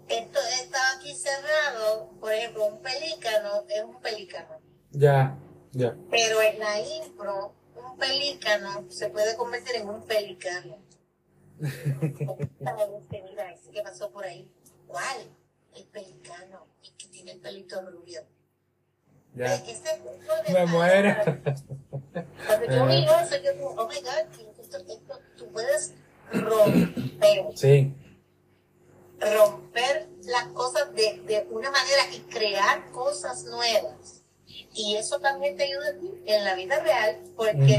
Esto 0.09 0.39
está 0.63 0.79
aquí 0.97 1.15
cerrado, 1.15 2.11
por 2.21 2.33
ejemplo, 2.33 2.67
un 2.67 2.81
pelícano 2.81 3.65
es 3.69 3.85
un 3.85 4.01
pelícano. 4.01 4.61
Ya. 4.93 5.37
Ya. 5.73 5.95
Pero 6.11 6.41
en 6.43 6.59
la 6.59 6.81
impro, 6.81 7.55
un 7.75 7.99
pelícano 7.99 8.87
se 8.89 9.11
puede 9.11 9.37
convertir 9.37 9.77
en 9.77 9.89
un 9.89 10.03
pelicano. 10.07 10.79
Este, 11.61 13.23
que 13.73 13.83
pasó 13.83 14.11
por 14.11 14.25
ahí. 14.25 14.51
¿Cuál? 14.87 15.17
El 15.75 15.85
pelicano, 15.85 16.67
el 16.83 16.93
que 16.97 17.09
tiene 17.09 17.33
el 17.33 17.41
pelito 17.41 17.83
rubio. 17.83 18.23
Ya. 19.35 19.59
De 19.59 19.75
Me 20.53 20.67
muero. 20.67 21.15
Cuando 22.47 22.67
yo 22.71 22.87
vi 22.87 23.05
eso, 23.23 23.37
yo 23.43 23.53
digo, 23.53 23.75
oh 23.77 23.89
my 23.89 24.01
God, 24.01 24.25
esto, 24.89 25.21
tú 25.37 25.53
puedes 25.53 25.93
romper, 26.33 27.45
Sí. 27.55 27.93
Romper 29.21 30.09
las 30.25 30.47
cosas 30.49 30.93
de, 30.95 31.23
de 31.27 31.47
una 31.51 31.71
manera 31.71 32.03
y 32.13 32.21
crear 32.21 32.91
cosas 32.91 33.45
nuevas. 33.45 34.25
Y 34.47 34.97
eso 34.97 35.19
también 35.21 35.57
te 35.57 35.65
ayuda 35.65 35.89
a 35.89 35.99
ti 35.99 36.23
en 36.27 36.45
la 36.45 36.55
vida 36.55 36.79
real, 36.81 37.23
porque 37.35 37.79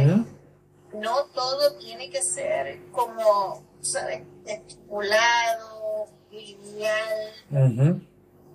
no 0.94 1.26
todo 1.28 1.78
tiene 1.78 2.10
que 2.10 2.22
ser 2.22 2.80
como, 2.92 3.64
¿sabes? 3.82 4.24
Estipulado, 4.46 6.08
lineal, 6.32 7.34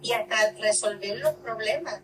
y 0.03 0.13
hasta 0.13 0.53
resolver 0.53 1.19
los 1.19 1.35
problemas. 1.35 2.01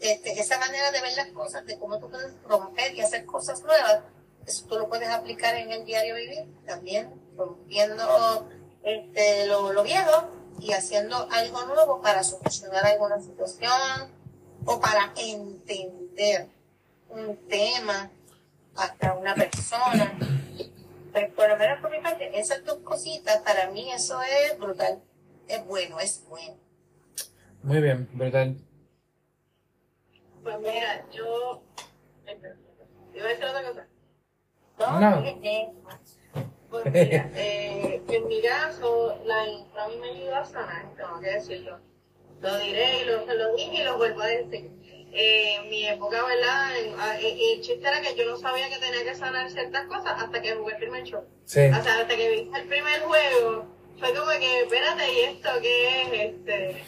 Este, 0.00 0.32
esa 0.40 0.58
manera 0.58 0.90
de 0.90 1.00
ver 1.00 1.16
las 1.16 1.28
cosas, 1.28 1.64
de 1.66 1.78
cómo 1.78 1.98
tú 1.98 2.10
puedes 2.10 2.32
romper 2.42 2.94
y 2.94 3.00
hacer 3.00 3.24
cosas 3.24 3.62
nuevas, 3.62 4.02
eso 4.44 4.66
tú 4.66 4.76
lo 4.76 4.88
puedes 4.88 5.08
aplicar 5.08 5.54
en 5.54 5.70
el 5.70 5.84
diario 5.84 6.16
vivir, 6.16 6.44
también 6.66 7.14
rompiendo 7.36 8.48
este, 8.84 9.46
lo, 9.46 9.72
lo 9.72 9.82
viejo 9.82 10.28
y 10.60 10.72
haciendo 10.72 11.28
algo 11.30 11.64
nuevo 11.66 12.00
para 12.00 12.22
solucionar 12.22 12.84
alguna 12.86 13.20
situación 13.20 14.10
o 14.64 14.80
para 14.80 15.12
entender 15.16 16.48
un 17.08 17.36
tema 17.48 18.10
hasta 18.76 19.14
una 19.14 19.34
persona. 19.34 20.16
Pues 21.12 21.32
por 21.32 21.48
lo 21.48 21.56
menos 21.56 21.80
por 21.80 21.90
mi 21.90 22.00
parte, 22.00 22.38
esas 22.38 22.64
dos 22.64 22.78
cositas, 22.78 23.38
para 23.42 23.70
mí 23.70 23.90
eso 23.92 24.20
es 24.22 24.58
brutal. 24.58 25.00
Es 25.46 25.64
bueno, 25.66 26.00
es 26.00 26.24
bueno. 26.28 26.56
Muy 27.62 27.80
bien, 27.80 28.08
brutal. 28.12 28.56
Pues 30.42 30.58
mira, 30.58 31.06
yo. 31.12 31.62
Espera, 32.26 32.56
Iba 33.14 33.24
a 33.26 33.28
decir 33.28 33.44
otra 33.44 33.62
cosa. 33.62 33.86
No. 35.00 35.24
eh, 35.24 35.72
Pues 36.82 36.92
mira, 36.92 37.30
eh, 37.36 38.02
en 38.08 38.26
mi 38.28 38.42
caso, 38.42 39.18
la 39.24 39.46
infra 39.48 39.84
a 39.84 39.88
mí 39.88 39.96
me 39.96 40.10
ayudó 40.10 40.36
a 40.36 40.44
sanar, 40.44 40.94
tengo 40.96 41.20
que 41.20 41.30
decirlo. 41.30 41.78
Lo 42.40 42.58
diré 42.58 43.02
y 43.02 43.04
lo, 43.04 43.24
lo 43.26 43.54
dije 43.56 43.80
y 43.80 43.84
lo 43.84 43.96
vuelvo 43.96 44.22
a 44.22 44.26
decir. 44.26 44.70
Eh, 45.16 45.54
en 45.56 45.70
mi 45.70 45.86
época, 45.86 46.24
¿verdad? 46.24 46.76
En- 46.76 46.94
eh, 47.24 47.52
el 47.54 47.60
chiste 47.60 47.86
era 47.86 48.00
que 48.00 48.16
yo 48.16 48.28
no 48.28 48.36
sabía 48.36 48.68
que 48.68 48.78
tenía 48.78 49.04
que 49.04 49.14
sanar 49.14 49.48
ciertas 49.50 49.86
cosas 49.86 50.14
hasta 50.20 50.42
que 50.42 50.54
jugué 50.54 50.72
el 50.72 50.78
primer 50.80 51.04
show. 51.04 51.22
Sí. 51.44 51.60
O 51.68 51.82
sea, 51.82 52.00
hasta 52.00 52.16
que 52.16 52.28
vi 52.30 52.50
el 52.54 52.66
primer 52.68 53.00
juego, 53.02 53.66
fue 54.00 54.12
como 54.12 54.30
que, 54.32 54.60
espérate, 54.62 55.12
¿y 55.12 55.20
esto 55.20 55.48
qué 55.62 56.02
es? 56.02 56.12
Este? 56.34 56.84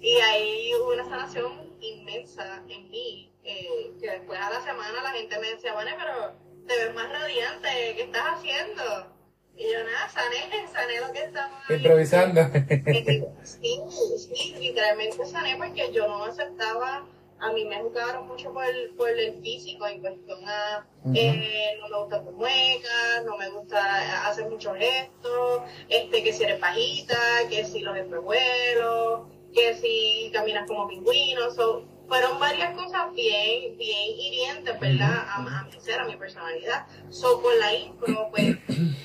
Y 0.00 0.16
ahí 0.16 0.74
hubo 0.76 0.94
una 0.94 1.04
sanación 1.04 1.76
inmensa 1.80 2.62
en 2.68 2.90
mí, 2.90 3.30
eh, 3.44 3.92
que 4.00 4.10
después 4.10 4.40
a 4.40 4.50
la 4.50 4.60
semana 4.62 5.02
la 5.02 5.10
gente 5.10 5.38
me 5.38 5.50
decía, 5.50 5.74
bueno, 5.74 5.90
pero 5.98 6.32
te 6.66 6.76
ves 6.84 6.94
más 6.94 7.10
radiante, 7.12 7.68
¿qué 7.94 8.02
estás 8.04 8.24
haciendo? 8.38 9.15
Y 9.56 9.72
yo, 9.72 9.84
nada, 9.84 10.08
sané, 10.08 10.68
sané 10.70 11.00
lo 11.00 11.12
que 11.12 11.24
estaba... 11.24 11.62
Improvisando. 11.68 12.40
Sí, 13.42 13.80
sí, 14.18 14.54
literalmente 14.58 15.24
sané 15.24 15.56
porque 15.56 15.90
yo 15.92 16.06
no 16.06 16.24
aceptaba, 16.24 17.06
a 17.38 17.52
mí 17.52 17.64
me 17.64 17.80
juzgaron 17.80 18.26
mucho 18.26 18.52
por 18.52 18.64
el, 18.64 18.90
por 18.96 19.08
el 19.08 19.40
físico 19.40 19.86
en 19.86 20.00
cuestión 20.00 20.40
a, 20.46 20.86
eh, 21.14 21.78
no 21.80 21.88
me 21.88 21.98
gusta 22.00 22.24
tu 22.24 22.32
muecas, 22.32 23.24
no 23.24 23.36
me 23.36 23.48
gusta 23.50 24.28
hacer 24.28 24.48
muchos 24.48 24.76
gestos, 24.76 25.62
este, 25.88 26.22
que 26.22 26.32
si 26.32 26.44
eres 26.44 26.60
bajita, 26.60 27.16
que 27.48 27.64
si 27.64 27.80
los 27.80 27.96
espejuelos, 27.96 29.28
que 29.54 29.74
si 29.74 30.30
caminas 30.32 30.66
como 30.66 30.88
pingüino, 30.88 31.50
so, 31.50 31.84
fueron 32.08 32.38
varias 32.38 32.74
cosas 32.76 33.12
bien, 33.14 33.76
bien 33.76 34.10
hirientes, 34.18 34.78
¿verdad? 34.80 35.26
A, 35.28 35.36
a 35.36 35.64
mi 35.64 35.80
ser, 35.80 36.00
a 36.00 36.04
mi 36.04 36.16
personalidad. 36.16 36.86
So, 37.10 37.40
con 37.42 37.58
la 37.58 37.72
impro, 37.74 38.28
pues, 38.30 38.56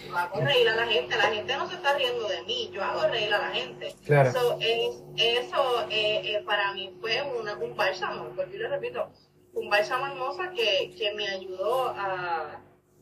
yo 0.07 0.17
hago 0.17 0.41
reír 0.41 0.67
a 0.69 0.75
la 0.75 0.85
gente, 0.87 1.15
la 1.17 1.23
gente 1.31 1.55
no 1.57 1.67
se 1.69 1.75
está 1.75 1.97
riendo 1.97 2.27
de 2.27 2.41
mí, 2.43 2.69
yo 2.73 2.83
hago 2.83 3.07
reír 3.07 3.33
a 3.33 3.39
la 3.39 3.49
gente. 3.51 3.95
Claro. 4.05 4.31
So, 4.31 4.57
es- 4.59 5.01
eso 5.17 5.85
eh, 5.89 6.21
eh, 6.35 6.43
para 6.45 6.73
mí 6.73 6.93
fue 7.01 7.21
una, 7.39 7.55
un 7.57 7.75
bálsamo, 7.75 8.29
porque 8.35 8.53
yo 8.53 8.63
le 8.63 8.67
repito, 8.69 9.09
un 9.53 9.69
bálsamo 9.69 10.05
hermoso 10.07 10.41
que, 10.55 10.93
que 10.97 11.13
me 11.13 11.27
ayudó 11.27 11.89
a, 11.89 12.61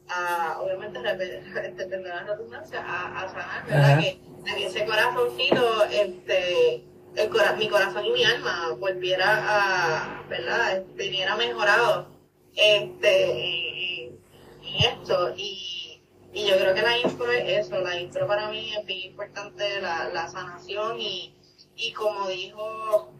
a 0.09 0.57
obviamente, 0.61 0.97
entender 0.99 2.01
la 2.07 2.23
redundancia, 2.23 2.81
a, 2.85 3.23
a 3.23 3.29
sanar, 3.29 3.65
¿verdad? 3.67 3.99
Que, 3.99 4.19
a 4.51 4.55
que 4.55 4.65
ese 4.65 4.85
corazoncito, 4.85 5.83
este, 5.85 6.83
el 7.19 7.29
cora- 7.29 7.53
mi 7.57 7.67
corazón 7.67 8.05
y 8.05 8.11
mi 8.11 8.23
alma 8.23 8.75
volviera 8.79 9.27
a, 9.47 10.23
¿verdad? 10.29 10.83
Viniera 10.95 11.35
mejorado 11.35 12.07
este, 12.55 14.05
en, 14.05 14.19
en 14.63 14.75
esto. 14.93 15.33
Y, 15.35 16.01
y 16.33 16.47
yo 16.47 16.57
creo 16.57 16.73
que 16.73 16.81
la 16.81 16.97
impro 16.97 17.31
es 17.31 17.65
eso, 17.65 17.79
la 17.81 17.99
impro 17.99 18.25
para 18.27 18.49
mí 18.49 18.71
es 18.77 18.85
bien 18.85 19.11
importante, 19.11 19.81
la, 19.81 20.09
la 20.09 20.29
sanación 20.29 20.99
y, 20.99 21.35
y 21.75 21.91
como 21.91 22.27
dijo, 22.27 23.11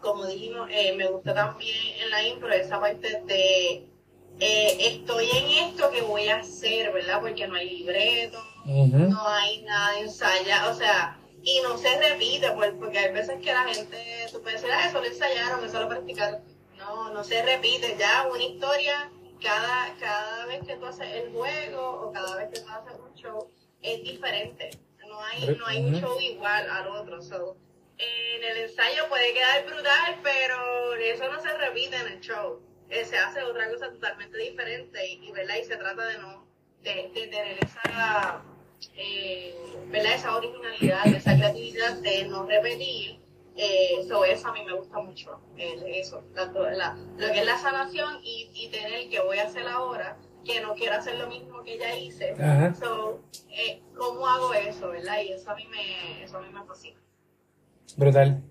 como 0.00 0.26
dijimos, 0.26 0.68
eh, 0.70 0.94
me 0.96 1.08
gusta 1.08 1.34
también 1.34 1.76
en 2.00 2.10
la 2.10 2.22
impro 2.26 2.52
esa 2.52 2.78
parte 2.78 3.22
de 3.26 3.88
eh, 4.40 4.76
estoy 4.78 5.28
en 5.30 5.68
esto 5.68 5.90
que 5.90 6.02
voy 6.02 6.28
a 6.28 6.36
hacer, 6.36 6.92
¿verdad? 6.92 7.20
Porque 7.20 7.46
no 7.48 7.54
hay 7.56 7.70
libreto, 7.78 8.38
no 9.08 9.26
hay 9.28 9.62
nada 9.62 9.92
de 9.94 10.00
ensaya, 10.00 10.70
o 10.70 10.74
sea, 10.74 11.18
y 11.42 11.60
no 11.62 11.76
se 11.78 11.98
repite, 11.98 12.50
pues, 12.52 12.72
porque 12.78 12.98
hay 12.98 13.12
veces 13.12 13.40
que 13.42 13.52
la 13.52 13.64
gente, 13.64 14.26
tú 14.32 14.40
puedes 14.42 14.60
decir, 14.62 14.74
ah, 14.76 14.86
eso 14.88 15.00
lo 15.00 15.06
ensayaron, 15.06 15.64
eso 15.64 15.80
lo 15.80 15.88
practicaron. 15.88 16.42
No, 16.76 17.12
no 17.12 17.24
se 17.24 17.42
repite, 17.42 17.96
ya 17.98 18.26
una 18.32 18.42
historia, 18.42 19.10
cada, 19.40 19.94
cada 19.98 20.46
vez 20.46 20.64
que 20.66 20.76
tú 20.76 20.86
haces 20.86 21.06
el 21.12 21.32
juego 21.32 22.02
o 22.02 22.12
cada 22.12 22.36
vez 22.36 22.48
que 22.52 22.60
tú 22.60 22.70
haces 22.70 22.98
un 22.98 23.14
show, 23.14 23.50
es 23.82 24.02
diferente. 24.02 24.70
No 25.06 25.20
hay, 25.20 25.56
no 25.58 25.66
hay 25.66 25.84
un 25.84 26.00
show 26.00 26.18
igual 26.20 26.70
al 26.70 26.88
otro. 26.88 27.20
So, 27.22 27.56
en 27.98 28.44
el 28.44 28.56
ensayo 28.58 29.08
puede 29.08 29.34
quedar 29.34 29.66
brutal, 29.66 30.20
pero 30.22 30.94
eso 30.94 31.30
no 31.30 31.40
se 31.40 31.52
repite 31.58 31.96
en 31.96 32.06
el 32.08 32.20
show. 32.20 32.60
eh, 32.88 33.04
se 33.04 33.18
hace 33.18 33.42
otra 33.42 33.68
cosa 33.70 33.90
totalmente 33.90 34.38
diferente 34.38 35.06
y, 35.06 35.28
y, 35.28 35.32
¿verdad? 35.32 35.56
y 35.60 35.64
se 35.64 35.76
trata 35.76 36.04
de 36.06 36.18
no 36.18 36.46
de, 36.82 37.10
de 37.14 37.26
tener 37.28 37.58
esa 37.64 38.42
eh, 38.96 39.54
¿verdad? 39.88 40.14
esa 40.14 40.36
originalidad, 40.36 41.06
esa 41.06 41.36
creatividad 41.36 41.96
de 41.98 42.24
no 42.26 42.44
repetir 42.46 43.20
eh, 43.54 44.00
eso 44.00 44.48
a 44.48 44.52
mí 44.52 44.64
me 44.64 44.72
gusta 44.72 44.98
mucho 45.00 45.38
eso, 45.58 46.22
la, 46.34 46.96
lo 47.18 47.32
que 47.32 47.40
es 47.40 47.46
la 47.46 47.58
sanación 47.58 48.20
y, 48.22 48.50
y 48.54 48.68
tener 48.70 49.10
que 49.10 49.20
voy 49.20 49.38
a 49.38 49.44
hacer 49.44 49.68
ahora 49.68 50.16
que 50.44 50.60
no 50.60 50.74
quiero 50.74 50.96
hacer 50.96 51.16
lo 51.16 51.28
mismo 51.28 51.62
que 51.62 51.74
ella 51.74 51.94
hice. 51.94 52.34
So, 52.78 53.20
eh, 53.50 53.82
¿Cómo 53.96 54.26
hago 54.26 54.52
eso, 54.54 54.88
verdad? 54.88 55.20
Y 55.22 55.32
eso 55.32 55.50
a 55.50 55.54
mí 55.54 55.66
me, 55.68 56.24
eso 56.24 56.38
a 56.38 56.40
mí 56.40 56.48
me 56.52 56.64
fascina. 56.64 56.98
Brutal. 57.96 58.42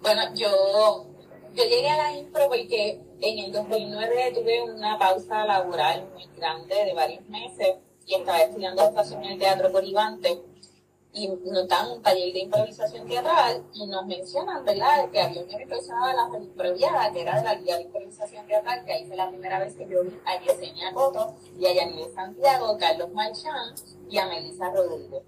Bueno, 0.00 0.22
yo, 0.34 1.06
yo 1.54 1.64
llegué 1.64 1.88
a 1.88 1.96
la 1.96 2.12
impro 2.18 2.48
porque 2.48 3.00
en 3.20 3.38
el 3.38 3.52
2009 3.52 4.32
tuve 4.34 4.62
una 4.62 4.98
pausa 4.98 5.44
laboral 5.44 6.08
muy 6.12 6.26
grande 6.36 6.74
de 6.84 6.94
varios 6.94 7.26
meses 7.28 7.76
y 8.06 8.14
estaba 8.14 8.40
estudiando 8.42 8.82
actuación 8.82 9.24
en 9.24 9.32
el 9.32 9.38
Teatro 9.38 9.72
Coribante 9.72 10.42
y 11.14 11.28
nos 11.28 11.68
dan 11.68 11.92
un 11.92 12.02
taller 12.02 12.32
de 12.32 12.40
improvisación 12.40 13.06
teatral 13.06 13.62
y 13.72 13.86
nos 13.86 14.04
mencionan, 14.04 14.64
¿verdad?, 14.64 15.08
que 15.12 15.20
había 15.20 15.42
una 15.42 15.66
persona 15.66 16.08
de 16.08 16.14
la 16.14 16.38
improvisada, 16.44 17.12
que 17.12 17.22
era 17.22 17.38
de 17.38 17.44
la 17.44 17.54
Liga 17.54 17.76
de 17.76 17.82
Improvisación 17.84 18.46
Teatral, 18.48 18.84
que 18.84 18.92
ahí 18.92 19.06
fue 19.06 19.16
la 19.16 19.28
primera 19.28 19.60
vez 19.60 19.76
que 19.76 19.88
yo 19.88 20.02
vi 20.02 20.10
a 20.24 20.40
Yesenia 20.40 20.92
Coto 20.92 21.36
y 21.56 21.66
a 21.66 21.72
Yanile 21.72 22.12
Santiago, 22.12 22.76
Carlos 22.78 23.12
Marchán 23.12 23.74
y 24.10 24.18
a 24.18 24.26
Melissa 24.26 24.70
Rodríguez. 24.70 25.22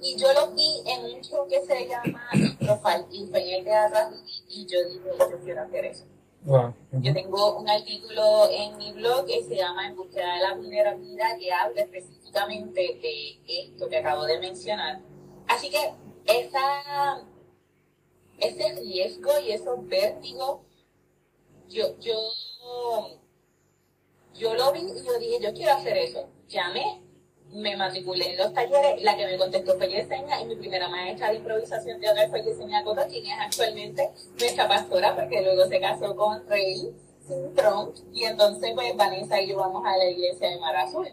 Y 0.00 0.16
yo 0.16 0.32
lo 0.32 0.52
vi 0.52 0.82
en 0.86 1.04
un 1.04 1.20
show 1.22 1.46
que 1.46 1.60
se 1.66 1.86
llama 1.86 2.30
Profile 2.58 3.06
y 3.10 3.26
fue 3.26 3.42
en 3.42 3.58
el 3.58 3.64
teatro 3.64 4.16
y 4.48 4.66
yo 4.66 4.88
dije, 4.88 5.10
yo 5.18 5.38
quiero 5.44 5.62
hacer 5.62 5.84
eso. 5.84 6.04
Yo 6.92 7.12
tengo 7.12 7.58
un 7.58 7.68
artículo 7.68 8.48
en 8.50 8.76
mi 8.78 8.92
blog 8.92 9.26
que 9.26 9.42
se 9.42 9.56
llama 9.56 9.88
En 9.88 9.96
búsqueda 9.96 10.34
de 10.34 10.42
la 10.42 10.54
vulnerabilidad 10.54 11.38
que 11.38 11.52
habla 11.52 11.80
específicamente 11.80 12.80
de 12.80 13.40
esto 13.46 13.88
que 13.88 13.96
acabo 13.96 14.24
de 14.24 14.38
mencionar 14.38 15.00
Así 15.48 15.70
que 15.70 15.92
esa, 16.26 17.22
ese 18.38 18.74
riesgo 18.80 19.30
y 19.40 19.52
esos 19.52 19.86
vértigos, 19.86 20.60
yo, 21.68 21.98
yo, 22.00 22.18
yo 24.34 24.54
lo 24.54 24.72
vi 24.72 24.80
y 24.80 25.06
yo 25.06 25.18
dije, 25.18 25.38
yo 25.40 25.52
quiero 25.52 25.74
hacer 25.74 25.96
eso. 25.96 26.28
Llamé, 26.48 27.02
me 27.52 27.76
matriculé 27.76 28.32
en 28.32 28.38
los 28.38 28.52
talleres, 28.52 29.02
la 29.02 29.16
que 29.16 29.26
me 29.26 29.38
contestó 29.38 29.76
fue 29.76 29.88
Yesenia 29.88 30.40
y 30.42 30.46
mi 30.46 30.56
primera 30.56 30.88
maestra 30.88 31.30
de 31.30 31.36
improvisación 31.36 32.00
teatral 32.00 32.28
fue 32.28 32.42
Yesenia 32.42 32.84
Cota, 32.84 33.06
quien 33.06 33.26
es 33.26 33.38
actualmente 33.38 34.10
nuestra 34.38 34.68
pastora, 34.68 35.14
porque 35.14 35.42
luego 35.42 35.66
se 35.66 35.80
casó 35.80 36.14
con 36.16 36.46
Rey 36.48 36.94
Trump 37.54 37.96
y 38.12 38.24
entonces 38.24 38.72
pues 38.74 38.96
Vanessa 38.96 39.40
y 39.40 39.48
yo 39.48 39.56
vamos 39.56 39.82
a 39.84 39.96
la 39.96 40.10
iglesia 40.10 40.50
de 40.50 40.58
Mar 40.58 40.76
Azul. 40.76 41.08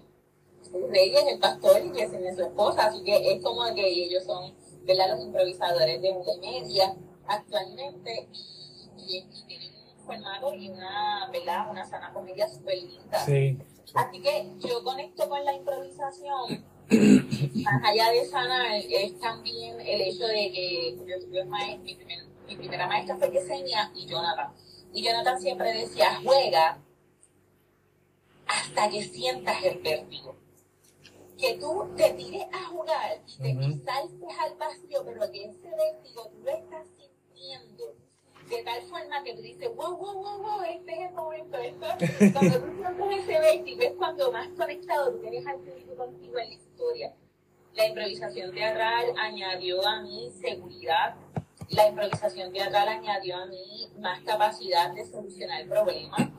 Reyes, 0.90 1.24
el 1.28 1.40
pastor 1.40 1.86
y 1.86 1.92
que 1.92 2.04
es 2.04 2.12
su 2.36 2.42
esposa, 2.42 2.88
así 2.88 3.04
que 3.04 3.34
es 3.34 3.44
como 3.44 3.64
que 3.76 3.88
ellos 3.88 4.24
son 4.24 4.54
¿verdad? 4.86 5.12
los 5.12 5.26
improvisadores 5.26 6.02
de 6.02 6.14
multimedia 6.14 6.96
actualmente 7.28 8.28
y, 8.98 9.26
tienen 9.48 9.72
un 9.76 10.06
formato 10.06 10.54
y 10.54 10.70
una, 10.70 11.30
¿verdad? 11.32 11.70
una 11.70 11.86
sana 11.86 12.12
comedia 12.14 12.48
súper 12.48 12.76
linda. 12.76 13.20
Así 13.94 14.22
que 14.22 14.48
yo 14.60 14.84
conecto 14.84 15.30
con 15.30 15.44
la 15.44 15.54
improvisación, 15.54 16.66
más 17.64 17.84
allá 17.84 18.12
de 18.12 18.26
sanar, 18.26 18.72
es 18.72 19.20
también 19.20 19.80
el 19.82 20.02
hecho 20.02 20.26
de 20.26 20.52
que 20.52 20.98
yo 21.08 21.20
tuve 21.20 21.46
mi, 21.46 21.96
mi 22.48 22.56
primera 22.56 22.88
maestra 22.88 23.18
fue 23.18 23.32
Yesenia 23.32 23.92
y 23.96 24.06
Jonathan. 24.06 24.54
Y 24.94 25.04
Jonathan 25.04 25.40
siempre 25.42 25.74
decía, 25.74 26.20
juega 26.24 26.80
hasta 28.48 28.90
que 28.90 29.04
sientas 29.04 29.64
el 29.64 29.80
vértigo. 29.80 30.36
Que 31.38 31.58
tú 31.58 31.90
te 31.98 32.12
tires 32.14 32.46
a 32.54 32.68
jugar 32.68 33.22
y 33.28 33.38
te 33.38 33.84
saltes 33.84 34.38
al 34.40 34.56
vacío, 34.58 35.04
pero 35.04 35.32
que 35.32 35.46
ese 35.46 35.70
vértigo 35.70 36.30
tú 36.30 36.44
lo 36.44 36.52
estás 36.52 36.88
sintiendo 36.98 37.73
de 38.49 38.64
tal 38.64 38.82
forma 38.84 39.24
que 39.24 39.36
tú 39.36 39.41
dices, 39.41 39.70
wow, 39.76 39.98
wow, 39.98 40.14
wow, 40.14 40.41
wow, 40.41 40.64
este 40.64 40.91
es 40.94 41.10
el 41.10 41.15
momento, 41.15 41.57
esto. 41.57 41.88
Cuando 42.34 42.60
tú 42.60 42.72
sientes 42.78 43.24
ese 43.24 43.40
vértigo 43.40 43.82
es 43.82 43.94
cuando 43.94 44.32
más 44.32 44.48
conectado 44.57 45.11
tú 45.11 45.20
tienes 45.20 45.45
al 45.48 45.57
público 45.57 45.95
contigo 45.95 46.40
en 46.40 46.49
la 46.49 46.56
historia. 46.56 47.14
La 47.76 47.88
improvisación 47.88 48.53
teatral 48.53 49.14
añadió 49.18 49.86
a 49.88 50.02
mí 50.02 50.32
seguridad, 50.40 51.15
la 51.70 51.88
improvisación 51.88 52.52
teatral 52.52 52.88
añadió 52.88 53.38
a 53.38 53.45
mí 53.48 53.90
más 53.99 54.22
capacidad 54.22 54.94
de 54.94 55.06
solucionar 55.06 55.65
problemas 55.68 56.30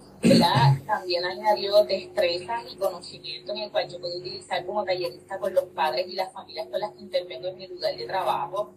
también 0.86 1.24
añadió 1.24 1.84
destrezas 1.84 2.62
y 2.72 2.76
conocimiento 2.76 3.52
en 3.52 3.58
el 3.58 3.70
cual 3.70 3.88
yo 3.88 4.00
puedo 4.00 4.16
utilizar 4.18 4.64
como 4.64 4.84
tallerista 4.84 5.38
con 5.38 5.52
los 5.52 5.64
padres 5.64 6.06
y 6.08 6.14
las 6.14 6.32
familias 6.32 6.68
con 6.68 6.80
las 6.80 6.92
que 6.92 7.00
intervengo 7.00 7.48
en 7.48 7.58
mi 7.58 7.66
lugar 7.66 7.96
de 7.96 8.06
trabajo. 8.06 8.74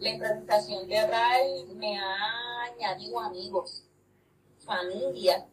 La 0.00 0.08
improvisación 0.10 0.86
teatral 0.88 1.66
me 1.76 1.98
ha 1.98 2.62
añadido 2.72 3.20
amigos, 3.20 3.84
familia, 4.58 5.46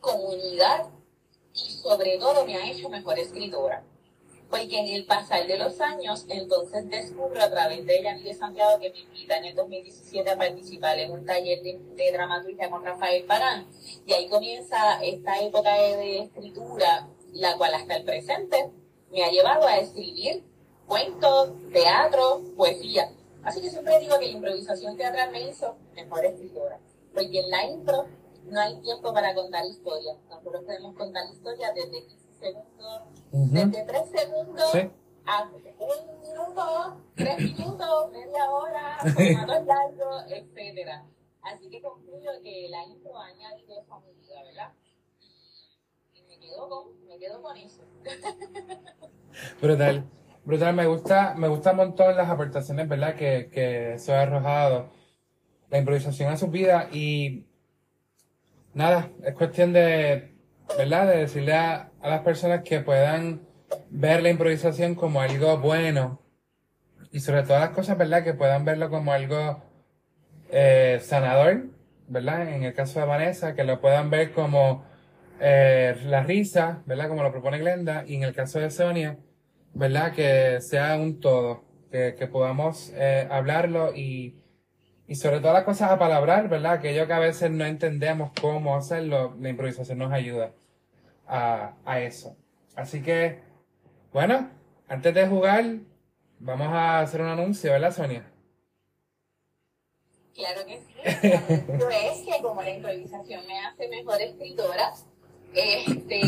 comunidad 0.00 0.88
y 1.54 1.70
sobre 1.70 2.18
todo 2.18 2.44
me 2.44 2.56
ha 2.56 2.70
hecho 2.70 2.88
mejor 2.88 3.18
escritora 3.18 3.84
porque 4.54 4.78
en 4.78 4.86
el 4.86 5.04
pasar 5.04 5.48
de 5.48 5.58
los 5.58 5.80
años, 5.80 6.26
entonces 6.28 6.88
descubro 6.88 7.42
a 7.42 7.50
través 7.50 7.84
de 7.86 8.00
Yanni 8.00 8.22
de 8.22 8.34
Santiago 8.34 8.78
que 8.78 8.90
me 8.90 9.00
invita 9.00 9.36
en 9.38 9.46
el 9.46 9.56
2017 9.56 10.30
a 10.30 10.36
participar 10.36 10.96
en 10.96 11.10
un 11.10 11.26
taller 11.26 11.60
de, 11.60 12.12
dramaturgia 12.12 12.70
con 12.70 12.84
Rafael 12.84 13.24
Parán. 13.24 13.66
Y 14.06 14.12
ahí 14.12 14.28
comienza 14.28 15.02
esta 15.02 15.40
época 15.40 15.74
de, 15.74 16.20
escritura, 16.20 17.08
la 17.32 17.56
cual 17.56 17.74
hasta 17.74 17.96
el 17.96 18.04
presente 18.04 18.70
me 19.10 19.24
ha 19.24 19.30
llevado 19.32 19.66
a 19.66 19.78
escribir 19.78 20.44
cuentos, 20.86 21.50
teatro, 21.72 22.40
poesía. 22.56 23.10
Así 23.42 23.60
que 23.60 23.70
siempre 23.70 23.98
digo 23.98 24.16
que 24.20 24.26
la 24.26 24.32
improvisación 24.34 24.96
teatral 24.96 25.32
me 25.32 25.48
hizo 25.48 25.74
mejor 25.96 26.24
escritora, 26.26 26.78
porque 27.12 27.40
en 27.40 27.50
la 27.50 27.64
intro 27.64 28.06
no 28.44 28.60
hay 28.60 28.80
tiempo 28.82 29.12
para 29.12 29.34
contar 29.34 29.64
historias. 29.66 30.16
Nosotros 30.28 30.62
podemos 30.62 30.94
contar 30.94 31.24
historias 31.32 31.74
desde 31.74 32.06
segundos, 32.44 33.02
desde 33.32 33.84
tres 33.84 34.10
segundos 34.10 34.74
a 35.26 35.42
un 35.42 36.20
minuto, 36.20 37.00
tres 37.14 37.38
minutos, 37.38 38.12
media 38.12 38.50
hora, 38.50 38.98
formatos 39.00 39.66
largos, 39.66 40.24
etcétera. 40.28 41.04
Así 41.42 41.68
que 41.70 41.80
concluyo 41.80 42.30
que 42.42 42.68
la 42.68 42.84
intro 42.84 43.18
ha 43.18 43.26
añadido 43.26 43.80
esa 43.80 44.00
medida, 44.00 44.42
¿verdad? 44.44 44.72
Y 46.14 46.22
me 46.22 46.38
quedo 46.38 46.68
con, 46.68 47.06
me 47.06 47.18
quedo 47.18 47.42
con 47.42 47.56
eso. 47.56 47.82
Brutal. 49.60 50.04
Brutal, 50.44 50.74
me 50.74 50.86
gusta, 50.86 51.34
me 51.38 51.48
gusta 51.48 51.70
un 51.70 51.76
montón 51.78 52.16
las 52.16 52.28
aportaciones, 52.28 52.86
¿verdad? 52.86 53.14
Que, 53.14 53.48
que 53.50 53.98
se 53.98 54.14
ha 54.14 54.22
arrojado 54.22 54.90
la 55.70 55.78
improvisación 55.78 56.30
a 56.30 56.36
su 56.36 56.48
vida 56.48 56.88
y 56.92 57.46
nada, 58.74 59.10
es 59.22 59.34
cuestión 59.34 59.72
de 59.72 60.33
¿verdad? 60.76 61.08
De 61.08 61.18
decirle 61.18 61.54
a, 61.54 61.90
las 62.02 62.20
personas 62.22 62.62
que 62.62 62.80
puedan 62.80 63.40
ver 63.90 64.22
la 64.22 64.30
improvisación 64.30 64.94
como 64.94 65.20
algo 65.20 65.58
bueno 65.58 66.20
y 67.12 67.20
sobre 67.20 67.42
todas 67.42 67.60
las 67.60 67.70
cosas, 67.70 67.96
¿verdad? 67.96 68.24
Que 68.24 68.34
puedan 68.34 68.64
verlo 68.64 68.90
como 68.90 69.12
algo 69.12 69.62
eh, 70.50 70.98
sanador, 71.02 71.66
¿verdad? 72.08 72.48
En 72.48 72.64
el 72.64 72.74
caso 72.74 73.00
de 73.00 73.06
Vanessa, 73.06 73.54
que 73.54 73.64
lo 73.64 73.80
puedan 73.80 74.10
ver 74.10 74.32
como 74.32 74.84
eh, 75.40 75.96
la 76.06 76.22
risa, 76.22 76.82
¿verdad? 76.86 77.08
Como 77.08 77.22
lo 77.22 77.32
propone 77.32 77.58
Glenda, 77.58 78.04
y 78.06 78.16
en 78.16 78.24
el 78.24 78.34
caso 78.34 78.58
de 78.58 78.70
Sonia, 78.70 79.18
¿verdad? 79.72 80.12
Que 80.12 80.60
sea 80.60 80.96
un 80.96 81.20
todo, 81.20 81.64
que, 81.90 82.16
que 82.18 82.26
podamos 82.26 82.92
eh, 82.96 83.28
hablarlo 83.30 83.94
y 83.94 84.40
y 85.06 85.16
sobre 85.16 85.40
todas 85.40 85.52
las 85.52 85.64
cosas 85.64 85.90
a 85.90 85.98
palabrar, 85.98 86.48
¿verdad? 86.48 86.72
Aquello 86.72 87.06
que 87.06 87.12
a 87.12 87.18
veces 87.18 87.50
no 87.50 87.66
entendemos 87.66 88.30
cómo 88.40 88.74
hacerlo, 88.74 89.36
la 89.38 89.50
improvisación 89.50 89.98
nos 89.98 90.10
ayuda 90.10 90.52
a, 91.26 91.74
a 91.84 92.00
eso. 92.00 92.36
Así 92.76 93.02
que, 93.02 93.40
bueno, 94.12 94.50
antes 94.88 95.14
de 95.14 95.26
jugar, 95.26 95.64
vamos 96.38 96.68
a 96.68 97.00
hacer 97.00 97.20
un 97.20 97.28
anuncio, 97.28 97.72
¿verdad, 97.72 97.92
Sonia? 97.92 98.30
Claro 100.34 100.66
que 100.66 100.78
sí. 100.78 100.94
El 101.04 101.80
es 101.92 102.22
que 102.26 102.42
como 102.42 102.60
la 102.60 102.70
improvisación 102.70 103.46
me 103.46 103.60
hace 103.60 103.88
mejor 103.88 104.20
escritora, 104.20 104.92
este, 105.54 106.20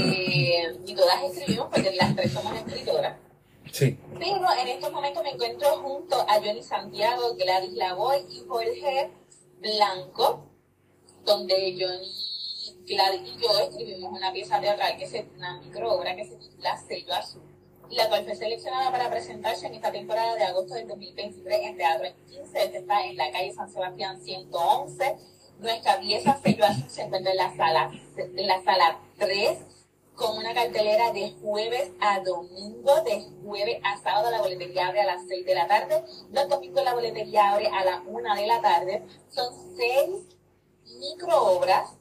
y 0.86 0.94
todas 0.94 1.24
escribimos 1.24 1.68
porque 1.72 1.92
las 1.92 2.14
tres 2.14 2.32
somos 2.32 2.56
escritoras. 2.56 3.18
Sí. 3.72 3.98
Pero 4.16 4.46
en 4.60 4.68
estos 4.68 4.92
momentos 4.92 5.24
me 5.24 5.30
encuentro 5.30 5.68
junto 5.82 6.20
a 6.20 6.34
Johnny 6.34 6.62
Santiago, 6.62 7.34
Gladys 7.34 7.72
Lavoy 7.72 8.24
y 8.30 8.44
Jorge 8.46 9.10
Blanco, 9.60 10.46
donde 11.24 11.76
Johnny, 11.78 12.12
Gladys 12.86 13.22
y 13.22 13.42
yo 13.42 13.58
escribimos 13.58 14.12
una 14.12 14.32
pieza 14.32 14.60
teatral, 14.60 14.96
que 14.96 15.04
es 15.04 15.24
una 15.36 15.60
microobra 15.60 16.14
que 16.14 16.24
se 16.24 16.36
titula 16.36 16.76
Sello 16.76 17.14
Azul, 17.14 17.42
la 17.90 18.08
cual 18.08 18.24
fue 18.24 18.36
seleccionada 18.36 18.92
para 18.92 19.10
presentarse 19.10 19.66
en 19.66 19.74
esta 19.74 19.90
temporada 19.90 20.36
de 20.36 20.44
agosto 20.44 20.74
del 20.74 20.86
2023 20.86 21.60
en 21.62 21.76
Teatro 21.76 22.06
en 22.06 22.14
15. 22.26 22.64
Este 22.64 22.78
está 22.78 23.04
en 23.04 23.16
la 23.16 23.30
calle 23.32 23.52
San 23.52 23.68
Sebastián 23.68 24.20
111 24.22 25.16
Nuestra 25.58 25.98
pieza 25.98 26.38
Sello 26.42 26.64
Azul 26.64 26.88
se 26.88 27.02
encuentra 27.02 27.32
en 27.32 27.38
la 27.38 27.56
sala, 27.56 27.90
en 28.16 28.46
la 28.46 28.62
sala 28.62 29.00
3 29.18 29.58
con 30.14 30.38
una 30.38 30.54
cartelera 30.54 31.12
de 31.12 31.34
jueves 31.42 31.90
a 32.00 32.20
domingo, 32.20 33.02
de 33.02 33.26
jueves 33.44 33.80
a 33.84 33.98
sábado 33.98 34.30
la 34.30 34.40
boletería 34.40 34.88
abre 34.88 35.02
a 35.02 35.06
las 35.06 35.26
6 35.28 35.44
de 35.44 35.54
la 35.54 35.66
tarde, 35.66 36.04
los 36.30 36.48
domingos 36.48 36.84
la 36.84 36.94
boletería 36.94 37.52
abre 37.52 37.66
a 37.66 37.84
la 37.84 38.02
1 38.06 38.34
de 38.34 38.46
la 38.46 38.60
tarde. 38.62 39.02
Son 39.28 39.52
seis 39.76 40.24
microobras 40.98 41.95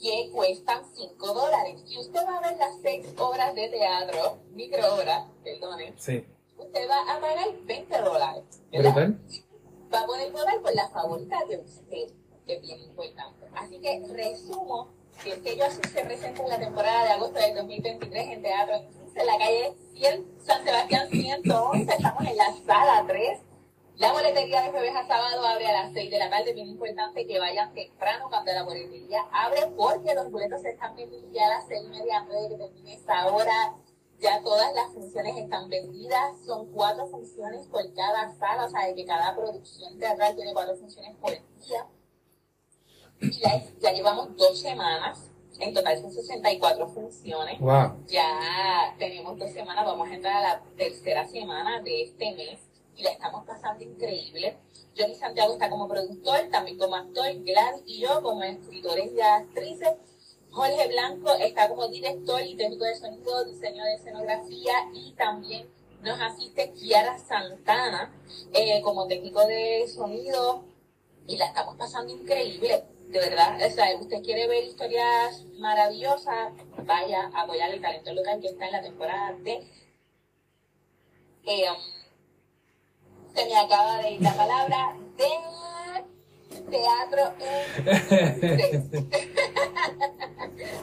que 0.00 0.30
cuestan 0.32 0.82
5 0.94 1.34
dólares. 1.34 1.82
Y 1.86 1.98
usted 1.98 2.20
va 2.26 2.38
a 2.38 2.48
ver 2.48 2.58
las 2.58 2.80
seis 2.82 3.06
obras 3.18 3.54
de 3.54 3.68
teatro, 3.68 4.38
microobras, 4.52 5.26
perdone, 5.42 5.94
Sí. 5.98 6.24
usted 6.58 6.88
va 6.88 7.14
a 7.14 7.20
pagar 7.20 7.48
20 7.64 7.98
dólares. 8.02 8.44
va 9.92 10.00
a 10.00 10.06
poder 10.06 10.32
votar 10.32 10.60
por 10.60 10.74
la 10.74 10.88
favorita 10.88 11.38
de 11.48 11.58
usted, 11.58 12.12
que 12.46 12.54
es 12.56 12.60
bien 12.62 12.80
importante. 12.82 13.46
Así 13.54 13.78
que 13.80 14.02
resumo 14.12 14.88
que 15.22 15.32
el 15.32 15.42
sello 15.42 15.64
azul 15.64 15.84
se 15.84 16.04
presenta 16.04 16.42
en 16.42 16.48
la 16.50 16.58
temporada 16.58 17.04
de 17.04 17.10
agosto 17.12 17.38
del 17.38 17.54
2023 17.54 18.28
en 18.28 18.42
Teatro 18.42 18.74
en 18.74 18.88
15, 18.90 19.20
en 19.20 19.26
la 19.26 19.38
calle 19.38 19.74
100, 19.94 20.26
San 20.44 20.64
Sebastián 20.64 21.08
111, 21.10 21.92
estamos 21.92 22.24
en 22.26 22.36
la 22.36 22.52
sala 22.66 23.04
3. 23.06 23.38
La 23.98 24.12
boletería 24.12 24.60
de 24.60 24.70
jueves 24.72 24.94
a 24.94 25.06
sábado 25.06 25.46
abre 25.46 25.66
a 25.66 25.84
las 25.84 25.92
6 25.94 26.10
de 26.10 26.18
la 26.18 26.28
tarde, 26.28 26.52
bien 26.52 26.68
importante 26.68 27.26
que 27.26 27.38
vayan 27.38 27.72
temprano 27.72 28.28
cuando 28.28 28.52
la 28.52 28.62
boletería 28.62 29.22
abre, 29.32 29.68
porque 29.74 30.14
los 30.14 30.30
boletos 30.30 30.62
están 30.66 30.94
vendiendo 30.94 31.32
ya 31.32 31.46
a 31.46 31.58
las 31.58 31.66
6 31.66 31.82
y 31.82 31.88
media 31.88 32.18
antes 32.18 32.42
de 32.42 32.48
que 32.50 32.56
termine 32.56 32.94
esa 32.94 33.26
hora. 33.28 33.74
Ya 34.18 34.42
todas 34.42 34.74
las 34.74 34.92
funciones 34.92 35.36
están 35.38 35.70
vendidas, 35.70 36.38
son 36.44 36.70
cuatro 36.72 37.06
funciones 37.06 37.66
por 37.68 37.82
cada 37.94 38.34
sala, 38.36 38.66
o 38.66 38.68
sea, 38.68 38.86
de 38.86 38.94
que 38.94 39.06
cada 39.06 39.34
producción 39.34 39.98
teatral 39.98 40.34
tiene 40.36 40.52
cuatro 40.52 40.76
funciones 40.76 41.14
por 41.16 41.30
día. 41.30 41.86
Y 43.20 43.30
ya, 43.30 43.62
ya 43.80 43.92
llevamos 43.92 44.36
dos 44.36 44.60
semanas, 44.60 45.30
en 45.58 45.72
total 45.72 45.98
son 46.00 46.12
64 46.12 46.88
funciones. 46.88 47.60
Wow. 47.60 48.04
Ya 48.08 48.94
tenemos 48.98 49.38
dos 49.38 49.50
semanas, 49.52 49.86
vamos 49.86 50.08
a 50.08 50.14
entrar 50.14 50.36
a 50.36 50.48
la 50.48 50.62
tercera 50.76 51.26
semana 51.26 51.80
de 51.80 52.02
este 52.02 52.34
mes 52.34 52.65
y 52.96 53.02
la 53.02 53.10
estamos 53.10 53.44
pasando 53.44 53.84
increíble. 53.84 54.56
Johnny 54.96 55.14
Santiago 55.14 55.52
está 55.52 55.68
como 55.68 55.88
productor, 55.88 56.48
también 56.50 56.78
como 56.78 56.96
actor, 56.96 57.26
Gladys 57.44 57.82
y 57.86 58.00
yo 58.00 58.22
como 58.22 58.42
escritores 58.42 59.12
y 59.12 59.20
actrices. 59.20 59.90
Jorge 60.50 60.88
Blanco 60.88 61.34
está 61.34 61.68
como 61.68 61.86
director 61.88 62.40
y 62.40 62.56
técnico 62.56 62.84
de 62.84 62.96
sonido, 62.96 63.44
diseño 63.44 63.84
de 63.84 63.94
escenografía 63.94 64.72
y 64.94 65.12
también 65.12 65.68
nos 66.02 66.18
asiste 66.20 66.72
Kiara 66.72 67.18
Santana 67.18 68.10
eh, 68.54 68.80
como 68.82 69.06
técnico 69.06 69.46
de 69.46 69.86
sonido 69.88 70.64
y 71.26 71.36
la 71.36 71.46
estamos 71.46 71.76
pasando 71.76 72.12
increíble, 72.12 72.84
de 73.08 73.18
verdad. 73.18 73.58
O 73.66 73.70
sea, 73.70 73.94
usted 73.98 74.22
quiere 74.22 74.46
ver 74.46 74.64
historias 74.64 75.44
maravillosas, 75.58 76.52
vaya 76.84 77.30
a 77.34 77.42
apoyar 77.42 77.70
el 77.72 77.82
talento 77.82 78.14
local 78.14 78.40
que 78.40 78.48
está 78.48 78.66
en 78.66 78.72
la 78.72 78.82
temporada 78.82 79.32
de... 79.40 79.66
Eh, 81.44 81.66
se 83.36 83.44
me 83.44 83.56
acaba 83.56 83.98
de 83.98 84.12
ir 84.12 84.22
la 84.22 84.34
palabra 84.34 84.96
de 85.18 85.28
teatro 86.70 87.34
en 87.38 88.90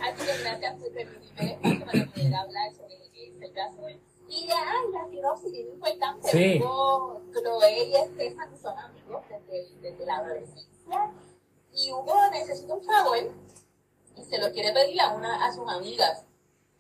Así 0.04 0.26
que 0.26 0.38
gracias 0.44 0.76
por 0.76 0.94
permitirme 0.94 1.42
el 1.42 1.50
espacio 1.50 1.86
para 1.86 2.06
poder 2.06 2.36
hablar 2.36 2.74
sobre 2.76 3.00
lo 3.00 3.12
que 3.12 3.28
es 3.28 3.42
el 3.42 3.54
caso. 3.54 3.90
Y 4.30 4.48
ya, 4.48 4.64
y 4.88 5.12
sido 5.12 5.34
así 5.34 5.52
bien 5.52 5.68
importante. 5.70 6.30
Sí. 6.30 6.62
Hugo, 6.62 7.22
Chloe 7.32 7.86
y 7.86 7.96
Estefan 7.96 8.56
son 8.62 8.78
amigos 8.78 9.24
desde, 9.30 9.76
desde 9.82 10.06
la 10.06 10.18
adolescencia. 10.18 11.12
Y 11.74 11.92
Hugo 11.92 12.16
necesita 12.32 12.76
un 12.76 12.86
favor 12.86 13.18
y 14.16 14.24
se 14.24 14.38
lo 14.38 14.52
quiere 14.52 14.72
pedir 14.74 15.02
a 15.02 15.16
una 15.16 15.44
a 15.44 15.52
sus 15.52 15.68
amigas. 15.68 16.24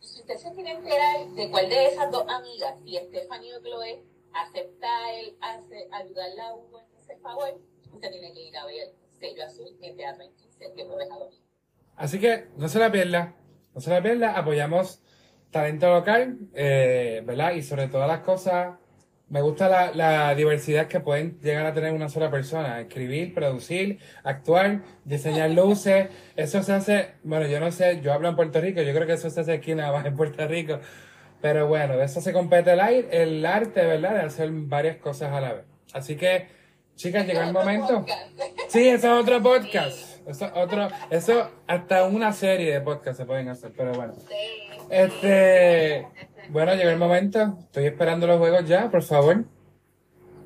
Y 0.02 0.06
si 0.06 0.20
usted 0.22 0.38
se 0.38 0.54
quiere 0.54 0.72
enterar 0.72 1.28
de 1.30 1.50
cuál 1.50 1.68
de 1.68 1.88
esas 1.88 2.12
dos 2.12 2.26
amigas, 2.28 2.76
si 2.84 2.95
Stephanie 2.95 3.56
o 3.56 3.62
Chloe, 3.62 4.12
acepta 4.34 4.88
el 5.19 5.35
hace, 5.41 5.88
ayudarla 5.91 6.47
a 6.47 6.55
Hugo 6.55 6.80
en 6.80 6.99
ese 6.99 7.18
favor, 7.18 7.60
usted 7.91 8.11
tiene 8.11 8.34
que 8.34 8.41
ir 8.41 8.57
a 8.57 8.65
ver 8.65 8.93
Sello 9.11 9.45
Azul 9.45 9.77
en 9.81 9.95
Teatro 9.95 10.23
en 10.23 10.34
15 10.35 10.69
de 10.76 10.85
jueves 10.85 11.11
a 11.11 11.15
domingo. 11.15 11.43
Así 11.95 12.19
que 12.19 12.47
no 12.57 12.68
se 12.68 12.80
la 12.80 12.91
pierda, 12.91 13.35
no 13.73 13.81
se 13.81 13.89
la 13.89 14.01
pierda, 14.01 14.38
apoyamos 14.38 15.01
talento 15.51 15.89
local, 15.89 16.38
eh, 16.53 17.22
¿verdad? 17.26 17.53
Y 17.53 17.61
sobre 17.61 17.88
todas 17.88 18.07
las 18.07 18.22
cosas, 18.22 18.76
me 19.30 19.41
gusta 19.41 19.69
la, 19.69 19.91
la 19.93 20.35
diversidad 20.35 20.88
que 20.88 20.99
pueden 20.99 21.39
llegar 21.39 21.65
a 21.65 21.73
tener 21.73 21.93
una 21.93 22.10
sola 22.10 22.30
persona, 22.30 22.81
escribir, 22.81 23.34
producir, 23.34 23.99
actuar, 24.23 24.84
diseñar 25.05 25.49
luces, 25.51 26.10
eso 26.35 26.61
se 26.61 26.73
hace, 26.73 27.14
bueno, 27.23 27.47
yo 27.47 27.60
no 27.60 27.72
sé, 27.72 28.01
yo 28.01 28.14
hablo 28.14 28.30
en 28.30 28.35
Puerto 28.35 28.60
Rico, 28.60 28.81
yo 28.81 28.93
creo 28.93 29.07
que 29.07 29.14
eso 29.14 29.30
se 29.30 29.41
hace 29.41 29.53
aquí 29.53 29.73
nada 29.76 29.91
más 29.91 30.05
en 30.05 30.15
Puerto 30.15 30.45
Rico, 30.47 30.80
pero 31.44 31.68
bueno, 31.68 31.98
de 31.98 32.06
eso 32.06 32.22
se 32.22 32.32
compete 32.32 32.72
el, 32.72 32.80
aire, 32.80 33.22
el 33.22 33.45
arte, 33.45 33.86
¿verdad? 33.86 34.14
De 34.14 34.22
hacer 34.22 34.49
varias 34.49 34.95
cosas 34.95 35.34
a 35.34 35.41
la 35.41 35.52
vez. 35.52 35.65
Así 35.91 36.15
que, 36.15 36.48
chicas, 36.95 37.28
llegó 37.28 37.41
el 37.41 37.52
momento. 37.52 38.06
Sí, 38.70 38.88
eso 38.88 39.14
es 39.14 39.22
otro 39.24 39.44
podcast. 39.44 40.26
Eso, 40.26 40.49
otro, 40.56 40.88
eso 41.10 41.52
hasta 41.68 42.06
una 42.06 42.32
serie 42.32 42.72
de 42.72 42.80
podcast 42.80 43.18
se 43.18 43.26
pueden 43.26 43.49
hacer, 43.49 43.74
pero 43.76 43.91
bueno. 43.91 44.14
Sí. 44.14 44.36
Este, 44.90 46.07
bueno, 46.48 46.76
llegó 46.76 46.91
el 46.91 46.98
momento. 46.98 47.57
Estoy 47.60 47.88
esperando 47.88 48.26
los 48.26 48.38
juegos 48.38 48.65
ya, 48.65 48.90
por 48.90 49.03
favor. 49.03 49.44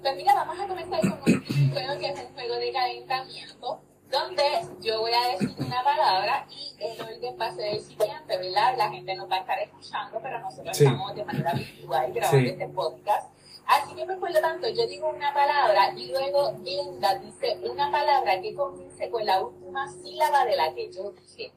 Pues 0.02 0.16
mira, 0.16 0.34
vamos 0.34 0.60
a 0.60 0.68
comenzar 0.68 1.00
con 1.02 1.12
un 1.12 1.70
juego 1.74 2.00
que 2.00 2.08
es 2.08 2.20
un 2.20 2.34
juego 2.34 2.56
de 2.56 2.72
calentamiento, 2.72 3.82
donde 4.10 4.44
yo 4.80 5.02
voy 5.02 5.12
a 5.14 5.28
decir 5.32 5.54
una 5.60 5.84
palabra 5.84 6.48
y 6.50 6.76
el 6.80 7.02
orden 7.02 7.38
va 7.40 7.48
a 7.48 7.52
ser 7.56 7.74
el 7.76 7.82
siguiente, 7.82 8.38
¿verdad? 8.38 8.76
La 8.78 8.90
gente 8.90 9.16
nos 9.16 9.30
va 9.30 9.36
a 9.36 9.40
estar 9.40 9.60
escuchando, 9.60 10.20
pero 10.22 10.40
nosotros 10.40 10.78
Sí. 10.78 10.84
estamos 10.86 11.16
de 11.16 11.26
manera 11.26 11.54
virtual 11.54 12.14
grabando 12.14 12.40
Sí. 12.40 12.48
este 12.50 12.68
podcast. 12.70 13.30
Así 13.66 13.96
que 13.96 14.06
me 14.06 14.14
acuerdo 14.14 14.40
tanto, 14.40 14.70
yo 14.70 14.88
digo 14.88 15.10
una 15.10 15.34
palabra 15.34 15.92
y 15.94 16.08
luego 16.10 16.54
Linda 16.64 17.16
dice 17.16 17.58
una 17.70 17.92
palabra 17.92 18.40
que 18.42 18.56
comience 18.56 19.10
con 19.10 19.26
la 19.26 19.42
última 19.44 19.92
sílaba 19.92 20.46
de 20.46 20.56
la 20.56 20.74
que 20.74 20.90
yo 20.92 21.12
dije. 21.12 21.52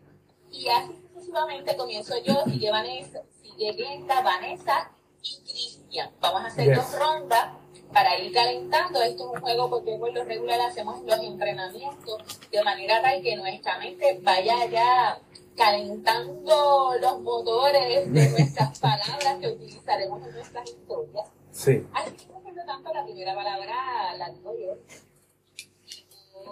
Y 0.50 0.68
así 0.68 0.96
sucesivamente 1.14 1.76
comienzo 1.76 2.14
yo, 2.24 2.42
sigue 2.46 2.70
Vanessa, 2.72 3.20
sigue 3.40 3.72
Glenda, 3.74 4.22
Vanessa 4.22 4.90
y 5.22 5.36
Cristian. 5.44 6.10
Vamos 6.20 6.42
a 6.42 6.46
hacer 6.48 6.66
Yes. 6.66 6.76
dos 6.78 6.98
rondas 6.98 7.52
para 7.92 8.18
ir 8.18 8.32
calentando. 8.32 9.02
Esto 9.02 9.24
es 9.24 9.34
un 9.36 9.40
juego 9.40 9.70
porque 9.70 9.96
por 9.96 10.12
lo 10.12 10.24
regular 10.24 10.60
hacemos 10.60 11.02
los 11.02 11.20
entrenamientos 11.20 12.40
de 12.50 12.62
manera 12.62 13.02
tal 13.02 13.22
que 13.22 13.36
nuestra 13.36 13.78
mente 13.78 14.18
vaya 14.22 14.66
ya 14.66 15.20
calentando 15.56 16.92
los 17.00 17.20
motores 17.20 18.12
de 18.12 18.30
nuestras 18.30 18.78
palabras 18.80 19.38
que 19.40 19.48
utilizaremos 19.48 20.26
en 20.26 20.34
nuestras 20.34 20.70
historias. 20.70 21.26
Sí. 21.52 21.86
Así 21.92 22.12
que, 22.12 22.26
por 22.26 22.54
lo 22.54 22.64
tanto, 22.64 22.92
la 22.94 23.04
primera 23.04 23.34
palabra 23.34 24.16
la 24.16 24.30
digo 24.30 24.54
yo. 24.58 24.78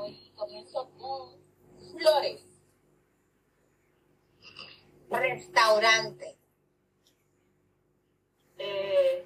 Y 0.07 0.31
comienzo 0.37 0.91
con 0.99 1.39
flores. 1.97 2.43
Restaurante. 5.11 6.37
Eh, 8.59 9.25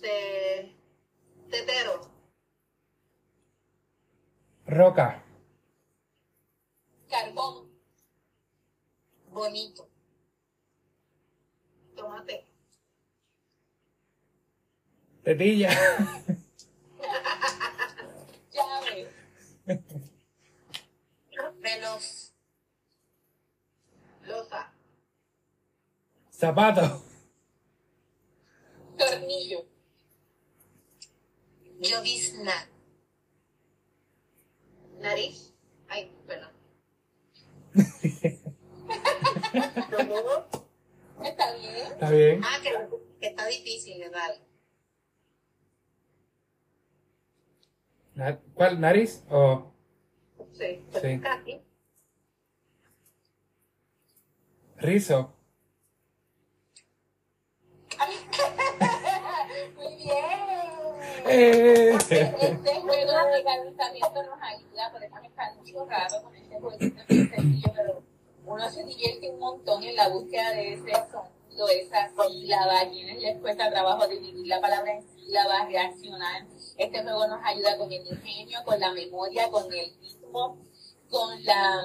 te, 0.00 0.74
tetero. 1.50 2.00
Roca. 4.66 5.22
Carbón. 7.08 7.70
Bonito. 9.30 9.88
Tomate. 11.94 12.44
Tetilla. 15.22 15.70
Llave. 18.52 19.10
Veloz. 21.60 22.32
Losa. 24.26 24.72
Zapato. 26.30 27.02
Tornillo. 28.98 29.75
Llovizna. 31.80 32.68
Nariz. 35.00 35.54
Ay, 35.88 36.10
perdón. 36.26 36.50
¿Está 41.24 41.54
bien? 41.54 41.76
Está 41.92 42.10
bien. 42.10 42.40
Ah, 42.44 42.58
que, 42.62 42.70
que 43.20 43.26
está 43.28 43.46
difícil, 43.46 43.98
¿verdad? 44.00 44.36
Na- 48.14 48.38
¿Cuál? 48.54 48.80
¿Nariz? 48.80 49.22
O 49.30 49.72
Sí. 50.52 50.82
Sí. 51.02 51.20
Casi. 51.20 51.60
rizo? 54.78 55.34
Muy 59.76 59.96
bien. 59.96 60.45
Este 61.28 62.74
juego 62.80 63.12
de 63.32 63.44
calentamiento 63.44 64.22
nos 64.22 64.40
ayuda, 64.42 64.92
podemos 64.92 65.24
estar 65.24 65.56
mucho 65.56 65.84
rato 65.86 66.22
con 66.22 66.36
este 66.36 66.60
juego, 66.60 66.78
sencillo, 66.78 67.72
pero 67.74 68.02
uno 68.46 68.70
se 68.70 68.84
divierte 68.84 69.30
un 69.30 69.40
montón 69.40 69.82
en 69.82 69.96
la 69.96 70.08
búsqueda 70.08 70.50
de 70.50 70.74
ese 70.74 70.92
sonido, 71.10 71.68
esa 71.68 72.10
sílaba, 72.28 72.80
a 72.80 72.88
quienes 72.88 73.20
les 73.20 73.38
cuesta 73.38 73.70
trabajo 73.70 74.06
dividir 74.06 74.46
la 74.46 74.60
palabra 74.60 74.92
en 74.94 75.02
sílabas, 75.02 75.68
reaccionar. 75.68 76.46
Este 76.76 77.02
juego 77.02 77.26
nos 77.26 77.40
ayuda 77.44 77.76
con 77.76 77.90
el 77.90 78.06
ingenio, 78.06 78.60
con 78.64 78.78
la 78.78 78.92
memoria, 78.92 79.50
con 79.50 79.64
el 79.72 79.92
ritmo, 80.00 80.58
con 81.10 81.44
la 81.44 81.82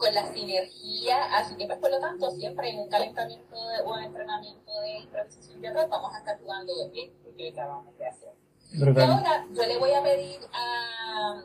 con 0.00 0.14
la 0.14 0.32
sinergia, 0.32 1.24
así 1.36 1.54
que 1.56 1.66
pues 1.66 1.78
por 1.78 1.90
lo 1.90 2.00
tanto 2.00 2.30
siempre 2.30 2.70
en 2.70 2.80
un 2.80 2.88
calentamiento 2.88 3.54
de- 3.68 3.82
o 3.84 3.98
entrenamiento 3.98 4.80
de 4.80 4.98
improvisación 4.98 5.60
teatral 5.60 5.88
vamos 5.90 6.14
a 6.14 6.18
estar 6.18 6.40
jugando 6.40 6.72
esto 6.94 7.28
que 7.36 7.50
acabamos 7.50 7.96
de 7.98 8.06
hacer. 8.06 8.30
Y 8.72 9.00
ahora 9.00 9.46
yo 9.52 9.62
le 9.66 9.76
voy 9.78 9.92
a 9.92 10.02
pedir 10.02 10.40
a, 10.52 11.42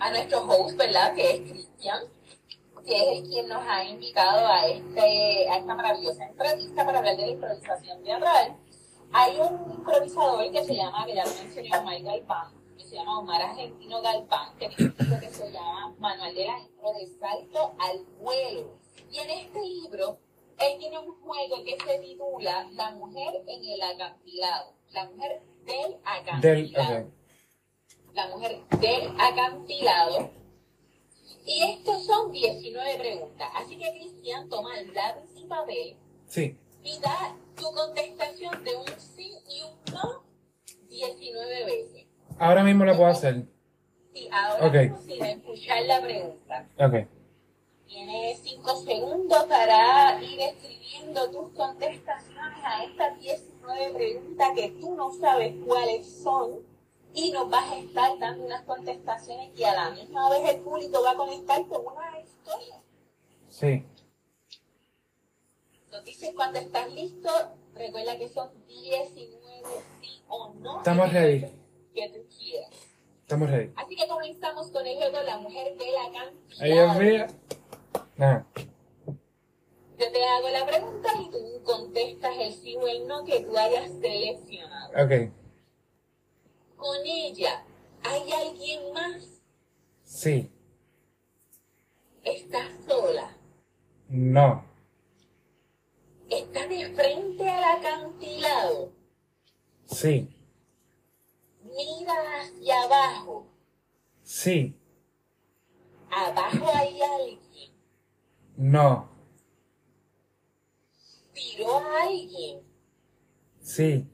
a 0.00 0.10
nuestro 0.10 0.40
host, 0.48 0.76
¿verdad? 0.76 1.14
Que 1.14 1.30
es 1.36 1.40
Cristian, 1.50 2.00
que 2.86 2.96
es 2.96 3.18
el 3.18 3.28
quien 3.28 3.48
nos 3.48 3.62
ha 3.66 3.84
invitado 3.84 4.46
a, 4.46 4.66
este, 4.66 5.48
a 5.50 5.58
esta 5.58 5.74
maravillosa 5.74 6.24
entrevista 6.24 6.84
para 6.86 6.98
hablar 6.98 7.16
de 7.16 7.22
la 7.26 7.32
improvisación 7.32 8.02
teatral. 8.02 8.56
Hay 9.12 9.38
un 9.40 9.72
improvisador 9.72 10.50
que 10.50 10.64
se 10.64 10.74
llama, 10.74 11.04
que 11.06 11.14
ya 11.14 11.24
lo 11.24 11.30
mencionó, 11.34 11.82
Mike 11.82 12.02
Galván, 12.04 12.52
que 12.78 12.84
se 12.84 12.94
llama 12.94 13.18
Omar 13.18 13.42
Argentino 13.42 14.00
Galván, 14.00 14.56
que 14.58 14.68
tiene 14.68 14.92
un 14.92 15.06
libro 15.06 15.20
que 15.20 15.28
se 15.30 15.50
llama 15.52 15.94
Manual 15.98 16.34
de 16.34 16.46
la 16.46 16.58
Impro 16.60 16.92
de 16.92 17.06
Salto 17.18 17.74
al 17.78 18.04
Vuelo. 18.20 18.78
Y 19.10 19.18
en 19.18 19.30
este 19.30 19.60
libro, 19.60 20.18
él 20.58 20.78
tiene 20.78 20.98
un 20.98 21.20
juego 21.20 21.64
que 21.64 21.76
se 21.84 21.98
titula 21.98 22.68
La 22.72 22.92
mujer 22.92 23.42
en 23.46 23.64
el 23.64 23.82
acantilado. 23.82 24.72
La 24.92 25.04
mujer 25.10 25.42
del 25.64 25.96
acantilado. 26.04 26.94
Del. 26.94 27.12
La 28.14 28.26
mujer 28.28 28.60
del 28.80 29.20
acantilado. 29.20 30.30
Y 31.44 31.62
estos 31.62 32.04
son 32.06 32.30
19 32.30 32.98
preguntas. 32.98 33.50
Así 33.54 33.76
que 33.76 33.90
Cristian 33.90 34.48
toma 34.48 34.78
el 34.78 34.92
lápiz 34.94 35.30
y 35.36 35.44
papel 35.46 35.96
Sí. 36.26 36.56
y 36.84 36.98
da 37.00 37.34
tu 37.56 37.64
contestación 37.72 38.62
de 38.64 38.76
un 38.76 38.86
sí 39.00 39.32
y 39.48 39.62
un 39.62 39.94
no 39.94 40.22
19 40.88 41.64
veces. 41.64 42.07
Ahora 42.38 42.62
mismo 42.62 42.84
lo 42.84 42.96
puedo 42.96 43.10
hacer. 43.10 43.44
Y 44.14 44.28
ahora 44.32 44.66
Ok. 44.66 44.74
mismo, 44.74 45.24
escuchar 45.24 45.82
la 45.86 46.00
pregunta. 46.00 46.68
Ok. 46.78 47.08
Tienes 47.86 48.38
5 48.40 48.76
segundos 48.82 49.44
para 49.44 50.22
ir 50.22 50.40
escribiendo 50.40 51.30
tus 51.30 51.48
contestaciones 51.50 52.58
a 52.64 52.84
estas 52.84 53.18
19 53.20 53.94
preguntas 53.94 54.48
que 54.54 54.70
tú 54.80 54.94
no 54.94 55.12
sabes 55.12 55.54
cuáles 55.66 56.06
son. 56.22 56.66
Y 57.14 57.32
nos 57.32 57.48
vas 57.48 57.72
a 57.72 57.78
estar 57.78 58.18
dando 58.18 58.44
unas 58.44 58.62
contestaciones 58.62 59.50
y 59.58 59.64
a 59.64 59.74
la 59.74 59.90
misma 59.90 60.28
vez 60.30 60.54
el 60.54 60.60
público 60.60 61.02
va 61.02 61.12
a 61.12 61.16
conectar 61.16 61.66
con 61.66 61.80
una 61.86 62.20
historia. 62.20 62.80
Sí. 63.48 63.84
Nos 65.90 66.04
dices 66.04 66.32
cuando 66.36 66.58
estás 66.58 66.92
listo, 66.92 67.30
recuerda 67.74 68.18
que 68.18 68.28
son 68.28 68.50
19 68.66 69.62
sí 70.02 70.22
o 70.28 70.52
no. 70.60 70.78
Estamos 70.78 71.12
ready. 71.12 71.46
Que 71.94 72.08
tú 72.10 72.20
quieras. 72.36 72.70
Estamos 73.22 73.50
ready. 73.50 73.72
Así 73.76 73.96
que 73.96 74.08
comenzamos 74.08 74.70
con 74.70 74.86
el 74.86 74.96
juego 74.96 75.20
La 75.22 75.38
Mujer 75.38 75.76
de 75.76 75.92
la 75.92 76.12
Cantidad. 76.12 76.64
Dios 76.64 76.96
mío. 76.96 77.26
Nada. 78.16 78.46
Yo 79.98 80.12
te 80.12 80.24
hago 80.24 80.48
la 80.48 80.64
pregunta 80.64 81.08
y 81.20 81.30
tú 81.30 81.62
contestas 81.64 82.32
el 82.38 82.54
sí 82.54 82.76
o 82.76 82.86
el 82.86 83.06
no 83.06 83.24
que 83.24 83.40
tú 83.40 83.56
hayas 83.58 83.90
seleccionado. 84.00 84.90
Ok. 84.92 85.32
Con 86.76 87.04
ella, 87.04 87.64
¿hay 88.04 88.32
alguien 88.32 88.92
más? 88.92 89.42
Sí. 90.04 90.50
¿Estás 92.22 92.70
sola? 92.86 93.36
No. 94.08 94.64
¿Está 96.30 96.66
de 96.66 96.90
frente 96.94 97.48
al 97.48 97.78
acantilado? 97.78 98.92
Sí. 99.86 100.28
Mira 101.76 102.40
hacia 102.40 102.82
abajo. 102.82 103.46
Sí. 104.22 104.74
Abajo 106.10 106.70
hay 106.74 107.00
alguien. 107.00 107.72
No. 108.56 109.08
Tiró 111.32 111.78
a 111.78 112.02
alguien. 112.02 112.62
Sí. 113.60 114.06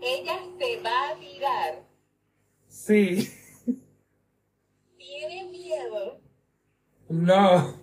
Ella 0.00 0.40
se 0.58 0.80
va 0.80 1.10
a 1.10 1.18
tirar. 1.18 1.84
Sí. 2.68 3.32
Tiene 4.96 5.44
miedo. 5.50 6.20
No. 7.08 7.76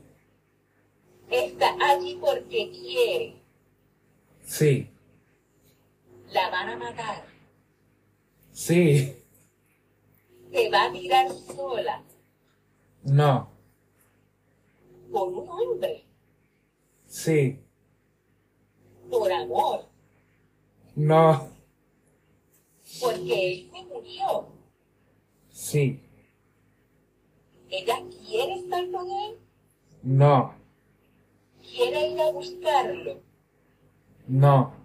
Está 1.29 1.75
allí 1.79 2.17
porque 2.19 2.71
quiere. 2.71 3.41
Sí. 4.43 4.91
La 6.31 6.49
van 6.49 6.69
a 6.69 6.77
matar. 6.77 7.25
Sí. 8.51 9.15
Se 10.51 10.69
va 10.69 10.85
a 10.85 10.91
tirar 10.91 11.27
sola. 11.31 12.03
No. 13.03 13.49
Por 15.11 15.29
un 15.29 15.49
hombre. 15.49 16.05
Sí. 17.07 17.59
Por 19.09 19.31
amor. 19.31 19.87
No. 20.95 21.49
Porque 23.01 23.51
él 23.51 23.71
se 23.71 23.83
murió. 23.85 24.47
Sí. 25.49 26.03
Ella 27.69 28.03
quiere 28.27 28.53
estar 28.55 28.91
con 28.91 29.09
él. 29.09 29.39
No. 30.03 30.53
Quiere 31.61 32.09
ir 32.09 32.21
a 32.21 32.31
buscarlo. 32.31 33.21
No. 34.27 34.78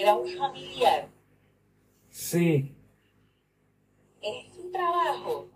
Era 0.00 0.14
un 0.16 0.28
familiar. 0.28 1.08
Sí. 2.10 2.74
Es 4.20 4.54
su 4.54 4.70
trabajo. 4.72 5.48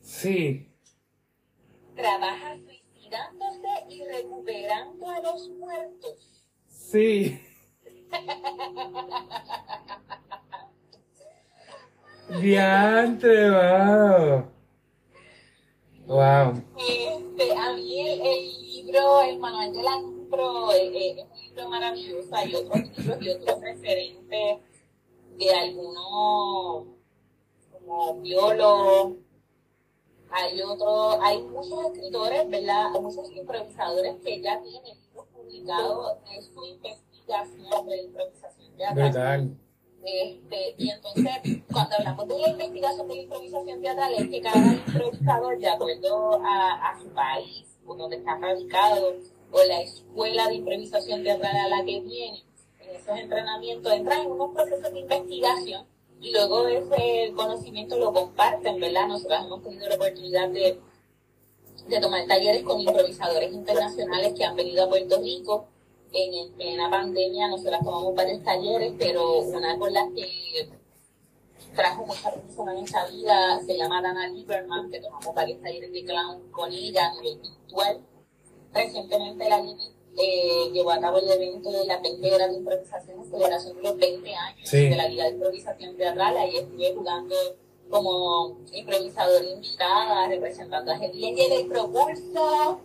Sí. 0.00 0.68
Trabaja 1.94 2.56
suicidándose 2.56 3.68
y 3.88 4.04
recuperando 4.04 5.08
a 5.08 5.20
los 5.20 5.48
muertos. 5.50 6.44
Sí. 6.68 7.40
Diantre, 12.40 13.50
wow. 13.50 14.46
Wow. 16.06 16.62
Este, 16.78 17.56
a 17.56 17.72
mí 17.74 18.00
el, 18.00 18.20
el 18.20 18.62
libro, 18.62 19.22
el 19.22 19.38
manual 19.38 19.72
de 19.72 19.82
la 19.82 19.96
impro, 19.96 20.72
eh, 20.72 20.90
eh, 20.94 21.16
es 21.20 21.26
un 21.52 21.56
libro 21.56 21.70
maravilloso. 21.70 22.34
Hay 22.34 22.54
otros 22.54 22.80
libros 22.96 23.18
y 23.20 23.28
otros 23.30 23.60
referentes 23.60 24.58
de 25.38 25.50
algunos 25.54 26.86
como 27.72 28.20
biólogos. 28.20 29.16
Hay 30.30 30.62
otros, 30.62 31.18
hay 31.20 31.42
muchos 31.42 31.84
escritores, 31.92 32.48
¿verdad? 32.48 32.90
Muchos 33.00 33.30
improvisadores 33.32 34.16
que 34.24 34.40
ya 34.40 34.62
tienen 34.62 34.98
libros 34.98 35.26
publicados 35.34 36.24
de 36.24 36.42
su 36.42 36.64
investigación 36.64 37.86
de 37.86 37.96
la 37.96 38.02
improvisación 38.02 38.76
teatral. 38.76 39.56
Este, 40.04 40.74
y 40.78 40.90
entonces, 40.90 41.62
cuando 41.70 41.94
hablamos 41.96 42.26
de 42.28 42.38
la 42.38 42.48
investigación 42.48 43.08
de 43.08 43.14
la 43.14 43.22
improvisación 43.22 43.82
teatral, 43.82 44.14
es 44.14 44.28
que 44.30 44.40
cada 44.40 44.72
improvisador, 44.72 45.58
de 45.58 45.68
acuerdo 45.68 46.40
a, 46.42 46.90
a 46.90 47.00
su 47.00 47.08
país, 47.10 47.78
o 47.86 47.94
donde 47.94 48.16
está 48.16 48.36
radicado, 48.38 49.14
o 49.52 49.62
la 49.64 49.80
escuela 49.80 50.48
de 50.48 50.56
improvisación 50.56 51.22
teatral 51.22 51.56
a 51.56 51.68
la 51.68 51.84
que 51.84 52.00
viene, 52.00 52.44
en 52.80 52.96
esos 52.96 53.16
entrenamientos 53.16 53.92
entran 53.92 54.22
en 54.22 54.30
unos 54.32 54.52
procesos 54.52 54.92
de 54.92 55.00
investigación 55.00 55.86
y 56.20 56.32
luego 56.32 56.66
ese 56.66 57.32
conocimiento 57.34 57.98
lo 57.98 58.12
comparten, 58.12 58.80
¿verdad? 58.80 59.08
Nosotros 59.08 59.44
hemos 59.44 59.62
tenido 59.62 59.88
la 59.88 59.94
oportunidad 59.94 60.48
de, 60.48 60.80
de 61.88 62.00
tomar 62.00 62.26
talleres 62.26 62.62
con 62.64 62.80
improvisadores 62.80 63.52
internacionales 63.52 64.32
que 64.36 64.44
han 64.44 64.56
venido 64.56 64.84
a 64.84 64.88
Puerto 64.88 65.20
Rico 65.20 65.68
en, 66.12 66.34
en 66.34 66.52
plena 66.52 66.90
pandemia 66.90 67.48
nosotras 67.48 67.80
tomamos 67.82 68.14
varios 68.14 68.42
talleres, 68.42 68.92
pero 68.98 69.40
una 69.40 69.78
con 69.78 69.92
la 69.92 70.08
que 70.14 70.70
trajo 71.74 72.04
mucha 72.04 72.30
persona 72.30 72.72
en 72.72 72.84
esta 72.84 73.06
vida 73.06 73.60
se 73.64 73.76
llama 73.76 74.02
Dana 74.02 74.28
Lieberman, 74.28 74.90
que 74.90 75.00
tomamos 75.00 75.34
varios 75.34 75.60
talleres 75.62 75.92
de 75.92 76.04
clown 76.04 76.50
con 76.50 76.70
ella 76.70 77.06
a 77.06 77.14
nivel 77.14 77.38
virtual. 77.40 78.00
Recientemente 78.74 79.48
la 79.48 79.60
Lili 79.60 79.90
eh, 80.18 80.70
llevó 80.72 80.90
a 80.92 81.00
cabo 81.00 81.18
el 81.18 81.30
evento 81.30 81.70
de 81.70 81.86
20 81.86 82.34
horas 82.34 82.50
de 82.50 82.56
improvisación 82.58 83.24
celebración 83.24 83.76
de 83.76 83.82
los 83.82 83.96
20 83.96 84.34
años 84.34 84.68
Sí. 84.68 84.88
de 84.88 84.96
la 84.96 85.08
Liga 85.08 85.24
de 85.24 85.30
Improvisación 85.30 85.96
Teatral. 85.96 86.36
Ahí 86.36 86.56
estuve 86.56 86.94
jugando 86.94 87.34
como 87.90 88.58
improvisadora 88.72 89.44
invitada, 89.44 90.28
representando 90.28 90.92
a 90.92 90.98
Gediel 90.98 91.38
y 91.38 91.42
el 91.52 91.66
propulso 91.66 92.80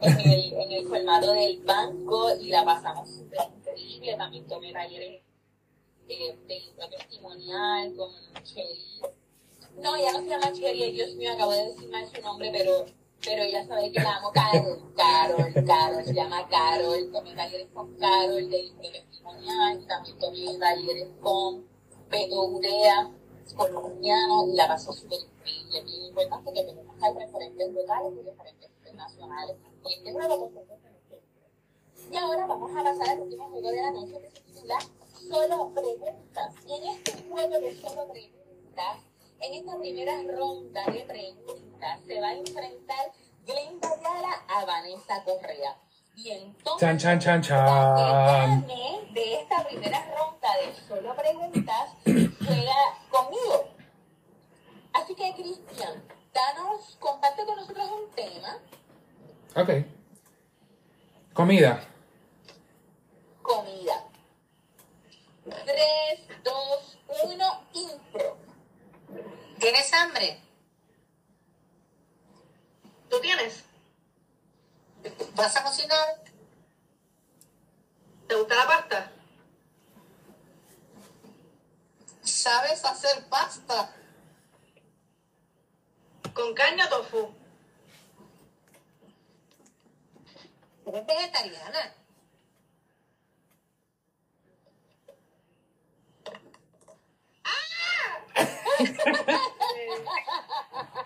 en 0.00 0.20
el, 0.20 0.52
en 0.54 0.72
el 0.72 0.86
formato 0.88 1.32
del 1.32 1.58
banco 1.62 2.28
y 2.40 2.48
la 2.48 2.64
pasamos 2.64 3.08
súper 3.10 3.40
increíble. 3.58 4.14
También 4.16 4.46
tomé 4.46 4.72
talleres 4.72 5.22
eh, 6.08 6.36
de 6.46 6.62
la 6.78 6.88
testimonial 6.88 7.94
con 7.96 8.10
Cheli. 8.42 9.00
No, 9.82 9.94
ella 9.96 10.12
no 10.12 10.20
se 10.20 10.28
llama 10.28 10.52
Cheli, 10.52 10.92
Dios 10.92 11.14
mío, 11.16 11.32
acabo 11.34 11.52
de 11.52 11.66
decir 11.66 11.88
mal 11.90 12.06
su 12.06 12.20
nombre, 12.22 12.50
pero, 12.52 12.86
pero 13.24 13.42
ella 13.42 13.66
sabe 13.66 13.92
que 13.92 14.00
la 14.00 14.16
amo. 14.16 14.32
Carol, 14.32 14.92
Carol, 14.96 15.66
Carol, 15.66 16.04
se 16.04 16.14
llama 16.14 16.48
Carol. 16.48 17.10
Tomé 17.12 17.34
talleres 17.34 17.68
con 17.74 17.94
Carol 17.96 18.50
de, 18.50 18.72
de 18.80 18.90
testimonial, 18.90 19.86
también 19.86 20.18
tomé 20.18 20.58
talleres 20.58 21.08
con 21.20 21.66
Beto 22.10 22.44
Urea, 22.44 23.10
colombiano, 23.56 24.48
y 24.48 24.56
la 24.56 24.68
pasó 24.68 24.92
súper. 24.92 25.20
Bien 25.44 25.88
importante 25.88 26.52
que 26.52 26.64
tenemos 26.64 26.94
que 26.96 27.20
referentes 27.20 27.72
locales 27.72 28.12
y 28.12 28.22
referentes 28.22 28.70
internacionales. 28.78 29.56
Y 29.88 30.08
es 30.08 30.14
y 32.10 32.16
ahora 32.16 32.46
vamos 32.46 32.70
a 32.70 32.84
pasar 32.84 33.08
al 33.08 33.20
último 33.20 33.48
juego 33.50 33.68
de 33.68 33.82
la 33.82 33.90
noche 33.90 34.20
que 34.20 34.30
se 34.30 34.40
titula 34.42 34.78
Solo 35.28 35.72
Preguntas. 35.74 36.54
Y 36.66 36.72
en 36.74 36.84
este 36.84 37.12
juego 37.28 37.60
de 37.60 37.74
Solo 37.80 38.08
Preguntas, 38.12 38.98
en 39.40 39.54
esta 39.54 39.78
primera 39.78 40.22
ronda 40.22 40.84
de 40.86 41.00
preguntas, 41.00 41.65
se 42.06 42.20
va 42.20 42.28
a 42.28 42.34
enfrentar 42.34 43.12
Glenda 43.44 43.88
Ayala 43.88 44.42
a 44.48 44.64
Vanessa 44.64 45.22
Correa. 45.24 45.76
Y 46.16 46.30
entonces, 46.30 46.80
Chan, 46.80 46.98
chan, 46.98 47.20
chan, 47.20 47.42
la 47.42 47.94
que 47.94 48.02
chan. 48.32 48.66
gane 48.66 49.10
de 49.12 49.34
esta 49.40 49.64
primera 49.68 49.98
ronda 50.16 50.48
de 50.64 50.74
Solo 50.88 51.14
Preguntas 51.14 51.90
juega 52.04 52.74
conmigo. 53.10 53.68
Así 54.94 55.14
que, 55.14 55.34
Cristian, 55.34 56.02
danos, 56.32 56.96
comparte 56.98 57.44
con 57.44 57.56
nosotros 57.56 57.90
un 57.90 58.10
tema. 58.14 58.58
Ok. 59.56 59.70
Comida. 61.34 61.80
comida. 63.42 64.02
3, 65.44 66.42
2, 66.42 66.98
1, 67.24 67.64
impro. 67.74 68.36
¿Tienes 69.60 69.92
hambre? 69.92 70.40
¿Tú 73.08 73.20
tienes? 73.20 73.64
¿Vas 75.34 75.56
a 75.56 75.62
cocinar? 75.62 76.22
¿Te 78.26 78.34
gusta 78.34 78.54
la 78.54 78.66
pasta? 78.66 79.12
¿Sabes 82.22 82.84
hacer 82.84 83.28
pasta? 83.28 83.94
¿Con 86.34 86.54
carne 86.54 86.84
o 86.84 86.88
tofu? 86.88 87.34
¿Eres 90.86 91.06
vegetariana? 91.06 91.94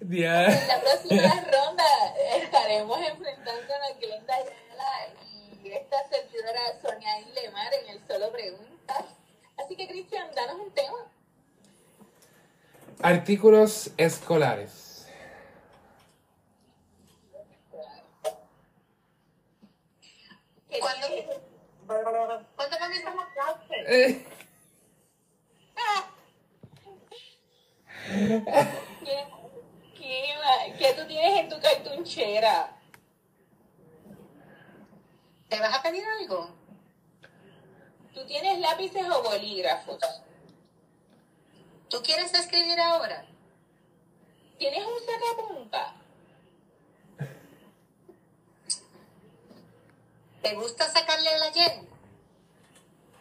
En 0.00 0.68
la 0.68 0.80
próxima 0.80 1.44
ronda 1.52 1.84
estaremos 2.36 2.98
enfrentando 3.06 3.74
a 3.74 3.98
Glenda 4.00 4.34
Ayala 4.34 5.08
y 5.62 5.72
esta 5.72 6.08
servidora 6.08 6.60
Sonia 6.80 7.20
Lemar 7.34 7.74
en 7.74 7.90
el 7.90 8.06
Solo 8.06 8.32
Preguntas. 8.32 9.04
Así 9.58 9.76
que, 9.76 9.86
Cristian, 9.86 10.30
danos 10.34 10.60
un 10.60 10.72
tema. 10.72 11.10
Artículos 13.02 13.90
escolares. 13.98 15.08
¿Qué 20.70 20.80
¿Cuándo? 20.80 21.06
¿Cuándo 21.86 22.78
comenzamos 22.78 23.24
clase? 23.34 23.74
Eh, 23.86 24.26
¿Qué, 28.06 29.26
qué, 30.78 30.94
tú 30.96 31.06
tienes 31.08 31.40
en 31.40 31.48
tu 31.48 31.60
cartunchera? 31.60 32.72
¿Te 35.48 35.58
vas 35.58 35.74
a 35.74 35.82
pedir 35.82 36.04
algo? 36.20 36.50
¿Tú 38.14 38.24
tienes 38.26 38.60
lápices 38.60 39.04
o 39.08 39.22
bolígrafos? 39.22 39.98
¿Tú 41.88 42.00
quieres 42.02 42.32
escribir 42.34 42.78
ahora? 42.80 43.26
¿Tienes 44.58 44.84
un 44.84 44.98
sacapunta? 45.04 45.94
¿Te 50.42 50.54
gusta 50.54 50.88
sacarle 50.88 51.34
el 51.34 51.42
ayer? 51.42 51.80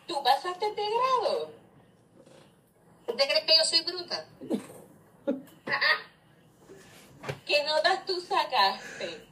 ¿Tú 0.08 0.24
pasaste 0.24 0.74
de 0.74 0.84
grado? 0.90 1.52
¿Tú 3.08 3.16
te 3.16 3.28
crees 3.28 3.46
que 3.46 3.58
yo 3.58 3.66
soy 3.66 3.82
bruta? 3.82 4.26
¿Qué 7.46 7.64
notas 7.64 8.06
tú 8.06 8.20
sacaste? 8.22 9.28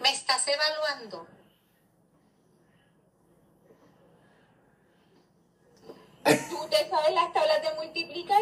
¿Me 0.00 0.10
estás 0.10 0.46
evaluando? 0.48 1.26
¿Tú 6.24 6.68
te 6.70 6.88
sabes 6.88 7.14
las 7.14 7.32
tablas 7.32 7.62
de 7.62 7.74
multiplicar? 7.74 8.40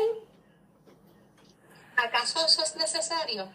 ¿Acaso 1.97 2.47
eso 2.47 2.63
es 2.63 2.77
necesario? 2.77 3.53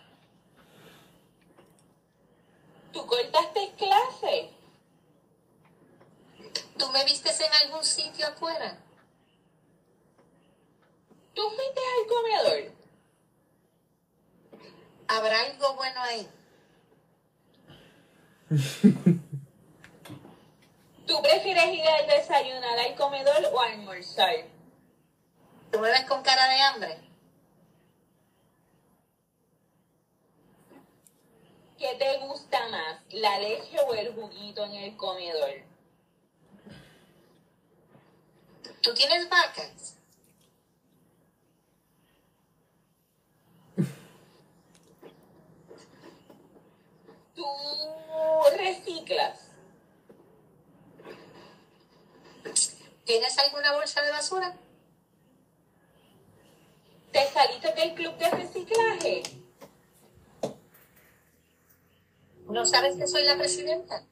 ¿Tú 2.91 3.05
cortaste 3.05 3.73
clase? 3.77 4.51
¿Tú 6.77 6.89
me 6.91 7.03
vistes 7.05 7.39
en 7.39 7.53
algún 7.63 7.83
sitio 7.83 8.27
afuera? 8.27 8.84
¿Tú 11.35 11.41
fuiste 11.49 11.81
al 11.99 12.07
comedor? 12.07 12.71
¿Habrá 15.07 15.41
algo 15.41 15.75
bueno 15.75 16.01
ahí? 16.01 16.27
¿Tú 21.05 21.21
prefieres 21.21 21.67
ir 21.73 21.87
al 21.87 22.07
desayunar 22.07 22.79
al 22.79 22.95
comedor 22.95 23.45
o 23.53 23.61
a 23.61 23.67
almorzar? 23.67 24.47
¿Tú 25.71 25.79
me 25.79 25.89
ves 25.89 26.05
con 26.05 26.23
cara 26.23 26.47
de 26.47 26.61
hambre? 26.61 27.01
¿Qué 31.77 31.95
te 31.99 32.17
gusta 32.19 32.69
más, 32.69 33.01
la 33.09 33.37
leche 33.39 33.77
o 33.81 33.93
el 33.93 34.13
juguito 34.13 34.63
en 34.63 34.73
el 34.73 34.97
comedor? 34.97 35.63
¿Tú 38.81 38.93
tienes 38.93 39.29
vacas? 39.29 39.97
¿Tú 47.35 47.45
reciclas? 48.57 49.51
¿Tienes 53.03 53.37
alguna 53.37 53.73
bolsa 53.73 54.01
de 54.01 54.11
basura? 54.11 54.57
¿Te 57.11 57.27
saliste 57.27 57.73
del 57.73 57.93
club 57.93 58.15
de 58.17 58.29
reciclaje? 58.31 59.23
¿No 62.47 62.65
sabes 62.65 62.95
que 62.95 63.07
soy 63.07 63.23
la 63.23 63.37
presidenta? 63.37 64.05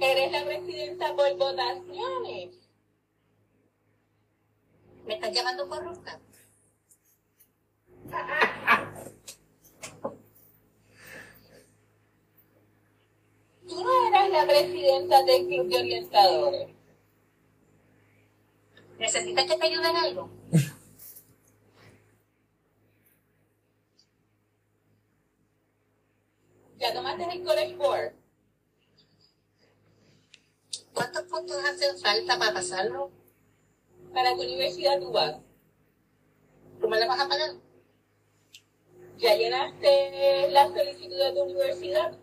¿Eres 0.00 0.32
la 0.32 0.44
presidenta 0.44 1.14
por 1.14 1.36
votaciones? 1.36 2.56
¿Me 5.06 5.14
estás 5.14 5.32
llamando 5.32 5.68
corrupta? 5.68 6.20
¿Tú 13.68 13.84
no 13.84 14.08
eras 14.08 14.30
la 14.30 14.46
presidenta 14.46 15.22
del 15.24 15.46
club 15.46 15.68
de 15.68 15.76
orientadores? 15.76 16.68
¿Necesitas 18.98 19.44
que 19.46 19.56
te 19.56 19.66
ayude 19.66 19.90
en 19.90 19.96
algo? 19.96 20.30
¿Ya 26.78 26.94
tomaste 26.94 27.24
el 27.24 27.44
College 27.44 27.76
Board? 27.76 28.12
¿Cuántos 30.94 31.22
puntos 31.24 31.56
hacen 31.64 31.98
falta 31.98 32.38
para 32.38 32.54
pasarlo? 32.54 33.10
¿Para 34.14 34.34
qué 34.34 34.40
universidad 34.40 34.98
tú 34.98 35.12
vas? 35.12 35.36
¿Tú 36.80 36.88
me 36.88 36.98
la 36.98 37.06
vas 37.06 37.20
a 37.20 37.28
pagar? 37.28 37.67
¿Ya 39.18 39.34
llenaste 39.34 40.48
la 40.50 40.68
solicitud 40.68 41.18
de 41.18 41.32
tu 41.32 41.42
universidad? 41.42 42.18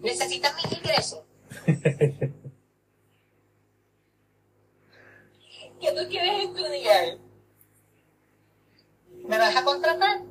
¿Necesitas 0.00 0.54
mis 0.56 0.78
ingresos? 0.78 1.22
¿Qué 5.80 5.92
tú 5.92 6.08
quieres 6.08 6.44
estudiar? 6.44 7.18
¿Me 9.24 9.38
vas 9.38 9.54
a 9.54 9.64
contratar? 9.64 10.22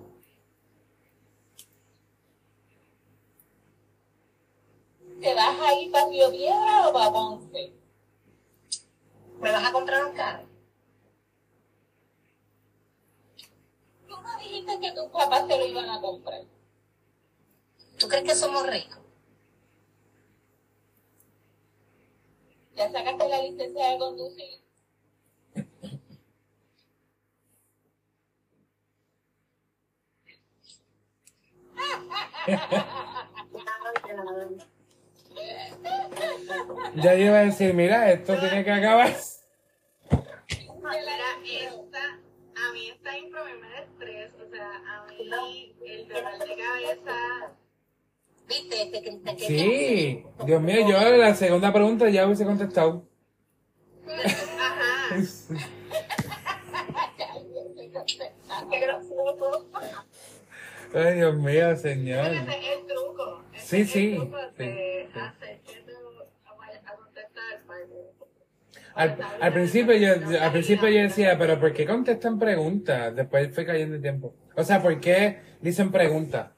¿Te 5.21 5.33
vas 5.33 5.59
a 5.61 5.73
ir 5.79 5.91
para 5.91 6.09
Río 6.09 6.31
Piedra 6.31 6.89
o 6.89 6.93
para 6.93 7.11
Ponce? 7.11 7.73
¿Me 9.39 9.51
vas 9.51 9.63
a 9.63 9.71
comprar 9.71 10.05
un 10.05 10.15
carro? 10.15 10.51
Tú 14.07 14.15
no 14.21 14.39
dijiste 14.61 14.79
que 14.79 14.91
tus 14.91 15.09
papás 15.11 15.47
te 15.47 15.57
lo 15.57 15.65
iban 15.65 15.89
a 15.89 16.01
comprar. 16.01 16.41
¿Tú 17.97 18.07
crees 18.07 18.23
que 18.23 18.35
somos 18.35 18.67
ricos? 18.67 18.99
Ya 22.75 22.91
sacaste 22.91 23.29
la 23.29 23.41
licencia 23.41 23.89
de 23.89 23.97
conducir. 23.97 24.61
Ya 36.95 37.15
yo 37.15 37.25
iba 37.25 37.37
a 37.37 37.45
decir, 37.45 37.73
mira, 37.73 38.11
esto 38.11 38.37
tiene 38.39 38.63
que 38.63 38.71
acabar. 38.71 39.15
Mira, 40.81 41.37
esta, 41.45 42.19
a 42.69 42.73
mí 42.73 42.91
impro 43.19 43.43
me 43.45 43.69
da 43.69 43.79
estrés, 43.79 44.33
o 44.35 44.49
sea, 44.49 44.71
a 44.87 45.05
mí 45.07 45.75
el 45.85 46.07
dolor 46.07 46.39
de 46.39 46.55
cabeza, 46.55 47.51
¿Viste? 48.47 48.81
Este 48.81 49.01
que 49.03 49.11
Sí, 49.47 50.23
Dios 50.45 50.61
mío, 50.61 50.87
yo 50.87 51.17
la 51.17 51.33
segunda 51.35 51.71
pregunta 51.71 52.09
ya 52.09 52.25
hubiese 52.25 52.45
contestado. 52.45 53.07
ajá, 54.07 55.15
Qué 58.69 58.79
gracioso. 58.79 59.67
Ay, 60.93 61.15
Dios 61.15 61.35
mío, 61.35 61.75
señor. 61.77 62.25
ese 62.25 62.49
es 62.57 62.77
el 62.79 62.85
truco. 62.87 63.43
ese 63.53 63.65
Sí, 63.65 63.81
es 63.81 63.81
el 63.81 63.87
sí, 63.87 64.15
truco 64.17 64.37
sí, 64.57 64.63
de 64.63 65.09
sí. 65.13 65.19
hacer 65.19 65.61
que 65.61 65.73
tú 65.81 65.93
vayas 66.57 66.85
a 66.85 66.95
contestar 66.95 67.63
para 67.65 67.79
Al, 68.95 69.17
al 69.39 69.53
principio 69.53 69.95
yo, 69.95 70.13
al 70.41 70.51
principio 70.51 70.89
yo 70.89 71.01
decía, 71.01 71.37
pero 71.37 71.59
¿por 71.59 71.73
qué 71.73 71.85
contestan 71.85 72.37
preguntas? 72.37 73.15
Después 73.15 73.53
fue 73.53 73.65
cayendo 73.65 73.95
el 73.95 74.01
tiempo. 74.01 74.33
O 74.55 74.63
sea, 74.63 74.81
¿por 74.81 74.99
qué 74.99 75.39
dicen 75.61 75.91
preguntas? 75.91 76.49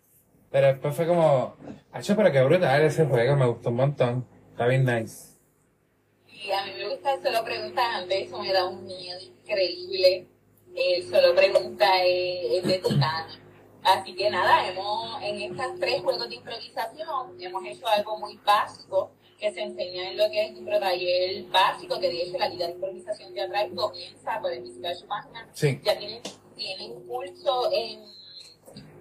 Pero 0.52 0.68
después 0.68 0.96
fue 0.96 1.08
como, 1.08 1.56
hacho, 1.92 2.16
pero 2.16 2.32
qué 2.32 2.44
brutal 2.44 2.82
ese 2.84 3.06
juego, 3.06 3.36
me 3.36 3.46
gustó 3.46 3.70
un 3.70 3.76
montón. 3.76 4.28
Está 4.52 4.68
bien 4.68 4.86
nice. 4.86 5.34
Y 6.28 6.52
a 6.52 6.66
mí 6.66 6.72
me 6.78 6.90
gusta 6.90 7.14
el 7.14 7.24
solo 7.24 7.44
pregunta 7.44 7.98
antes, 7.98 8.28
eso 8.28 8.40
me 8.40 8.52
da 8.52 8.68
un 8.68 8.86
miedo 8.86 9.20
increíble. 9.20 10.28
El 10.76 11.04
solo 11.10 11.36
pregunta 11.36 12.04
es, 12.04 12.52
es 12.52 12.64
de 12.64 12.80
Titania. 12.80 13.40
Así 13.84 14.16
que 14.16 14.30
nada, 14.30 14.68
hemos, 14.68 15.22
en 15.22 15.42
estos 15.42 15.80
tres 15.80 16.02
juegos 16.02 16.30
de 16.30 16.36
improvisación 16.36 17.42
hemos 17.42 17.66
hecho 17.66 17.88
algo 17.88 18.18
muy 18.18 18.38
básico 18.46 19.12
que 19.44 19.52
se 19.52 19.62
enseña 19.62 20.10
en 20.10 20.18
lo 20.18 20.30
que 20.32 20.42
es 20.42 20.58
impro 20.58 20.80
taller 20.80 21.44
básico, 21.52 22.00
que 22.00 22.08
de 22.08 22.22
hecho 22.24 22.38
la 22.38 22.48
Liga 22.48 22.66
de 22.68 22.74
Improvisación 22.76 23.34
Teatral 23.34 23.76
comienza, 23.76 24.40
pueden 24.40 24.64
visitar 24.64 24.96
su 24.96 25.06
página. 25.06 25.50
Sí. 25.52 25.82
Ya 25.84 26.00
tienen, 26.00 26.22
tienen 26.56 27.06
curso 27.06 27.70
en 27.74 28.00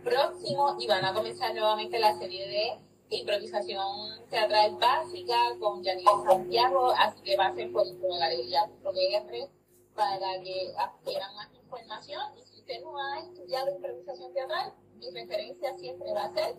próximo 0.03 0.77
y 0.81 0.89
van 0.89 1.05
a 1.05 1.15
comenzar 1.15 1.55
nuevamente 1.55 1.97
la 2.01 2.19
serie 2.19 2.49
de 2.49 3.17
improvisación 3.17 3.87
teatral 4.31 4.79
básica 4.81 5.37
con 5.61 5.85
Janine 5.85 6.11
Santiago, 6.29 6.91
así 6.91 7.23
que 7.23 7.37
va 7.37 7.47
a 7.47 7.55
ser 7.55 7.71
por 7.71 7.87
improgalería.pr 7.87 9.49
para 9.95 10.43
que 10.43 10.73
adquieran 10.77 11.37
más 11.37 11.55
información. 11.55 12.21
Y 12.37 12.43
si 12.43 12.59
usted 12.59 12.83
no 12.83 12.99
ha 12.99 13.21
estudiado 13.21 13.71
improvisación 13.77 14.35
teatral, 14.35 14.73
mi 14.97 15.09
referencia 15.09 15.79
siempre 15.79 16.13
va 16.13 16.25
a 16.25 16.35
ser 16.35 16.57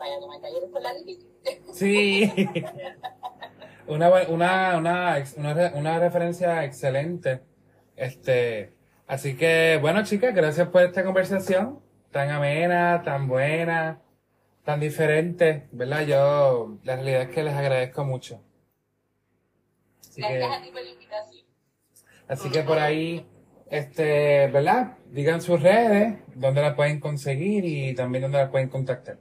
vaya 0.00 0.16
a 0.16 0.20
tomar 0.20 0.40
talleres 0.40 0.70
con 0.70 0.82
la 0.82 0.92
Lili. 0.94 1.18
Sí. 1.72 2.32
Una, 3.86 4.08
una, 4.28 4.76
una, 4.78 5.24
una, 5.36 5.72
una 5.74 5.98
referencia 5.98 6.64
excelente. 6.64 7.42
Este, 7.96 8.72
así 9.06 9.36
que, 9.36 9.78
bueno, 9.80 10.04
chicas, 10.04 10.34
gracias 10.34 10.68
por 10.68 10.82
esta 10.82 11.04
conversación 11.04 11.80
tan 12.10 12.30
amena, 12.30 13.02
tan 13.04 13.28
buena, 13.28 14.00
tan 14.64 14.80
diferente, 14.80 15.68
¿verdad? 15.72 16.06
Yo, 16.06 16.78
la 16.84 16.96
realidad 16.96 17.22
es 17.22 17.28
que 17.30 17.42
les 17.42 17.54
agradezco 17.54 18.04
mucho. 18.04 18.40
Así 20.00 20.20
Gracias 20.22 20.48
que, 20.48 20.54
a 20.54 20.62
ti 20.62 20.70
por 20.70 20.82
la 20.82 20.90
invitación. 20.90 21.46
así 22.28 22.50
que 22.50 22.62
por 22.62 22.78
ahí, 22.78 23.26
este, 23.70 24.48
¿verdad? 24.48 24.98
Digan 25.10 25.40
sus 25.40 25.60
redes, 25.62 26.18
dónde 26.34 26.62
la 26.62 26.74
pueden 26.76 27.00
conseguir 27.00 27.64
y 27.64 27.94
también 27.94 28.22
dónde 28.22 28.38
la 28.38 28.50
pueden 28.50 28.68
contactar. 28.68 29.18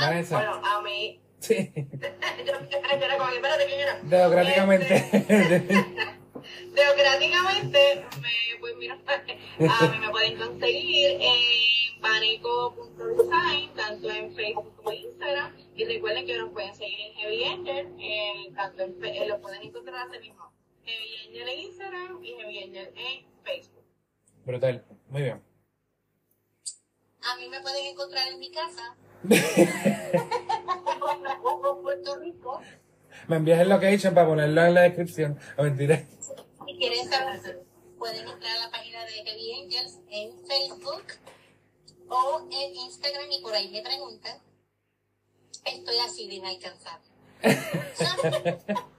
Ah, 0.00 0.22
bueno, 0.30 0.60
a 0.64 0.82
mí, 0.82 1.20
Sí, 1.40 1.72
yo, 2.44 2.52
era 2.82 3.16
como 3.16 3.30
que, 3.30 3.36
espérate, 3.36 3.66
¿quién 3.66 3.80
era? 3.80 4.00
democráticamente. 4.02 5.04
Democráticamente, 6.74 8.06
me, 8.20 8.58
pues 8.60 8.76
mira, 8.76 8.98
a 9.06 9.86
mí 9.88 9.98
me 9.98 10.10
pueden 10.10 10.36
conseguir 10.36 11.18
en 11.20 12.00
panico.design, 12.00 13.74
tanto 13.74 14.10
en 14.10 14.34
Facebook 14.34 14.74
como 14.76 14.90
en 14.90 14.98
Instagram. 14.98 15.56
Y 15.76 15.84
recuerden 15.84 16.26
que 16.26 16.38
nos 16.38 16.50
pueden 16.50 16.74
seguir 16.74 17.00
en 17.00 17.14
Heavy 17.14 17.44
Angel, 17.44 17.86
en, 17.98 18.54
tanto 18.54 18.82
en, 18.82 19.04
eh, 19.04 19.26
lo 19.28 19.40
pueden 19.40 19.62
encontrar 19.62 20.08
así 20.08 20.18
mismo. 20.18 20.52
Heavy 20.84 21.28
Angel 21.28 21.48
en 21.48 21.58
Instagram 21.60 22.24
y 22.24 22.34
Heavy 22.34 22.62
Angel 22.64 22.92
en 22.96 23.26
Facebook. 23.44 23.84
Brutal, 24.44 24.84
muy 25.08 25.22
bien. 25.22 25.42
A 27.22 27.36
mí 27.36 27.48
me 27.48 27.60
pueden 27.60 27.86
encontrar 27.86 28.26
en 28.28 28.38
mi 28.38 28.50
casa. 28.50 28.96
Puerto 31.82 32.18
Rico. 32.18 32.60
Me 33.26 33.36
envías 33.36 33.60
el 33.60 33.68
location 33.68 34.14
para 34.14 34.26
ponerlo 34.26 34.64
en 34.64 34.74
la 34.74 34.82
descripción. 34.82 35.38
No, 35.56 35.64
mentira. 35.64 36.04
Si 36.66 36.76
quieren 36.78 37.08
saber, 37.08 37.64
pueden 37.98 38.28
entrar 38.28 38.56
a 38.56 38.66
la 38.66 38.70
página 38.70 39.04
de 39.04 39.12
Heavy 39.12 39.62
Angels 39.62 39.98
en 40.10 40.32
Facebook 40.46 41.04
o 42.08 42.48
en 42.50 42.74
Instagram 42.74 43.30
y 43.30 43.42
por 43.42 43.54
ahí 43.54 43.70
me 43.70 43.82
preguntan. 43.82 44.38
Estoy 45.64 45.98
así 45.98 46.28
de 46.28 46.34
inalcanzable. 46.34 47.08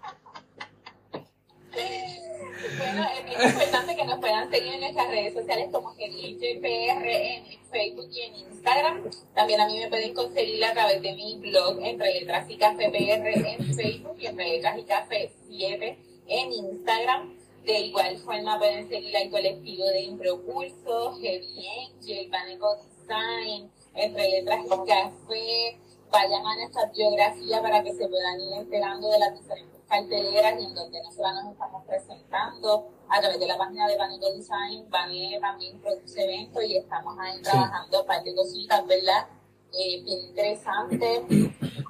Bueno, 2.60 3.06
es 3.18 3.24
bien 3.24 3.42
importante 3.42 3.96
que 3.96 4.04
nos 4.04 4.20
puedan 4.20 4.52
seguir 4.52 4.74
en 4.74 4.82
nuestras 4.82 5.08
redes 5.08 5.34
sociales 5.34 5.70
como 5.72 5.94
GDJPR 5.94 7.08
en 7.08 7.60
Facebook 7.72 8.10
y 8.12 8.22
en 8.22 8.36
Instagram. 8.36 9.10
También 9.34 9.62
a 9.62 9.68
mí 9.68 9.80
me 9.80 9.88
pueden 9.88 10.14
conseguir 10.14 10.64
a 10.66 10.74
través 10.74 11.02
de 11.02 11.14
mi 11.14 11.38
blog 11.38 11.80
Entre 11.82 12.20
Letras 12.20 12.50
y 12.50 12.58
Café 12.58 12.90
PR 12.90 13.30
en 13.30 13.74
Facebook 13.74 14.18
y 14.20 14.26
Entre 14.26 14.50
Letras 14.50 14.78
y 14.78 14.84
Café 14.84 15.32
7 15.48 15.98
en 16.28 16.52
Instagram. 16.52 17.38
De 17.64 17.80
igual 17.80 18.18
forma 18.18 18.58
pueden 18.58 18.90
seguir 18.90 19.16
al 19.16 19.30
colectivo 19.30 19.86
de 19.86 20.02
Impropulso, 20.02 21.18
Heavy 21.22 21.66
Angel, 21.88 22.30
Paneco 22.30 22.76
Design, 22.76 23.72
Entre 23.96 24.30
Letras 24.32 24.66
y 24.66 24.70
Café. 24.70 25.80
Vayan 26.12 26.46
a 26.46 26.56
nuestra 26.56 26.92
biografía 26.94 27.62
para 27.62 27.84
que 27.84 27.94
se 27.94 28.08
puedan 28.08 28.42
ir 28.42 28.54
enterando 28.58 29.10
de 29.12 29.20
las 29.20 29.40
diferentes 29.40 29.79
carteleras 29.90 30.60
y 30.62 30.66
en 30.66 30.76
donde 30.76 31.02
nosotros 31.02 31.34
nos 31.44 31.52
estamos 31.54 31.86
presentando 31.86 32.88
a 33.10 33.20
través 33.20 33.40
de 33.40 33.48
la 33.48 33.58
página 33.58 33.88
de 33.88 33.96
Paneco 33.98 34.32
Design. 34.34 34.90
Vane 34.90 35.38
también 35.42 35.80
produce 35.82 36.24
eventos 36.24 36.64
y 36.64 36.78
estamos 36.78 37.18
ahí 37.20 37.38
Sí. 37.38 37.44
trabajando 37.44 38.02
un 38.02 38.08
par 38.08 38.24
de 38.24 38.36
cositas, 38.36 38.86
¿verdad? 38.88 39.28
Eh, 39.74 40.02
bien 40.04 40.20
interesantes. 40.30 41.22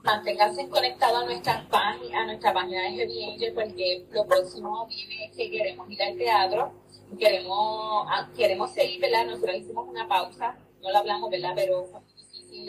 Manténganse 0.03 0.67
conectados 0.69 1.21
a 1.21 1.25
nuestra 1.25 1.67
página, 1.69 2.21
a 2.21 2.25
nuestra 2.25 2.53
página 2.53 2.81
de 2.83 2.91
Heavy 2.91 3.23
Angel 3.33 3.53
porque 3.53 4.05
lo 4.11 4.25
próximo 4.25 4.87
viene 4.87 5.25
es 5.25 5.35
que 5.35 5.51
queremos 5.51 5.89
ir 5.89 6.01
al 6.01 6.17
teatro. 6.17 6.71
Queremos, 7.17 8.05
ah, 8.09 8.29
queremos 8.35 8.71
seguir, 8.71 9.01
¿verdad? 9.01 9.25
Nosotros 9.25 9.55
hicimos 9.57 9.87
una 9.87 10.07
pausa, 10.07 10.57
no 10.81 10.91
lo 10.91 10.97
hablamos, 10.97 11.29
¿verdad? 11.29 11.53
Pero 11.55 11.87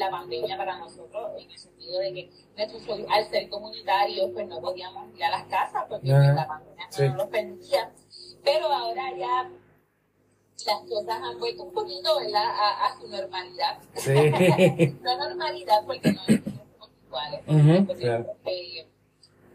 la 0.00 0.10
pandemia 0.10 0.56
para 0.56 0.78
nosotros 0.78 1.30
en 1.38 1.50
el 1.50 1.58
sentido 1.58 1.98
de 2.00 2.12
que 2.14 2.30
al 3.08 3.24
ser 3.26 3.48
comunitarios, 3.48 4.30
pues 4.32 4.48
no 4.48 4.60
podíamos 4.60 5.14
ir 5.16 5.24
a 5.24 5.30
las 5.30 5.44
casas 5.44 5.84
porque 5.88 6.08
la 6.08 6.46
pandemia 6.46 6.86
no 6.86 6.92
Sí. 6.92 7.02
nos 7.08 7.16
lo 7.16 7.30
permitía. 7.30 7.92
Pero 8.42 8.66
ahora 8.66 9.02
ya 9.16 9.50
las 10.66 10.80
cosas 10.88 11.20
han 11.22 11.38
vuelto 11.38 11.62
un 11.62 11.72
poquito, 11.72 12.18
¿verdad? 12.18 12.44
A, 12.44 12.86
a 12.86 12.98
su 13.00 13.08
normalidad. 13.08 13.78
Sí. 13.94 14.14
no 15.02 15.16
normalidad 15.18 15.84
porque 15.86 16.12
no 16.12 16.22
somos 16.24 16.90
iguales 17.06 17.40
claro. 17.98 18.36
de, 18.44 18.89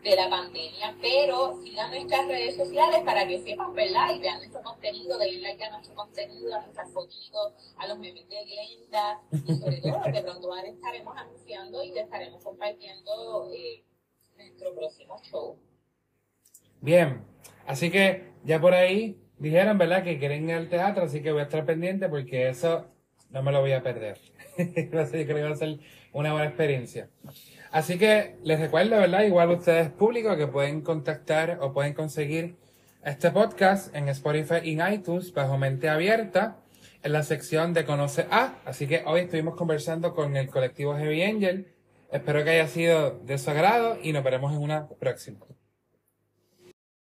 de 0.05 0.15
la 0.15 0.29
pandemia, 0.29 0.95
pero 1.01 1.59
sigan 1.63 1.89
nuestras 1.89 2.27
redes 2.27 2.55
sociales 2.55 3.01
para 3.03 3.27
que 3.27 3.41
sepan, 3.41 3.73
¿verdad? 3.73 4.13
Y 4.13 4.19
vean 4.19 4.37
nuestro 4.37 4.61
contenido, 4.61 5.17
denle 5.17 5.41
like 5.41 5.63
a 5.63 5.71
nuestro 5.71 5.95
contenido, 5.95 6.55
a 6.55 6.61
nuestras 6.61 6.91
fotitos, 6.91 7.53
a 7.77 7.87
los 7.87 7.97
memes 7.97 8.29
de 8.29 8.35
Glenda, 8.45 9.19
y 9.31 9.55
sobre 9.55 9.81
todo 9.81 10.03
que 10.03 10.21
pronto 10.21 10.53
ahora 10.53 10.67
estaremos 10.67 11.17
anunciando 11.17 11.83
y 11.83 11.91
te 11.91 12.01
estaremos 12.01 12.43
compartiendo 12.43 13.49
eh, 13.51 13.83
nuestro 14.37 14.75
próximo 14.75 15.19
show. 15.23 15.57
Bien. 16.81 17.25
Así 17.65 17.89
que 17.89 18.31
ya 18.43 18.61
por 18.61 18.75
ahí 18.75 19.19
dijeron, 19.39 19.79
¿verdad? 19.79 20.03
Que 20.03 20.19
quieren 20.19 20.47
ir 20.47 20.55
al 20.55 20.69
teatro, 20.69 21.05
así 21.05 21.23
que 21.23 21.31
voy 21.31 21.41
a 21.41 21.45
estar 21.45 21.65
pendiente 21.65 22.07
porque 22.09 22.47
eso 22.47 22.85
no 23.31 23.41
me 23.41 23.51
lo 23.51 23.61
voy 23.61 23.71
a 23.71 23.81
perder. 23.81 24.19
así 24.57 25.11
que 25.11 25.25
creo 25.25 25.37
que 25.37 25.43
va 25.43 25.49
a 25.49 25.55
ser 25.55 25.79
una 26.13 26.31
buena 26.31 26.45
experiencia. 26.45 27.09
Así 27.75 27.97
que 27.97 28.37
les 28.41 28.57
recuerdo, 28.57 28.91
¿verdad? 28.91 29.23
Igual 29.23 29.51
ustedes 29.51 29.89
público 29.89 30.37
que 30.37 30.47
pueden 30.47 30.79
contactar 30.79 31.57
o 31.59 31.73
pueden 31.73 31.93
conseguir 31.93 32.55
este 33.03 33.31
podcast 33.31 33.93
en 33.93 34.07
Spotify 34.07 34.59
y 34.63 34.79
en 34.79 34.93
iTunes 34.93 35.33
bajo 35.33 35.57
mente 35.57 35.89
abierta 35.89 36.55
en 37.03 37.11
la 37.11 37.21
sección 37.23 37.73
de 37.73 37.83
Conoce 37.83 38.27
A. 38.31 38.59
Así 38.63 38.87
que 38.87 39.03
hoy 39.05 39.19
estuvimos 39.19 39.55
conversando 39.55 40.15
con 40.15 40.37
el 40.37 40.47
colectivo 40.47 40.95
Heavy 40.95 41.21
Angel. 41.23 41.67
Espero 42.13 42.45
que 42.45 42.51
haya 42.51 42.67
sido 42.69 43.19
de 43.19 43.37
su 43.37 43.51
agrado 43.51 43.97
y 44.01 44.13
nos 44.13 44.23
veremos 44.23 44.53
en 44.53 44.59
una 44.59 44.87
próxima. 44.87 45.39